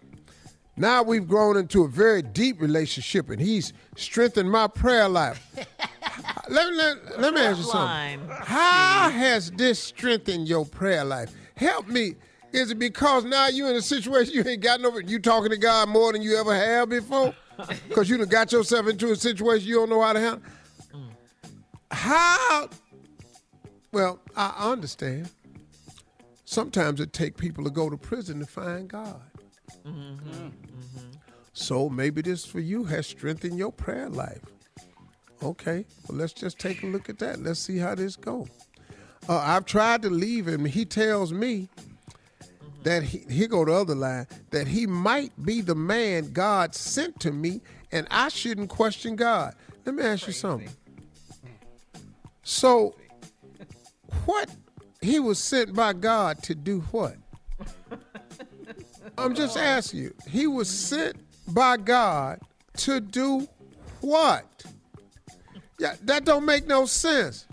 Now 0.76 1.04
we've 1.04 1.28
grown 1.28 1.58
into 1.58 1.84
a 1.84 1.88
very 1.88 2.22
deep 2.22 2.62
relationship, 2.62 3.30
and 3.30 3.40
he's 3.40 3.74
strengthened 3.96 4.50
my 4.50 4.68
prayer 4.68 5.10
life. 5.10 5.46
let, 6.50 6.74
let, 6.74 7.20
let 7.20 7.34
me 7.34 7.42
ask 7.42 7.58
you 7.58 7.64
something. 7.66 8.28
How 8.30 9.10
has 9.10 9.52
this 9.52 9.78
strengthened 9.78 10.48
your 10.48 10.66
prayer 10.66 11.04
life? 11.04 11.32
Help 11.60 11.90
me. 11.90 12.16
Is 12.54 12.72
it 12.72 12.80
because 12.80 13.26
now 13.26 13.48
you're 13.48 13.70
in 13.70 13.76
a 13.76 13.82
situation 13.82 14.34
you 14.34 14.44
ain't 14.48 14.62
got 14.62 14.80
no, 14.80 14.98
you 14.98 15.20
talking 15.20 15.50
to 15.50 15.58
God 15.58 15.90
more 15.90 16.14
than 16.14 16.22
you 16.22 16.38
ever 16.38 16.56
have 16.56 16.90
before? 16.90 17.36
Because 17.90 18.10
you 18.10 18.18
done 18.18 18.30
got 18.30 18.54
yourself 18.54 18.88
into 18.88 19.12
a 19.12 19.18
situation 19.18 19.68
you 19.68 19.76
don't 19.76 19.90
know 19.90 20.02
how 20.02 20.14
to 20.14 20.20
handle? 20.22 20.42
How? 21.92 22.70
Well, 23.92 24.22
I 24.34 24.72
understand. 24.72 25.30
Sometimes 26.46 27.02
it 27.02 27.12
take 27.12 27.36
people 27.36 27.66
to 27.66 27.70
go 27.70 27.90
to 27.90 27.98
prison 27.98 28.40
to 28.40 28.46
find 28.46 28.88
God. 28.88 29.20
Mm-hmm. 29.86 30.48
So 31.52 31.90
maybe 31.90 32.22
this 32.22 32.46
for 32.46 32.62
you 32.62 32.86
has 32.86 33.08
strengthened 33.08 33.58
your 33.58 33.74
prayer 33.74 34.08
life. 34.08 34.40
Okay, 35.44 35.86
well 36.08 36.18
let's 36.18 36.32
just 36.32 36.60
take 36.60 36.82
a 36.84 36.86
look 36.86 37.10
at 37.10 37.20
that. 37.20 37.42
Let's 37.42 37.60
see 37.60 37.78
how 37.78 37.94
this 37.96 38.16
goes. 38.16 38.48
Uh, 39.28 39.38
I've 39.38 39.66
tried 39.66 40.02
to 40.04 40.10
leave 40.10 40.48
him. 40.48 40.66
He 40.66 40.86
tells 40.86 41.34
me 41.34 41.70
that 42.84 43.04
he, 43.04 43.20
here 43.30 43.48
go 43.48 43.66
the 43.66 43.74
other 43.74 43.96
line 43.96 44.28
that 44.52 44.68
he 44.68 44.88
might 44.88 45.32
be 45.44 45.62
the 45.62 45.76
man 45.76 46.32
God 46.32 46.74
sent 46.74 47.20
to 47.22 47.32
me, 47.32 47.62
and 47.92 48.08
I 48.10 48.30
shouldn't 48.30 48.70
question 48.70 49.16
God. 49.16 49.56
Let 49.86 49.96
me 49.96 50.04
ask 50.04 50.28
you 50.28 50.34
something. 50.34 50.70
So, 52.44 52.96
what 54.26 54.50
he 55.02 55.20
was 55.20 55.40
sent 55.40 55.74
by 55.76 55.94
God 55.94 56.42
to 56.44 56.56
do? 56.56 56.80
What? 56.92 57.16
I'm 59.18 59.36
just 59.36 59.58
asking 59.58 60.00
you. 60.00 60.14
He 60.28 60.48
was 60.48 60.70
sent 60.70 61.18
by 61.48 61.78
God 61.78 62.40
to 62.78 63.00
do 63.00 63.48
what? 64.02 64.64
Yeah, 65.78 65.96
that 66.04 66.26
don't 66.26 66.46
make 66.46 66.68
no 66.68 66.86
sense. 66.86 67.46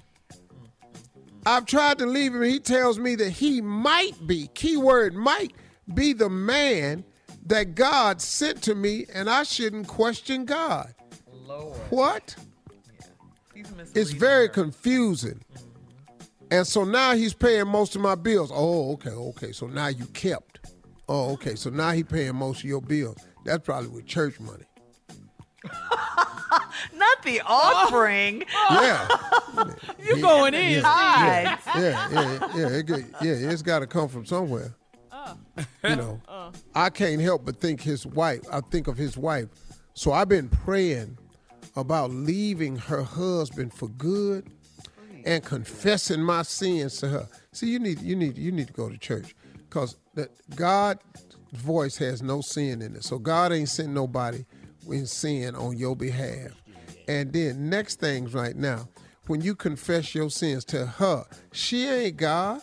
I've 1.46 1.64
tried 1.64 1.98
to 1.98 2.06
leave 2.06 2.34
him. 2.34 2.42
He 2.42 2.58
tells 2.58 2.98
me 2.98 3.14
that 3.14 3.30
he 3.30 3.60
might 3.60 4.26
be, 4.26 4.48
keyword 4.54 5.14
might 5.14 5.52
be 5.94 6.12
the 6.12 6.28
man 6.28 7.04
that 7.46 7.76
God 7.76 8.20
sent 8.20 8.62
to 8.62 8.74
me, 8.74 9.06
and 9.14 9.30
I 9.30 9.44
shouldn't 9.44 9.86
question 9.86 10.44
God. 10.44 10.92
Lord. 11.32 11.76
What? 11.90 12.34
He's 13.54 13.72
It's 13.94 14.10
very 14.10 14.48
confusing. 14.48 15.40
And 16.50 16.66
so 16.66 16.84
now 16.84 17.14
he's 17.14 17.32
paying 17.32 17.68
most 17.68 17.94
of 17.94 18.02
my 18.02 18.16
bills. 18.16 18.50
Oh, 18.52 18.92
okay, 18.94 19.10
okay. 19.10 19.52
So 19.52 19.66
now 19.66 19.86
you 19.86 20.06
kept. 20.06 20.72
Oh, 21.08 21.32
okay. 21.34 21.54
So 21.54 21.70
now 21.70 21.92
he 21.92 22.02
paying 22.02 22.34
most 22.34 22.58
of 22.58 22.64
your 22.64 22.82
bills. 22.82 23.18
That's 23.44 23.64
probably 23.64 23.88
with 23.90 24.06
church 24.06 24.40
money. 24.40 24.64
Not 26.94 27.22
the 27.24 27.42
offering. 27.46 28.44
Yeah. 28.70 29.08
You 29.98 30.20
going 30.20 30.54
in. 30.54 30.82
Yeah, 30.82 31.58
yeah, 31.74 31.80
yeah, 31.80 32.08
yeah, 32.12 32.48
yeah, 32.56 32.68
it 32.68 32.86
get- 32.86 33.04
yeah, 33.22 33.32
it's 33.50 33.62
got 33.62 33.80
to 33.80 33.88
come 33.88 34.08
from 34.08 34.24
somewhere. 34.24 34.72
Oh. 35.10 35.36
You 35.82 35.96
know, 35.96 36.20
oh. 36.28 36.52
I 36.76 36.90
can't 36.90 37.20
help 37.20 37.44
but 37.44 37.60
think 37.60 37.80
his 37.80 38.06
wife. 38.06 38.42
I 38.52 38.60
think 38.60 38.86
of 38.86 38.96
his 38.96 39.16
wife. 39.16 39.48
So 39.94 40.12
I've 40.12 40.28
been 40.28 40.48
praying 40.48 41.18
about 41.74 42.10
leaving 42.12 42.76
her 42.76 43.02
husband 43.02 43.72
for 43.72 43.88
good 43.88 44.48
and 45.24 45.42
confessing 45.44 46.22
my 46.22 46.42
sins 46.42 46.98
to 46.98 47.08
her. 47.08 47.28
See, 47.50 47.68
you 47.68 47.80
need, 47.80 48.00
you 48.00 48.14
need, 48.14 48.38
you 48.38 48.52
need 48.52 48.68
to 48.68 48.72
go 48.72 48.88
to 48.88 48.96
church 48.96 49.34
because 49.56 49.96
that 50.14 50.30
God's 50.54 51.02
voice 51.52 51.96
has 51.96 52.22
no 52.22 52.42
sin 52.42 52.80
in 52.80 52.94
it. 52.94 53.02
So 53.02 53.18
God 53.18 53.50
ain't 53.52 53.68
sent 53.70 53.88
nobody 53.88 54.44
in 54.92 55.06
sin 55.06 55.54
on 55.54 55.76
your 55.76 55.96
behalf. 55.96 56.50
And 57.08 57.32
then 57.32 57.68
next 57.70 58.00
things 58.00 58.34
right 58.34 58.56
now, 58.56 58.88
when 59.26 59.40
you 59.40 59.54
confess 59.54 60.14
your 60.14 60.30
sins 60.30 60.64
to 60.66 60.86
her, 60.86 61.24
she 61.52 61.86
ain't 61.86 62.16
God. 62.16 62.60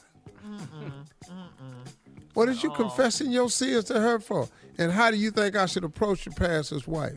What 2.34 2.50
is 2.50 2.64
you 2.64 2.72
confessing 2.72 3.32
your 3.32 3.50
sins 3.50 3.86
to 3.86 4.00
her 4.00 4.20
for? 4.20 4.50
And 4.78 4.92
how 4.92 5.12
do 5.12 5.18
you 5.18 5.30
think 5.30 5.56
I 5.56 5.68
should 5.68 5.84
approach 5.84 6.26
the 6.26 6.32
pastor's 6.32 6.88
wife? 6.88 7.14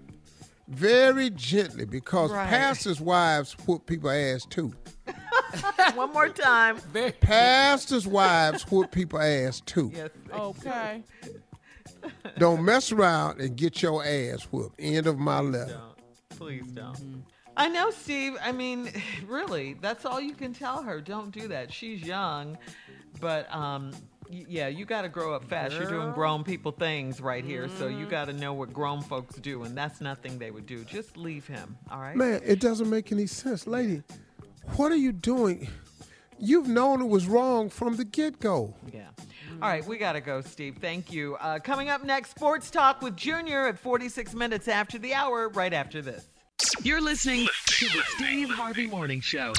Very 0.68 1.30
gently, 1.30 1.84
because 1.84 2.32
Right. 2.32 2.48
pastors' 2.48 3.00
wives 3.00 3.52
whoop 3.66 3.86
people 3.86 4.10
ass 4.10 4.44
too. 4.50 4.74
One 5.94 6.12
more 6.12 6.28
time. 6.28 6.78
Pastors' 7.20 8.06
wives 8.06 8.64
whoop 8.64 8.90
people 8.90 9.20
ass 9.20 9.62
too. 9.64 9.90
Yes. 9.94 10.10
Okay. 10.32 11.02
Don't 12.38 12.64
mess 12.64 12.92
around 12.92 13.40
and 13.40 13.56
get 13.56 13.82
your 13.82 14.04
ass 14.04 14.44
whooped. 14.44 14.76
End 14.78 15.06
of 15.06 15.18
my 15.18 15.40
letter. 15.40 15.80
Please 16.30 16.66
don't. 16.66 17.24
I 17.56 17.68
know, 17.68 17.90
Steve. 17.90 18.36
I 18.42 18.52
mean, 18.52 18.90
really, 19.26 19.74
that's 19.80 20.04
all 20.04 20.20
you 20.20 20.34
can 20.34 20.52
tell 20.52 20.82
her. 20.82 21.00
Don't 21.00 21.30
do 21.30 21.48
that. 21.48 21.72
She's 21.72 22.02
young, 22.02 22.58
but 23.20 23.52
um, 23.54 23.92
yeah, 24.30 24.68
you 24.68 24.84
got 24.84 25.02
to 25.02 25.08
grow 25.08 25.34
up 25.34 25.44
fast. 25.44 25.74
You're 25.74 25.88
doing 25.88 26.12
grown 26.12 26.44
people 26.44 26.72
things 26.72 27.20
right 27.20 27.44
here, 27.44 27.68
so 27.78 27.88
you 27.88 28.06
got 28.06 28.26
to 28.26 28.32
know 28.32 28.52
what 28.52 28.72
grown 28.72 29.00
folks 29.00 29.36
do, 29.36 29.62
and 29.62 29.76
that's 29.76 30.00
nothing 30.00 30.38
they 30.38 30.50
would 30.50 30.66
do. 30.66 30.84
Just 30.84 31.16
leave 31.16 31.46
him. 31.46 31.76
All 31.90 32.00
right. 32.00 32.16
Man, 32.16 32.40
it 32.44 32.60
doesn't 32.60 32.90
make 32.90 33.12
any 33.12 33.26
sense. 33.26 33.66
Lady, 33.66 34.02
what 34.76 34.92
are 34.92 34.96
you 34.96 35.12
doing? 35.12 35.68
You've 36.38 36.68
known 36.68 37.00
it 37.00 37.08
was 37.08 37.26
wrong 37.26 37.70
from 37.70 37.96
the 37.96 38.04
get 38.04 38.38
go. 38.40 38.74
Yeah. 38.92 39.08
All 39.62 39.68
right, 39.68 39.84
we 39.86 39.96
got 39.96 40.12
to 40.12 40.20
go, 40.20 40.42
Steve. 40.42 40.76
Thank 40.80 41.10
you. 41.12 41.36
Uh, 41.36 41.58
coming 41.58 41.88
up 41.88 42.04
next, 42.04 42.30
Sports 42.30 42.70
Talk 42.70 43.00
with 43.00 43.16
Junior 43.16 43.68
at 43.68 43.78
46 43.78 44.34
minutes 44.34 44.68
after 44.68 44.98
the 44.98 45.14
hour, 45.14 45.48
right 45.48 45.72
after 45.72 46.02
this. 46.02 46.28
You're 46.82 47.00
listening 47.00 47.46
to 47.66 47.86
the 47.86 48.02
Steve 48.16 48.50
Harvey 48.50 48.86
Morning 48.86 49.20
Show. 49.22 49.54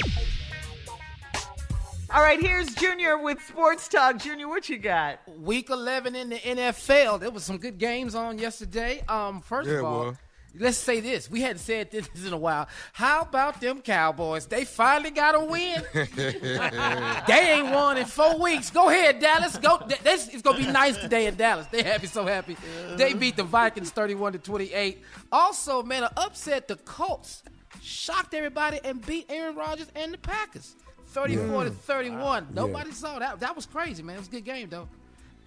All 2.10 2.22
right, 2.22 2.40
here's 2.40 2.72
Junior 2.76 3.18
with 3.18 3.42
Sports 3.42 3.88
Talk. 3.88 4.18
Junior, 4.18 4.48
what 4.48 4.68
you 4.68 4.78
got? 4.78 5.18
Week 5.40 5.68
11 5.68 6.14
in 6.14 6.30
the 6.30 6.36
NFL. 6.38 7.18
There 7.20 7.30
was 7.30 7.44
some 7.44 7.58
good 7.58 7.78
games 7.78 8.14
on 8.14 8.38
yesterday. 8.38 9.02
Um, 9.08 9.40
first 9.40 9.68
Yeah, 9.68 9.78
of 9.80 9.84
all, 9.84 10.04
boy. 10.12 10.16
Let's 10.58 10.76
say 10.76 11.00
this. 11.00 11.30
We 11.30 11.40
hadn't 11.40 11.58
said 11.58 11.90
this 11.90 12.08
in 12.26 12.32
a 12.32 12.36
while. 12.36 12.68
How 12.92 13.22
about 13.22 13.60
them 13.60 13.80
Cowboys? 13.80 14.46
They 14.46 14.64
finally 14.64 15.10
got 15.10 15.34
a 15.34 15.44
win. 15.44 15.82
they 16.16 17.52
ain't 17.52 17.72
won 17.72 17.96
in 17.96 18.06
four 18.06 18.38
weeks. 18.38 18.70
Go 18.70 18.88
ahead, 18.88 19.20
Dallas. 19.20 19.56
Go. 19.56 19.80
This 20.02 20.28
it's 20.28 20.42
gonna 20.42 20.58
be 20.58 20.66
nice 20.66 20.96
today 20.96 21.26
in 21.26 21.36
Dallas. 21.36 21.66
They 21.68 21.82
happy, 21.82 22.06
so 22.06 22.26
happy. 22.26 22.56
They 22.96 23.14
beat 23.14 23.36
the 23.36 23.44
Vikings 23.44 23.90
31 23.90 24.32
to 24.32 24.38
28. 24.38 25.02
Also, 25.32 25.82
man, 25.82 26.04
an 26.04 26.10
upset 26.16 26.68
the 26.68 26.76
Colts. 26.76 27.42
Shocked 27.80 28.34
everybody 28.34 28.80
and 28.84 29.04
beat 29.06 29.26
Aaron 29.28 29.54
Rodgers 29.54 29.86
and 29.94 30.12
the 30.12 30.18
Packers. 30.18 30.74
34 31.08 31.64
to 31.64 31.70
31. 31.70 32.48
Nobody 32.52 32.92
saw 32.92 33.18
that. 33.18 33.40
That 33.40 33.56
was 33.56 33.66
crazy, 33.66 34.02
man. 34.02 34.16
It 34.16 34.20
was 34.20 34.28
a 34.28 34.32
good 34.32 34.44
game 34.44 34.68
though. 34.68 34.88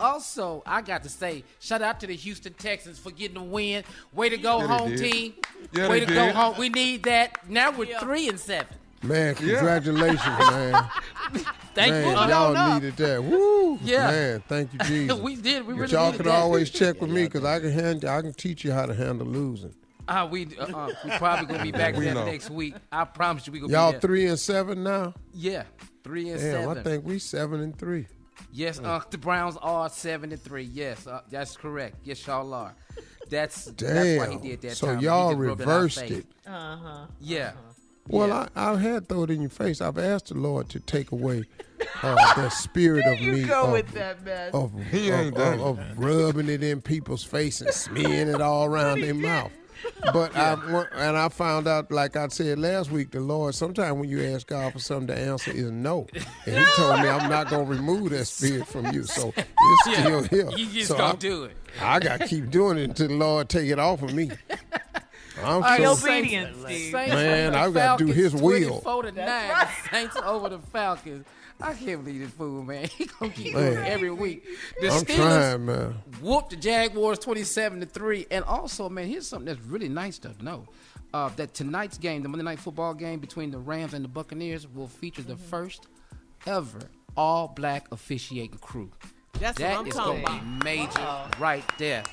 Also, 0.02 0.64
I 0.66 0.82
got 0.82 1.04
to 1.04 1.10
say, 1.10 1.44
shout 1.60 1.82
out 1.82 2.00
to 2.02 2.08
the 2.08 2.16
Houston 2.16 2.54
Texans 2.54 2.98
for 3.00 3.12
getting 3.12 3.36
the 3.36 3.44
win. 3.44 3.84
Way 4.14 4.30
to 4.30 4.38
go, 4.38 4.60
Yeah, 4.60 4.68
home 4.68 4.90
did. 4.90 5.12
team. 5.12 5.34
Yeah, 5.74 5.88
Way 5.90 6.00
they 6.02 6.06
to 6.08 6.14
go, 6.14 6.32
home. 6.32 6.56
We 6.58 6.70
need 6.70 7.04
that. 7.04 7.48
Now 7.50 7.72
we're 7.72 7.98
three 8.00 8.28
and 8.28 8.40
seven. 8.40 8.68
Man, 9.04 9.34
congratulations, 9.36 10.20
man. 10.40 10.90
Thank 11.74 11.92
man, 11.92 12.06
you. 12.06 12.34
Y'all 12.34 12.74
needed 12.76 12.98
that. 12.98 13.24
Woo. 13.24 13.80
Yeah. 13.84 14.12
Man, 14.12 14.44
thank 14.48 14.74
you, 14.74 14.80
Jesus. 14.86 15.20
we 15.20 15.36
did. 15.38 15.66
We 15.66 15.74
But 15.74 15.80
really 15.82 15.94
y'all 15.94 16.12
can 16.14 16.26
that. 16.26 16.36
always 16.36 16.70
check 16.70 17.02
with 17.02 17.10
me 17.12 17.24
because 17.24 17.44
I 17.46 17.60
can 17.60 17.72
hand, 17.72 18.06
I 18.06 18.22
can 18.22 18.34
teach 18.34 18.64
you 18.64 18.72
how 18.72 18.86
to 18.86 18.94
handle 18.94 19.26
losing. 19.28 19.74
Uh, 20.08 20.28
we 20.30 20.48
uh, 20.60 20.66
uh, 20.66 20.90
we 21.06 21.12
probably 21.12 21.46
gonna 21.46 21.64
be 21.64 21.72
back 21.72 21.96
We 21.96 22.06
there 22.06 22.14
next 22.16 22.50
week. 22.50 22.76
I 22.92 23.06
promise 23.06 23.48
you, 23.48 23.54
we 23.54 23.60
gonna 23.60 23.72
Y'all 23.72 23.90
be 23.90 23.94
there. 23.94 24.02
three 24.02 24.26
and 24.28 24.40
seven 24.40 24.84
now. 24.84 25.14
Yeah, 25.34 25.64
three 26.04 26.30
and 26.30 26.40
Damn, 26.40 26.52
seven. 26.64 26.78
I 26.78 26.84
think 26.84 27.06
we 27.06 27.18
seven 27.20 27.62
and 27.62 27.78
three. 27.78 28.08
Yes, 28.52 28.80
uh, 28.80 29.02
the 29.10 29.18
Browns 29.18 29.58
are 29.62 29.90
seven 29.90 30.32
and 30.32 30.42
three. 30.42 30.64
Yes, 30.64 31.08
uh, 31.08 31.22
that's 31.30 31.56
correct. 31.58 31.98
Yes, 32.04 32.26
y'all 32.28 32.54
are. 32.54 32.76
That's 33.30 33.66
that's 33.66 34.20
why 34.20 34.30
he 34.32 34.38
did 34.50 34.62
that. 34.62 34.72
So 34.78 34.88
time. 34.88 35.00
Y'all 35.00 35.32
just 35.32 35.40
rubbed 35.40 35.62
it 35.62 35.64
in 35.64 35.70
our 35.70 35.76
reversed 35.76 36.02
it. 36.02 36.26
Uh 36.46 36.76
huh. 36.78 37.06
Yeah. 37.20 37.52
Well, 38.08 38.34
I, 38.34 38.48
I 38.56 38.76
had 38.78 39.08
throw 39.08 39.24
it 39.24 39.30
in 39.30 39.42
your 39.42 39.50
face. 39.52 39.80
I've 39.80 39.98
asked 39.98 40.28
the 40.30 40.34
Lord 40.34 40.70
to 40.70 40.80
take 40.80 41.12
away 41.12 41.44
uh, 42.02 42.16
the 42.36 42.50
spirit 42.50 43.06
of 43.06 43.22
me 43.22 43.50
of, 43.50 43.72
with 43.72 43.88
that 43.94 44.24
mess. 44.26 44.54
of, 44.54 44.74
of- 44.76 45.38
of- 45.38 45.62
of 45.80 45.80
rubbing 45.98 46.50
it 46.50 46.64
in 46.64 46.82
people's 46.82 47.24
face 47.24 47.62
and 47.62 47.72
smearing 47.74 48.28
it 48.28 48.42
all 48.42 48.66
around 48.66 49.02
their 49.02 49.14
mouth. 49.14 49.52
But 50.14 50.36
I 50.36 50.54
and 50.96 51.16
I 51.18 51.30
found 51.30 51.68
out, 51.68 51.92
like 51.92 52.16
I 52.16 52.28
said 52.30 52.58
last 52.60 52.92
week, 52.92 53.12
the 53.12 53.20
Lord. 53.20 53.54
Sometimes 53.56 53.98
when 54.00 54.10
you 54.10 54.22
ask 54.24 54.48
God 54.48 54.74
for 54.74 54.80
something, 54.80 55.16
the 55.16 55.22
answer 55.22 55.52
is 55.52 55.70
no, 55.72 56.08
and 56.46 56.58
He 56.58 56.66
told 56.76 57.00
me 57.02 57.08
I'm 57.08 57.30
not 57.30 57.50
gonna 57.50 57.64
remove 57.64 58.10
that 58.10 58.26
spirit 58.26 58.68
from 58.68 58.88
you. 58.94 59.04
So 59.04 59.32
it's 59.38 59.48
Yeah, 59.88 59.94
still 60.04 60.24
here. 60.24 60.50
you 60.58 60.66
just 60.68 60.88
so 60.90 60.98
gonna 60.98 61.14
I- 61.14 61.18
do 61.18 61.44
it. 61.46 61.56
I 61.80 62.00
got 62.00 62.20
to 62.20 62.28
keep 62.28 62.50
doing 62.50 62.78
it 62.80 62.84
until 62.90 63.08
the 63.08 63.14
Lord 63.14 63.48
take 63.48 63.70
it 63.70 63.80
off 63.80 64.02
of 64.02 64.14
me. 64.14 64.32
I'm 65.40 65.46
All 65.48 65.62
right, 65.62 65.82
so 65.82 65.94
obedient, 65.94 66.56
Steve. 66.66 66.92
Man, 66.94 67.56
I've 67.56 67.74
gotta 67.74 68.04
do 68.06 68.12
his 68.12 68.34
will. 68.36 68.82
24 68.82 69.04
to 69.04 69.12
9. 69.14 69.16
That's 69.26 69.90
Saints 69.90 70.18
over 70.26 70.50
the 70.50 70.60
Falcons. 70.60 71.26
I 71.62 71.74
can't 71.74 72.04
believe 72.04 72.22
this 72.22 72.32
fool, 72.32 72.64
man. 72.64 72.88
He 72.98 73.06
gonna 73.06 73.32
keep 73.32 73.54
Man. 73.54 73.74
doing 73.74 73.78
it 73.86 73.88
every 73.88 74.12
week. 74.12 74.46
The 74.80 74.90
I'm 74.90 75.02
Steelers 75.04 75.16
trying, 75.16 75.66
man. 75.66 75.96
whooped 76.22 76.50
the 76.52 76.56
Jaguars 76.56 77.20
27 77.20 77.80
to 77.82 77.86
3. 77.86 78.28
And 78.32 78.44
also, 78.46 78.90
man, 78.90 79.08
here's 79.08 79.28
something 79.28 79.46
that's 79.46 79.62
really 79.68 79.90
nice 79.90 80.18
to 80.20 80.34
know. 80.44 80.66
Uh, 81.14 81.30
that 81.36 81.54
tonight's 81.54 81.98
game, 81.98 82.24
the 82.24 82.30
Monday 82.30 82.44
night 82.46 82.60
football 82.60 82.94
game 82.94 83.20
between 83.20 83.52
the 83.52 83.58
Rams 83.60 83.94
and 83.94 84.04
the 84.04 84.10
Buccaneers, 84.10 84.68
will 84.68 84.88
feature 84.88 85.22
the 85.24 85.36
first 85.36 85.88
ever 86.46 86.80
all 87.18 87.50
black 87.50 87.88
officiating 87.92 88.58
crew. 88.60 88.90
That's 89.40 89.60
what 89.60 89.72
I'm 89.72 89.88
is 89.88 89.94
gonna 89.94 90.24
be 90.24 90.64
major 90.66 91.30
right 91.40 91.64
there. 91.78 92.04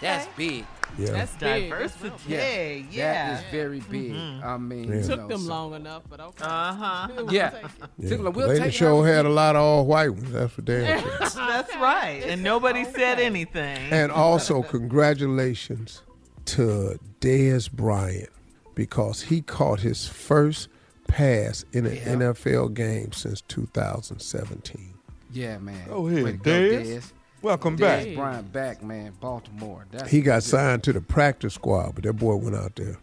That's 0.00 0.26
big. 0.36 0.64
Yeah. 0.98 1.10
That's 1.10 1.32
big. 1.36 1.70
Diversity. 1.70 2.12
Yeah, 2.28 2.82
Yeah. 2.90 3.34
that 3.34 3.44
is 3.44 3.50
very 3.50 3.80
big. 3.80 4.12
I 4.14 4.56
mean, 4.58 4.84
Yeah. 4.88 4.94
you 4.96 5.02
Took 5.02 5.20
know, 5.20 5.28
them 5.28 5.40
so- 5.40 5.48
long 5.48 5.74
enough, 5.74 6.02
but 6.08 6.20
okay. 6.20 6.44
Uh-huh. 6.44 7.08
We'll 7.16 7.32
Yeah. 7.32 7.50
Yeah. 7.98 8.08
Took- 8.16 8.36
we'll 8.36 8.46
Lady 8.48 8.60
take 8.60 8.68
it 8.68 8.74
show 8.74 9.02
had 9.02 9.26
a 9.26 9.30
lot 9.30 9.56
of 9.56 9.62
all 9.62 9.86
white 9.86 10.10
ones. 10.10 10.30
That's 10.32 10.52
for 10.52 10.62
damn 10.62 11.00
sure. 11.02 11.10
That's 11.18 11.74
right. 11.76 12.22
And 12.26 12.42
nobody 12.42 12.84
said 12.84 13.18
anything. 13.18 13.78
And 13.92 14.12
also, 14.12 14.62
congratulations 14.62 16.02
to 16.46 16.98
Dez 17.20 17.70
Bryant 17.72 18.28
because 18.74 19.22
he 19.22 19.40
caught 19.40 19.80
his 19.80 20.06
first 20.06 20.68
pass 21.08 21.64
in 21.72 21.86
an 21.86 21.96
NFL 22.20 22.74
game 22.74 23.12
since 23.12 23.40
2017. 23.42 24.94
Yeah, 25.32 25.58
man. 25.58 25.88
Go 25.88 26.06
ahead, 26.06 26.24
Way 26.24 26.32
to 26.32 26.36
go, 26.38 26.50
Dez. 26.50 27.12
Dez. 27.44 27.46
Welcome 27.46 27.76
Dez 27.76 27.80
back. 27.80 28.14
Bryant 28.14 28.52
back, 28.52 28.82
man. 28.82 29.12
Baltimore. 29.20 29.86
That's 29.90 30.10
He 30.10 30.20
got 30.20 30.36
good. 30.42 30.48
signed 30.50 30.82
to 30.84 30.92
the 30.92 31.00
practice 31.00 31.54
squad, 31.54 31.94
but 31.94 32.04
that 32.04 32.14
boy 32.14 32.36
went 32.36 32.56
out 32.56 32.74
there. 32.76 32.96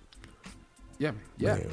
Yeah, 0.98 1.12
man. 1.12 1.22
Yeah. 1.38 1.54
Man. 1.56 1.72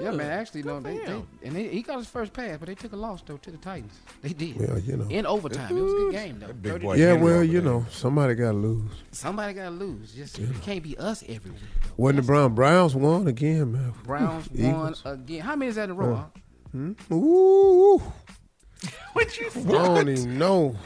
Yeah, 0.00 0.10
man. 0.12 0.30
Actually, 0.30 0.62
no, 0.62 0.80
they, 0.80 0.96
they 0.96 1.22
and 1.42 1.54
they, 1.54 1.68
he 1.68 1.82
got 1.82 1.98
his 1.98 2.06
first 2.06 2.32
pass, 2.32 2.56
but 2.58 2.66
they 2.68 2.74
took 2.74 2.92
a 2.92 2.96
loss 2.96 3.22
though 3.22 3.36
to 3.36 3.50
the 3.50 3.58
Titans. 3.58 3.98
They 4.22 4.32
did. 4.32 4.58
Well, 4.58 4.78
you 4.78 4.96
know. 4.96 5.06
In 5.08 5.26
overtime, 5.26 5.76
it 5.76 5.80
was 5.80 5.92
a 5.92 5.96
good 5.96 6.12
game 6.12 6.38
though. 6.38 6.52
Big 6.52 6.82
boy 6.82 6.94
Yeah, 6.96 7.14
well, 7.14 7.44
you 7.44 7.60
know, 7.60 7.84
somebody 7.90 8.34
got 8.34 8.52
to 8.52 8.56
lose. 8.56 8.90
Somebody 9.10 9.52
got 9.52 9.64
to 9.64 9.70
lose. 9.70 10.12
Just 10.12 10.38
it 10.38 10.48
can't 10.62 10.82
be 10.82 10.96
us 10.96 11.22
every 11.28 11.50
week. 11.50 11.60
Wasn't 11.98 12.16
the 12.16 12.26
Brown 12.26 12.54
Browns 12.54 12.94
won 12.94 13.26
again, 13.28 13.72
man? 13.72 13.92
Browns 14.04 14.50
won 14.54 14.94
again. 15.04 15.40
How 15.42 15.56
many 15.56 15.68
is 15.68 15.76
that 15.76 15.84
in 15.84 15.90
a 15.90 15.94
row? 15.94 16.14
huh? 16.14 16.40
Hmm? 16.72 16.92
Ooh, 17.12 17.98
what 19.12 19.38
you 19.38 19.50
I 19.54 19.60
don't 19.62 20.08
even 20.08 20.38
know. 20.38 20.76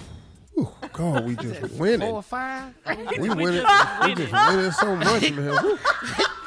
Ooh, 0.94 0.98
God, 0.98 1.24
we 1.26 1.36
just 1.36 1.72
winning. 1.74 2.00
Four 2.00 2.16
or 2.18 2.22
five? 2.22 2.72
We 3.18 3.28
winning. 3.30 3.64
We 4.04 4.14
just 4.14 4.32
winning 4.32 4.70
so 4.72 4.96
much, 4.96 5.30
man. 5.32 5.50
Woo. 5.62 5.78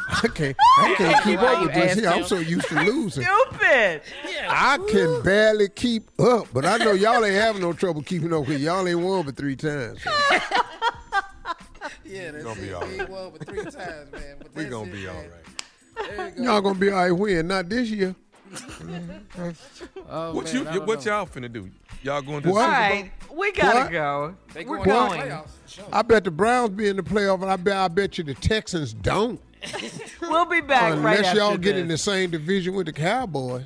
I 0.09 0.27
can't. 0.33 0.55
I 0.79 0.95
can't 0.97 1.23
keep 1.23 1.39
up 1.39 1.61
with 1.63 1.73
this 1.73 1.91
asked 1.91 1.99
here. 1.99 2.09
I'm 2.09 2.23
so 2.23 2.39
used 2.39 2.67
to 2.69 2.75
losing. 2.81 3.23
Stupid. 3.23 4.01
I 4.49 4.77
can 4.89 5.21
barely 5.21 5.67
keep 5.69 6.09
up, 6.19 6.47
but 6.53 6.65
I 6.65 6.77
know 6.77 6.93
y'all 6.93 7.23
ain't 7.25 7.35
having 7.35 7.61
no 7.61 7.73
trouble 7.73 8.01
keeping 8.01 8.33
up 8.33 8.45
because 8.45 8.61
y'all 8.61 8.87
ain't 8.87 8.99
won 8.99 9.25
but 9.25 9.35
three 9.35 9.55
times. 9.55 9.99
Yeah, 12.09 12.31
that's 12.31 12.43
gonna 12.45 12.61
it. 12.61 12.73
all 12.73 12.85
He 12.85 12.99
right. 12.99 13.09
won 13.09 13.31
but 13.37 13.45
three 13.47 13.63
times, 13.63 14.11
man. 14.13 14.35
But 14.39 14.55
We 14.55 14.63
that's 14.63 14.69
gonna 14.73 14.89
it, 14.89 14.93
be 14.93 15.07
all 15.09 15.13
man. 15.15 15.29
right. 16.19 16.33
You 16.37 16.43
go. 16.45 16.51
Y'all 16.51 16.61
gonna 16.61 16.79
be 16.79 16.89
all 16.89 16.95
right 17.03 17.11
when? 17.11 17.47
Not 17.47 17.67
this 17.69 17.89
year. 17.89 18.15
Oh, 20.09 20.33
What 20.33 20.45
man, 20.45 20.55
you? 20.55 20.61
I 20.67 20.73
don't 20.75 20.87
What 20.87 21.05
know. 21.05 21.11
y'all 21.17 21.25
finna 21.25 21.51
do? 21.51 21.69
Y'all 22.03 22.21
going 22.21 22.43
to 22.43 22.49
What? 22.49 22.61
All 22.69 22.75
Super 22.75 22.87
Bowl? 22.89 23.01
right. 23.01 23.11
We 23.37 23.51
gotta 23.51 23.79
What? 23.79 23.91
go. 23.91 24.35
They 24.53 24.65
We're 24.65 24.83
going 24.85 25.19
going. 25.19 25.41
I 25.91 26.01
bet 26.01 26.23
the 26.23 26.31
Browns 26.31 26.69
be 26.71 26.87
in 26.87 26.95
the 26.95 27.03
playoff, 27.03 27.41
and 27.41 27.51
I 27.51 27.55
bet 27.57 27.75
I 27.77 27.87
bet 27.87 28.17
you 28.17 28.23
the 28.23 28.33
Texans 28.33 28.93
don't. 28.93 29.39
We'll 30.21 30.45
be 30.45 30.61
back 30.61 30.91
right 30.93 30.97
Unless 31.17 31.25
after 31.27 31.39
y'all 31.39 31.57
get 31.57 31.73
this. 31.73 31.81
in 31.81 31.87
the 31.87 31.97
same 31.97 32.29
division 32.31 32.73
with 32.75 32.85
the 32.85 32.93
Cowboys. 32.93 33.65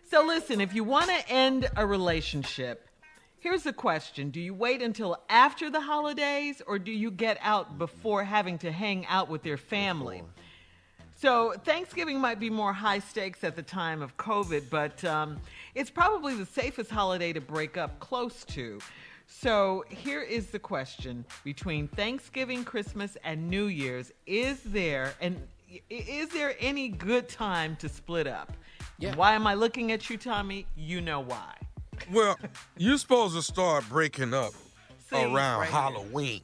so 0.11 0.25
listen, 0.25 0.59
if 0.59 0.75
you 0.75 0.83
want 0.83 1.09
to 1.09 1.29
end 1.29 1.69
a 1.77 1.85
relationship, 1.85 2.85
here's 3.39 3.63
the 3.63 3.71
question. 3.71 4.29
Do 4.29 4.41
you 4.41 4.53
wait 4.53 4.81
until 4.81 5.17
after 5.29 5.69
the 5.69 5.79
holidays 5.79 6.61
or 6.67 6.79
do 6.79 6.91
you 6.91 7.09
get 7.09 7.37
out 7.41 7.77
before 7.77 8.25
having 8.25 8.57
to 8.57 8.73
hang 8.73 9.05
out 9.05 9.29
with 9.29 9.45
your 9.45 9.55
family? 9.55 10.21
So 11.15 11.53
Thanksgiving 11.63 12.19
might 12.19 12.41
be 12.41 12.49
more 12.49 12.73
high 12.73 12.99
stakes 12.99 13.45
at 13.45 13.55
the 13.55 13.63
time 13.63 14.01
of 14.01 14.17
COVID, 14.17 14.65
but 14.69 15.01
um, 15.05 15.39
it's 15.75 15.89
probably 15.89 16.35
the 16.35 16.45
safest 16.45 16.91
holiday 16.91 17.31
to 17.31 17.39
break 17.39 17.77
up 17.77 18.01
close 18.01 18.43
to. 18.45 18.79
So 19.27 19.85
here 19.87 20.21
is 20.21 20.47
the 20.47 20.59
question: 20.59 21.23
Between 21.45 21.87
Thanksgiving, 21.87 22.65
Christmas, 22.65 23.15
and 23.23 23.49
New 23.49 23.67
Year's, 23.67 24.11
is 24.25 24.59
there 24.63 25.13
and 25.21 25.41
is 25.89 26.27
there 26.29 26.55
any 26.59 26.89
good 26.89 27.29
time 27.29 27.77
to 27.77 27.87
split 27.87 28.27
up? 28.27 28.51
Yeah. 29.01 29.15
Why 29.15 29.33
am 29.33 29.47
I 29.47 29.55
looking 29.55 29.91
at 29.91 30.09
you, 30.11 30.17
Tommy? 30.17 30.67
You 30.75 31.01
know 31.01 31.21
why. 31.21 31.55
Well, 32.11 32.37
you're 32.77 32.99
supposed 32.99 33.35
to 33.35 33.41
start 33.41 33.83
breaking 33.89 34.33
up 34.33 34.53
See, 35.09 35.15
around 35.15 35.61
right. 35.61 35.69
Halloween. 35.69 36.41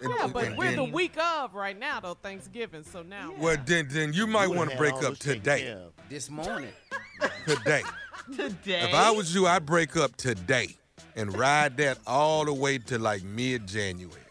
And- 0.00 0.14
Yeah, 0.16 0.28
but 0.28 0.44
and 0.44 0.56
we're 0.56 0.76
the 0.76 0.84
week 0.84 1.18
of 1.18 1.54
right 1.54 1.78
now, 1.78 1.98
though, 1.98 2.14
Thanksgiving. 2.14 2.84
So 2.84 3.02
now. 3.02 3.34
Well, 3.36 3.56
then, 3.66 3.88
then 3.90 4.12
you 4.12 4.28
might 4.28 4.46
want 4.46 4.70
to 4.70 4.76
break 4.76 4.94
up 5.02 5.18
today. 5.18 5.76
This 6.08 6.30
morning. 6.30 6.72
Today. 7.46 7.82
Today. 8.34 8.82
If 8.82 8.94
I 8.94 9.10
was 9.10 9.34
you, 9.34 9.46
I'd 9.46 9.66
break 9.66 9.96
up 9.96 10.16
today 10.16 10.76
and 11.16 11.36
ride 11.36 11.76
that 11.76 11.98
all 12.06 12.44
the 12.44 12.54
way 12.54 12.78
to 12.78 12.98
like 12.98 13.22
mid-January. 13.24 14.22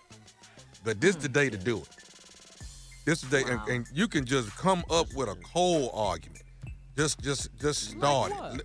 But 0.84 1.00
this 1.00 1.16
the 1.16 1.28
hmm. 1.28 1.34
day 1.34 1.50
to 1.50 1.58
do 1.58 1.78
it. 1.78 1.88
This 3.06 3.24
is 3.24 3.30
the 3.30 3.44
day, 3.44 3.52
and, 3.52 3.62
and 3.70 3.88
you 3.94 4.08
can 4.08 4.26
just 4.26 4.56
come 4.56 4.84
up 4.90 5.14
with 5.14 5.30
a 5.30 5.36
cold 5.36 5.91
argument. 5.94 6.44
Just, 6.99 7.21
just, 7.21 7.49
just 7.61 7.91
start 7.91 8.30
what? 8.34 8.55
it. 8.55 8.61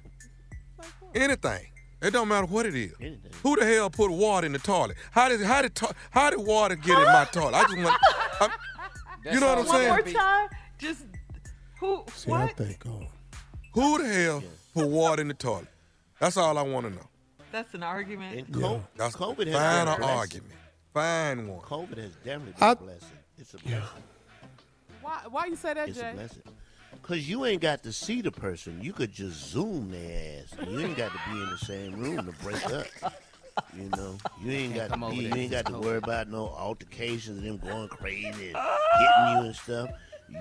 Anything. 1.14 1.66
It 2.02 2.10
don't 2.12 2.26
matter 2.26 2.46
what 2.46 2.66
it 2.66 2.74
is. 2.74 2.92
Who 3.44 3.54
the 3.54 3.64
hell 3.64 3.88
put 3.90 4.10
water 4.10 4.44
in 4.44 4.52
the 4.52 4.58
toilet? 4.58 4.96
How 5.12 5.28
did 5.28 5.40
how 5.42 5.62
did 5.62 5.72
to- 5.76 5.94
how 6.10 6.30
did 6.30 6.40
water 6.40 6.74
get 6.74 6.98
in 6.98 7.04
my 7.04 7.24
toilet? 7.32 7.54
I 7.54 7.62
just 7.62 7.76
want. 7.78 7.96
I'm, 8.40 8.50
you 9.32 9.38
know 9.38 9.46
what 9.54 9.58
I'm 9.58 9.66
all 9.66 9.72
One 9.72 9.76
saying? 9.76 9.88
more 9.88 10.02
time, 10.20 10.48
just 10.78 11.04
Who? 11.78 12.04
See, 12.12 12.32
I 12.32 12.48
think, 12.48 12.82
oh, 12.88 13.06
Who 13.74 13.98
the 14.02 14.08
hell 14.12 14.42
put 14.74 14.88
water 14.88 15.22
in 15.22 15.28
the 15.28 15.34
toilet? 15.34 15.68
That's 16.18 16.36
all 16.36 16.58
I 16.58 16.62
want 16.62 16.86
to 16.86 16.90
know. 16.92 17.06
That's 17.52 17.72
an 17.74 17.84
argument. 17.84 18.36
And 18.36 18.52
co- 18.52 18.82
That's 18.96 19.14
COVID 19.14 19.46
has 19.46 19.54
Find 19.54 19.86
been 19.86 19.88
a 19.88 19.92
an 19.92 19.98
blessing. 20.00 20.18
argument. 20.18 20.54
Find 20.92 21.48
one. 21.48 21.60
COVID 21.60 21.98
has 21.98 22.12
definitely 22.16 22.52
been 22.54 22.62
I- 22.62 22.72
a 22.72 22.76
blessing. 22.76 23.08
It's 23.38 23.54
a 23.54 23.58
blessing. 23.58 23.82
Why, 25.02 25.20
why 25.30 25.46
you 25.46 25.54
say 25.54 25.72
that, 25.74 25.88
It's 25.88 25.98
a 25.98 26.02
Jay? 26.02 26.12
blessing. 26.14 26.42
Cause 27.06 27.18
you 27.28 27.44
ain't 27.44 27.60
got 27.60 27.82
to 27.82 27.92
see 27.92 28.22
the 28.22 28.32
person. 28.32 28.80
You 28.82 28.94
could 28.94 29.12
just 29.12 29.50
zoom 29.50 29.90
their 29.90 30.40
ass. 30.40 30.66
You 30.66 30.80
ain't 30.80 30.96
got 30.96 31.12
to 31.12 31.18
be 31.30 31.38
in 31.38 31.50
the 31.50 31.58
same 31.58 31.92
room 32.00 32.16
to 32.24 32.32
break 32.42 32.64
up. 32.70 32.86
You 33.76 33.90
know, 33.90 34.16
you 34.42 34.52
ain't 34.52 34.74
got 34.74 34.90
to 34.90 35.10
be. 35.10 35.16
You 35.16 35.34
ain't 35.34 35.50
got 35.50 35.66
to 35.66 35.78
worry 35.78 35.98
about 35.98 36.28
no 36.30 36.48
altercations 36.48 37.42
and 37.42 37.46
them 37.46 37.58
going 37.58 37.88
crazy, 37.88 38.26
and 38.26 38.56
hitting 38.56 39.36
you 39.36 39.44
and 39.44 39.54
stuff. 39.54 39.90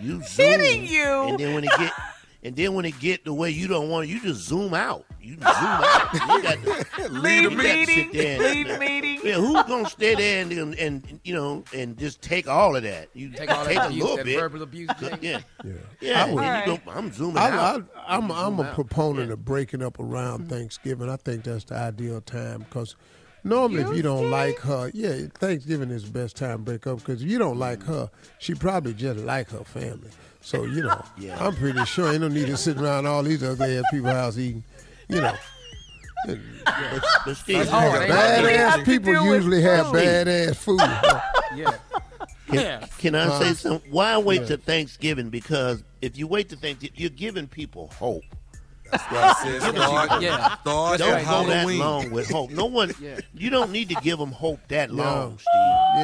You 0.01 0.23
zoom, 0.23 0.45
Hitting 0.47 0.85
you? 0.85 1.23
and 1.23 1.37
then 1.37 1.53
when 1.53 1.65
it 1.65 1.69
get, 1.77 1.91
and 2.43 2.55
then 2.55 2.73
when 2.73 2.83
it 2.83 2.99
get 2.99 3.23
the 3.23 3.33
way 3.33 3.49
you 3.49 3.67
don't 3.67 3.89
want, 3.89 4.05
it, 4.05 4.09
you 4.11 4.21
just 4.21 4.41
zoom 4.41 4.73
out. 4.73 5.05
You 5.21 5.35
zoom 5.35 5.43
out. 5.45 6.13
You 6.13 6.41
got 6.43 6.63
to, 6.63 7.09
Lead 7.09 7.43
you 7.43 7.49
got 7.51 7.57
to 7.57 7.63
meeting. 7.63 7.87
sit 7.87 8.13
there 8.13 8.33
and- 8.33 8.43
Lead 8.43 8.79
meeting. 8.79 9.19
yeah, 9.23 9.35
who's 9.35 9.63
gonna 9.63 9.89
stay 9.89 10.15
there 10.15 10.41
and, 10.41 10.51
and 10.51 10.75
and 10.75 11.19
you 11.23 11.33
know 11.33 11.63
and 11.73 11.97
just 11.97 12.21
take 12.21 12.47
all 12.49 12.75
of 12.75 12.83
that? 12.83 13.07
You 13.13 13.29
Take 13.29 13.49
all 13.49 13.63
that 13.63 13.75
a 13.75 13.85
abuse, 13.87 14.01
little 14.01 14.17
that 14.17 14.25
bit. 14.25 14.39
verbal 14.39 14.61
abuse, 14.63 14.89
Jay. 14.99 15.17
Yeah, 15.21 15.39
yeah. 15.63 15.73
yeah. 16.01 16.25
I 16.25 16.33
would- 16.33 16.43
and 16.43 16.67
you 16.71 16.77
go, 16.85 16.91
I'm 16.91 17.11
zooming 17.13 17.37
I, 17.37 17.49
out. 17.49 17.85
I, 17.95 18.17
I'm, 18.17 18.31
I'm 18.31 18.59
a 18.59 18.63
out. 18.63 18.75
proponent 18.75 19.31
of 19.31 19.45
breaking 19.45 19.81
up 19.81 19.99
around 19.99 20.41
mm-hmm. 20.41 20.49
Thanksgiving. 20.49 21.09
I 21.09 21.15
think 21.15 21.45
that's 21.45 21.63
the 21.63 21.75
ideal 21.75 22.19
time 22.19 22.59
because 22.59 22.97
normally 23.45 23.83
if 23.83 23.95
you 23.95 24.01
don't 24.01 24.29
like 24.29 24.59
her, 24.59 24.91
yeah, 24.93 25.27
Thanksgiving 25.35 25.91
is 25.91 26.03
the 26.03 26.11
best 26.11 26.35
time 26.35 26.57
to 26.57 26.63
break 26.63 26.87
up 26.87 26.99
because 26.99 27.23
if 27.23 27.29
you 27.29 27.37
don't 27.39 27.57
like 27.57 27.79
mm. 27.79 27.87
her, 27.87 28.11
she 28.39 28.53
probably 28.53 28.93
just 28.93 29.19
like 29.19 29.49
her 29.51 29.63
family. 29.63 30.09
So, 30.43 30.65
you 30.65 30.83
know, 30.83 31.03
Yeah. 31.17 31.37
I'm 31.43 31.55
pretty 31.55 31.83
sure 31.85 32.11
ain't 32.11 32.21
no 32.21 32.27
need 32.27 32.47
to 32.47 32.57
sit 32.57 32.77
around 32.77 33.05
all 33.07 33.23
these 33.23 33.41
ugly 33.43 33.77
ass 33.77 33.83
people's 33.91 34.13
house 34.13 34.37
eating, 34.37 34.63
you 35.07 35.21
know. 35.21 35.33
But, 36.25 36.37
but 37.25 37.33
Steve, 37.35 37.57
That's 37.59 37.69
hard. 37.69 38.01
Ain't 38.03 38.09
nothing 38.09 38.45
we 38.45 38.51
have 38.53 38.79
Badass 38.81 38.85
people 38.85 39.13
usually 39.25 39.61
have 39.61 39.87
food. 39.87 39.95
badass 39.95 40.55
food. 40.55 40.79
Yeah. 41.55 41.71
Can, 42.47 42.55
Yeah. 42.59 42.87
can 42.97 43.15
I 43.15 43.25
Huh? 43.25 43.39
say 43.39 43.53
something? 43.53 43.91
Why 43.91 44.17
wait 44.17 44.41
Yeah. 44.41 44.47
till 44.47 44.57
Thanksgiving? 44.57 45.29
Because 45.29 45.83
if 46.01 46.17
you 46.17 46.27
wait 46.27 46.49
to 46.49 46.55
Thanksgiving, 46.55 46.95
you're 46.99 47.09
giving 47.11 47.47
people 47.47 47.91
hope. 47.99 48.23
That's 48.91 49.03
why 49.03 49.17
I 49.21 49.33
said 49.43 49.61
start, 49.61 50.21
Yeah. 50.21 50.55
start 50.61 50.99
Don't 50.99 51.09
at 51.13 51.25
go 51.25 51.47
that 51.49 51.67
long 51.67 52.09
with 52.11 52.29
hope. 52.29 52.51
No 52.51 52.65
one. 52.65 52.91
Yeah. 53.01 53.19
You 53.33 53.49
don't 53.49 53.71
need 53.71 53.89
to 53.89 53.95
give 53.95 54.17
them 54.19 54.31
hope 54.31 54.59
that 54.69 54.91
long, 54.91 55.37
Steve. 55.37 55.45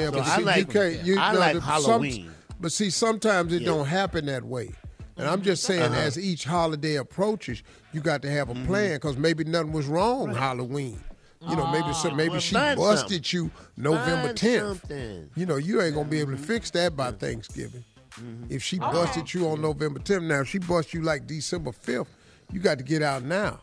Yeah, 0.01 0.05
So 0.05 0.11
but 0.11 0.21
I 0.27 0.37
see, 0.37 0.43
like. 0.43 0.57
you 0.57 0.65
can't. 0.65 1.03
You, 1.05 1.19
I 1.19 1.33
no, 1.33 1.39
like 1.39 1.53
the- 1.55 1.61
some- 1.61 1.69
Halloween. 1.69 2.31
But 2.59 2.71
see, 2.71 2.89
sometimes 2.89 3.53
it 3.53 3.61
Yeah. 3.61 3.69
don't 3.69 3.87
happen 3.87 4.25
that 4.25 4.43
way. 4.43 4.71
And 5.17 5.27
I'm 5.27 5.41
just 5.41 5.63
mm-hmm. 5.63 5.79
saying, 5.79 5.91
Uh-huh. 5.91 6.01
as 6.01 6.17
each 6.17 6.45
holiday 6.45 6.95
approaches, 6.95 7.61
you 7.91 8.01
got 8.01 8.21
to 8.21 8.31
have 8.31 8.49
a 8.49 8.53
mm-hmm. 8.53 8.67
plan 8.67 8.93
because 8.93 9.17
maybe 9.17 9.43
nothing 9.43 9.73
was 9.73 9.87
wrong 9.87 10.33
Halloween. 10.33 11.03
You 11.47 11.55
know, 11.55 11.67
maybe 11.67 11.93
so, 11.93 12.09
ah, 12.09 12.15
maybe 12.15 12.31
Well, 12.31 12.39
she 12.41 12.53
busted 12.53 13.25
something. 13.25 13.25
you 13.31 13.51
November 13.77 14.33
10th. 14.33 14.67
something. 14.67 15.29
You 15.35 15.45
know, 15.45 15.55
you 15.55 15.81
ain't 15.81 15.95
gonna 15.95 16.09
be 16.09 16.19
able 16.19 16.31
to 16.31 16.37
mm-hmm. 16.37 16.45
fix 16.45 16.69
that 16.71 16.97
by 16.97 17.11
Thanksgiving. 17.11 17.83
If 18.49 18.63
she 18.63 18.79
oh, 18.81 18.91
busted 18.91 19.33
you 19.33 19.47
on 19.47 19.61
November 19.61 19.99
10th, 19.99 20.23
now 20.23 20.41
if 20.41 20.49
she 20.49 20.59
bust 20.59 20.93
you 20.93 21.01
like 21.01 21.27
December 21.27 21.71
5th, 21.71 22.07
you 22.51 22.59
got 22.59 22.77
to 22.77 22.83
get 22.83 23.01
out 23.01 23.23
now. 23.23 23.61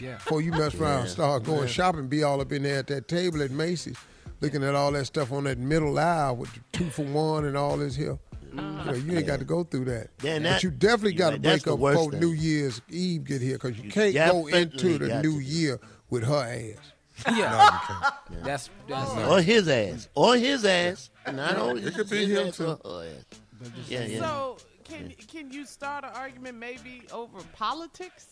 Yeah. 0.00 0.14
Before 0.14 0.40
you 0.40 0.52
mess 0.52 0.74
around, 0.74 1.02
and 1.02 1.08
start 1.08 1.44
going 1.44 1.68
shopping, 1.68 2.08
be 2.08 2.22
all 2.22 2.40
up 2.40 2.50
in 2.52 2.62
there 2.62 2.78
at 2.78 2.86
that 2.88 3.08
table 3.08 3.42
at 3.42 3.50
Macy's, 3.50 3.98
looking 4.40 4.64
at 4.64 4.74
all 4.74 4.90
that 4.92 5.04
stuff 5.04 5.30
on 5.32 5.44
that 5.44 5.58
middle 5.58 5.98
aisle 5.98 6.36
with 6.36 6.52
the 6.54 6.60
two 6.72 6.88
for 6.90 7.04
one 7.04 7.44
and 7.44 7.56
all 7.56 7.76
this 7.76 7.94
here. 7.94 8.18
Mm-hmm. 8.54 8.78
You, 8.78 8.84
know, 8.84 8.92
you 9.12 9.18
ain't 9.18 9.26
got 9.26 9.38
to 9.38 9.44
go 9.44 9.64
through 9.64 9.86
that. 9.86 10.08
Yeah, 10.22 10.34
and 10.34 10.44
but 10.44 10.50
that- 10.50 10.62
you 10.62 10.70
definitely 10.70 11.14
got 11.14 11.30
to 11.30 11.38
break 11.40 11.62
the 11.62 11.72
up 11.74 11.78
worst 11.78 11.96
before 11.98 12.10
thing. 12.12 12.20
New 12.20 12.32
Year's 12.32 12.80
Eve 12.90 13.24
get 13.24 13.40
here 13.40 13.54
because 13.54 13.76
you 13.78 13.84
You 13.84 13.90
can't 13.90 14.14
go 14.14 14.46
into 14.46 14.98
the 14.98 15.22
new 15.22 15.38
to. 15.40 15.44
year 15.44 15.80
with 16.10 16.24
her 16.24 16.34
ass. 16.76 16.92
Yeah. 17.36 18.10
That's 18.42 18.68
that's 18.88 19.10
Or 19.30 19.40
his 19.42 19.68
ass. 19.68 20.08
Or 20.14 20.36
his 20.36 20.64
ass. 20.64 21.10
Not 21.32 21.56
only 21.56 21.82
It 21.84 21.94
could 21.94 22.10
be 22.10 22.26
him, 22.26 22.50
too. 22.52 22.78
or 22.84 23.02
her 23.02 23.06
ass. 23.08 23.70
Yeah, 23.88 24.04
yeah. 24.06 24.18
So 24.20 24.56
can 24.84 25.12
can 25.28 25.50
you 25.52 25.64
start 25.66 26.04
an 26.04 26.10
argument 26.14 26.56
maybe 26.58 27.02
over 27.12 27.38
politics? 27.54 28.28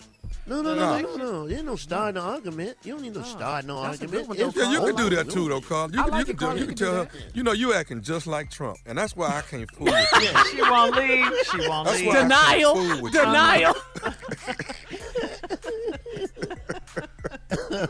No, 0.47 0.62
no, 0.62 0.74
No. 0.74 0.98
no, 1.01 1.16
no, 1.16 1.16
no. 1.16 1.48
There's 1.48 1.62
no 1.62 1.77
start 1.77 2.14
no 2.14 2.22
argument. 2.22 2.77
You 2.82 2.93
don't 2.94 3.02
need 3.02 3.14
no 3.14 3.22
start 3.22 3.64
no 3.66 3.82
That's 3.82 4.01
argument. 4.02 4.28
one, 4.28 4.39
Yeah, 4.39 4.47
you 4.72 4.81
can 4.81 4.97
do 4.97 5.10
that 5.16 5.28
too, 5.31 5.48
though, 5.48 5.60
Carl. 5.60 5.90
You, 5.93 6.01
I 6.01 6.02
can, 6.05 6.12
like 6.12 6.28
you 6.28 6.35
can, 6.35 6.35
it, 6.35 6.39
do, 6.39 6.44
Carl. 6.47 6.55
you 6.56 6.60
You 6.62 6.66
can 6.68 6.77
can 6.77 6.86
tell 6.86 7.05
her, 7.05 7.09
you 7.35 7.43
know, 7.43 7.52
you 7.52 7.74
acting 7.74 8.01
just 8.02 8.27
like 8.27 8.51
Trump, 8.51 8.78
and 8.86 8.97
that's 8.98 9.14
why 9.14 9.28
I 9.28 9.43
can't 9.43 9.70
fool 9.70 9.86
with 9.86 10.09
you. 10.20 10.28
She 10.51 10.62
won't 10.62 10.97
leave. 10.97 11.32
She 11.51 11.68
won't 11.68 11.86
That's 11.86 11.98
leave. 12.01 12.09
why 12.09 12.18
I 12.18 12.22
Denial. 12.22 12.74
can't 12.74 12.90
fool 12.93 13.02
with. 13.02 13.12
Denial. 13.12 13.74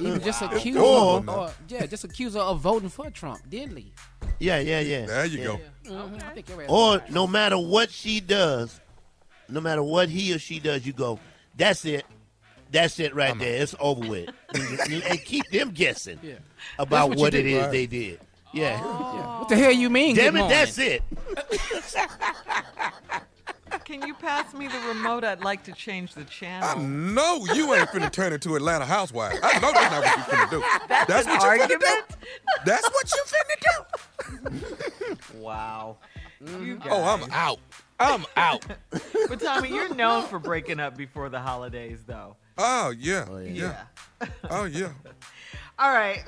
even 0.01 0.21
just 0.21 0.43
accuse 0.43 0.77
her, 0.77 0.83
or, 0.83 1.51
yeah, 1.69 1.87
just 1.87 2.05
accuse 2.05 2.35
her 2.35 2.41
of 2.41 2.61
voting 2.61 2.89
for 2.89 3.11
Trump. 3.11 3.41
didn't 3.49 3.75
leave. 3.75 3.93
Yeah, 4.39 4.59
yeah, 4.61 4.81
yeah. 4.81 5.07
There 5.07 5.25
you 5.27 5.39
yeah. 5.39 5.45
go. 5.45 5.61
Mhm, 5.87 6.23
I 6.23 6.35
think 6.35 6.49
your 6.49 6.65
Or 6.69 6.99
right. 6.99 7.11
no 7.11 7.27
matter 7.27 7.59
what 7.59 7.91
she 7.91 8.21
does, 8.21 8.81
no 9.49 9.61
matter 9.61 9.83
what 9.83 10.09
he 10.09 10.33
or 10.35 10.39
she 10.39 10.61
does, 10.61 10.87
you 10.87 10.93
go, 10.93 11.19
that's 11.57 11.85
it. 11.85 12.05
That's 12.73 13.01
it 13.01 13.15
right 13.15 13.37
there. 13.39 13.63
It's 13.63 13.75
over 13.81 14.09
with. 14.09 14.31
and 14.55 15.03
and 15.03 15.25
keep 15.25 15.45
them 15.51 15.71
guessing 15.73 16.19
Yeah. 16.23 16.35
about 16.79 17.09
what 17.11 17.19
what, 17.19 17.33
you 17.35 17.41
it 17.41 17.43
do, 17.43 17.49
is 17.57 17.63
right. 17.63 17.73
they 17.73 17.87
did. 17.87 18.21
Yeah. 18.53 18.81
Yeah. 18.81 19.39
What 19.41 19.49
the 19.49 19.57
hell 19.57 19.73
you 19.73 19.91
mean? 19.91 20.15
Damn 20.17 20.37
it, 20.37 20.41
morning? 20.41 20.57
that's 20.57 20.79
it. 20.79 21.03
Can 24.21 24.29
you 24.39 24.43
pass 24.45 24.55
me 24.55 24.69
the 24.69 24.79
remote? 24.89 25.25
I'd 25.25 25.43
like 25.43 25.63
to 25.65 25.73
change 25.73 26.15
the 26.15 26.25
channel. 26.25 26.69
I 26.69 26.75
channel. 26.75 26.89
know 26.89 27.47
you 27.55 27.75
ain't 27.75 27.89
finna 27.89 28.11
turn 28.11 28.33
into 28.33 28.55
Atlanta 28.57 28.85
Housewives. 28.85 29.39
I 29.43 29.59
know 29.61 29.73
that's 29.73 29.91
not 29.91 30.03
what 30.05 30.17
you 30.17 30.23
finna 30.25 30.51
do. 30.51 30.65
That's, 30.89 31.27
An 31.27 31.33
what 31.33 31.43
you 31.43 31.49
finna 31.49 31.61
argument? 31.61 32.09
do. 32.09 32.17
That's 32.67 32.91
what 32.91 33.13
you 33.13 33.23
finna 33.27 35.17
do. 35.33 35.39
Wow. 35.39 35.97
You 36.41 36.47
mm-hmm. 36.47 36.89
Oh, 36.91 37.03
I'm 37.03 37.31
out. 37.33 37.59
I'm 37.99 38.25
out. 38.37 38.65
But 39.29 39.41
Tommy, 39.41 39.69
you're 39.71 39.95
known 39.95 40.25
for 40.25 40.39
breaking 40.39 40.81
up 40.81 40.97
before 40.97 41.29
the 41.29 41.41
holidays, 41.41 42.01
though. 42.07 42.37
Oh 42.57 42.95
yeah, 42.99 43.27
oh, 43.31 43.39
Yeah. 43.39 43.85
yeah. 44.21 44.29
Oh 44.51 44.65
yeah. 44.65 44.91
All 45.79 45.91
right. 45.93 46.23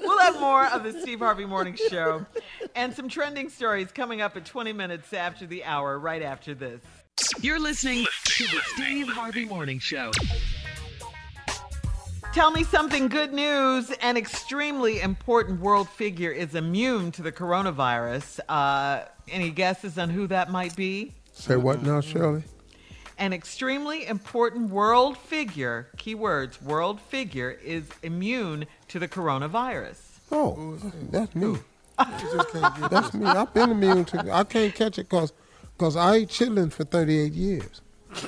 We'll 0.00 0.18
have 0.18 0.40
more 0.40 0.66
of 0.66 0.82
the 0.82 1.00
Steve 1.00 1.20
Harvey 1.20 1.44
Morning 1.44 1.78
Show 1.88 2.26
and 2.74 2.92
some 2.92 3.08
trending 3.08 3.48
stories 3.48 3.92
coming 3.92 4.20
up 4.20 4.36
at 4.36 4.44
20 4.44 4.72
minutes 4.72 5.12
after 5.12 5.46
the 5.46 5.62
hour, 5.62 6.00
right 6.00 6.20
after 6.20 6.52
this. 6.52 6.80
You're 7.40 7.60
listening 7.60 8.06
to 8.24 8.44
the 8.44 8.60
Steve 8.74 9.08
Harvey 9.08 9.44
Morning 9.44 9.78
Show. 9.78 10.10
Tell 12.32 12.50
me 12.50 12.62
something 12.64 13.08
good 13.08 13.32
news. 13.32 13.90
An 14.02 14.16
extremely 14.16 15.00
important 15.00 15.60
world 15.60 15.88
figure 15.88 16.30
is 16.30 16.54
immune 16.54 17.10
to 17.12 17.22
the 17.22 17.32
coronavirus. 17.32 18.40
Uh, 18.48 19.04
any 19.28 19.50
guesses 19.50 19.98
on 19.98 20.10
who 20.10 20.26
that 20.28 20.50
might 20.50 20.76
be? 20.76 21.14
Say 21.32 21.56
what 21.56 21.82
now, 21.82 22.00
Shirley? 22.00 22.42
An 23.18 23.32
extremely 23.32 24.06
important 24.06 24.70
world 24.70 25.18
figure, 25.18 25.88
keywords, 25.96 26.62
world 26.62 27.00
figure, 27.00 27.50
is 27.50 27.88
immune 28.02 28.66
to 28.88 28.98
the 28.98 29.08
coronavirus. 29.08 29.98
Oh, 30.30 30.78
that's 31.10 31.34
me. 31.34 31.56
that's 32.90 33.14
me. 33.14 33.26
I've 33.26 33.52
been 33.52 33.70
immune 33.70 34.04
to. 34.06 34.32
I 34.32 34.44
can't 34.44 34.74
catch 34.74 34.98
it 34.98 35.08
because 35.08 35.32
cause 35.78 35.96
I 35.96 36.16
ate 36.16 36.28
chitlins 36.28 36.72
for 36.74 36.84
38 36.84 37.32
years. 37.32 37.80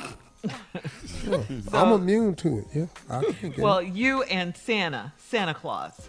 Yeah, 1.27 1.43
I'm 1.75 1.93
immune 1.93 2.35
to 2.37 2.59
it. 2.61 2.65
Yeah, 2.75 2.87
I 3.11 3.23
can't 3.25 3.55
get 3.55 3.59
Well, 3.63 3.79
it. 3.79 3.89
you 3.89 4.23
and 4.23 4.57
Santa, 4.57 5.13
Santa 5.19 5.53
Claus. 5.53 6.09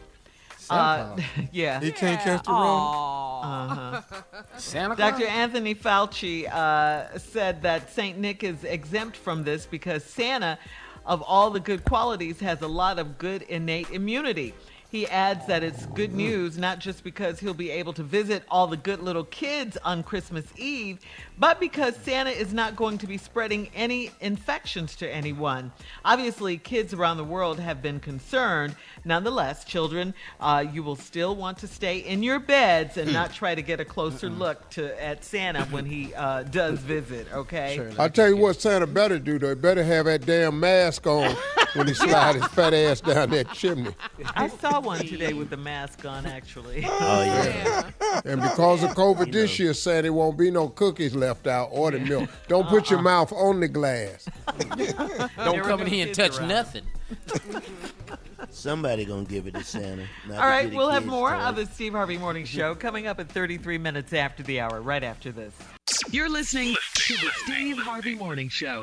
Santa 0.58 0.82
Uh, 0.82 1.18
yeah. 1.52 1.82
He 1.82 1.92
can't 1.92 2.20
catch 2.22 2.46
the 2.46 2.52
road. 2.54 3.42
Uh-huh. 3.44 4.02
Santa 4.58 4.96
Claus. 4.96 5.12
Dr. 5.20 5.28
Anthony 5.28 5.76
Fauci 5.76 6.48
uh, 6.50 7.18
said 7.20 7.62
that 7.64 7.92
St. 7.92 8.18
Nick 8.18 8.44
is 8.46 8.64
exempt 8.64 9.18
from 9.18 9.44
this 9.44 9.66
because 9.66 10.04
Santa, 10.06 10.58
of 11.06 11.22
all 11.24 11.50
the 11.50 11.60
good 11.60 11.84
qualities, 11.84 12.40
has 12.40 12.62
a 12.62 12.68
lot 12.68 12.98
of 13.00 13.18
good 13.18 13.42
innate 13.44 13.90
immunity. 13.90 14.54
He 14.90 15.08
adds 15.08 15.46
that 15.48 15.64
it's 15.64 15.86
good 15.88 16.14
news 16.14 16.58
not 16.58 16.80
just 16.80 17.04
because 17.06 17.40
he'll 17.40 17.54
be 17.54 17.70
able 17.72 17.94
to 17.94 18.04
visit 18.04 18.44
all 18.52 18.68
the 18.68 18.76
good 18.76 19.00
little 19.02 19.24
kids 19.24 19.78
on 19.86 20.04
Christmas 20.04 20.44
Eve, 20.58 21.00
but 21.42 21.60
because 21.60 21.96
Santa 21.96 22.30
is 22.30 22.54
not 22.54 22.76
going 22.76 23.00
to 23.00 23.08
be 23.08 23.18
spreading 23.18 23.68
any 23.74 24.12
infections 24.22 24.96
to 24.98 25.12
anyone. 25.12 25.72
Obviously, 26.06 26.56
kids 26.56 26.94
around 26.94 27.18
the 27.18 27.24
world 27.24 27.60
have 27.60 27.82
been 27.82 28.00
concerned. 28.00 28.76
Nonetheless, 29.06 29.66
children, 29.66 30.14
uh, 30.40 30.64
you 30.72 30.84
will 30.84 30.96
still 30.96 31.36
want 31.36 31.58
to 31.58 31.68
stay 31.68 31.98
in 31.98 32.22
your 32.22 32.38
beds 32.38 32.96
and 32.98 33.12
not 33.12 33.34
try 33.34 33.56
to 33.56 33.64
get 33.64 33.80
a 33.80 33.86
closer 33.86 34.30
look 34.30 34.70
to 34.70 35.04
at 35.04 35.24
Santa 35.24 35.64
when 35.66 35.84
he 35.84 36.14
uh, 36.14 36.44
does 36.44 36.78
visit. 36.94 37.26
Okay. 37.34 37.74
Sure, 37.76 37.90
I 37.98 38.08
tell 38.08 38.30
you 38.30 38.38
what, 38.38 38.62
Santa 38.62 38.86
better 38.86 39.18
do 39.18 39.40
though. 39.40 39.50
He 39.50 39.56
better 39.56 39.84
have 39.84 40.06
that 40.06 40.24
damn 40.28 40.60
mask 40.60 41.08
on 41.08 41.36
when 41.74 41.88
he 41.88 41.96
slides 41.96 42.38
his 42.38 42.52
fat 42.52 42.76
ass 42.76 43.02
down 43.02 43.32
that 43.32 43.52
chimney. 43.52 43.96
I 44.36 44.48
saw 44.48 44.80
one 44.80 45.00
today 45.00 45.34
with 45.34 45.50
the 45.50 45.58
mask 45.58 46.06
on, 46.06 46.28
actually. 46.28 46.86
Oh, 46.88 47.24
yeah. 47.24 47.90
And 48.26 48.42
because 48.42 48.84
of 48.84 48.92
COVID 48.92 49.32
this 49.32 49.58
year, 49.58 49.74
Sandy 49.74 50.10
won't 50.10 50.38
be 50.38 50.52
no 50.52 50.68
cookies 50.68 51.16
left 51.16 51.31
out 51.48 51.70
or 51.72 51.92
the 51.92 52.00
milk. 52.00 52.30
Don't 52.48 52.68
put 52.68 52.90
your 52.90 53.00
uh-uh. 53.00 53.04
mouth 53.04 53.34
on 53.34 53.60
the 53.60 53.68
glass. 53.68 54.28
Don't 55.38 55.64
come 55.64 55.82
in 55.82 55.88
here 55.88 56.08
and 56.08 56.16
touch 56.16 56.40
nothing. 56.42 56.84
Somebody 58.50 59.06
gonna 59.06 59.24
give 59.24 59.48
it 59.48 59.54
to 59.54 59.64
Santa. 59.64 60.08
not 60.28 60.38
All 60.38 60.42
the 60.44 60.48
right, 60.48 60.64
kitty 60.66 60.76
we'll 60.76 60.90
have 60.90 61.06
more 61.06 61.32
toy. 61.32 61.38
of 61.38 61.56
the 61.56 61.66
Steve 61.66 61.94
Harvey 61.94 62.18
Morning 62.18 62.46
Show 62.46 62.76
coming 62.86 63.08
up 63.08 63.20
at 63.20 63.30
33 63.30 63.78
minutes 63.78 64.14
after 64.14 64.44
the 64.44 64.60
hour, 64.60 64.82
right 64.82 65.04
after 65.04 65.32
this. 65.32 65.54
You're 66.10 66.30
listening 66.30 66.76
to 66.94 67.14
the 67.14 67.30
Steve 67.44 67.78
Harvey 67.78 68.16
Morning 68.16 68.50
Show. 68.50 68.82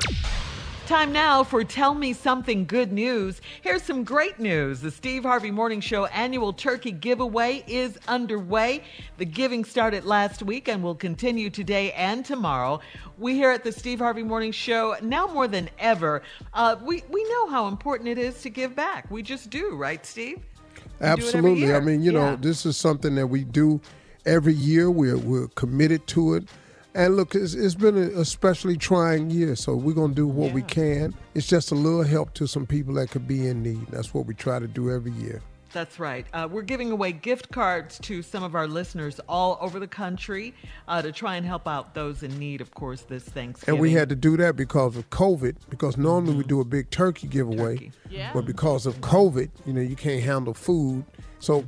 Time 0.89 1.13
now 1.13 1.43
for 1.43 1.63
Tell 1.63 1.93
Me 1.93 2.13
Something 2.13 2.65
Good 2.65 2.91
News. 2.91 3.41
Here's 3.61 3.83
some 3.83 4.03
great 4.03 4.39
news. 4.39 4.81
The 4.81 4.89
Steve 4.89 5.21
Harvey 5.21 5.51
Morning 5.51 5.81
Show 5.81 6.07
annual 6.07 6.51
turkey 6.51 6.91
giveaway 6.91 7.63
is 7.67 7.99
underway. 8.07 8.81
The 9.17 9.25
giving 9.25 9.63
started 9.65 10.03
last 10.03 10.41
week 10.41 10.67
and 10.67 10.81
will 10.81 10.95
continue 10.95 11.51
today 11.51 11.91
and 11.91 12.25
tomorrow. 12.25 12.79
We 13.19 13.35
here 13.35 13.51
at 13.51 13.63
the 13.63 13.71
Steve 13.71 13.99
Harvey 13.99 14.23
Morning 14.23 14.51
Show, 14.51 14.95
now 15.03 15.27
more 15.27 15.47
than 15.47 15.69
ever, 15.77 16.23
uh, 16.55 16.77
we, 16.83 17.03
we 17.11 17.23
know 17.25 17.49
how 17.49 17.67
important 17.67 18.09
it 18.09 18.17
is 18.17 18.41
to 18.41 18.49
give 18.49 18.75
back. 18.75 19.11
We 19.11 19.21
just 19.21 19.51
do, 19.51 19.75
right, 19.75 20.03
Steve? 20.03 20.37
We 20.37 20.41
do 20.41 20.47
it 20.79 21.01
every 21.01 21.07
Absolutely. 21.11 21.75
I 21.75 21.79
mean, 21.81 22.01
you 22.01 22.11
know, 22.11 22.35
this 22.35 22.65
is 22.65 22.77
something 22.77 23.13
that 23.13 23.27
we 23.27 23.43
do 23.43 23.79
every 24.25 24.55
year. 24.55 24.89
We're 24.89 25.19
we're 25.19 25.49
committed 25.49 26.07
to 26.07 26.33
it. 26.33 26.49
And 26.95 27.15
look, 27.15 27.35
it's, 27.35 27.53
it's 27.53 27.75
been 27.75 27.97
a 27.97 28.19
especially 28.19 28.75
trying 28.75 29.29
year, 29.29 29.55
so 29.55 29.75
we're 29.75 29.93
gonna 29.93 30.13
do 30.13 30.27
what 30.27 30.53
we 30.53 30.63
can. 30.63 31.13
It's 31.35 31.47
just 31.47 31.71
a 31.71 31.75
little 31.75 32.03
help 32.03 32.33
to 32.35 32.47
some 32.47 32.65
people 32.65 32.95
that 32.95 33.11
could 33.11 33.27
be 33.27 33.47
in 33.47 33.61
need. 33.61 33.87
That's 33.87 34.13
what 34.13 34.25
we 34.25 34.33
try 34.33 34.59
to 34.59 34.67
do 34.67 34.91
every 34.91 35.11
year. 35.11 35.41
That's 35.71 35.99
right. 35.99 36.25
Uh, 36.33 36.47
we're 36.51 36.63
giving 36.63 36.91
away 36.91 37.11
gift 37.11 37.51
cards 37.51 37.99
to 37.99 38.23
some 38.23 38.43
of 38.43 38.55
our 38.55 38.67
listeners 38.67 39.19
all 39.29 39.57
over 39.61 39.79
the 39.79 39.87
country 39.87 40.55
uh, 40.87 41.01
to 41.01 41.11
try 41.11 41.35
and 41.35 41.45
help 41.45 41.67
out 41.67 41.93
those 41.93 42.23
in 42.23 42.37
need, 42.39 42.59
of 42.59 42.71
course, 42.71 43.01
this 43.01 43.23
Thanksgiving. 43.23 43.75
And 43.75 43.81
we 43.81 43.91
had 43.91 44.09
to 44.09 44.15
do 44.15 44.35
that 44.37 44.55
because 44.55 44.95
of 44.97 45.09
COVID, 45.11 45.57
because 45.69 45.95
normally 45.95 46.37
we 46.37 46.43
do 46.43 46.59
a 46.59 46.65
big 46.65 46.89
turkey 46.89 47.27
giveaway. 47.27 47.91
Yeah. 48.09 48.31
But 48.33 48.45
because 48.45 48.87
of 48.87 48.99
COVID, 49.01 49.49
you 49.67 49.73
know, 49.73 49.81
you 49.81 49.95
can't 49.95 50.23
handle 50.23 50.55
food. 50.55 51.05
So 51.37 51.65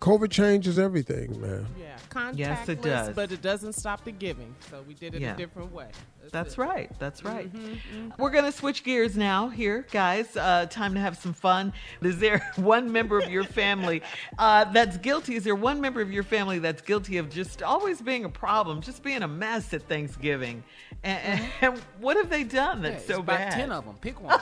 COVID 0.00 0.30
changes 0.30 0.78
everything, 0.78 1.38
man. 1.40 1.66
Yeah, 1.78 1.96
contactless, 2.08 2.38
Yes, 2.38 2.68
it 2.70 2.82
does. 2.82 3.14
but 3.14 3.32
it 3.32 3.42
doesn't 3.42 3.74
stop 3.74 4.02
the 4.04 4.12
giving. 4.12 4.54
So 4.70 4.82
we 4.88 4.94
did 4.94 5.14
it 5.14 5.20
Yeah. 5.20 5.34
a 5.34 5.36
different 5.36 5.72
way. 5.72 5.88
That's 6.32 6.56
right. 6.56 6.90
That's 6.98 7.24
right. 7.24 7.52
Mm-hmm, 7.52 8.10
We're 8.22 8.30
going 8.30 8.44
to 8.44 8.52
switch 8.52 8.82
gears 8.84 9.16
now 9.16 9.48
here, 9.48 9.84
guys. 9.90 10.36
Uh, 10.36 10.64
time 10.70 10.94
to 10.94 11.00
have 11.00 11.18
some 11.18 11.32
fun. 11.34 11.72
Is 12.02 12.18
there 12.18 12.38
one 12.56 12.90
member 12.92 13.18
of 13.18 13.28
your 13.30 13.44
family 13.44 14.00
uh, 14.38 14.64
that's 14.72 14.96
guilty? 14.96 15.34
Is 15.34 15.44
there 15.44 15.56
one 15.56 15.80
member 15.80 16.00
of 16.00 16.10
your 16.12 16.22
family 16.22 16.60
that's 16.60 16.80
guilty 16.82 17.18
of 17.18 17.28
just 17.30 17.62
always 17.62 18.00
being 18.00 18.24
a 18.24 18.28
problem, 18.30 18.80
just 18.80 19.02
being 19.02 19.22
a 19.22 19.28
mess 19.28 19.74
at 19.74 19.82
Thanksgiving? 19.88 20.62
And, 21.02 21.42
and 21.60 21.78
what 22.00 22.16
have 22.16 22.30
they 22.30 22.44
done 22.44 22.80
that's 22.80 23.02
Yeah, 23.02 23.14
so 23.16 23.20
it's 23.20 23.20
about 23.20 23.38
bad? 23.38 23.52
ten 23.52 23.72
of 23.72 23.84
them. 23.84 23.96
Pick 24.00 24.20
one. 24.22 24.38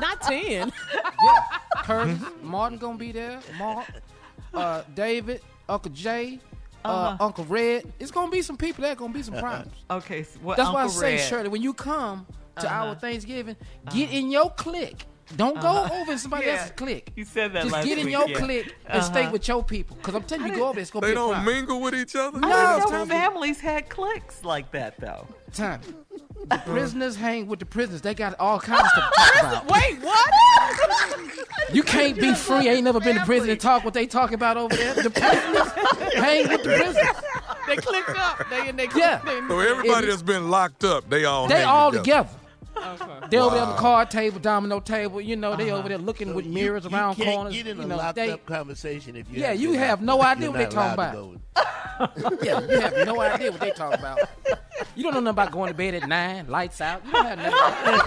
Not 0.00 0.20
ten. 0.22 0.72
yeah, 0.94 1.42
Curtis, 1.84 2.18
Martin 2.42 2.78
gonna 2.78 2.98
be 2.98 3.12
there. 3.12 3.38
Mark, 3.58 3.86
uh, 4.56 4.82
David, 4.94 5.40
Uncle 5.68 5.90
Jay, 5.92 6.40
uh, 6.84 6.88
Uh-huh. 6.88 7.24
Uncle 7.24 7.44
Red. 7.44 7.92
It's 7.98 8.10
gonna 8.10 8.30
be 8.30 8.42
some 8.42 8.56
people. 8.56 8.82
There 8.82 8.94
gonna 8.94 9.12
be 9.12 9.22
some 9.22 9.34
problems. 9.38 9.72
Okay, 9.90 10.22
so 10.22 10.38
what, 10.40 10.56
That's 10.56 10.70
why 10.70 10.84
I 10.84 10.88
say, 10.88 11.16
Red? 11.16 11.20
Shirley, 11.28 11.48
when 11.48 11.62
you 11.62 11.74
come 11.74 12.26
to 12.60 12.66
Uh-huh. 12.66 12.86
our 12.88 12.94
Thanksgiving, 12.94 13.56
get 13.92 14.10
in 14.10 14.30
your 14.30 14.50
clique. 14.50 15.04
Don't 15.34 15.60
go 15.60 15.66
Uh-huh. 15.68 15.94
over 16.02 16.12
in 16.12 16.18
somebody 16.18 16.46
Yeah. 16.46 16.52
else's 16.52 16.70
clique. 16.76 17.10
You 17.16 17.24
said 17.24 17.52
that 17.54 17.62
Just 17.62 17.72
last 17.74 17.84
get 17.84 17.98
in 17.98 18.04
week, 18.04 18.12
your 18.12 18.28
yeah. 18.28 18.38
clique 18.38 18.74
and 18.86 19.02
stay 19.02 19.22
Uh-huh. 19.22 19.30
with 19.32 19.48
your 19.48 19.64
people. 19.64 19.96
Because 19.96 20.14
I'm 20.14 20.22
telling 20.22 20.46
you, 20.46 20.52
you 20.52 20.58
go 20.58 20.64
over 20.66 20.74
there, 20.74 20.82
it's 20.82 20.90
gonna 20.92 21.06
They 21.06 21.12
be 21.12 21.14
They 21.14 21.20
don't 21.20 21.32
problem. 21.32 21.54
mingle 21.56 21.80
with 21.80 21.94
each 21.94 22.14
other. 22.14 22.38
I 22.38 22.40
No, 22.40 22.48
didn't 22.48 22.92
know 22.92 22.98
Tommy. 22.98 23.10
families 23.10 23.60
had 23.60 23.88
cliques 23.88 24.44
like 24.44 24.70
that, 24.72 25.00
though. 25.00 25.26
Time. 25.52 25.80
The 26.48 26.58
prisoners 26.58 27.16
hang 27.16 27.48
with 27.48 27.58
the 27.58 27.66
prisoners. 27.66 28.02
They 28.02 28.14
got 28.14 28.38
all 28.38 28.60
kinds 28.60 28.82
of 28.82 28.86
stuff 28.88 29.12
to 29.12 29.20
talk 29.20 29.42
about. 29.64 29.70
Wait, 29.70 29.98
what? 30.00 30.30
You 31.72 31.82
can't 31.82 32.16
be 32.16 32.32
free. 32.32 32.68
Ain't 32.68 32.84
never 32.84 33.00
been 33.00 33.16
to 33.18 33.24
prison 33.24 33.50
and 33.50 33.58
talk 33.60 33.84
what 33.84 33.92
they 33.92 34.06
talk 34.06 34.30
about 34.30 34.56
over 34.56 34.76
there. 34.76 34.94
The 34.94 35.10
prisoners 35.10 35.72
hang 36.14 36.48
with 36.48 36.62
the 36.62 36.68
prisoners. 36.68 37.16
they 37.66 37.76
clicked 37.76 38.10
up. 38.16 38.48
They 38.48 38.68
and 38.68 38.78
they 38.78 38.88
Yeah. 38.94 39.20
They, 39.24 39.40
So 39.48 39.58
everybody 39.58 40.06
It- 40.06 40.10
that's 40.10 40.22
been 40.22 40.48
locked 40.48 40.84
up, 40.84 41.10
they 41.10 41.24
all 41.24 41.48
They 41.48 41.56
hang 41.56 41.64
all 41.66 41.90
together. 41.90 42.28
together. 42.28 42.28
They 43.30 43.38
over 43.38 43.54
there 43.56 43.64
on 43.64 43.70
the 43.70 43.76
card 43.76 44.10
table, 44.10 44.38
domino 44.38 44.80
table. 44.80 45.20
You 45.20 45.36
know, 45.36 45.56
they 45.56 45.70
Uh-huh. 45.70 45.78
over 45.78 45.88
there 45.88 45.98
looking 45.98 46.34
with 46.34 46.44
You- 46.46 46.52
mirrors 46.52 46.84
you 46.84 46.90
around 46.90 47.14
can't 47.16 47.34
corners. 47.34 47.54
Get 47.54 47.66
in 47.66 47.76
you 47.78 47.82
a 47.82 47.86
know, 47.86 47.96
locked 47.96 48.16
they, 48.16 48.30
up 48.30 48.44
conversation 48.46 49.16
if 49.16 49.28
you 49.30 49.40
Yeah, 49.40 49.46
haven't 49.48 49.60
you 49.62 49.70
been 49.70 49.78
have 49.80 50.02
no 50.02 50.22
idea 50.32 50.50
what 50.50 50.58
they 50.58 50.64
not 50.64 50.72
talking 50.72 50.92
about. 50.94 51.16
yeah, 52.42 52.60
you 52.60 52.80
have 52.80 53.06
no 53.06 53.20
idea 53.20 53.50
what 53.50 53.60
they 53.60 53.70
talking 53.70 53.98
about. 53.98 54.18
You 54.94 55.02
don't 55.04 55.14
know 55.14 55.20
nothing 55.20 55.28
about 55.30 55.52
going 55.52 55.68
to 55.72 55.74
bed 55.76 55.94
at 55.94 56.06
nine, 56.08 56.46
lights 56.48 56.80
out. 56.82 57.04
You 57.06 57.12
don't 57.12 57.26
have 57.26 57.38
nothing. 57.38 58.00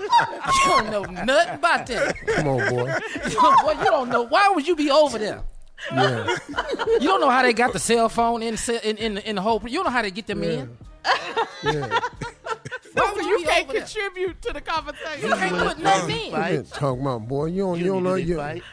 you 0.46 0.66
don't 0.66 0.90
know 0.90 1.02
nothing 1.24 1.54
about 1.54 1.86
that. 1.86 2.16
Come 2.26 2.48
on, 2.48 2.58
boy. 2.70 2.94
You 3.24 3.30
don't, 3.30 3.62
boy, 3.64 3.72
you 3.72 3.84
don't 3.84 4.08
know. 4.08 4.22
Why 4.22 4.48
would 4.54 4.66
you 4.66 4.76
be 4.76 4.90
over 4.90 5.18
there? 5.18 5.42
Yeah. 5.92 6.36
You 6.86 7.00
don't 7.00 7.20
know 7.20 7.30
how 7.30 7.42
they 7.42 7.52
got 7.52 7.72
the 7.72 7.78
cell 7.78 8.08
phone 8.08 8.42
in 8.42 8.56
in 8.84 8.96
in, 8.98 9.18
in 9.18 9.36
the 9.36 9.42
whole. 9.42 9.60
You 9.66 9.78
don't 9.78 9.84
know 9.86 9.90
how 9.90 10.02
they 10.02 10.10
get 10.10 10.26
them 10.26 10.42
in. 10.44 10.76
Yeah. 11.64 11.98
Why 12.94 13.12
would 13.14 13.24
you, 13.24 13.30
you 13.30 13.38
be 13.38 13.44
can't 13.44 13.64
over 13.64 13.72
there? 13.72 13.82
contribute 13.82 14.42
to 14.42 14.52
the 14.52 14.60
conversation. 14.60 15.28
You 15.28 15.34
can't 15.34 15.56
put 15.58 15.78
nothing 15.78 16.16
in. 16.26 16.32
What 16.32 16.68
talking 16.72 17.00
about, 17.02 17.28
boy? 17.28 17.46
You 17.46 17.62
don't, 17.62 17.78
you, 17.78 17.84
You 17.84 17.90
don't 17.92 18.02
don't 18.04 18.12
know 18.12 18.14
you. 18.16 18.36
fight. 18.36 18.62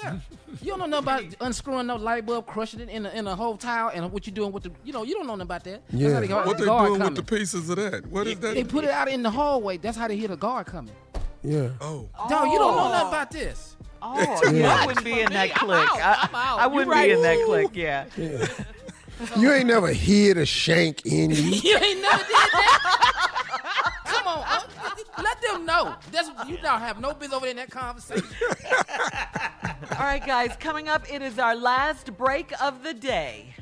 Yeah. 0.00 0.16
You 0.62 0.76
don't 0.76 0.78
know 0.90 1.00
nothing 1.00 1.26
about 1.32 1.46
unscrewing 1.46 1.88
no 1.88 1.96
light 1.96 2.24
bulb, 2.24 2.46
crushing 2.46 2.78
it 2.78 2.88
in 2.88 3.04
a, 3.04 3.10
in 3.10 3.26
a 3.26 3.34
whole 3.34 3.56
tile, 3.56 3.90
and 3.92 4.12
what 4.12 4.26
you 4.28 4.32
doing 4.32 4.52
with 4.52 4.62
the, 4.62 4.70
you 4.84 4.92
know, 4.92 5.02
you 5.02 5.14
don't 5.14 5.26
know 5.26 5.32
nothing 5.34 5.42
about 5.42 5.64
that. 5.64 5.82
That's 5.88 6.00
Yeah. 6.02 6.14
how 6.14 6.20
they, 6.20 6.28
What 6.28 6.56
the 6.56 6.62
they 6.62 6.64
guard 6.66 6.86
doing 6.90 7.00
coming. 7.00 7.14
with 7.16 7.26
the 7.26 7.36
pieces 7.36 7.68
of 7.68 7.76
that? 7.76 8.06
What 8.06 8.28
is 8.28 8.38
that? 8.38 8.54
They 8.54 8.62
put 8.62 8.84
it 8.84 8.90
out 8.90 9.08
in 9.08 9.24
the 9.24 9.30
hallway. 9.30 9.76
That's 9.76 9.96
how 9.96 10.06
they 10.06 10.16
hear 10.16 10.28
the 10.28 10.36
guard 10.36 10.66
coming. 10.66 10.94
Yeah. 11.42 11.70
Oh. 11.80 12.08
Dog, 12.28 12.48
you 12.52 12.58
don't 12.58 12.76
know 12.76 12.90
nothing 12.90 13.06
oh. 13.06 13.08
about 13.08 13.30
this. 13.32 13.76
Oh, 14.00 14.50
yeah, 14.52 14.76
I 14.82 14.86
wouldn't 14.86 15.04
be 15.04 15.20
in 15.20 15.32
that 15.32 15.50
I'm 15.60 15.66
clique. 15.66 15.88
out. 15.88 15.98
I, 16.00 16.28
I'm 16.28 16.34
out. 16.36 16.58
I 16.60 16.64
You 16.66 16.70
wouldn't 16.74 16.90
right. 16.92 17.08
be 17.08 17.12
in 17.14 17.22
that 17.22 17.36
Ooh. 17.38 17.46
clique, 17.46 17.70
yeah. 17.76 18.04
Yeah. 18.16 18.46
You 19.36 19.52
ain't 19.52 19.66
never 19.66 19.88
hid 19.88 20.38
a 20.38 20.46
shank 20.46 21.04
in 21.06 21.30
you. 21.30 21.36
You 21.62 21.76
ain't 21.76 22.00
never 22.02 22.18
did 22.18 22.32
that. 22.32 24.02
Come 24.04 24.26
on, 24.26 24.44
uh, 24.46 25.22
let 25.22 25.40
them 25.42 25.66
know. 25.66 25.94
That's 26.12 26.30
you 26.48 26.56
don't 26.58 26.80
have 26.80 27.00
no 27.00 27.12
business 27.14 27.34
over 27.34 27.46
there 27.46 27.50
in 27.50 27.56
that 27.56 27.70
conversation. 27.70 28.26
All 29.98 30.04
right, 30.04 30.24
guys, 30.24 30.56
coming 30.60 30.88
up, 30.88 31.12
it 31.12 31.22
is 31.22 31.38
our 31.38 31.56
last 31.56 32.16
break 32.16 32.52
of 32.60 32.82
the 32.82 32.94
day. 32.94 33.54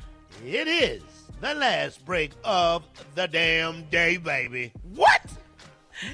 It 0.45 0.67
is 0.67 1.01
the 1.41 1.55
last 1.55 2.05
break 2.05 2.31
of 2.43 2.83
the 3.15 3.27
damn 3.27 3.83
day, 3.89 4.17
baby. 4.17 4.71
What? 4.93 5.21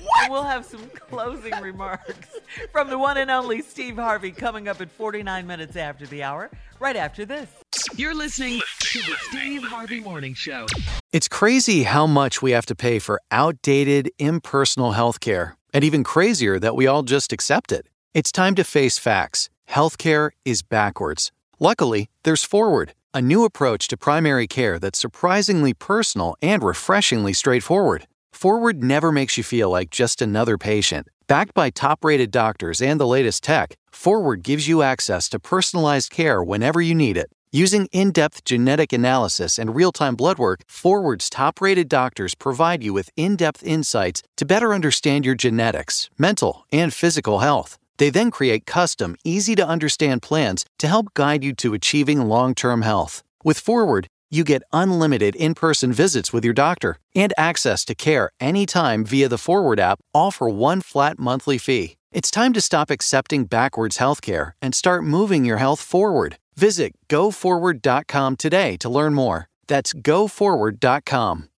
What? 0.02 0.32
We'll 0.32 0.44
have 0.44 0.66
some 0.66 0.90
closing 1.10 1.54
remarks 1.62 2.40
from 2.72 2.90
the 2.90 2.98
one 2.98 3.18
and 3.18 3.30
only 3.30 3.62
Steve 3.62 3.96
Harvey 3.96 4.32
coming 4.32 4.68
up 4.68 4.80
at 4.82 4.90
49 4.92 5.46
minutes 5.46 5.76
after 5.76 6.06
the 6.06 6.24
hour, 6.24 6.50
right 6.80 6.96
after 6.96 7.26
this. 7.26 7.50
You're 7.96 8.16
listening 8.16 8.62
to 8.80 9.00
the 9.00 9.16
Steve 9.30 9.64
Harvey 9.64 10.00
Morning 10.00 10.34
Show. 10.34 10.68
It's 11.12 11.28
crazy 11.28 11.84
how 11.84 12.08
much 12.08 12.42
we 12.42 12.52
have 12.52 12.66
to 12.68 12.76
pay 12.76 13.00
for 13.00 13.20
outdated, 13.30 14.10
impersonal 14.20 14.94
healthcare, 14.94 15.54
and 15.74 15.84
even 15.84 16.04
crazier 16.04 16.60
that 16.60 16.76
we 16.76 16.88
all 16.88 17.04
just 17.04 17.34
accept 17.34 17.72
it. 17.72 17.88
It's 18.14 18.32
time 18.32 18.56
to 18.56 18.64
face 18.64 18.98
facts. 18.98 19.50
Healthcare 19.70 20.32
is 20.46 20.62
backwards. 20.62 21.32
Luckily, 21.60 22.10
there's 22.24 22.44
Forward, 22.44 22.94
a 23.14 23.22
new 23.22 23.44
approach 23.44 23.88
to 23.90 23.98
primary 23.98 24.48
care 24.48 24.80
that's 24.80 25.00
surprisingly 25.00 25.74
personal 25.74 26.36
and 26.42 26.64
refreshingly 26.64 27.34
straightforward. 27.34 28.08
Forward 28.44 28.84
never 28.84 29.10
makes 29.10 29.38
you 29.38 29.42
feel 29.42 29.70
like 29.70 29.90
just 29.90 30.22
another 30.22 30.58
patient. 30.58 31.08
Backed 31.28 31.54
by 31.54 31.70
top 31.70 32.04
rated 32.04 32.30
doctors 32.30 32.82
and 32.82 33.00
the 33.00 33.08
latest 33.08 33.42
tech, 33.42 33.78
Forward 33.90 34.44
gives 34.44 34.68
you 34.68 34.82
access 34.82 35.30
to 35.30 35.40
personalized 35.40 36.12
care 36.12 36.44
whenever 36.44 36.82
you 36.82 36.94
need 36.94 37.16
it. 37.16 37.32
Using 37.54 37.86
in 37.94 38.12
depth 38.12 38.44
genetic 38.44 38.92
analysis 38.92 39.58
and 39.58 39.74
real 39.74 39.94
time 39.94 40.16
blood 40.16 40.40
work, 40.40 40.60
Forward's 40.68 41.30
top 41.30 41.62
rated 41.62 41.88
doctors 41.88 42.36
provide 42.36 42.84
you 42.84 42.92
with 42.92 43.10
in 43.16 43.38
depth 43.38 43.64
insights 43.64 44.22
to 44.36 44.46
better 44.46 44.74
understand 44.74 45.26
your 45.26 45.36
genetics, 45.36 46.10
mental, 46.18 46.66
and 46.70 46.94
physical 46.94 47.40
health. 47.40 47.78
They 47.96 48.10
then 48.10 48.30
create 48.30 48.66
custom, 48.66 49.16
easy 49.24 49.56
to 49.56 49.66
understand 49.66 50.22
plans 50.22 50.66
to 50.80 50.90
help 50.90 51.14
guide 51.14 51.46
you 51.46 51.54
to 51.54 51.74
achieving 51.74 52.28
long 52.28 52.56
term 52.56 52.82
health. 52.82 53.24
With 53.46 53.60
Forward, 53.60 54.08
you 54.34 54.44
get 54.44 54.64
unlimited 54.74 55.36
in 55.36 55.54
person 55.54 55.94
visits 55.94 56.34
with 56.34 56.44
your 56.44 56.54
doctor 56.54 56.98
and 57.14 57.32
access 57.38 57.86
to 57.86 57.96
care 57.96 58.32
anytime 58.40 59.06
via 59.06 59.30
the 59.30 59.38
Forward 59.38 59.80
app, 59.80 60.00
all 60.14 60.32
for 60.32 60.50
one 60.50 60.82
flat 60.82 61.20
monthly 61.20 61.58
fee. 61.58 61.98
It's 62.12 62.32
time 62.32 62.54
to 62.54 62.62
stop 62.62 62.90
accepting 62.90 63.46
backwards 63.46 63.98
healthcare 63.98 64.54
and 64.62 64.76
start 64.76 65.04
moving 65.04 65.46
your 65.46 65.58
health 65.58 65.82
forward. 65.82 66.38
Visit 66.56 66.94
goforward.com 67.10 68.36
today 68.36 68.78
to 68.78 68.90
learn 68.90 69.14
more. 69.14 69.48
That's 69.68 69.94
goforward.com. 69.94 71.50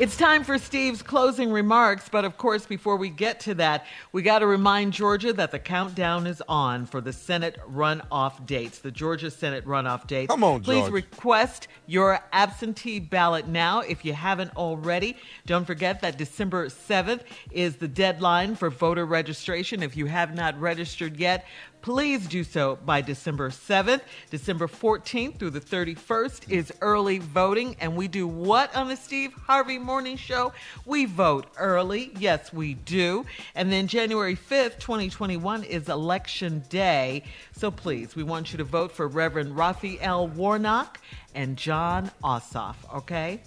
It's 0.00 0.16
time 0.16 0.44
for 0.44 0.56
Steve's 0.56 1.02
closing 1.02 1.52
remarks, 1.52 2.08
but 2.08 2.24
of 2.24 2.38
course, 2.38 2.64
before 2.64 2.96
we 2.96 3.10
get 3.10 3.38
to 3.40 3.54
that, 3.56 3.84
we 4.12 4.22
got 4.22 4.38
to 4.38 4.46
remind 4.46 4.94
Georgia 4.94 5.30
that 5.34 5.50
the 5.50 5.58
countdown 5.58 6.26
is 6.26 6.42
on 6.48 6.86
for 6.86 7.02
the 7.02 7.12
Senate 7.12 7.58
runoff 7.70 8.46
dates, 8.46 8.78
the 8.78 8.90
Georgia 8.90 9.30
Senate 9.30 9.66
runoff 9.66 10.06
dates. 10.06 10.30
Come 10.30 10.42
on, 10.42 10.62
Please 10.62 10.88
request 10.88 11.68
your 11.86 12.18
absentee 12.32 12.98
ballot 12.98 13.46
now 13.46 13.80
if 13.80 14.02
you 14.02 14.14
haven't 14.14 14.56
already. 14.56 15.18
Don't 15.44 15.66
forget 15.66 16.00
that 16.00 16.16
December 16.16 16.68
7th 16.68 17.20
is 17.50 17.76
the 17.76 17.88
deadline 17.88 18.54
for 18.54 18.70
voter 18.70 19.04
registration. 19.04 19.82
If 19.82 19.98
you 19.98 20.06
have 20.06 20.34
not 20.34 20.58
registered 20.58 21.18
yet, 21.18 21.44
Please 21.82 22.26
do 22.26 22.44
so 22.44 22.78
by 22.84 23.00
December 23.00 23.48
7th. 23.48 24.02
December 24.30 24.68
14th 24.68 25.38
through 25.38 25.50
the 25.50 25.60
31st 25.60 26.50
is 26.50 26.72
early 26.82 27.18
voting. 27.18 27.74
And 27.80 27.96
we 27.96 28.06
do 28.06 28.28
what 28.28 28.74
on 28.76 28.88
the 28.88 28.96
Steve 28.96 29.32
Harvey 29.32 29.78
Morning 29.78 30.16
Show? 30.16 30.52
We 30.84 31.06
vote 31.06 31.46
early. 31.56 32.12
Yes, 32.18 32.52
we 32.52 32.74
do. 32.74 33.24
And 33.54 33.72
then 33.72 33.86
January 33.86 34.36
5th, 34.36 34.78
2021 34.78 35.64
is 35.64 35.88
Election 35.88 36.62
Day. 36.68 37.24
So 37.56 37.70
please, 37.70 38.14
we 38.14 38.24
want 38.24 38.52
you 38.52 38.58
to 38.58 38.64
vote 38.64 38.92
for 38.92 39.08
Reverend 39.08 39.56
Raphael 39.56 40.28
Warnock 40.28 41.00
and 41.34 41.56
Jon 41.56 42.10
Ossoff, 42.22 42.76
okay? 42.94 43.40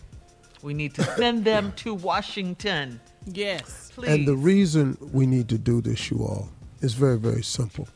We 0.63 0.73
need 0.73 0.95
to 0.95 1.03
send 1.03 1.45
them 1.45 1.73
to 1.77 1.93
Washington. 1.93 2.99
Yes. 3.25 3.91
Please. 3.93 4.09
And 4.09 4.27
the 4.27 4.35
reason 4.35 4.97
we 5.11 5.27
need 5.27 5.49
to 5.49 5.57
do 5.59 5.81
this, 5.81 6.09
you 6.09 6.19
all, 6.19 6.49
is 6.81 6.93
very, 6.93 7.19
very 7.19 7.43
simple. 7.43 7.87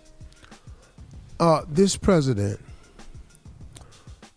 Uh, 1.40 1.62
this 1.68 1.96
president, 1.96 2.60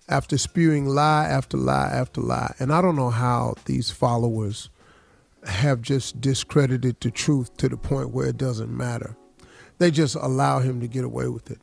after 0.09 0.37
spewing 0.37 0.87
lie 0.87 1.25
after 1.25 1.57
lie 1.57 1.89
after 1.89 2.21
lie, 2.21 2.55
and 2.59 2.73
I 2.73 2.83
don't 2.83 2.97
know 2.97 3.09
how 3.09 3.55
these 3.65 3.91
followers 3.91 4.69
have 5.47 5.81
just 5.81 6.21
discredited 6.21 7.01
the 7.01 7.11
truth 7.11 7.57
to 7.57 7.71
the 7.71 7.79
point 7.79 8.11
where 8.11 8.27
it 8.27 8.37
doesn't 8.37 8.77
matter. 8.77 9.17
They 9.79 9.91
just 9.91 10.15
allow 10.15 10.59
him 10.59 10.81
to 10.81 10.89
get 10.89 11.05
away 11.05 11.29
with 11.29 11.51
it. 11.51 11.61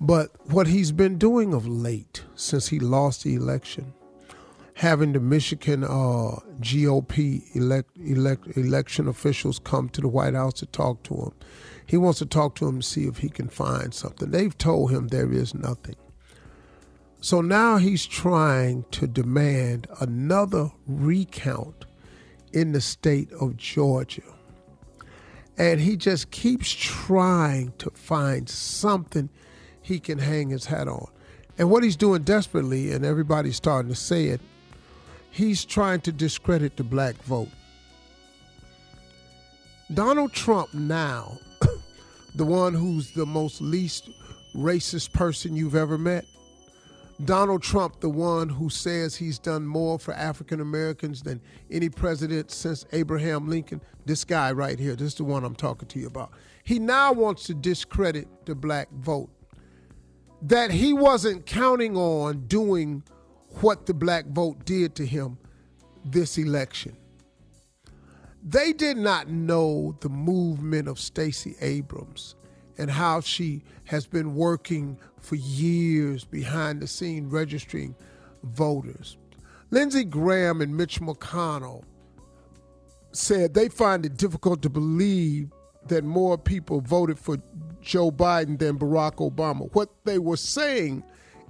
But 0.00 0.30
what 0.50 0.68
he's 0.68 0.92
been 0.92 1.18
doing 1.18 1.54
of 1.54 1.66
late, 1.66 2.22
since 2.36 2.68
he 2.68 2.78
lost 2.78 3.24
the 3.24 3.34
election, 3.34 3.92
having 4.74 5.12
the 5.12 5.20
Michigan 5.20 5.82
uh, 5.82 6.38
GOP 6.60 7.42
elect, 7.56 7.90
elect, 7.98 8.56
election 8.56 9.08
officials 9.08 9.58
come 9.58 9.88
to 9.88 10.00
the 10.00 10.08
White 10.08 10.34
House 10.34 10.54
to 10.54 10.66
talk 10.66 11.02
to 11.04 11.14
him. 11.14 11.32
He 11.92 11.98
wants 11.98 12.20
to 12.20 12.26
talk 12.26 12.54
to 12.54 12.66
him 12.66 12.80
to 12.80 12.86
see 12.86 13.04
if 13.04 13.18
he 13.18 13.28
can 13.28 13.48
find 13.48 13.92
something. 13.92 14.30
They've 14.30 14.56
told 14.56 14.90
him 14.90 15.08
there 15.08 15.30
is 15.30 15.54
nothing. 15.54 15.96
So 17.20 17.42
now 17.42 17.76
he's 17.76 18.06
trying 18.06 18.86
to 18.92 19.06
demand 19.06 19.88
another 20.00 20.70
recount 20.86 21.84
in 22.50 22.72
the 22.72 22.80
state 22.80 23.30
of 23.34 23.58
Georgia. 23.58 24.22
And 25.58 25.82
he 25.82 25.98
just 25.98 26.30
keeps 26.30 26.72
trying 26.72 27.74
to 27.76 27.90
find 27.90 28.48
something 28.48 29.28
he 29.82 30.00
can 30.00 30.18
hang 30.18 30.48
his 30.48 30.64
hat 30.64 30.88
on. 30.88 31.10
And 31.58 31.68
what 31.70 31.82
he's 31.82 31.96
doing 31.96 32.22
desperately, 32.22 32.90
and 32.90 33.04
everybody's 33.04 33.56
starting 33.56 33.90
to 33.90 33.94
say 33.94 34.28
it, 34.28 34.40
he's 35.30 35.66
trying 35.66 36.00
to 36.00 36.10
discredit 36.10 36.78
the 36.78 36.84
black 36.84 37.16
vote. 37.16 37.50
Donald 39.92 40.32
Trump 40.32 40.72
now, 40.72 41.38
the 42.34 42.44
one 42.44 42.74
who's 42.74 43.12
the 43.12 43.26
most 43.26 43.60
least 43.60 44.10
racist 44.54 45.12
person 45.12 45.56
you've 45.56 45.74
ever 45.74 45.98
met, 45.98 46.24
Donald 47.24 47.62
Trump, 47.62 48.00
the 48.00 48.08
one 48.08 48.48
who 48.48 48.68
says 48.68 49.14
he's 49.14 49.38
done 49.38 49.66
more 49.66 49.98
for 49.98 50.12
African 50.14 50.60
Americans 50.60 51.22
than 51.22 51.40
any 51.70 51.88
president 51.88 52.50
since 52.50 52.84
Abraham 52.92 53.48
Lincoln. 53.48 53.80
This 54.06 54.24
guy 54.24 54.50
right 54.52 54.78
here, 54.78 54.96
this 54.96 55.08
is 55.08 55.14
the 55.14 55.24
one 55.24 55.44
I'm 55.44 55.54
talking 55.54 55.88
to 55.88 55.98
you 55.98 56.08
about. 56.08 56.32
He 56.64 56.78
now 56.78 57.12
wants 57.12 57.44
to 57.44 57.54
discredit 57.54 58.26
the 58.46 58.54
black 58.54 58.90
vote. 58.90 59.30
That 60.42 60.72
he 60.72 60.92
wasn't 60.92 61.46
counting 61.46 61.96
on 61.96 62.46
doing 62.46 63.04
what 63.60 63.86
the 63.86 63.94
black 63.94 64.26
vote 64.26 64.64
did 64.64 64.96
to 64.96 65.06
him 65.06 65.38
this 66.04 66.38
election. 66.38 66.96
They 68.42 68.72
did 68.72 68.96
not 68.96 69.28
know 69.28 69.96
the 70.00 70.08
movement 70.08 70.88
of 70.88 70.98
Stacey 70.98 71.54
Abrams 71.60 72.34
and 72.76 72.90
how 72.90 73.20
she 73.20 73.62
has 73.84 74.06
been 74.06 74.34
working 74.34 74.98
for 75.20 75.36
years 75.36 76.24
behind 76.24 76.82
the 76.82 76.88
scene 76.88 77.28
registering 77.28 77.94
voters. 78.42 79.16
Lindsey 79.70 80.04
Graham 80.04 80.60
and 80.60 80.76
Mitch 80.76 81.00
McConnell 81.00 81.84
said 83.12 83.54
they 83.54 83.68
find 83.68 84.04
it 84.04 84.16
difficult 84.16 84.60
to 84.62 84.70
believe 84.70 85.50
that 85.86 86.02
more 86.02 86.36
people 86.36 86.80
voted 86.80 87.18
for 87.18 87.36
Joe 87.80 88.10
Biden 88.10 88.58
than 88.58 88.78
Barack 88.78 89.16
Obama. 89.16 89.72
What 89.72 89.90
they 90.04 90.18
were 90.18 90.36
saying 90.36 91.04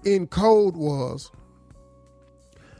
in 0.05 0.27
code 0.27 0.77
was 0.77 1.31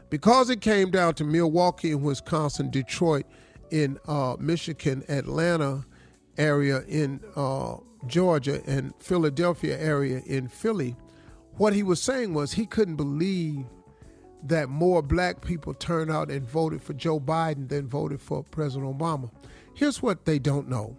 because 0.09 0.49
it 0.49 0.61
came 0.61 0.91
down 0.91 1.15
to 1.15 1.23
Milwaukee 1.23 1.91
in 1.91 2.03
Wisconsin, 2.03 2.69
Detroit 2.69 3.25
in 3.73 3.97
uh, 4.07 4.35
Michigan, 4.39 5.03
Atlanta 5.09 5.83
area 6.37 6.83
in 6.87 7.19
uh, 7.35 7.77
Georgia, 8.05 8.61
and 8.67 8.93
Philadelphia 8.99 9.79
area 9.79 10.21
in 10.27 10.47
Philly, 10.47 10.95
what 11.57 11.73
he 11.73 11.81
was 11.81 11.99
saying 11.99 12.35
was 12.35 12.53
he 12.53 12.67
couldn't 12.67 12.97
believe 12.97 13.65
that 14.43 14.69
more 14.69 15.01
black 15.01 15.41
people 15.41 15.73
turned 15.73 16.11
out 16.11 16.29
and 16.29 16.47
voted 16.47 16.83
for 16.83 16.93
Joe 16.93 17.19
Biden 17.19 17.67
than 17.67 17.87
voted 17.87 18.21
for 18.21 18.43
President 18.43 18.95
Obama. 18.95 19.31
Here's 19.73 20.03
what 20.03 20.25
they 20.25 20.37
don't 20.37 20.69
know 20.69 20.95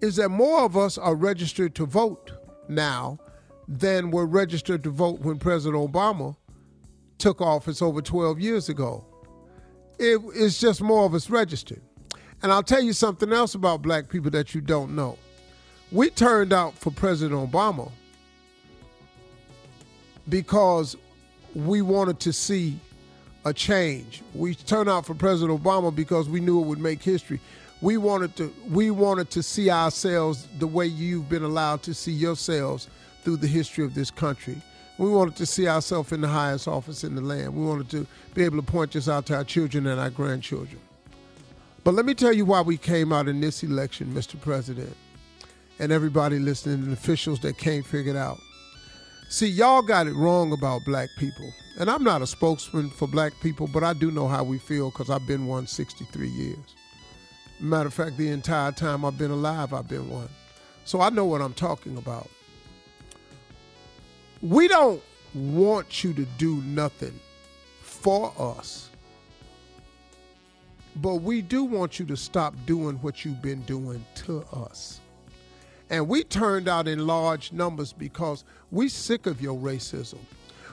is 0.00 0.14
that 0.14 0.28
more 0.28 0.60
of 0.60 0.76
us 0.76 0.96
are 0.96 1.16
registered 1.16 1.74
to 1.74 1.84
vote 1.84 2.30
now 2.68 3.18
than 3.66 4.12
were 4.12 4.26
registered 4.26 4.84
to 4.84 4.90
vote 4.90 5.18
when 5.22 5.38
President 5.38 5.92
Obama 5.92 6.36
took 7.18 7.40
office 7.40 7.82
over 7.82 8.00
12 8.00 8.38
years 8.38 8.68
ago. 8.68 9.04
It, 9.98 10.20
it's 10.34 10.60
just 10.60 10.80
more 10.80 11.04
of 11.04 11.14
us 11.14 11.28
registered. 11.28 11.80
And 12.42 12.52
I'll 12.52 12.62
tell 12.62 12.82
you 12.82 12.92
something 12.92 13.32
else 13.32 13.54
about 13.54 13.82
black 13.82 14.08
people 14.08 14.30
that 14.30 14.54
you 14.54 14.60
don't 14.60 14.94
know. 14.94 15.18
We 15.90 16.10
turned 16.10 16.52
out 16.52 16.74
for 16.74 16.90
President 16.90 17.50
Obama 17.50 17.90
because 20.28 20.96
we 21.54 21.82
wanted 21.82 22.20
to 22.20 22.32
see 22.32 22.78
a 23.44 23.52
change. 23.52 24.22
We 24.34 24.54
turned 24.54 24.88
out 24.88 25.06
for 25.06 25.14
President 25.14 25.62
Obama 25.62 25.94
because 25.94 26.28
we 26.28 26.40
knew 26.40 26.60
it 26.60 26.66
would 26.66 26.78
make 26.78 27.02
history. 27.02 27.40
We 27.80 27.96
wanted 27.96 28.36
to 28.36 28.52
we 28.68 28.90
wanted 28.90 29.30
to 29.30 29.42
see 29.42 29.70
ourselves 29.70 30.48
the 30.58 30.66
way 30.66 30.86
you've 30.86 31.28
been 31.28 31.44
allowed 31.44 31.82
to 31.84 31.94
see 31.94 32.12
yourselves 32.12 32.88
through 33.22 33.36
the 33.36 33.46
history 33.46 33.84
of 33.84 33.94
this 33.94 34.10
country. 34.10 34.60
We 34.98 35.08
wanted 35.08 35.36
to 35.36 35.46
see 35.46 35.68
ourselves 35.68 36.10
in 36.10 36.20
the 36.20 36.28
highest 36.28 36.66
office 36.66 37.04
in 37.04 37.14
the 37.14 37.20
land. 37.20 37.54
We 37.54 37.64
wanted 37.64 37.88
to 37.90 38.06
be 38.34 38.44
able 38.44 38.56
to 38.56 38.62
point 38.62 38.92
this 38.92 39.08
out 39.08 39.26
to 39.26 39.36
our 39.36 39.44
children 39.44 39.86
and 39.86 40.00
our 40.00 40.10
grandchildren. 40.10 40.80
But 41.84 41.94
let 41.94 42.04
me 42.04 42.14
tell 42.14 42.32
you 42.32 42.44
why 42.44 42.60
we 42.60 42.76
came 42.76 43.12
out 43.12 43.28
in 43.28 43.40
this 43.40 43.62
election, 43.62 44.08
Mr. 44.08 44.40
President, 44.40 44.94
and 45.78 45.92
everybody 45.92 46.40
listening 46.40 46.82
and 46.82 46.92
officials 46.92 47.38
that 47.40 47.58
can't 47.58 47.86
figure 47.86 48.12
it 48.12 48.18
out. 48.18 48.38
See, 49.28 49.46
y'all 49.46 49.82
got 49.82 50.08
it 50.08 50.14
wrong 50.14 50.52
about 50.52 50.84
black 50.84 51.10
people. 51.16 51.48
And 51.78 51.88
I'm 51.88 52.02
not 52.02 52.22
a 52.22 52.26
spokesman 52.26 52.90
for 52.90 53.06
black 53.06 53.32
people, 53.40 53.68
but 53.68 53.84
I 53.84 53.92
do 53.92 54.10
know 54.10 54.26
how 54.26 54.42
we 54.42 54.58
feel 54.58 54.90
because 54.90 55.10
I've 55.10 55.26
been 55.28 55.46
one 55.46 55.68
63 55.68 56.26
years. 56.28 56.58
Matter 57.60 57.86
of 57.86 57.94
fact, 57.94 58.16
the 58.16 58.28
entire 58.28 58.72
time 58.72 59.04
I've 59.04 59.18
been 59.18 59.30
alive, 59.30 59.72
I've 59.72 59.88
been 59.88 60.10
one. 60.10 60.28
So 60.84 61.00
I 61.00 61.10
know 61.10 61.24
what 61.24 61.40
I'm 61.40 61.54
talking 61.54 61.96
about. 61.98 62.28
We 64.42 64.68
don't 64.68 65.02
want 65.34 66.04
you 66.04 66.12
to 66.14 66.24
do 66.38 66.56
nothing 66.62 67.18
for 67.82 68.32
us, 68.38 68.88
but 70.96 71.16
we 71.16 71.42
do 71.42 71.64
want 71.64 71.98
you 71.98 72.06
to 72.06 72.16
stop 72.16 72.54
doing 72.64 72.96
what 72.96 73.24
you've 73.24 73.42
been 73.42 73.62
doing 73.62 74.04
to 74.26 74.44
us. 74.52 75.00
And 75.90 76.06
we 76.06 76.22
turned 76.22 76.68
out 76.68 76.86
in 76.86 77.06
large 77.06 77.52
numbers 77.52 77.92
because 77.92 78.44
we 78.70 78.88
sick 78.88 79.26
of 79.26 79.40
your 79.40 79.58
racism. 79.58 80.18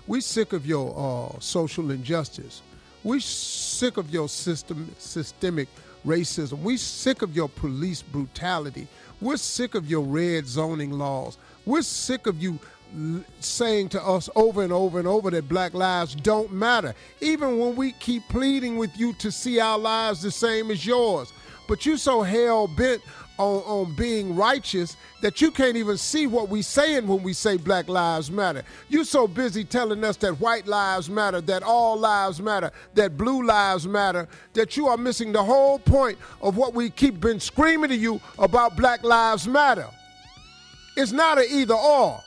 We 0.08 0.22
sick 0.22 0.54
of 0.54 0.66
your 0.66 0.94
uh, 1.36 1.40
social 1.40 1.90
injustice. 1.90 2.62
We 3.04 3.20
sick 3.20 3.98
of 3.98 4.12
your 4.12 4.30
system, 4.30 4.94
systemic 5.00 5.70
racism. 6.06 6.62
We 6.62 6.78
sick 6.78 7.22
of 7.22 7.36
your 7.36 7.50
police 7.50 8.02
brutality. 8.02 8.88
We're 9.22 9.38
sick 9.38 9.74
of 9.76 9.90
your 9.90 10.02
red 10.02 10.48
zoning 10.48 10.92
laws. 10.92 11.38
We're 11.66 11.82
sick 11.82 12.28
of 12.28 12.42
you 12.42 12.60
saying 13.40 13.90
to 13.90 14.02
us 14.02 14.30
over 14.36 14.64
and 14.64 14.72
over 14.72 15.00
and 15.00 15.08
over 15.08 15.30
that 15.32 15.50
black 15.50 15.74
lives 15.74 16.16
don't 16.16 16.52
matter. 16.52 16.94
Even 17.22 17.60
when 17.60 17.76
we 17.76 17.92
keep 17.94 18.28
pleading 18.30 18.78
with 18.78 18.98
you 18.98 19.14
to 19.14 19.32
see 19.32 19.60
our 19.60 19.78
lives 19.78 20.22
the 20.22 20.32
same 20.32 20.72
as 20.72 20.86
yours. 20.86 21.32
but 21.68 21.86
you're 21.86 21.98
so 21.98 22.22
hell 22.22 22.68
bent 22.68 23.02
on, 23.38 23.58
on 23.64 23.96
being 23.96 24.36
righteous 24.36 24.96
that 25.22 25.42
you 25.42 25.52
can't 25.52 25.76
even 25.76 25.98
see 25.98 26.28
what 26.28 26.50
we're 26.50 26.64
saying 26.64 27.08
when 27.08 27.22
we 27.24 27.34
say 27.34 27.58
Black 27.58 27.88
Lives 27.90 28.32
Matter. 28.32 28.64
You're 28.90 29.04
so 29.06 29.28
busy 29.28 29.64
telling 29.64 30.04
us 30.04 30.18
that 30.18 30.40
white 30.40 30.68
lives 30.68 31.10
matter, 31.10 31.42
that 31.42 31.64
all 31.64 31.98
lives 31.98 32.42
matter, 32.42 32.72
that 32.94 33.18
blue 33.18 33.46
lives 33.46 33.88
matter, 33.88 34.28
that 34.54 34.78
you 34.78 34.88
are 34.88 34.98
missing 34.98 35.32
the 35.32 35.44
whole 35.44 35.80
point 35.80 36.18
of 36.42 36.56
what 36.58 36.74
we 36.74 36.90
keep 36.90 37.20
been 37.20 37.40
screaming 37.40 37.90
to 37.90 37.96
you 37.96 38.22
about 38.40 38.78
Black 38.78 39.04
Lives 39.04 39.48
Matter. 39.48 39.88
It's 40.96 41.12
not 41.12 41.38
an 41.38 41.46
either 41.50 41.74
or. 41.74 42.22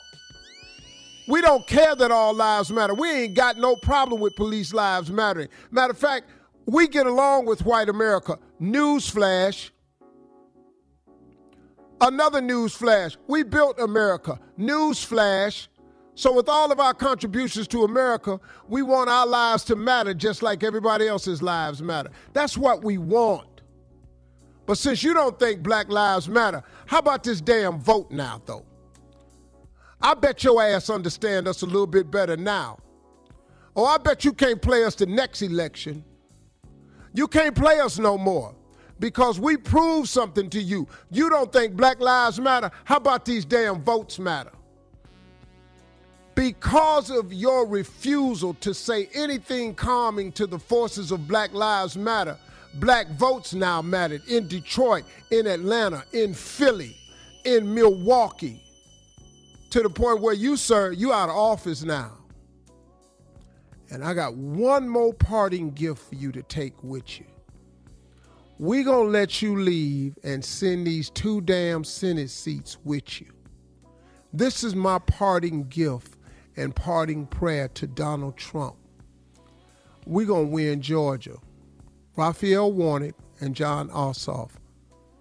We 1.29 1.41
don't 1.41 1.67
care 1.67 1.95
that 1.95 2.09
all 2.09 2.33
lives 2.33 2.71
matter. 2.71 2.95
We 2.95 3.11
ain't 3.11 3.35
got 3.35 3.55
no 3.55 3.75
problem 3.75 4.19
with 4.19 4.35
police 4.35 4.73
lives 4.73 5.11
mattering. 5.11 5.47
Matter 5.69 5.91
of 5.91 5.97
fact, 5.99 6.27
we 6.65 6.87
get 6.87 7.05
along 7.05 7.45
with 7.45 7.63
white 7.63 7.87
America. 7.87 8.39
Newsflash. 8.59 9.69
Another 12.01 12.41
news 12.41 12.73
flash. 12.73 13.15
We 13.27 13.43
built 13.43 13.79
America. 13.79 14.39
News 14.57 15.03
flash. 15.03 15.69
So, 16.15 16.33
with 16.33 16.49
all 16.49 16.71
of 16.71 16.79
our 16.79 16.95
contributions 16.95 17.67
to 17.69 17.83
America, 17.83 18.39
we 18.67 18.81
want 18.81 19.11
our 19.11 19.27
lives 19.27 19.63
to 19.65 19.75
matter 19.75 20.15
just 20.15 20.41
like 20.41 20.63
everybody 20.63 21.07
else's 21.07 21.43
lives 21.43 21.79
matter. 21.83 22.09
That's 22.33 22.57
what 22.57 22.83
we 22.83 22.97
want. 22.97 23.61
But 24.65 24.79
since 24.79 25.03
you 25.03 25.13
don't 25.13 25.37
think 25.37 25.61
black 25.61 25.89
lives 25.89 26.27
matter, 26.27 26.63
how 26.87 26.97
about 26.97 27.23
this 27.23 27.39
damn 27.39 27.79
vote 27.79 28.09
now, 28.09 28.41
though? 28.47 28.65
I 30.01 30.13
bet 30.13 30.43
your 30.43 30.61
ass 30.61 30.89
understand 30.89 31.47
us 31.47 31.61
a 31.61 31.65
little 31.65 31.87
bit 31.87 32.09
better 32.09 32.37
now. 32.37 32.79
Oh, 33.75 33.85
I 33.85 33.97
bet 33.97 34.25
you 34.25 34.33
can't 34.33 34.61
play 34.61 34.83
us 34.83 34.95
the 34.95 35.05
next 35.05 35.41
election. 35.41 36.03
You 37.13 37.27
can't 37.27 37.55
play 37.55 37.79
us 37.79 37.99
no 37.99 38.17
more 38.17 38.55
because 38.99 39.39
we 39.39 39.57
proved 39.57 40.09
something 40.09 40.49
to 40.51 40.61
you. 40.61 40.87
You 41.09 41.29
don't 41.29 41.51
think 41.51 41.75
black 41.75 41.99
lives 41.99 42.39
matter? 42.39 42.71
How 42.85 42.97
about 42.97 43.25
these 43.25 43.45
damn 43.45 43.81
votes 43.81 44.19
matter? 44.19 44.51
Because 46.35 47.09
of 47.09 47.33
your 47.33 47.67
refusal 47.67 48.53
to 48.55 48.73
say 48.73 49.09
anything 49.13 49.75
calming 49.75 50.31
to 50.33 50.47
the 50.47 50.59
forces 50.59 51.11
of 51.11 51.27
Black 51.27 51.53
Lives 51.53 51.97
Matter, 51.97 52.37
black 52.75 53.09
votes 53.17 53.53
now 53.53 53.81
mattered 53.81 54.21
in 54.27 54.47
Detroit, 54.47 55.03
in 55.31 55.47
Atlanta, 55.47 56.05
in 56.13 56.33
Philly, 56.33 56.95
in 57.43 57.73
Milwaukee, 57.73 58.61
to 59.69 59.81
the 59.81 59.89
point 59.89 60.21
where 60.21 60.33
you, 60.33 60.57
sir, 60.57 60.91
you 60.91 61.13
out 61.13 61.29
of 61.29 61.35
office 61.35 61.83
now. 61.83 62.11
And 63.91 64.03
I 64.03 64.13
got 64.13 64.35
one 64.35 64.87
more 64.87 65.13
parting 65.13 65.71
gift 65.71 66.09
for 66.09 66.15
you 66.15 66.31
to 66.31 66.43
take 66.43 66.83
with 66.83 67.19
you. 67.19 67.25
We 68.59 68.83
gonna 68.83 69.09
let 69.09 69.41
you 69.41 69.59
leave 69.59 70.17
and 70.23 70.43
send 70.43 70.85
these 70.85 71.09
two 71.09 71.41
damn 71.41 71.83
Senate 71.83 72.29
seats 72.29 72.77
with 72.83 73.21
you. 73.21 73.27
This 74.33 74.63
is 74.63 74.75
my 74.75 74.99
parting 74.99 75.67
gift 75.69 76.15
and 76.57 76.75
parting 76.75 77.25
prayer 77.25 77.69
to 77.69 77.87
Donald 77.87 78.37
Trump. 78.37 78.75
we 80.05 80.25
gonna 80.25 80.43
win 80.43 80.81
Georgia. 80.81 81.37
Raphael 82.15 82.71
Warnock 82.73 83.15
and 83.39 83.55
Jon 83.55 83.89
Ossoff 83.89 84.51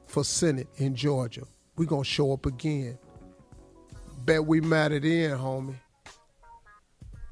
for 0.07 0.25
Senate 0.25 0.69
in 0.77 0.95
Georgia. 0.95 1.45
we 1.77 1.87
gonna 1.87 2.05
show 2.05 2.33
up 2.33 2.45
again. 2.45 2.99
Bet 4.25 4.45
we 4.45 4.61
mattered 4.61 5.05
in, 5.05 5.39
homie. 5.39 5.75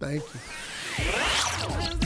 Thank 0.00 0.22
you. 0.22 2.05